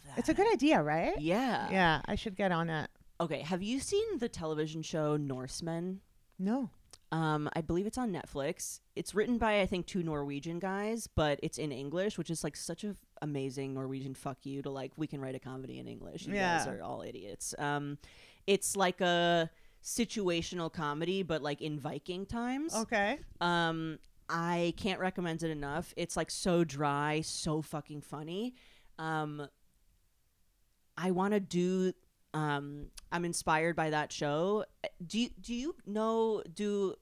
that. 0.05 0.17
It's 0.17 0.29
a 0.29 0.33
good 0.33 0.51
idea, 0.53 0.81
right? 0.81 1.19
Yeah. 1.19 1.69
Yeah, 1.69 2.01
I 2.05 2.15
should 2.15 2.37
get 2.37 2.53
on 2.53 2.69
it. 2.69 2.89
Okay. 3.19 3.39
Have 3.41 3.63
you 3.63 3.79
seen 3.79 4.17
the 4.19 4.29
television 4.29 4.81
show 4.81 5.17
Norsemen? 5.17 6.01
No. 6.37 6.69
Um, 7.11 7.49
I 7.53 7.61
believe 7.61 7.85
it's 7.85 7.97
on 7.97 8.11
Netflix. 8.11 8.81
It's 8.95 9.15
written 9.15 9.37
by 9.37 9.61
I 9.61 9.65
think 9.67 9.85
two 9.85 10.03
Norwegian 10.03 10.59
guys, 10.59 11.07
but 11.07 11.39
it's 11.43 11.57
in 11.57 11.71
English, 11.71 12.17
which 12.17 12.29
is 12.29 12.43
like 12.43 12.55
such 12.57 12.83
a 12.83 12.89
f- 12.89 12.95
amazing 13.21 13.73
Norwegian 13.73 14.15
fuck 14.15 14.39
you 14.45 14.61
to 14.63 14.69
like 14.69 14.91
we 14.97 15.07
can 15.07 15.21
write 15.21 15.35
a 15.35 15.39
comedy 15.39 15.79
in 15.79 15.87
English. 15.87 16.25
You 16.25 16.33
guys 16.57 16.67
are 16.67 16.81
all 16.81 17.03
idiots. 17.03 17.53
Um, 17.57 17.97
it's 18.47 18.75
like 18.75 18.99
a 19.01 19.49
situational 19.83 20.73
comedy, 20.73 21.23
but 21.23 21.41
like 21.41 21.61
in 21.61 21.79
Viking 21.79 22.25
times. 22.25 22.75
Okay. 22.75 23.19
Um, 23.39 23.99
I 24.27 24.73
can't 24.75 24.99
recommend 24.99 25.43
it 25.43 25.51
enough. 25.51 25.93
It's 25.95 26.17
like 26.17 26.31
so 26.31 26.63
dry, 26.63 27.21
so 27.21 27.61
fucking 27.61 28.01
funny. 28.01 28.55
Um, 28.97 29.47
I 30.97 31.11
want 31.11 31.33
to 31.33 31.39
do. 31.39 31.93
Um, 32.35 32.87
I'm 33.11 33.25
inspired 33.25 33.75
by 33.75 33.91
that 33.91 34.11
show. 34.11 34.65
Do 35.05 35.19
you, 35.19 35.29
do 35.39 35.53
you 35.53 35.75
know? 35.85 36.43
Do 36.53 36.95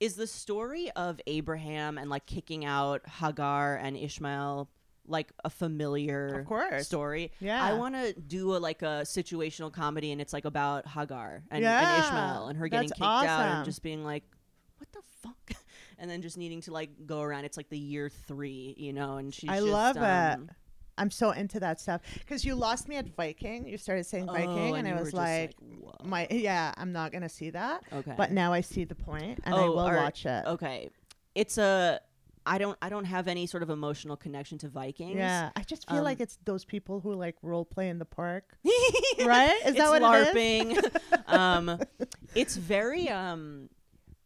is 0.00 0.16
the 0.16 0.26
story 0.26 0.90
of 0.96 1.20
Abraham 1.26 1.96
and 1.98 2.10
like 2.10 2.26
kicking 2.26 2.64
out 2.64 3.02
Hagar 3.06 3.76
and 3.76 3.96
Ishmael 3.96 4.68
like 5.06 5.32
a 5.44 5.50
familiar 5.50 6.40
Of 6.40 6.46
course. 6.46 6.86
story? 6.86 7.32
Yeah. 7.40 7.62
I 7.62 7.74
want 7.74 7.94
to 7.94 8.12
do 8.12 8.56
a 8.56 8.58
like 8.58 8.82
a 8.82 9.02
situational 9.04 9.72
comedy, 9.72 10.10
and 10.10 10.20
it's 10.20 10.32
like 10.32 10.44
about 10.44 10.86
Hagar 10.86 11.42
and, 11.50 11.62
Yeah, 11.62 11.96
and 11.96 12.04
Ishmael 12.04 12.48
and 12.48 12.58
her 12.58 12.68
getting 12.68 12.88
that's 12.88 12.98
kicked 12.98 13.04
out 13.04 13.56
and 13.56 13.64
just 13.64 13.82
being 13.82 14.04
like, 14.04 14.24
"What 14.78 14.90
the 14.92 15.02
fuck?" 15.22 15.62
And 15.98 16.10
then 16.10 16.20
just 16.20 16.36
needing 16.36 16.62
to 16.62 16.72
like 16.72 17.06
go 17.06 17.20
around. 17.20 17.44
It's 17.44 17.56
like 17.56 17.68
the 17.68 17.78
year 17.78 18.08
three, 18.08 18.74
you 18.76 18.92
know, 18.92 19.18
and 19.18 19.32
she's. 19.32 19.48
I 19.48 19.58
just, 19.58 19.68
love 19.68 19.96
it. 19.96 20.50
I'm 20.98 21.10
so 21.10 21.30
into 21.30 21.58
that 21.60 21.80
stuff 21.80 22.02
because 22.18 22.44
you 22.44 22.54
lost 22.54 22.88
me 22.88 22.96
at 22.96 23.08
Viking. 23.16 23.66
You 23.66 23.78
started 23.78 24.04
saying 24.04 24.28
oh, 24.28 24.32
Viking, 24.32 24.76
and, 24.76 24.86
I 24.86 24.92
was 24.94 25.04
just 25.04 25.14
like, 25.14 25.52
my 26.04 26.26
yeah, 26.30 26.72
I'm 26.76 26.92
not 26.92 27.12
gonna 27.12 27.28
see 27.28 27.50
that. 27.50 27.82
okay, 27.92 28.14
But 28.16 28.30
now 28.32 28.52
I 28.52 28.60
see 28.60 28.84
the 28.84 28.94
point, 28.94 29.40
and 29.44 29.54
I 29.54 29.58
Oh, 29.62 29.70
will 29.70 29.78
are- 29.80 29.96
watch 29.96 30.26
it. 30.26 30.44
okay, 30.46 30.90
it's 31.34 31.58
a. 31.58 32.00
I 32.44 32.58
don't. 32.58 32.76
I 32.82 32.88
don't 32.88 33.04
have 33.04 33.28
any 33.28 33.46
sort 33.46 33.62
of 33.62 33.70
emotional 33.70 34.16
connection 34.16 34.58
to 34.58 34.68
Vikings. 34.68 35.14
Yeah, 35.14 35.50
I 35.54 35.62
just 35.62 35.88
feel 35.88 35.98
Um, 35.98 36.04
like 36.04 36.18
it's 36.20 36.38
those 36.44 36.64
people 36.64 36.98
who 36.98 37.14
like 37.14 37.36
role 37.40 37.64
play 37.64 37.88
in 37.88 37.98
the 38.00 38.04
park, 38.04 38.44
right? 39.24 39.56
Is 39.64 39.76
that 39.76 39.88
what 39.90 40.02
it 40.02 40.36
is? 40.36 40.76
LARPing. 40.76 41.00
um, 41.32 41.78
it's 42.34 42.56
very 42.56 43.08
um, 43.08 43.68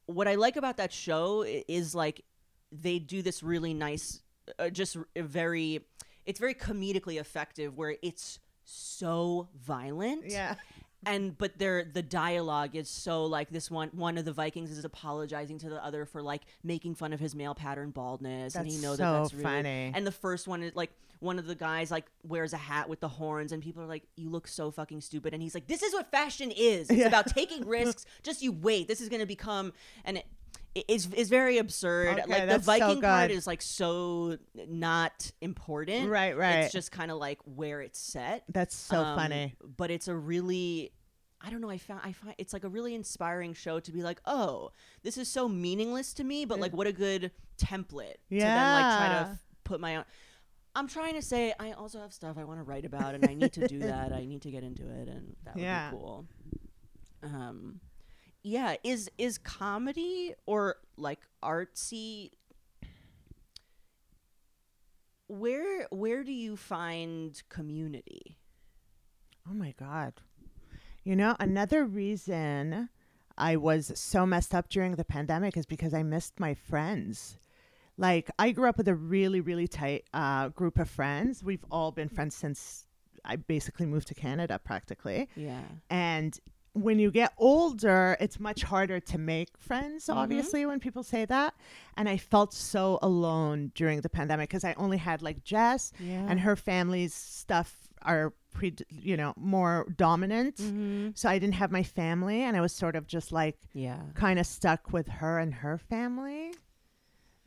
what 0.07 0.27
I 0.29 0.37
like 0.37 0.57
about 0.57 0.79
that 0.79 0.93
show 0.93 1.45
is 1.47 1.95
like 1.95 2.25
they 2.73 2.99
do 2.99 3.21
this 3.21 3.43
really 3.43 3.75
nice, 3.75 4.23
uh, 4.59 4.71
just 4.71 4.97
very. 5.17 5.85
It's 6.27 6.39
very 6.41 6.55
comedically 6.55 7.19
effective 7.21 7.77
where 7.77 7.97
it's 8.03 8.39
so 8.65 9.49
violent. 9.65 10.27
Yeah, 10.29 10.57
and 11.05 11.37
but 11.39 11.57
their 11.59 11.85
the 11.85 12.03
dialogue 12.03 12.75
is 12.75 12.89
so 12.89 13.25
like 13.27 13.49
this 13.51 13.71
one 13.71 13.89
one 13.93 14.19
of 14.19 14.25
the 14.25 14.33
Vikings 14.33 14.71
is 14.71 14.85
apologizing 14.85 15.59
to 15.61 15.69
the 15.71 15.83
other 15.85 16.05
for 16.05 16.21
like 16.23 16.43
making 16.65 16.95
fun 16.97 17.13
of 17.13 17.21
his 17.21 17.35
male 17.35 17.55
pattern 17.55 17.91
baldness, 17.91 18.55
and 18.57 18.67
he 18.67 18.77
knows 18.79 18.97
so 18.99 19.05
that 19.05 19.19
that's 19.23 19.33
really. 19.35 19.45
funny. 19.45 19.93
And 19.95 20.07
the 20.07 20.13
first 20.13 20.49
one 20.49 20.63
is 20.63 20.75
like 20.75 20.91
one 21.21 21.39
of 21.39 21.47
the 21.47 21.55
guys 21.55 21.91
like 21.91 22.05
wears 22.25 22.53
a 22.53 22.57
hat 22.59 22.89
with 22.89 23.01
the 23.01 23.09
horns, 23.09 23.53
and 23.53 23.63
people 23.63 23.83
are 23.83 23.87
like, 23.87 24.03
"You 24.17 24.29
look 24.31 24.49
so 24.49 24.71
fucking 24.71 25.01
stupid," 25.01 25.33
and 25.33 25.43
he's 25.43 25.55
like, 25.55 25.67
"This 25.69 25.83
is 25.83 25.95
what 25.95 26.11
fashion 26.11 26.51
is. 26.51 26.91
It's 26.91 26.99
Yeah. 26.99 27.07
about 27.07 27.29
taking 27.29 27.67
risks. 27.69 28.05
Just 28.23 28.43
you 28.43 28.51
wait. 28.53 28.89
This 28.89 29.01
is 29.01 29.09
gonna 29.09 29.27
become 29.27 29.73
and." 30.05 30.19
It, 30.19 30.27
it's, 30.89 31.09
it's 31.15 31.31
very 31.31 31.59
absurd. 31.59 32.19
Okay, 32.21 32.31
like 32.31 32.41
the 32.43 32.47
that's 32.47 32.67
so 32.67 32.73
Viking 32.79 33.01
part 33.01 33.31
is 33.31 33.47
like 33.47 33.63
so 33.63 34.37
not 34.69 35.31
important. 35.41 36.09
right, 36.11 36.37
right. 36.37 36.57
It's 36.65 36.73
just 36.73 36.93
kind 36.93 37.11
of 37.11 37.19
like 37.19 37.39
where 37.45 37.81
it's 37.81 37.99
set. 37.99 38.45
That's 38.49 38.75
so 38.77 39.01
Um, 39.03 39.17
funny. 39.17 39.55
But 39.77 39.91
it's 39.91 40.09
a 40.09 40.15
really 40.15 40.93
I 41.41 41.51
don't 41.51 41.61
know, 41.61 41.71
I 41.71 41.79
found 41.79 42.01
I 42.03 42.13
find 42.13 42.35
it's 42.39 42.53
like 42.53 42.65
a 42.65 42.69
really 42.69 42.95
inspiring 42.95 43.53
show 43.55 43.79
to 43.79 43.93
be 43.93 44.03
like, 44.03 44.21
"Oh, 44.25 44.71
this 45.03 45.17
is 45.19 45.29
so 45.29 45.49
meaningless 45.49 46.13
to 46.15 46.25
me, 46.25 46.45
but 46.45 46.59
like 46.59 46.73
what 46.73 46.87
a 46.87 46.93
good 46.93 47.31
template 47.59 48.15
to 48.31 48.39
then 48.39 48.73
like 48.73 48.97
try 48.97 49.09
to 49.09 49.31
f- 49.31 49.39
put 49.65 49.81
my 49.81 49.97
own 49.97 50.05
I'm 50.75 50.89
trying 50.89 51.15
to 51.15 51.23
say 51.23 51.55
I 51.59 51.73
also 51.73 52.01
have 52.01 52.13
stuff 52.13 52.37
I 52.39 52.45
want 52.45 52.59
to 52.61 52.65
write 52.65 52.85
about 52.85 53.15
and 53.15 53.25
I 53.25 53.33
need 53.35 53.53
to 53.55 53.67
do 53.69 53.79
that. 53.91 54.13
I 54.13 54.25
need 54.27 54.43
to 54.43 54.51
get 54.51 54.63
into 54.63 54.83
it 54.91 55.09
and 55.09 55.35
that 55.45 55.55
would 55.55 55.63
Yeah. 55.63 55.91
be 55.91 55.97
cool. 55.97 56.27
Um 57.23 57.81
yeah, 58.47 58.77
is 58.85 59.11
is 59.19 59.39
comedy 59.39 60.33
or 60.47 60.77
like 60.97 61.19
artsy 61.43 62.31
where 65.27 65.89
where 65.91 66.23
do 66.23 66.33
you 66.33 66.57
find 66.57 67.43
community? 67.49 68.39
Oh 69.51 69.55
my 69.55 69.75
God. 69.77 70.13
You 71.03 71.17
know, 71.17 71.35
another 71.41 71.85
reason 71.85 72.89
I 73.37 73.57
was 73.57 73.91
so 73.97 74.25
messed 74.25 74.55
up 74.55 74.69
during 74.69 74.95
the 74.95 75.05
pandemic 75.05 75.57
is 75.57 75.67
because 75.67 75.93
I 75.93 76.05
missed 76.05 76.39
my 76.39 76.55
friends. 76.55 77.39
Like, 77.99 78.31
I 78.39 78.51
grew 78.51 78.69
up 78.69 78.77
with 78.77 78.89
a 78.89 78.95
really, 78.95 79.41
really 79.41 79.67
tight 79.69 80.05
uh, 80.13 80.49
group 80.49 80.79
of 80.79 80.89
friends. 80.91 81.43
We've 81.43 81.65
all 81.71 81.93
been 81.93 82.09
friends 82.09 82.37
since 82.37 82.87
I 83.25 83.37
basically 83.37 83.87
moved 83.87 84.09
to 84.09 84.15
Canada 84.15 84.61
practically. 84.63 85.29
Yeah. 85.35 85.63
And 85.91 86.39
when 86.77 86.99
you 86.99 87.11
get 87.11 87.33
older, 87.39 88.17
it's 88.21 88.39
much 88.39 88.63
harder 88.63 89.01
to 89.01 89.19
make 89.19 89.57
friends, 89.59 90.07
Mhm. 90.07 90.17
obviously, 90.17 90.67
when 90.67 90.79
people 90.81 91.03
say 91.03 91.25
that. 91.25 91.55
And 91.97 92.09
I 92.09 92.17
felt 92.19 92.53
so 92.53 92.99
alone 93.03 93.73
during 93.75 94.01
the 94.03 94.09
pandemic 94.11 94.51
because 94.51 94.65
I 94.65 94.75
only 94.75 94.99
had 94.99 95.23
like 95.23 95.43
Jess 95.43 95.93
Yeah. 95.99 96.27
and 96.29 96.41
her 96.41 96.55
family's 96.57 97.15
stuff 97.15 97.89
are 98.03 98.35
pre 98.53 98.75
you 98.91 99.17
know 99.17 99.33
more 99.37 99.87
dominant 99.97 100.57
Mm-hmm. 100.57 101.09
so 101.15 101.29
i 101.29 101.39
didn't 101.39 101.57
have 101.57 101.71
my 101.71 101.83
family 101.83 102.41
and 102.43 102.57
i 102.57 102.61
was 102.61 102.73
sort 102.73 102.95
of 102.97 103.07
just 103.07 103.33
like 103.33 103.59
Yeah. 103.75 104.01
kind 104.15 104.39
of 104.39 104.47
stuck 104.47 104.93
with 104.93 105.09
her 105.09 105.39
and 105.39 105.53
her 105.55 105.77
family 105.77 106.53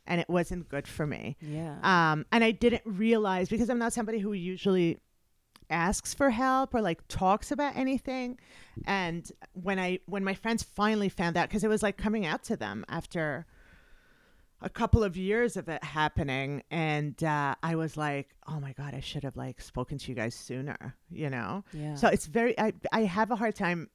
and 0.06 0.20
it 0.20 0.28
wasn't 0.28 0.68
good 0.68 0.86
for 0.86 1.06
me 1.06 1.36
Yeah. 1.40 1.76
um 1.82 2.26
and 2.32 2.44
i 2.44 2.50
didn't 2.50 2.82
realize 2.84 3.48
because 3.48 3.70
i'm 3.70 3.78
not 3.78 3.92
somebody 3.92 4.18
who 4.18 4.32
usually 4.34 4.98
asks 5.70 6.14
for 6.14 6.30
help 6.30 6.74
or 6.74 6.80
like 6.80 7.06
talks 7.08 7.50
about 7.52 7.76
anything. 7.76 8.38
And 8.86 9.30
when 9.52 9.78
i 9.78 9.98
when 10.06 10.24
my 10.24 10.34
friends 10.34 10.62
finally 10.62 11.08
found 11.08 11.36
out 11.36 11.48
because 11.48 11.64
it 11.64 11.68
was 11.68 11.82
like 11.82 11.96
coming 11.96 12.26
out 12.26 12.42
to 12.44 12.56
them 12.56 12.84
after 12.88 13.46
a 14.62 14.68
couple 14.68 15.02
of 15.02 15.16
years 15.16 15.56
of 15.56 15.68
it 15.68 15.82
happening. 15.82 16.62
And 16.70 17.22
uh, 17.22 17.54
i 17.62 17.74
was 17.76 17.96
like 17.96 18.28
oh 18.46 18.60
my 18.60 18.72
god 18.72 18.94
i 18.94 19.00
should 19.00 19.24
have 19.24 19.36
like 19.36 19.60
spoken 19.60 19.98
to 19.98 20.08
you 20.10 20.14
guys 20.14 20.34
sooner 20.34 20.96
you 21.10 21.30
know? 21.30 21.64
Yeah. 21.72 21.94
so 21.94 22.08
it's 22.08 22.26
very 22.26 22.58
i, 22.58 22.72
I 22.92 23.02
have 23.02 23.30
a 23.30 23.36
hard 23.36 23.54
time 23.54 23.88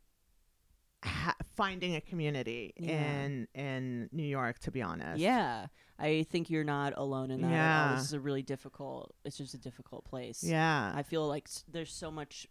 ha- 1.03 1.35
finding 1.55 1.95
a 1.95 2.01
community 2.01 2.73
Yeah. 2.77 2.91
in 3.23 3.47
in 3.53 4.09
new 4.11 4.23
york 4.23 4.59
to 4.59 4.71
be 4.71 4.81
honest 4.81 5.19
yeah. 5.19 5.67
I 5.97 6.23
think 6.29 6.49
you're 6.49 6.65
not 6.65 6.91
alone 6.97 7.31
in 7.31 7.39
that. 7.41 7.49
Yeah. 7.51 7.93
This 7.95 8.03
is 8.07 8.11
a 8.13 8.19
really 8.19 8.41
difficult. 8.43 9.15
It's 9.23 9.37
just 9.37 9.53
a 9.53 9.57
difficult 9.57 10.03
place. 10.03 10.43
yeah 10.43 10.91
I 10.93 11.03
feel 11.03 11.25
like 11.25 11.47
there's 11.71 11.93
so 11.93 12.11
much. 12.11 12.47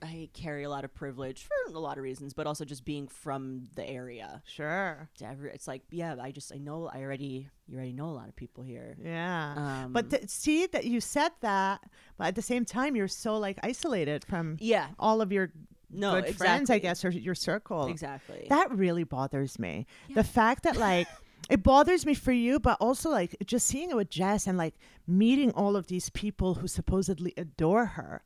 I 0.00 0.30
carry 0.32 0.62
a 0.62 0.70
lot 0.70 0.84
of 0.84 0.94
privilege 0.94 1.44
for 1.48 1.74
a 1.74 1.78
lot 1.80 1.98
of 1.98 2.04
reasons, 2.04 2.34
but 2.34 2.46
also 2.46 2.64
just 2.64 2.84
being 2.84 3.08
from 3.08 3.64
the 3.74 3.84
area. 3.84 4.42
sure 4.46 5.08
every, 5.20 5.50
it's 5.50 5.66
like, 5.66 5.82
yeah, 5.90 6.14
I 6.22 6.30
just 6.30 6.52
I 6.54 6.58
know 6.58 6.86
I 6.86 7.00
already 7.02 7.48
you 7.66 7.74
already 7.76 7.92
know 7.92 8.06
a 8.10 8.14
lot 8.20 8.28
of 8.28 8.36
people 8.36 8.62
here. 8.62 8.96
yeah 9.02 9.54
Um, 9.56 9.92
But 9.92 10.10
th- 10.10 10.28
see 10.28 10.66
that 10.68 10.84
you 10.84 11.00
said 11.00 11.32
that, 11.40 11.80
but 12.16 12.28
at 12.28 12.34
the 12.36 12.42
same 12.42 12.64
time, 12.64 12.94
you're 12.94 13.08
so 13.08 13.38
like 13.38 13.58
isolated 13.64 14.24
from 14.24 14.56
yeah, 14.60 14.86
all 15.00 15.20
of 15.20 15.32
your 15.32 15.50
no, 15.90 16.12
good 16.12 16.24
exactly. 16.24 16.46
friends, 16.46 16.70
I 16.70 16.78
guess, 16.78 17.04
or 17.04 17.10
your 17.10 17.34
circle. 17.34 17.86
Exactly. 17.86 18.46
That 18.48 18.70
really 18.70 19.04
bothers 19.04 19.58
me. 19.58 19.86
Yeah. 20.08 20.16
The 20.16 20.24
fact 20.24 20.64
that 20.64 20.76
like 20.76 21.08
it 21.50 21.62
bothers 21.62 22.04
me 22.04 22.14
for 22.14 22.32
you, 22.32 22.60
but 22.60 22.76
also 22.80 23.10
like 23.10 23.36
just 23.44 23.66
seeing 23.66 23.90
it 23.90 23.96
with 23.96 24.10
Jess 24.10 24.46
and 24.46 24.58
like 24.58 24.74
meeting 25.06 25.50
all 25.52 25.76
of 25.76 25.86
these 25.86 26.10
people 26.10 26.54
who 26.54 26.68
supposedly 26.68 27.32
adore 27.36 27.86
her 27.86 28.22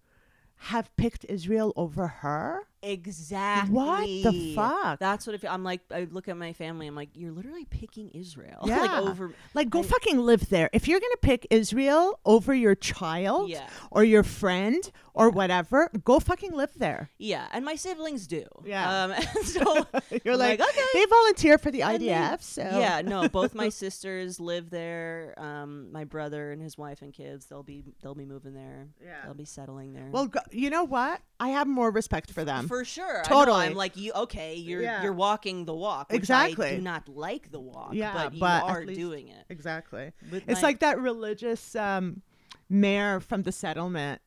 have 0.57 0.95
picked 0.97 1.25
Israel 1.29 1.73
over 1.77 2.07
her. 2.07 2.69
Exactly. 2.83 3.73
What 3.75 4.01
the 4.07 4.55
fuck? 4.55 4.99
That's 4.99 5.27
what 5.27 5.35
if 5.35 5.45
I'm 5.45 5.65
like. 5.65 5.81
I 5.91 6.07
look 6.11 6.29
at 6.29 6.37
my 6.37 6.53
family. 6.53 6.87
I'm 6.87 6.95
like, 6.95 7.11
you're 7.15 7.33
literally 7.33 7.65
picking 7.65 8.11
Israel. 8.11 8.61
Yeah. 8.73 8.81
like 8.81 9.03
over. 9.03 9.35
Like, 9.55 9.71
go 9.71 9.81
I- 9.81 9.83
fucking 9.83 10.19
live 10.19 10.49
there. 10.49 10.71
If 10.73 10.89
you're 10.89 11.01
gonna 11.01 11.17
pick 11.21 11.47
Israel 11.51 12.21
over 12.25 12.55
your 12.55 12.75
child 12.75 13.51
Yeah. 13.51 13.67
or 13.91 14.05
your 14.05 14.23
friend 14.23 14.91
or 15.15 15.29
whatever, 15.31 15.91
go 16.05 16.19
fucking 16.21 16.53
live 16.53 16.71
there. 16.77 17.11
Yeah, 17.19 17.47
and 17.53 17.65
my 17.65 17.75
siblings 17.75 18.27
do. 18.27 18.45
Yeah. 18.65 19.05
Um, 19.05 19.15
so 19.45 19.61
You're 20.25 20.35
I'm 20.35 20.39
like, 20.41 20.61
okay. 20.61 20.81
they 20.95 21.05
volunteer 21.07 21.59
for 21.59 21.71
the 21.71 21.83
And 21.83 22.01
they- 22.03 22.07
IDF, 22.09 22.43
so 22.43 22.63
Yeah, 22.63 23.03
no, 23.03 23.29
both 23.29 23.55
my 23.55 23.69
sisters 23.69 24.41
live 24.41 24.71
there. 24.71 25.35
Um, 25.37 25.93
my 25.93 26.05
brother 26.05 26.51
and 26.53 26.63
his 26.63 26.79
wife 26.79 27.03
and 27.03 27.13
kids, 27.13 27.47
they'll 27.47 27.63
be 27.63 27.85
they'll 28.03 28.15
be 28.15 28.25
moving 28.25 28.55
there. 28.55 28.89
Yeah. 29.05 29.17
They'll 29.25 29.35
be 29.35 29.45
settling 29.45 29.93
there. 29.93 30.09
Well, 30.11 30.27
go, 30.29 30.41
you 30.51 30.71
know 30.71 30.85
what? 30.85 31.21
I 31.39 31.49
have 31.49 31.67
more 31.67 31.91
respect 31.91 32.31
for 32.31 32.45
them. 32.45 32.69
For 32.73 32.85
sure. 32.87 33.21
I 33.21 33.25
Totally. 33.25 33.67
I'm 33.67 33.75
like 33.75 33.97
you. 33.99 34.13
Okay, 34.13 34.55
you're 34.55 34.81
Yeah. 34.83 35.03
you're 35.03 35.13
walking 35.13 35.67
the 35.67 35.75
walk. 35.75 36.13
Exactly. 36.13 36.69
I 36.69 36.77
do 36.77 36.81
not 36.83 37.07
like 37.09 37.51
the 37.51 37.61
walk. 37.61 37.91
Yeah, 37.93 38.15
but 38.15 38.35
you 38.35 38.41
but 38.41 38.63
are 38.65 38.85
least- 38.85 38.99
doing 38.99 39.29
it. 39.29 39.45
exactly. 39.51 40.13
With 40.31 40.45
It's 40.49 40.63
my- 40.63 40.69
like 40.69 40.79
that 40.81 40.99
religious 40.99 41.77
um, 41.77 42.23
mayor 42.71 43.21
from 43.21 43.43
the 43.43 43.53
settlement. 43.53 44.23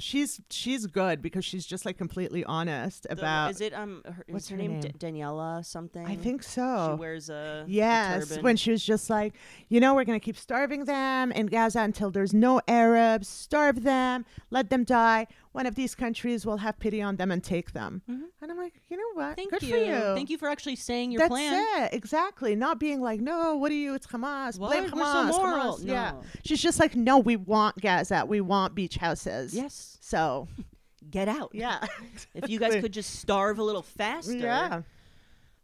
She's 0.00 0.40
she's 0.48 0.86
good 0.86 1.20
because 1.22 1.44
she's 1.44 1.66
just 1.66 1.84
like 1.84 1.98
completely 1.98 2.44
honest 2.44 3.02
the- 3.02 3.14
about. 3.14 3.50
is 3.50 3.60
it 3.60 3.74
um 3.74 4.02
her, 4.04 4.24
what's 4.28 4.44
is 4.44 4.50
her 4.50 4.56
her 4.56 4.62
name? 4.62 4.78
D- 4.80 4.92
Daniela 4.96 5.64
something? 5.66 6.06
I 6.06 6.14
think 6.14 6.44
so. 6.44 6.90
she 6.94 7.00
wears 7.00 7.28
a 7.30 7.64
a 7.66 7.68
Yes, 7.68 8.28
turban. 8.28 8.44
when 8.44 8.56
she 8.56 8.70
was 8.70 8.84
just 8.84 9.10
like, 9.10 9.34
you 9.68 9.80
know, 9.80 9.96
we're 9.96 10.04
going 10.04 10.20
to 10.20 10.24
keep 10.24 10.36
starving 10.36 10.84
them 10.84 11.32
in 11.32 11.46
Gaza 11.46 11.80
until 11.80 12.12
there's 12.12 12.32
no 12.32 12.60
Arabs, 12.68 13.26
starve 13.26 13.82
them, 13.82 14.24
let 14.50 14.70
them 14.70 14.84
die. 14.84 15.26
One 15.58 15.66
of 15.66 15.74
these 15.74 15.96
countries 15.96 16.46
will 16.46 16.58
have 16.58 16.78
pity 16.78 17.02
on 17.02 17.16
them 17.16 17.32
and 17.32 17.42
take 17.42 17.72
them. 17.72 18.02
Mhm. 18.08 18.26
And 18.40 18.50
I'm 18.52 18.56
like, 18.56 18.74
you 18.88 18.96
know 18.96 19.20
what? 19.20 19.34
Thank 19.34 19.50
Good 19.50 19.62
you. 19.64 19.70
for 19.74 19.76
you. 19.76 20.14
Thank 20.14 20.30
you 20.30 20.38
for 20.38 20.48
actually 20.48 20.76
saying 20.76 21.10
your 21.10 21.18
That's 21.18 21.30
plan. 21.30 21.82
it. 21.82 21.94
Exactly. 21.94 22.54
Not 22.54 22.78
being 22.78 23.00
like, 23.00 23.20
no, 23.20 23.56
what 23.56 23.72
are 23.72 23.74
you? 23.74 23.94
It's 23.94 24.06
Hamas. 24.06 24.56
What? 24.56 24.70
Blame 24.70 24.84
We're 24.84 25.04
so 25.04 25.24
moral. 25.36 25.78
Hamas. 25.78 25.84
Yeah. 25.84 26.12
She's 26.44 26.62
just 26.62 26.78
like, 26.78 26.94
no, 26.94 27.18
we 27.18 27.34
want 27.34 27.80
Gaza. 27.80 28.24
We 28.24 28.40
want 28.40 28.76
beach 28.76 28.98
houses. 28.98 29.52
Yes, 29.52 29.98
So, 30.00 30.46
get 31.10 31.26
out. 31.28 31.50
yeah. 31.52 31.84
If 32.34 32.48
you 32.48 32.60
guys 32.60 32.76
could 32.80 32.92
just 32.92 33.16
starve 33.16 33.58
a 33.58 33.64
little 33.64 33.82
faster. 33.82 34.34
Yeah. 34.36 34.82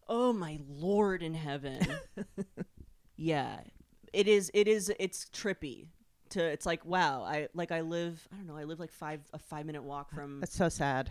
Oh 0.08 0.32
my 0.32 0.58
lord 0.68 1.22
in 1.22 1.34
heaven. 1.34 1.86
yeah. 3.16 3.60
It 4.12 4.26
is 4.26 4.50
it 4.54 4.66
is 4.66 4.92
it's 4.98 5.26
trippy. 5.26 5.86
To 6.34 6.44
it's 6.44 6.66
like 6.66 6.84
wow, 6.84 7.22
I 7.22 7.48
like 7.54 7.72
I 7.72 7.80
live 7.80 8.26
I 8.32 8.36
don't 8.36 8.46
know, 8.46 8.56
I 8.56 8.64
live 8.64 8.78
like 8.80 8.92
5 8.92 9.20
a 9.32 9.38
5 9.38 9.66
minute 9.66 9.82
walk 9.82 10.12
from 10.14 10.40
That's 10.40 10.54
so 10.56 10.68
sad. 10.68 11.10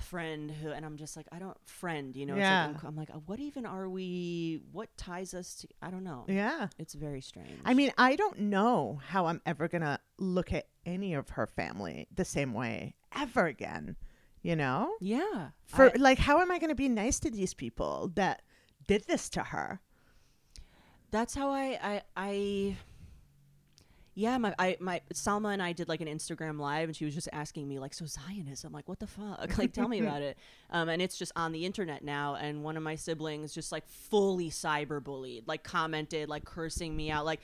friend 0.00 0.50
who 0.50 0.70
and 0.70 0.84
I'm 0.86 0.96
just 0.96 1.16
like 1.16 1.26
I 1.32 1.38
don't 1.38 1.56
friend, 1.66 2.16
you 2.16 2.24
know, 2.26 2.36
Yeah. 2.36 2.70
it's 2.70 2.74
like 2.82 2.84
I'm, 2.84 2.96
like 2.96 3.10
uh, 3.10 3.18
what 3.26 3.40
even 3.40 3.66
are 3.66 3.88
we 3.88 4.60
what 4.72 4.88
ties 4.96 5.34
us 5.34 5.54
to 5.56 5.68
I 5.82 5.90
don't 5.90 6.04
know. 6.04 6.24
Yeah. 6.28 6.68
It's 6.78 6.94
very 6.94 7.20
strange. 7.20 7.60
I 7.64 7.74
mean, 7.74 7.92
I 7.98 8.16
don't 8.16 8.38
know 8.38 9.00
how 9.08 9.26
I'm 9.26 9.40
ever 9.44 9.68
going 9.68 9.82
to 9.82 9.98
look 10.18 10.52
at 10.52 10.66
any 10.86 11.12
of 11.14 11.30
her 11.30 11.46
family 11.46 12.06
the 12.14 12.24
same 12.24 12.54
way 12.54 12.94
ever 13.14 13.46
again. 13.46 13.96
You 14.42 14.54
know? 14.56 14.94
yeah. 15.00 15.50
For 15.66 15.90
I- 15.90 15.98
like 15.98 16.18
how 16.18 16.40
am 16.40 16.50
I 16.50 16.58
going 16.58 16.70
to 16.70 16.74
be 16.76 16.88
nice 16.88 17.18
to 17.20 17.30
these 17.30 17.52
people 17.52 18.12
that 18.14 18.42
did 18.86 19.04
this 19.06 19.28
to 19.30 19.42
her? 19.42 19.80
that's 21.12 21.34
how 21.34 21.50
I 21.50 21.78
I 21.82 22.02
I 22.16 22.76
yeah, 24.18 24.38
my 24.38 24.54
I 24.58 24.78
my 24.80 25.02
Salma 25.12 25.52
and 25.52 25.62
I 25.62 25.72
did 25.74 25.90
like 25.90 26.00
an 26.00 26.08
Instagram 26.08 26.58
live, 26.58 26.88
and 26.88 26.96
she 26.96 27.04
was 27.04 27.14
just 27.14 27.28
asking 27.34 27.68
me 27.68 27.78
like, 27.78 27.92
"So 27.92 28.06
Zionism, 28.06 28.72
like, 28.72 28.88
what 28.88 28.98
the 28.98 29.06
fuck? 29.06 29.58
Like, 29.58 29.74
tell 29.74 29.88
me 29.88 30.00
about 30.00 30.22
it." 30.30 30.38
Um, 30.70 30.88
and 30.88 31.02
it's 31.02 31.18
just 31.18 31.32
on 31.36 31.52
the 31.52 31.66
internet 31.66 32.02
now, 32.02 32.34
and 32.34 32.64
one 32.64 32.78
of 32.78 32.82
my 32.82 32.96
siblings 32.96 33.52
just 33.52 33.72
like 33.72 33.86
fully 33.86 34.48
cyberbullied, 34.48 35.42
like 35.46 35.64
commented, 35.64 36.30
like 36.30 36.46
cursing 36.46 36.96
me 36.96 37.10
out, 37.10 37.26
like, 37.26 37.40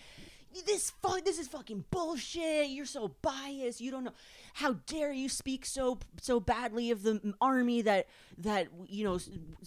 "This 0.65 0.91
fu- 1.03 1.21
this 1.21 1.39
is 1.39 1.47
fucking 1.47 1.85
bullshit. 1.91 2.71
You're 2.71 2.87
so 2.87 3.17
biased. 3.21 3.83
You 3.83 3.91
don't 3.91 4.05
know. 4.05 4.15
How 4.55 4.73
dare 4.87 5.13
you 5.13 5.29
speak 5.29 5.67
so 5.67 5.99
so 6.23 6.41
badly 6.41 6.91
of 6.91 7.03
the 7.03 7.35
army 7.39 7.83
that 7.83 8.07
that 8.39 8.69
you 8.87 9.05
know 9.05 9.19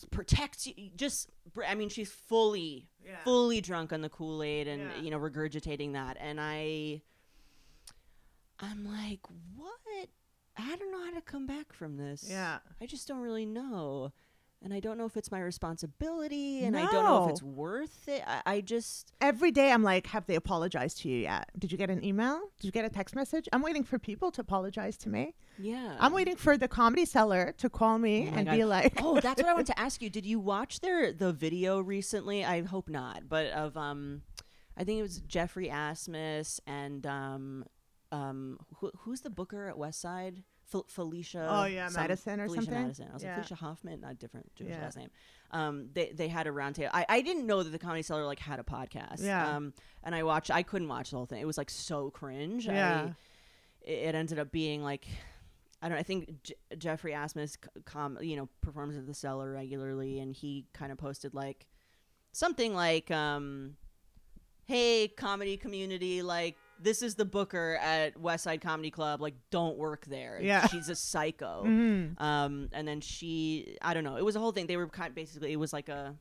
protects 0.10 0.66
you? 0.66 0.74
Just, 0.98 1.30
I 1.68 1.76
mean, 1.76 1.90
she's 1.90 2.12
fully 2.12 2.88
Yeah. 3.06 3.18
fully 3.24 3.62
drunk 3.62 3.94
on 3.94 4.02
the 4.02 4.10
Kool 4.10 4.42
Aid 4.44 4.68
and 4.68 4.82
Yeah. 4.82 5.02
you 5.02 5.12
know 5.12 5.20
regurgitating 5.20 5.94
that, 5.94 6.18
and 6.20 6.40
I, 6.42 7.02
I'm 8.60 8.86
like, 8.86 9.20
what? 9.56 9.72
I 10.58 10.76
don't 10.78 10.92
know 10.92 11.04
how 11.04 11.14
to 11.14 11.22
come 11.22 11.46
back 11.46 11.74
from 11.74 11.98
this. 11.98 12.26
Yeah. 12.30 12.60
I 12.82 12.86
just 12.86 13.08
don't 13.08 13.20
really 13.20 13.46
know, 13.46 14.14
and 14.64 14.74
I 14.74 14.80
don't 14.80 14.98
know 14.98 15.06
if 15.06 15.18
it's 15.18 15.30
my 15.32 15.42
responsibility, 15.42 16.64
and 16.64 16.78
I 16.78 16.90
don't 16.90 17.04
know 17.06 17.26
if 17.26 17.32
it's 17.32 17.44
worth 17.44 18.08
it. 18.08 18.24
I, 18.26 18.42
I 18.46 18.62
just, 18.62 19.12
Every 19.20 19.52
day 19.52 19.72
I'm 19.72 19.84
like, 19.84 20.08
have 20.08 20.26
they 20.28 20.36
apologized 20.36 21.00
to 21.00 21.10
you 21.10 21.18
yet? 21.18 21.50
Did 21.60 21.72
you 21.74 21.78
get 21.78 21.90
an 21.90 22.04
email? 22.06 22.40
Did 22.58 22.66
you 22.68 22.72
get 22.72 22.86
a 22.86 22.90
text 22.90 23.16
message? 23.16 23.50
I'm 23.52 23.62
waiting 23.62 23.84
for 23.84 24.00
people 24.00 24.32
to 24.32 24.42
apologize 24.42 24.96
to 25.00 25.10
me. 25.10 25.36
Yeah. 25.58 25.96
I'm 26.00 26.14
waiting 26.14 26.36
for 26.36 26.58
the 26.58 26.68
Comedy 26.68 27.06
Cellar 27.06 27.54
to 27.60 27.70
call 27.70 27.98
me 27.98 28.30
Oh 28.32 28.36
and 28.36 28.46
God. 28.48 28.56
be 28.56 28.64
like, 28.66 28.94
oh, 29.02 29.20
that's 29.20 29.42
what 29.42 29.50
I 29.50 29.54
want 29.54 29.68
to 29.68 29.80
ask 29.88 30.02
you. 30.02 30.10
Did 30.10 30.26
you 30.26 30.40
watch 30.40 30.80
their 30.82 31.12
the 31.14 31.32
video 31.34 31.80
recently? 31.80 32.44
I 32.46 32.62
hope 32.64 32.90
not, 32.90 33.30
but 33.30 33.48
of 33.48 33.76
um, 33.78 34.22
I 34.78 34.84
think 34.84 35.00
it 35.00 35.04
was 35.04 35.20
Jeffrey 35.22 35.70
Asmus 35.70 36.60
and 36.68 37.06
um, 37.06 37.66
um, 38.12 38.60
who, 38.80 38.92
who's 39.00 39.22
the 39.22 39.30
booker 39.30 39.68
at 39.68 39.78
West 39.78 40.02
Side? 40.02 40.44
Fel- 40.66 40.88
Felicia. 40.90 41.48
Oh, 41.48 41.66
yeah, 41.66 41.90
Madison 41.94 42.40
or 42.40 42.48
Felicia 42.48 42.64
something? 42.66 42.82
Madison. 42.84 43.08
I 43.12 43.14
was 43.14 43.24
Yeah. 43.24 43.30
like 43.30 43.36
Felicia 43.46 43.56
Hoffman, 43.56 44.02
not 44.02 44.18
different 44.18 44.54
Jewish 44.56 44.72
Yeah. 44.72 44.82
last 44.82 44.98
name. 44.98 45.10
Um, 45.52 45.90
they 45.94 46.12
they 46.12 46.28
had 46.28 46.48
a 46.48 46.50
roundtable. 46.50 46.90
I 46.92 47.06
I 47.08 47.22
didn't 47.22 47.46
know 47.46 47.62
that 47.62 47.70
the 47.70 47.78
Comedy 47.80 48.02
Cellar 48.02 48.26
like 48.26 48.40
had 48.40 48.60
a 48.60 48.64
podcast. 48.64 49.24
Yeah. 49.24 49.56
Um, 49.56 49.74
and 50.04 50.16
I 50.16 50.24
watched. 50.24 50.50
I 50.50 50.64
couldn't 50.64 50.88
watch 50.88 51.12
the 51.12 51.18
whole 51.18 51.28
thing. 51.28 51.40
It 51.40 51.46
was 51.46 51.58
like 51.58 51.70
so 51.70 52.10
cringe. 52.10 52.66
Yeah. 52.66 53.10
I, 53.10 53.90
it 53.90 54.16
ended 54.16 54.40
up 54.40 54.52
being 54.52 54.82
like 54.84 55.06
I 55.86 55.90
don't. 55.90 55.98
I 56.00 56.04
think 56.04 56.42
J- 56.44 56.56
Jeffrey 56.80 57.12
Asmus, 57.12 57.58
com, 57.86 58.18
you 58.22 58.36
know, 58.36 58.50
performs 58.62 58.98
at 58.98 59.06
the 59.06 59.14
cellar 59.14 59.52
regularly, 59.52 60.18
and 60.20 60.36
he 60.36 60.66
kind 60.74 60.92
of 60.92 60.98
posted 60.98 61.36
like 61.36 61.68
something 62.32 62.74
like, 62.74 63.12
um, 63.12 63.76
"Hey, 64.64 65.08
comedy 65.08 65.58
community, 65.58 66.24
like 66.24 66.56
this 66.82 67.02
is 67.04 67.14
the 67.16 67.24
booker 67.26 67.78
at 67.82 68.20
West 68.20 68.44
Side 68.46 68.62
Comedy 68.62 68.90
Club. 68.90 69.22
Like, 69.22 69.36
don't 69.52 69.78
work 69.78 70.06
there. 70.08 70.40
Yeah. 70.42 70.66
she's 70.72 70.90
a 70.90 70.96
psycho." 70.96 71.64
Mhm. 71.68 72.20
Um, 72.20 72.70
and 72.74 72.88
then 72.88 73.00
she, 73.02 73.78
I 73.82 73.94
don't 73.94 74.04
know. 74.04 74.16
It 74.18 74.26
was 74.26 74.36
a 74.36 74.40
whole 74.40 74.52
thing. 74.54 74.66
They 74.66 74.78
were 74.78 74.88
kind 74.90 75.14
basically. 75.14 75.52
It 75.54 75.58
was 75.60 75.72
like 75.72 75.88
a. 75.90 76.16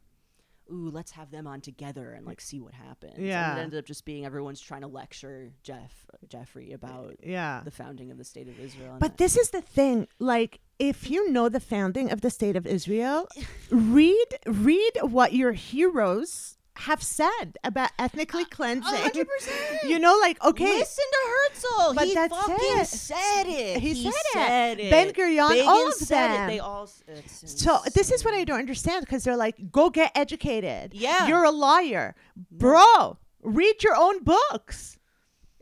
Ooh, 0.72 0.90
let's 0.90 1.12
have 1.12 1.30
them 1.30 1.46
on 1.46 1.60
together 1.60 2.12
and 2.12 2.26
like 2.26 2.40
see 2.40 2.60
what 2.60 2.74
happens. 2.74 3.18
Yeah. 3.18 3.50
and 3.50 3.58
it 3.58 3.62
ended 3.62 3.78
up 3.78 3.84
just 3.84 4.04
being 4.04 4.24
everyone's 4.24 4.60
trying 4.60 4.80
to 4.80 4.86
lecture 4.86 5.52
Jeff 5.62 6.06
Jeffrey 6.28 6.72
about 6.72 7.16
eh, 7.22 7.30
yeah. 7.30 7.60
the 7.64 7.70
founding 7.70 8.10
of 8.10 8.18
the 8.18 8.24
state 8.24 8.48
of 8.48 8.58
Israel. 8.58 8.96
But 8.98 9.18
this 9.18 9.36
is 9.36 9.50
the 9.50 9.60
thing. 9.60 10.08
Like, 10.18 10.60
if 10.78 11.10
you 11.10 11.30
know 11.30 11.48
the 11.48 11.60
founding 11.60 12.10
of 12.10 12.20
the 12.20 12.30
state 12.30 12.56
of 12.56 12.66
Israel, 12.66 13.28
read 13.70 14.26
read 14.46 14.92
what 15.02 15.32
your 15.32 15.52
heroes 15.52 16.56
have 16.76 17.02
said 17.02 17.56
about 17.62 17.90
ethnically 17.98 18.44
cleansing. 18.44 18.92
100%. 18.92 19.88
You 19.88 19.98
know, 19.98 20.16
like 20.20 20.42
okay, 20.44 20.78
listen 20.78 21.04
to 21.12 21.18
Herzl. 21.28 21.94
But 21.94 22.06
he 22.08 22.14
that's 22.14 22.36
fucking 22.36 22.56
it. 22.58 22.86
said 22.86 23.44
it. 23.46 23.80
He 23.80 23.94
said 23.94 24.08
it. 24.10 24.32
said 24.32 24.80
it. 24.80 24.90
Ben 24.90 25.12
Gurion, 25.12 25.50
Begin 25.50 25.68
all 25.68 25.88
of 25.88 25.94
said 25.94 26.28
them. 26.28 26.50
It. 26.50 26.52
They 26.54 26.58
all. 26.58 26.88
So 27.32 27.78
this 27.94 28.10
is 28.10 28.24
what 28.24 28.34
I 28.34 28.44
don't 28.44 28.58
understand 28.58 29.04
because 29.04 29.24
they're 29.24 29.36
like, 29.36 29.70
go 29.70 29.88
get 29.90 30.12
educated. 30.14 30.94
Yeah. 30.94 31.28
You're 31.28 31.44
a 31.44 31.50
lawyer, 31.50 32.14
bro. 32.50 33.18
Read 33.42 33.82
your 33.82 33.94
own 33.96 34.24
books. 34.24 34.98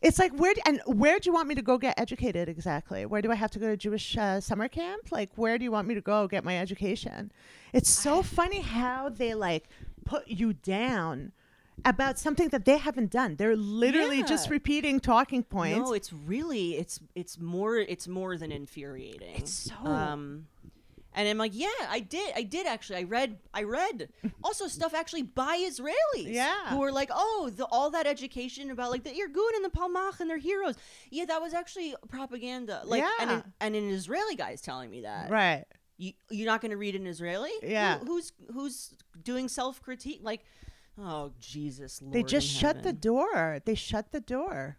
It's 0.02 0.18
like 0.18 0.32
where 0.32 0.52
d- 0.52 0.62
and 0.66 0.80
where 0.86 1.20
do 1.20 1.28
you 1.28 1.32
want 1.32 1.46
me 1.46 1.54
to 1.54 1.62
go 1.62 1.78
get 1.78 1.98
educated 1.98 2.48
exactly? 2.48 3.06
Where 3.06 3.22
do 3.22 3.30
I 3.30 3.36
have 3.36 3.52
to 3.52 3.60
go 3.60 3.68
to 3.68 3.76
Jewish 3.76 4.16
uh, 4.18 4.40
summer 4.40 4.66
camp? 4.66 5.12
Like 5.12 5.30
where 5.36 5.58
do 5.58 5.64
you 5.64 5.70
want 5.70 5.86
me 5.86 5.94
to 5.94 6.00
go 6.00 6.26
get 6.26 6.42
my 6.42 6.58
education? 6.58 7.30
It's 7.72 7.88
so 7.88 8.22
funny 8.22 8.60
how 8.62 9.10
they 9.10 9.34
like 9.34 9.68
put 10.04 10.28
you 10.28 10.52
down 10.52 11.32
about 11.84 12.18
something 12.18 12.48
that 12.50 12.64
they 12.64 12.76
haven't 12.78 13.10
done. 13.10 13.36
They're 13.36 13.56
literally 13.56 14.22
just 14.22 14.50
repeating 14.50 15.00
talking 15.00 15.42
points. 15.42 15.88
No, 15.88 15.94
it's 15.94 16.12
really 16.12 16.76
it's 16.76 17.00
it's 17.14 17.38
more 17.38 17.76
it's 17.78 18.06
more 18.06 18.36
than 18.36 18.52
infuriating. 18.52 19.36
It's 19.36 19.52
so- 19.70 19.74
um 19.86 20.46
and 21.14 21.28
I'm 21.28 21.36
like, 21.36 21.52
yeah, 21.54 21.68
I 21.90 22.00
did. 22.00 22.32
I 22.34 22.42
did 22.42 22.66
actually. 22.66 23.00
I 23.00 23.02
read. 23.02 23.36
I 23.52 23.64
read 23.64 24.08
also 24.42 24.66
stuff 24.66 24.94
actually 24.94 25.20
by 25.24 25.58
Israelis. 25.58 26.32
Yeah. 26.32 26.70
who 26.70 26.78
were 26.78 26.90
like, 26.90 27.10
oh, 27.12 27.50
the, 27.54 27.66
all 27.66 27.90
that 27.90 28.06
education 28.06 28.70
about 28.70 28.90
like 28.90 29.04
the 29.04 29.10
Irgun 29.10 29.54
and 29.56 29.62
the 29.62 29.68
Palmach 29.68 30.20
and 30.20 30.30
their 30.30 30.38
heroes. 30.38 30.74
Yeah, 31.10 31.26
that 31.26 31.42
was 31.42 31.52
actually 31.52 31.94
propaganda. 32.08 32.80
Like, 32.86 33.02
and 33.20 33.30
Yeah. 33.30 33.36
an, 33.40 33.52
and 33.60 33.76
an 33.76 33.90
Israeli 33.90 34.36
guy 34.36 34.52
is 34.52 34.62
telling 34.62 34.90
me 34.90 35.02
that. 35.02 35.30
right. 35.30 35.64
You, 36.02 36.12
you're 36.30 36.46
not 36.52 36.60
going 36.60 36.72
to 36.72 36.76
read 36.76 36.96
an 36.96 37.06
Israeli? 37.06 37.52
Yeah. 37.62 37.98
Who- 37.98 38.06
who's 38.06 38.32
who's 38.52 38.94
doing 39.22 39.46
self 39.48 39.80
critique? 39.80 40.20
Like, 40.22 40.42
oh 40.98 41.32
Jesus, 41.38 42.02
Lord 42.02 42.12
They 42.14 42.22
just 42.24 42.48
shut 42.48 42.82
the 42.82 42.92
door. 42.92 43.60
They 43.64 43.76
shut 43.76 44.10
the 44.10 44.20
door. 44.20 44.78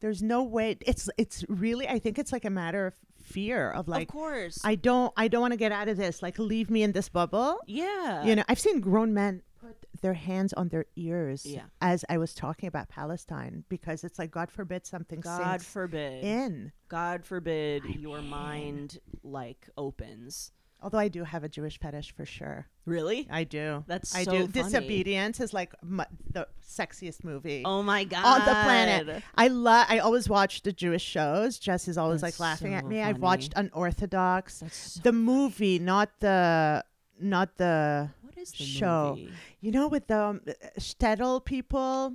There's 0.00 0.22
no 0.22 0.42
way. 0.42 0.76
It's 0.80 1.10
it's 1.18 1.44
really. 1.48 1.86
I 1.88 1.98
think 1.98 2.18
it's 2.18 2.32
like 2.32 2.46
a 2.46 2.50
matter 2.50 2.86
of 2.86 2.94
fear 3.22 3.70
of 3.70 3.86
like. 3.86 4.08
of 4.08 4.12
course. 4.12 4.58
I 4.64 4.74
don't. 4.76 5.12
I 5.16 5.28
don't 5.28 5.42
want 5.42 5.52
to 5.52 5.58
get 5.58 5.72
out 5.72 5.88
of 5.88 5.96
this. 5.98 6.22
Like, 6.22 6.38
leave 6.38 6.70
me 6.70 6.82
in 6.82 6.92
this 6.92 7.08
bubble. 7.10 7.58
yeah. 7.66 8.24
You 8.24 8.34
know, 8.36 8.44
I've 8.48 8.58
seen 8.58 8.80
grown 8.80 9.12
men 9.14 9.42
put 9.60 9.76
their 10.00 10.14
hands 10.14 10.52
on 10.54 10.70
their 10.70 10.86
ears 10.96 11.46
Yeah. 11.46 11.66
as 11.80 12.04
I 12.08 12.18
was 12.18 12.34
talking 12.34 12.66
about 12.66 12.88
Palestine 12.88 13.62
because 13.68 14.02
it's 14.02 14.18
like, 14.18 14.32
God 14.32 14.50
forbid 14.50 14.84
something 14.86 15.20
God 15.20 15.62
forbid. 15.62 16.24
in. 16.24 16.72
God 16.88 17.24
forbid 17.24 17.84
your 17.84 18.22
mind 18.22 18.98
like 19.22 19.68
opens. 19.76 20.50
Although 20.82 20.98
I 20.98 21.08
do 21.08 21.22
have 21.24 21.44
a 21.44 21.48
Jewish 21.48 21.78
fetish 21.78 22.12
for 22.14 22.26
sure. 22.26 22.66
Really? 22.86 23.28
I 23.30 23.44
do. 23.44 23.84
That's 23.86 24.14
I 24.14 24.24
so 24.24 24.32
do. 24.32 24.38
funny. 24.40 24.52
Disobedience 24.52 25.38
is 25.40 25.54
like 25.54 25.72
mu- 25.82 26.02
the 26.32 26.48
sexiest 26.68 27.22
movie. 27.24 27.62
Oh 27.64 27.82
my 27.82 28.02
god. 28.04 28.24
on 28.24 28.38
the 28.40 28.52
planet. 28.52 29.22
I 29.36 29.48
love. 29.48 29.86
I 29.88 29.98
always 30.00 30.28
watch 30.28 30.62
the 30.62 30.72
Jewish 30.72 31.04
shows. 31.04 31.58
Jess 31.58 31.86
is 31.86 31.96
always 31.96 32.20
That's 32.22 32.40
like 32.40 32.48
laughing 32.48 32.74
at 32.74 32.82
so 32.82 32.88
me. 32.88 33.00
I've 33.00 33.18
watched 33.18 33.52
Unorthodox, 33.54 34.62
so- 34.70 35.00
the 35.02 35.12
movie, 35.12 35.78
not 35.78 36.10
the, 36.20 36.84
not 37.20 37.56
the. 37.58 38.10
what 38.22 38.36
is 38.36 38.50
the 38.50 38.64
show. 38.64 39.14
movie? 39.16 39.32
You 39.60 39.70
know, 39.70 39.86
with 39.86 40.08
the 40.08 40.18
um, 40.20 40.40
Shtetl 40.78 41.44
people, 41.44 42.14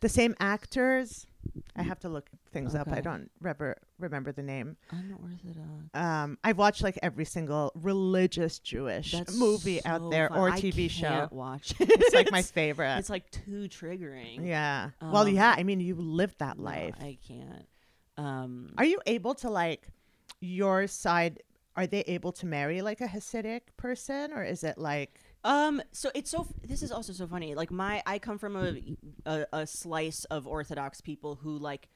the 0.00 0.08
same 0.08 0.34
actors. 0.38 1.26
I 1.76 1.82
have 1.82 1.98
to 2.00 2.08
look 2.08 2.28
things 2.52 2.74
up. 2.74 2.88
I 2.90 3.00
don't 3.00 3.30
remember 3.40 3.76
remember 4.04 4.30
the 4.32 4.42
name. 4.42 4.76
Unorthodox. 4.90 5.90
Um, 5.94 6.38
I've 6.44 6.58
watched 6.58 6.82
like 6.82 6.98
every 7.02 7.24
single 7.24 7.72
religious 7.74 8.58
Jewish 8.58 9.12
That's 9.12 9.36
movie 9.36 9.80
so 9.80 9.88
out 9.90 10.10
there 10.10 10.28
fun. 10.28 10.38
or 10.38 10.50
I 10.50 10.60
TV 10.60 10.88
show. 10.90 11.28
Watch. 11.30 11.74
It's 11.80 12.14
like 12.14 12.30
my 12.30 12.42
favorite. 12.42 12.98
It's 12.98 13.10
like 13.10 13.30
too 13.30 13.68
triggering. 13.68 14.46
yeah. 14.46 14.90
well, 15.02 15.22
Um, 15.26 15.34
yeah. 15.34 15.54
I 15.56 15.62
mean, 15.64 15.80
you 15.80 15.94
lived 15.96 16.38
that 16.38 16.58
No, 16.58 16.64
life. 16.64 16.94
I 17.00 17.18
can't. 17.26 17.66
Um, 18.16 18.72
Are 18.78 18.84
you 18.84 19.00
able 19.06 19.34
to 19.36 19.50
like 19.50 19.88
your 20.40 20.86
side? 20.86 21.42
Are 21.76 21.86
they 21.88 22.02
able 22.02 22.30
to 22.32 22.46
marry 22.46 22.82
like 22.82 23.00
a 23.00 23.06
Hasidic 23.08 23.62
person, 23.76 24.32
or 24.32 24.44
is 24.44 24.62
it 24.62 24.78
like 24.78 25.18
Um. 25.42 25.82
So 25.92 26.10
it's 26.14 26.30
so. 26.30 26.46
This 26.62 26.82
is 26.82 26.92
also 26.92 27.12
so 27.12 27.26
funny. 27.26 27.54
Like 27.56 27.70
my, 27.72 28.00
I 28.06 28.18
come 28.20 28.38
from 28.38 28.54
a 28.56 28.76
a, 29.26 29.46
a 29.52 29.66
slice 29.66 30.24
of 30.26 30.46
Orthodox 30.46 31.00
people 31.00 31.34
who 31.42 31.58
like. 31.58 31.88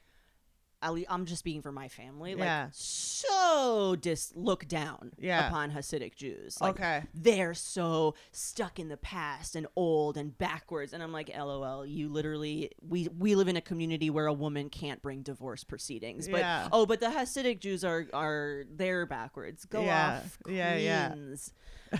At 0.81 0.93
least, 0.93 1.07
I'm 1.11 1.25
just 1.25 1.39
speaking 1.39 1.61
for 1.61 1.71
my 1.73 1.89
family. 1.89 2.35
Like, 2.35 2.45
Yeah. 2.45 2.69
so 2.71 3.95
dis 3.99 4.31
look 4.35 4.67
down 4.67 5.11
Yeah. 5.17 5.47
upon 5.47 5.71
Hasidic 5.71 6.15
Jews. 6.15 6.59
Like, 6.61 6.75
okay? 6.75 7.03
they're 7.13 7.53
so 7.53 8.15
stuck 8.31 8.79
in 8.79 8.87
the 8.87 8.97
past 8.97 9.55
and 9.55 9.67
old 9.75 10.15
and 10.17 10.37
backwards 10.37 10.93
and 10.93 11.01
i'm 11.03 11.11
like 11.11 11.29
lol 11.35 11.85
you 11.85 12.07
literally 12.07 12.71
we 12.87 13.07
we 13.17 13.35
live 13.35 13.47
in 13.47 13.57
a 13.57 13.61
community 13.61 14.09
where 14.09 14.25
a 14.27 14.33
woman 14.33 14.69
can't 14.69 15.01
bring 15.01 15.21
divorce 15.21 15.63
proceedings 15.63 16.27
but 16.27 16.39
Yeah. 16.39 16.69
oh 16.71 16.85
but 16.85 16.99
the 16.99 17.07
hasidic 17.07 17.59
jews 17.59 17.83
are 17.83 18.07
are 18.13 18.63
they're 18.73 19.05
backwards 19.05 19.65
go 19.65 19.81
off 19.81 20.37
Yeah, 20.47 20.75
yeah. 20.77 21.09
queens 21.11 21.53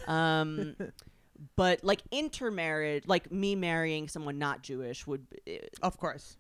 um 0.08 0.76
but 1.56 1.84
like 1.84 2.02
intermarriage 2.12 3.04
like 3.08 3.32
me 3.32 3.56
marrying 3.56 4.08
someone 4.08 4.38
not 4.38 4.62
jewish 4.62 5.06
would 5.08 5.26
be, 5.46 5.60
Of 5.82 5.98
course. 5.98 6.38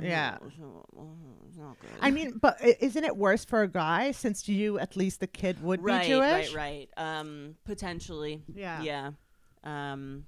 Yeah 0.00 0.38
I 2.00 2.10
mean, 2.10 2.38
but 2.40 2.58
isn't 2.62 3.04
it 3.04 3.16
worse 3.16 3.44
for 3.44 3.62
a 3.62 3.68
guy 3.68 4.12
since 4.12 4.48
you, 4.48 4.78
at 4.78 4.96
least 4.96 5.20
the 5.20 5.26
kid, 5.26 5.62
would 5.62 5.82
right, 5.82 6.02
be 6.02 6.08
Jewish? 6.08 6.54
Right, 6.54 6.88
right, 6.96 7.18
Um, 7.20 7.56
potentially. 7.64 8.42
Yeah. 8.52 8.82
Yeah. 8.82 9.10
Um, 9.64 10.26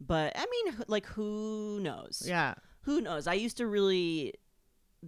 but 0.00 0.32
I 0.36 0.46
mean, 0.46 0.76
like, 0.88 1.06
who 1.06 1.80
knows? 1.80 2.22
Yeah. 2.26 2.54
Who 2.82 3.00
knows? 3.00 3.26
I 3.26 3.34
used 3.34 3.56
to 3.58 3.66
really. 3.66 4.34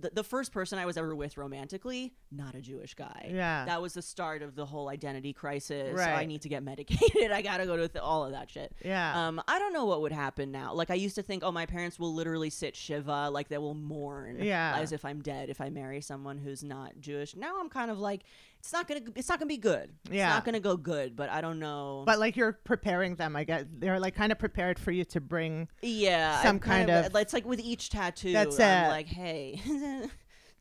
The, 0.01 0.11
the 0.15 0.23
first 0.25 0.53
person 0.53 0.79
I 0.79 0.87
was 0.87 0.97
ever 0.97 1.15
with 1.15 1.37
romantically, 1.37 2.15
not 2.31 2.55
a 2.55 2.61
Jewish 2.61 2.95
guy. 2.95 3.31
Yeah. 3.33 3.65
That 3.65 3.83
was 3.83 3.95
the 3.95 4.03
start 4.03 4.43
of 4.43 4.55
the 4.55 4.65
whole 4.67 4.89
identity 4.89 5.33
crisis. 5.33 5.95
Right. 5.95 6.09
I 6.19 6.25
need 6.25 6.43
to 6.43 6.49
get 6.49 6.63
medicated. 6.73 7.31
I 7.33 7.43
gotta 7.43 7.67
go 7.67 7.77
to 7.77 7.89
th- 7.89 8.03
all 8.03 8.25
of 8.25 8.33
that 8.33 8.51
shit. 8.51 8.75
Yeah. 8.85 9.27
Um, 9.29 9.41
I 9.49 9.59
don't 9.59 9.73
know 9.73 9.85
what 9.87 10.01
would 10.03 10.13
happen 10.13 10.53
now. 10.53 10.73
Like 10.75 10.91
I 10.91 10.95
used 10.95 11.15
to 11.17 11.23
think, 11.23 11.43
oh, 11.45 11.53
my 11.53 11.67
parents 11.67 11.99
will 11.99 12.15
literally 12.15 12.51
sit 12.51 12.77
shiva, 12.77 13.31
like 13.31 13.49
they 13.49 13.59
will 13.59 13.75
mourn, 13.75 14.39
Yeah. 14.41 14.75
as 14.77 14.93
if 14.93 15.05
I'm 15.05 15.21
dead 15.21 15.49
if 15.51 15.61
I 15.61 15.71
marry 15.71 16.01
someone 16.01 16.39
who's 16.39 16.63
not 16.63 17.01
Jewish. 17.01 17.35
Now 17.35 17.59
I'm 17.61 17.69
kind 17.69 17.91
of 17.91 17.99
like, 17.99 18.23
it's 18.59 18.73
not 18.73 18.87
gonna, 18.89 19.01
it's 19.17 19.29
not 19.29 19.39
gonna 19.39 19.49
be 19.49 19.57
good. 19.57 19.91
Yeah. 20.11 20.27
it's 20.29 20.35
not 20.37 20.45
gonna 20.45 20.61
go 20.61 20.77
good. 20.77 21.17
But 21.17 21.31
I 21.31 21.41
don't 21.41 21.59
know. 21.59 22.03
but 22.07 22.19
like 22.19 22.37
you're 22.37 22.53
preparing 22.65 23.15
them, 23.17 23.37
I 23.37 23.45
guess 23.45 23.65
they're 23.73 23.99
like 24.01 24.15
kind 24.15 24.33
of 24.33 24.39
prepared 24.39 24.79
for 24.79 24.91
you 24.91 25.05
to 25.07 25.21
bring. 25.21 25.69
yeah, 25.83 26.43
some 26.43 26.57
I'm 26.57 26.61
kind 26.61 26.91
of- 26.91 27.15
It's 27.17 27.33
like 27.33 27.47
with 27.47 27.61
each 27.61 27.91
tattoo. 27.91 28.33
That's 28.33 28.59
I'm 28.61 28.85
it. 28.87 28.89
like, 28.89 29.07
hey. 29.07 29.61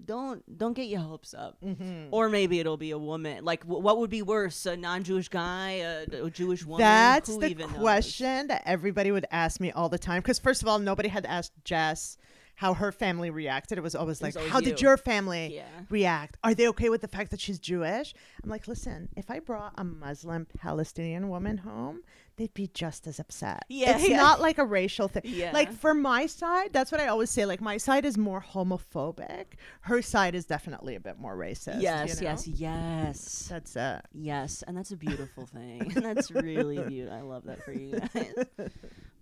Don't 0.06 0.44
don't 0.60 0.74
get 0.74 0.86
your 0.90 1.00
hopes 1.00 1.34
up, 1.34 1.58
Mm-hmm. 1.66 2.10
or 2.12 2.30
maybe 2.30 2.60
it'll 2.60 2.78
be 2.78 2.92
a 2.92 2.98
woman. 3.00 3.44
Like, 3.44 3.64
wh- 3.64 3.82
what 3.82 3.98
would 3.98 4.12
be 4.12 4.22
worse, 4.22 4.68
a 4.68 4.78
non-Jewish 4.78 5.30
guy, 5.30 5.72
a, 6.12 6.26
a 6.26 6.30
Jewish 6.30 6.64
woman? 6.64 6.82
That's 6.82 7.30
Who 7.34 7.40
the 7.40 7.50
even 7.50 7.72
knows? 7.72 7.80
question 7.80 8.46
that 8.48 8.62
everybody 8.68 9.12
would 9.12 9.26
ask 9.32 9.60
me 9.60 9.72
all 9.72 9.90
the 9.90 9.98
time. 9.98 10.22
Because 10.22 10.38
first 10.38 10.62
of 10.62 10.68
all, 10.68 10.78
nobody 10.78 11.10
had 11.10 11.26
asked 11.26 11.54
Jess 11.64 12.16
how 12.58 12.74
her 12.74 12.92
family 12.92 13.30
reacted. 13.30 13.78
It 13.78 13.82
was 13.82 13.96
always 13.96 14.22
like, 14.22 14.36
always 14.36 14.52
"How 14.52 14.60
did 14.60 14.82
your 14.82 14.98
family 14.98 15.56
Yeah. 15.56 15.68
react? 15.90 16.38
Are 16.44 16.54
they 16.56 16.68
okay 16.70 16.90
with 16.90 17.02
the 17.02 17.08
fact 17.08 17.32
that 17.32 17.40
she's 17.40 17.60
Jewish?" 17.60 18.14
I'm 18.44 18.50
like, 18.50 18.68
"Listen, 18.68 19.10
if 19.16 19.30
I 19.30 19.40
brought 19.40 19.74
a 19.78 19.84
Muslim 19.84 20.46
Palestinian 20.46 21.30
woman 21.30 21.60
home, 21.60 22.02
they'd 22.38 22.54
be 22.56 22.68
just 22.74 23.06
as 23.06 23.20
upset. 23.20 23.64
Yeah, 23.70 23.98
it's 23.98 24.10
yeah. 24.10 24.18
not 24.18 24.42
like 24.42 24.58
a 24.58 24.66
racial 24.66 25.08
thing. 25.08 25.22
Yeah. 25.26 25.52
Like 25.54 25.72
for 25.72 25.94
my 25.94 26.26
side, 26.26 26.74
that's 26.74 26.92
what 26.92 27.00
I 27.00 27.08
always 27.08 27.30
say. 27.30 27.46
Like 27.46 27.62
my 27.62 27.78
side 27.78 28.06
is 28.06 28.18
more 28.18 28.42
homophobic. 28.42 29.46
Her 29.82 30.02
side 30.02 30.34
is 30.34 30.46
definitely 30.46 30.96
a 30.96 31.00
bit 31.00 31.20
more 31.20 31.36
racist. 31.38 31.82
Yes, 31.82 32.20
you 32.20 32.26
know? 32.26 32.32
yes, 32.32 32.48
yes. 32.48 33.48
That's 33.50 33.76
it. 33.76 34.02
Yes, 34.14 34.64
and 34.68 34.76
that's 34.76 34.92
a 34.92 34.98
beautiful 34.98 35.46
thing. 35.46 35.90
that's 35.96 36.32
really 36.32 36.78
beautiful. 36.88 37.18
I 37.18 37.22
love 37.22 37.44
that 37.46 37.64
for 37.64 37.72
you 37.72 38.00
guys. 38.00 38.34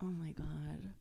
Oh 0.01 0.07
my 0.07 0.31
god. 0.31 0.93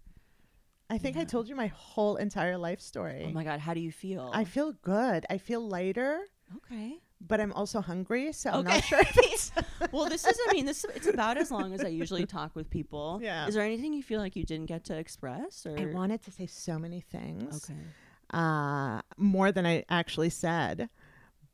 I 0.91 0.99
think 0.99 1.17
I 1.17 1.25
told 1.25 1.49
you 1.49 1.57
my 1.57 1.69
whole 1.69 2.17
entire 2.17 2.59
life 2.59 2.81
story. 2.81 3.25
Oh 3.27 3.33
my 3.33 3.45
god. 3.45 3.61
How 3.61 3.75
do 3.75 3.81
you 3.81 3.91
feel? 3.93 4.31
I 4.33 4.45
feel 4.45 4.73
good. 4.73 5.25
I 5.31 5.39
feel 5.39 5.67
lighter, 5.67 6.21
okay. 6.57 6.99
but 7.21 7.41
I'm 7.41 7.53
also 7.53 7.81
hungry, 7.81 8.33
so 8.33 8.51
I'm 8.51 8.65
not 8.65 8.85
sure 8.85 9.03
well, 9.93 10.09
this 10.09 10.27
is. 10.27 10.39
I 10.49 10.53
mean, 10.53 10.67
this 10.67 10.85
it's 10.95 11.07
about 11.07 11.37
as 11.39 11.51
long 11.51 11.73
as 11.73 11.83
I 11.83 11.89
usually 11.89 12.27
talk 12.39 12.55
with 12.55 12.69
people. 12.71 13.19
Yeah. 13.23 13.47
Is 13.47 13.55
there 13.55 13.65
anything 13.65 13.95
you 13.95 14.03
feel 14.03 14.21
like 14.21 14.37
you 14.37 14.45
didn't 14.45 14.67
get 14.67 14.85
to 14.85 14.97
express? 14.97 15.67
Or 15.67 15.79
I 15.79 15.87
wanted 15.87 16.23
to 16.25 16.31
say 16.31 16.47
so 16.47 16.79
many 16.79 17.01
things. 17.01 17.65
Okay. 17.71 17.81
Uh 18.31 19.01
more 19.17 19.53
than 19.53 19.67
I 19.67 19.85
actually 19.89 20.31
said. 20.31 20.89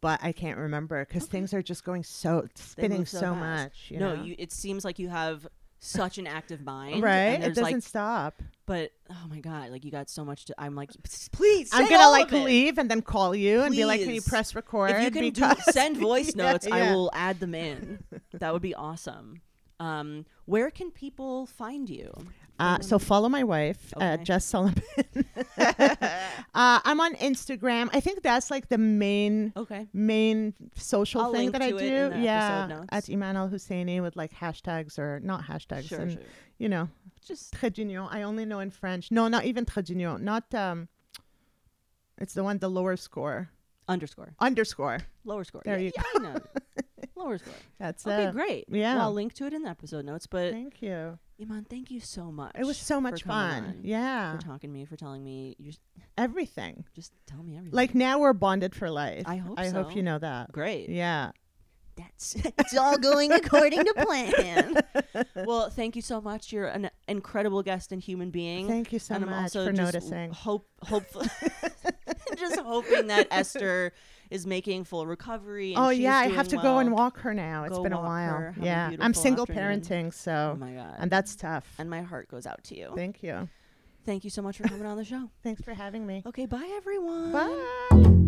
But 0.02 0.20
I 0.22 0.32
can't 0.32 0.56
remember 0.56 1.04
because 1.04 1.24
Okay. 1.24 1.32
things 1.32 1.52
are 1.52 1.60
just 1.60 1.84
going 1.84 2.04
so 2.04 2.48
spinning 2.54 3.00
move 3.00 3.08
so, 3.10 3.34
much. 3.34 3.90
You 3.90 3.98
no, 3.98 4.16
know? 4.16 4.22
you. 4.22 4.34
It 4.38 4.50
seems 4.50 4.82
like 4.82 4.98
you 4.98 5.10
have 5.10 5.46
such 5.80 6.18
an 6.18 6.26
active 6.26 6.62
mind, 6.62 7.02
right? 7.02 7.34
And 7.34 7.44
It 7.44 7.48
doesn't 7.54 7.64
like, 7.64 7.82
stop. 7.82 8.42
but 8.66 8.92
oh 9.10 9.26
my 9.28 9.40
god, 9.40 9.70
like 9.70 9.84
you 9.84 9.90
got 9.90 10.08
so 10.10 10.24
much 10.24 10.44
to. 10.46 10.54
I'm 10.58 10.74
like, 10.74 10.90
please. 11.32 11.70
I'm 11.72 11.88
gonna 11.88 12.10
like 12.10 12.30
leave 12.30 12.78
and 12.78 12.90
then 12.90 13.02
call 13.02 13.34
you 13.34 13.62
and 13.62 13.74
be 13.74 13.84
like, 13.84 14.00
"Can 14.02 14.10
you 14.14 14.22
press 14.22 14.54
record?" 14.54 14.90
If 14.90 15.02
you 15.02 15.10
can 15.10 15.30
do, 15.30 15.60
send 15.72 15.96
voice 16.10 16.34
Yeah, 16.36 16.52
notes, 16.52 16.66
I 16.70 16.92
will 16.94 17.10
add 17.14 17.40
them 17.40 17.54
in. 17.54 18.04
that 18.32 18.52
would 18.52 18.62
be 18.62 18.74
awesome. 18.74 19.40
Um, 19.80 20.26
where 20.44 20.70
can 20.70 20.90
people 20.90 21.46
find 21.46 21.88
you? 21.88 22.12
Uh, 22.60 22.78
so 22.80 22.98
follow 22.98 23.28
my 23.28 23.42
wife, 23.42 23.92
uh, 23.96 24.16
Jess 24.18 24.44
Salomon. 24.44 24.82
uh, 25.58 26.80
I'm 26.84 27.00
on 27.00 27.14
Instagram. 27.14 27.88
I 27.92 28.00
think 28.00 28.22
that's 28.22 28.50
like 28.50 28.68
the 28.68 28.78
main 28.78 29.52
Okay. 29.56 29.86
main 29.94 30.54
social 30.76 31.22
I'll 31.22 31.32
thing 31.32 31.52
that 31.52 31.62
I 31.62 31.70
do. 31.70 31.76
it 31.78 31.82
in 31.82 32.10
the 32.10 32.18
yeah, 32.18 32.84
at 32.90 33.04
Eman 33.04 33.34
El-Husseini 33.34 34.02
with 34.02 34.14
like 34.14 34.32
hashtags 34.32 34.98
or 34.98 35.20
not 35.20 35.44
hashtags, 35.44 35.88
Sure, 35.88 36.00
and 36.00 36.12
sure. 36.12 36.22
you 36.58 36.68
know, 36.68 36.88
Just 37.26 37.54
trait 37.54 37.72
d'union. 37.74 38.06
I 38.10 38.22
only 38.22 38.44
know 38.44 38.60
in 38.60 38.70
French. 38.70 39.10
No, 39.10 39.28
not 39.28 39.44
even 39.44 39.64
trait 39.64 39.86
d'union. 39.86 40.22
Not 40.24 40.54
um. 40.54 40.88
It's 42.18 42.34
the 42.34 42.44
one 42.44 42.58
the 42.58 42.68
lower 42.68 42.96
score 42.96 43.48
underscore, 43.88 44.34
underscore. 44.38 44.98
lower 45.24 45.44
score. 45.44 45.62
There 45.64 45.78
yeah, 45.78 45.84
you 45.86 45.92
yeah, 45.96 46.02
I 46.36 46.40
know. 47.20 47.24
lower 47.26 47.38
score. 47.38 47.54
That's 47.78 48.06
Okay, 48.06 48.24
it. 48.24 48.32
great. 48.32 48.64
yeah. 48.68 48.94
Well, 48.96 49.04
I'll 49.04 49.12
link 49.12 49.34
to 49.34 49.46
it 49.46 49.52
in 49.52 49.62
the 49.62 49.70
episode 49.70 50.04
notes. 50.04 50.26
But 50.26 50.52
Thank 50.52 50.82
you. 50.82 51.18
Eman, 51.40 51.66
thank 51.68 51.90
you 51.90 52.00
so 52.00 52.30
much. 52.30 52.52
It 52.58 52.66
was 52.66 52.76
so 52.76 53.00
much 53.00 53.22
fun. 53.22 53.64
on, 53.64 53.80
Yeah, 53.82 54.36
For 54.36 54.42
talking 54.42 54.68
to 54.70 54.74
me, 54.74 54.84
for 54.84 54.96
telling 54.96 55.24
me, 55.24 55.56
you 55.58 55.72
everything. 56.18 56.84
just 56.94 57.12
tell 57.26 57.42
me 57.42 57.56
everything. 57.56 57.74
Like 57.76 57.94
now 57.94 58.18
we're 58.18 58.34
bonded 58.34 58.74
for 58.74 58.90
life. 58.90 59.22
I 59.26 59.36
hope 59.36 59.58
I 59.58 59.68
hope 59.68 59.96
you 59.96 60.02
know 60.02 60.18
that. 60.18 60.52
great. 60.52 60.90
Yeah. 60.90 61.30
That's 61.96 62.34
it's 62.58 62.76
all 62.76 62.96
going 62.98 63.32
according 63.32 63.84
to 63.84 63.94
plan. 63.94 64.76
well, 65.46 65.70
thank 65.70 65.96
you 65.96 66.02
so 66.02 66.20
much. 66.20 66.52
You're 66.52 66.68
an 66.68 66.90
incredible 67.08 67.62
guest 67.62 67.90
and 67.92 68.00
human 68.02 68.30
being. 68.30 68.68
Thank 68.68 68.92
you 68.92 68.98
so 68.98 69.14
and 69.14 69.24
I'm 69.24 69.30
much 69.30 69.42
also 69.56 69.66
for 69.66 69.72
noticing. 69.72 70.30
Hope, 70.32 70.68
hopefully, 70.82 71.28
just 72.40 72.58
hoping 72.58 73.06
that 73.08 73.28
Esther 73.30 73.92
is 74.30 74.46
making 74.46 74.84
full 74.84 75.06
recovery. 75.06 75.74
And 75.74 75.84
Oh 75.84 75.90
yeah, 75.90 76.16
I 76.16 76.26
have 76.28 76.48
to 76.48 76.56
well. 76.56 76.62
go 76.64 76.78
and 76.78 76.92
walk 76.92 77.18
her 77.20 77.34
now. 77.34 77.64
It's 77.64 77.76
Go 77.76 77.82
been 77.82 77.92
a 77.92 78.00
while. 78.00 78.52
Yeah, 78.60 78.90
I'm 79.00 79.14
single 79.14 79.42
afternoon. 79.42 79.80
parenting, 79.82 80.06
Oh 80.08 80.10
so 80.10 80.56
my 80.58 80.72
god! 80.72 80.96
and 80.98 81.10
that's 81.10 81.36
tough. 81.36 81.66
and 81.78 81.88
my 81.90 82.02
heart 82.02 82.28
goes 82.28 82.46
out 82.46 82.62
to 82.64 82.76
you. 82.76 82.92
Thank 82.96 83.22
you. 83.22 83.48
Thank 84.06 84.24
you 84.24 84.30
so 84.30 84.40
much 84.42 84.56
for 84.56 84.64
coming 84.64 84.86
on 84.86 84.96
the 84.96 85.04
show. 85.04 85.28
Thanks 85.42 85.62
for 85.62 85.74
having 85.74 86.06
me. 86.06 86.22
Okay, 86.26 86.46
bye 86.46 86.68
everyone. 86.76 87.32
Bye. 87.32 88.26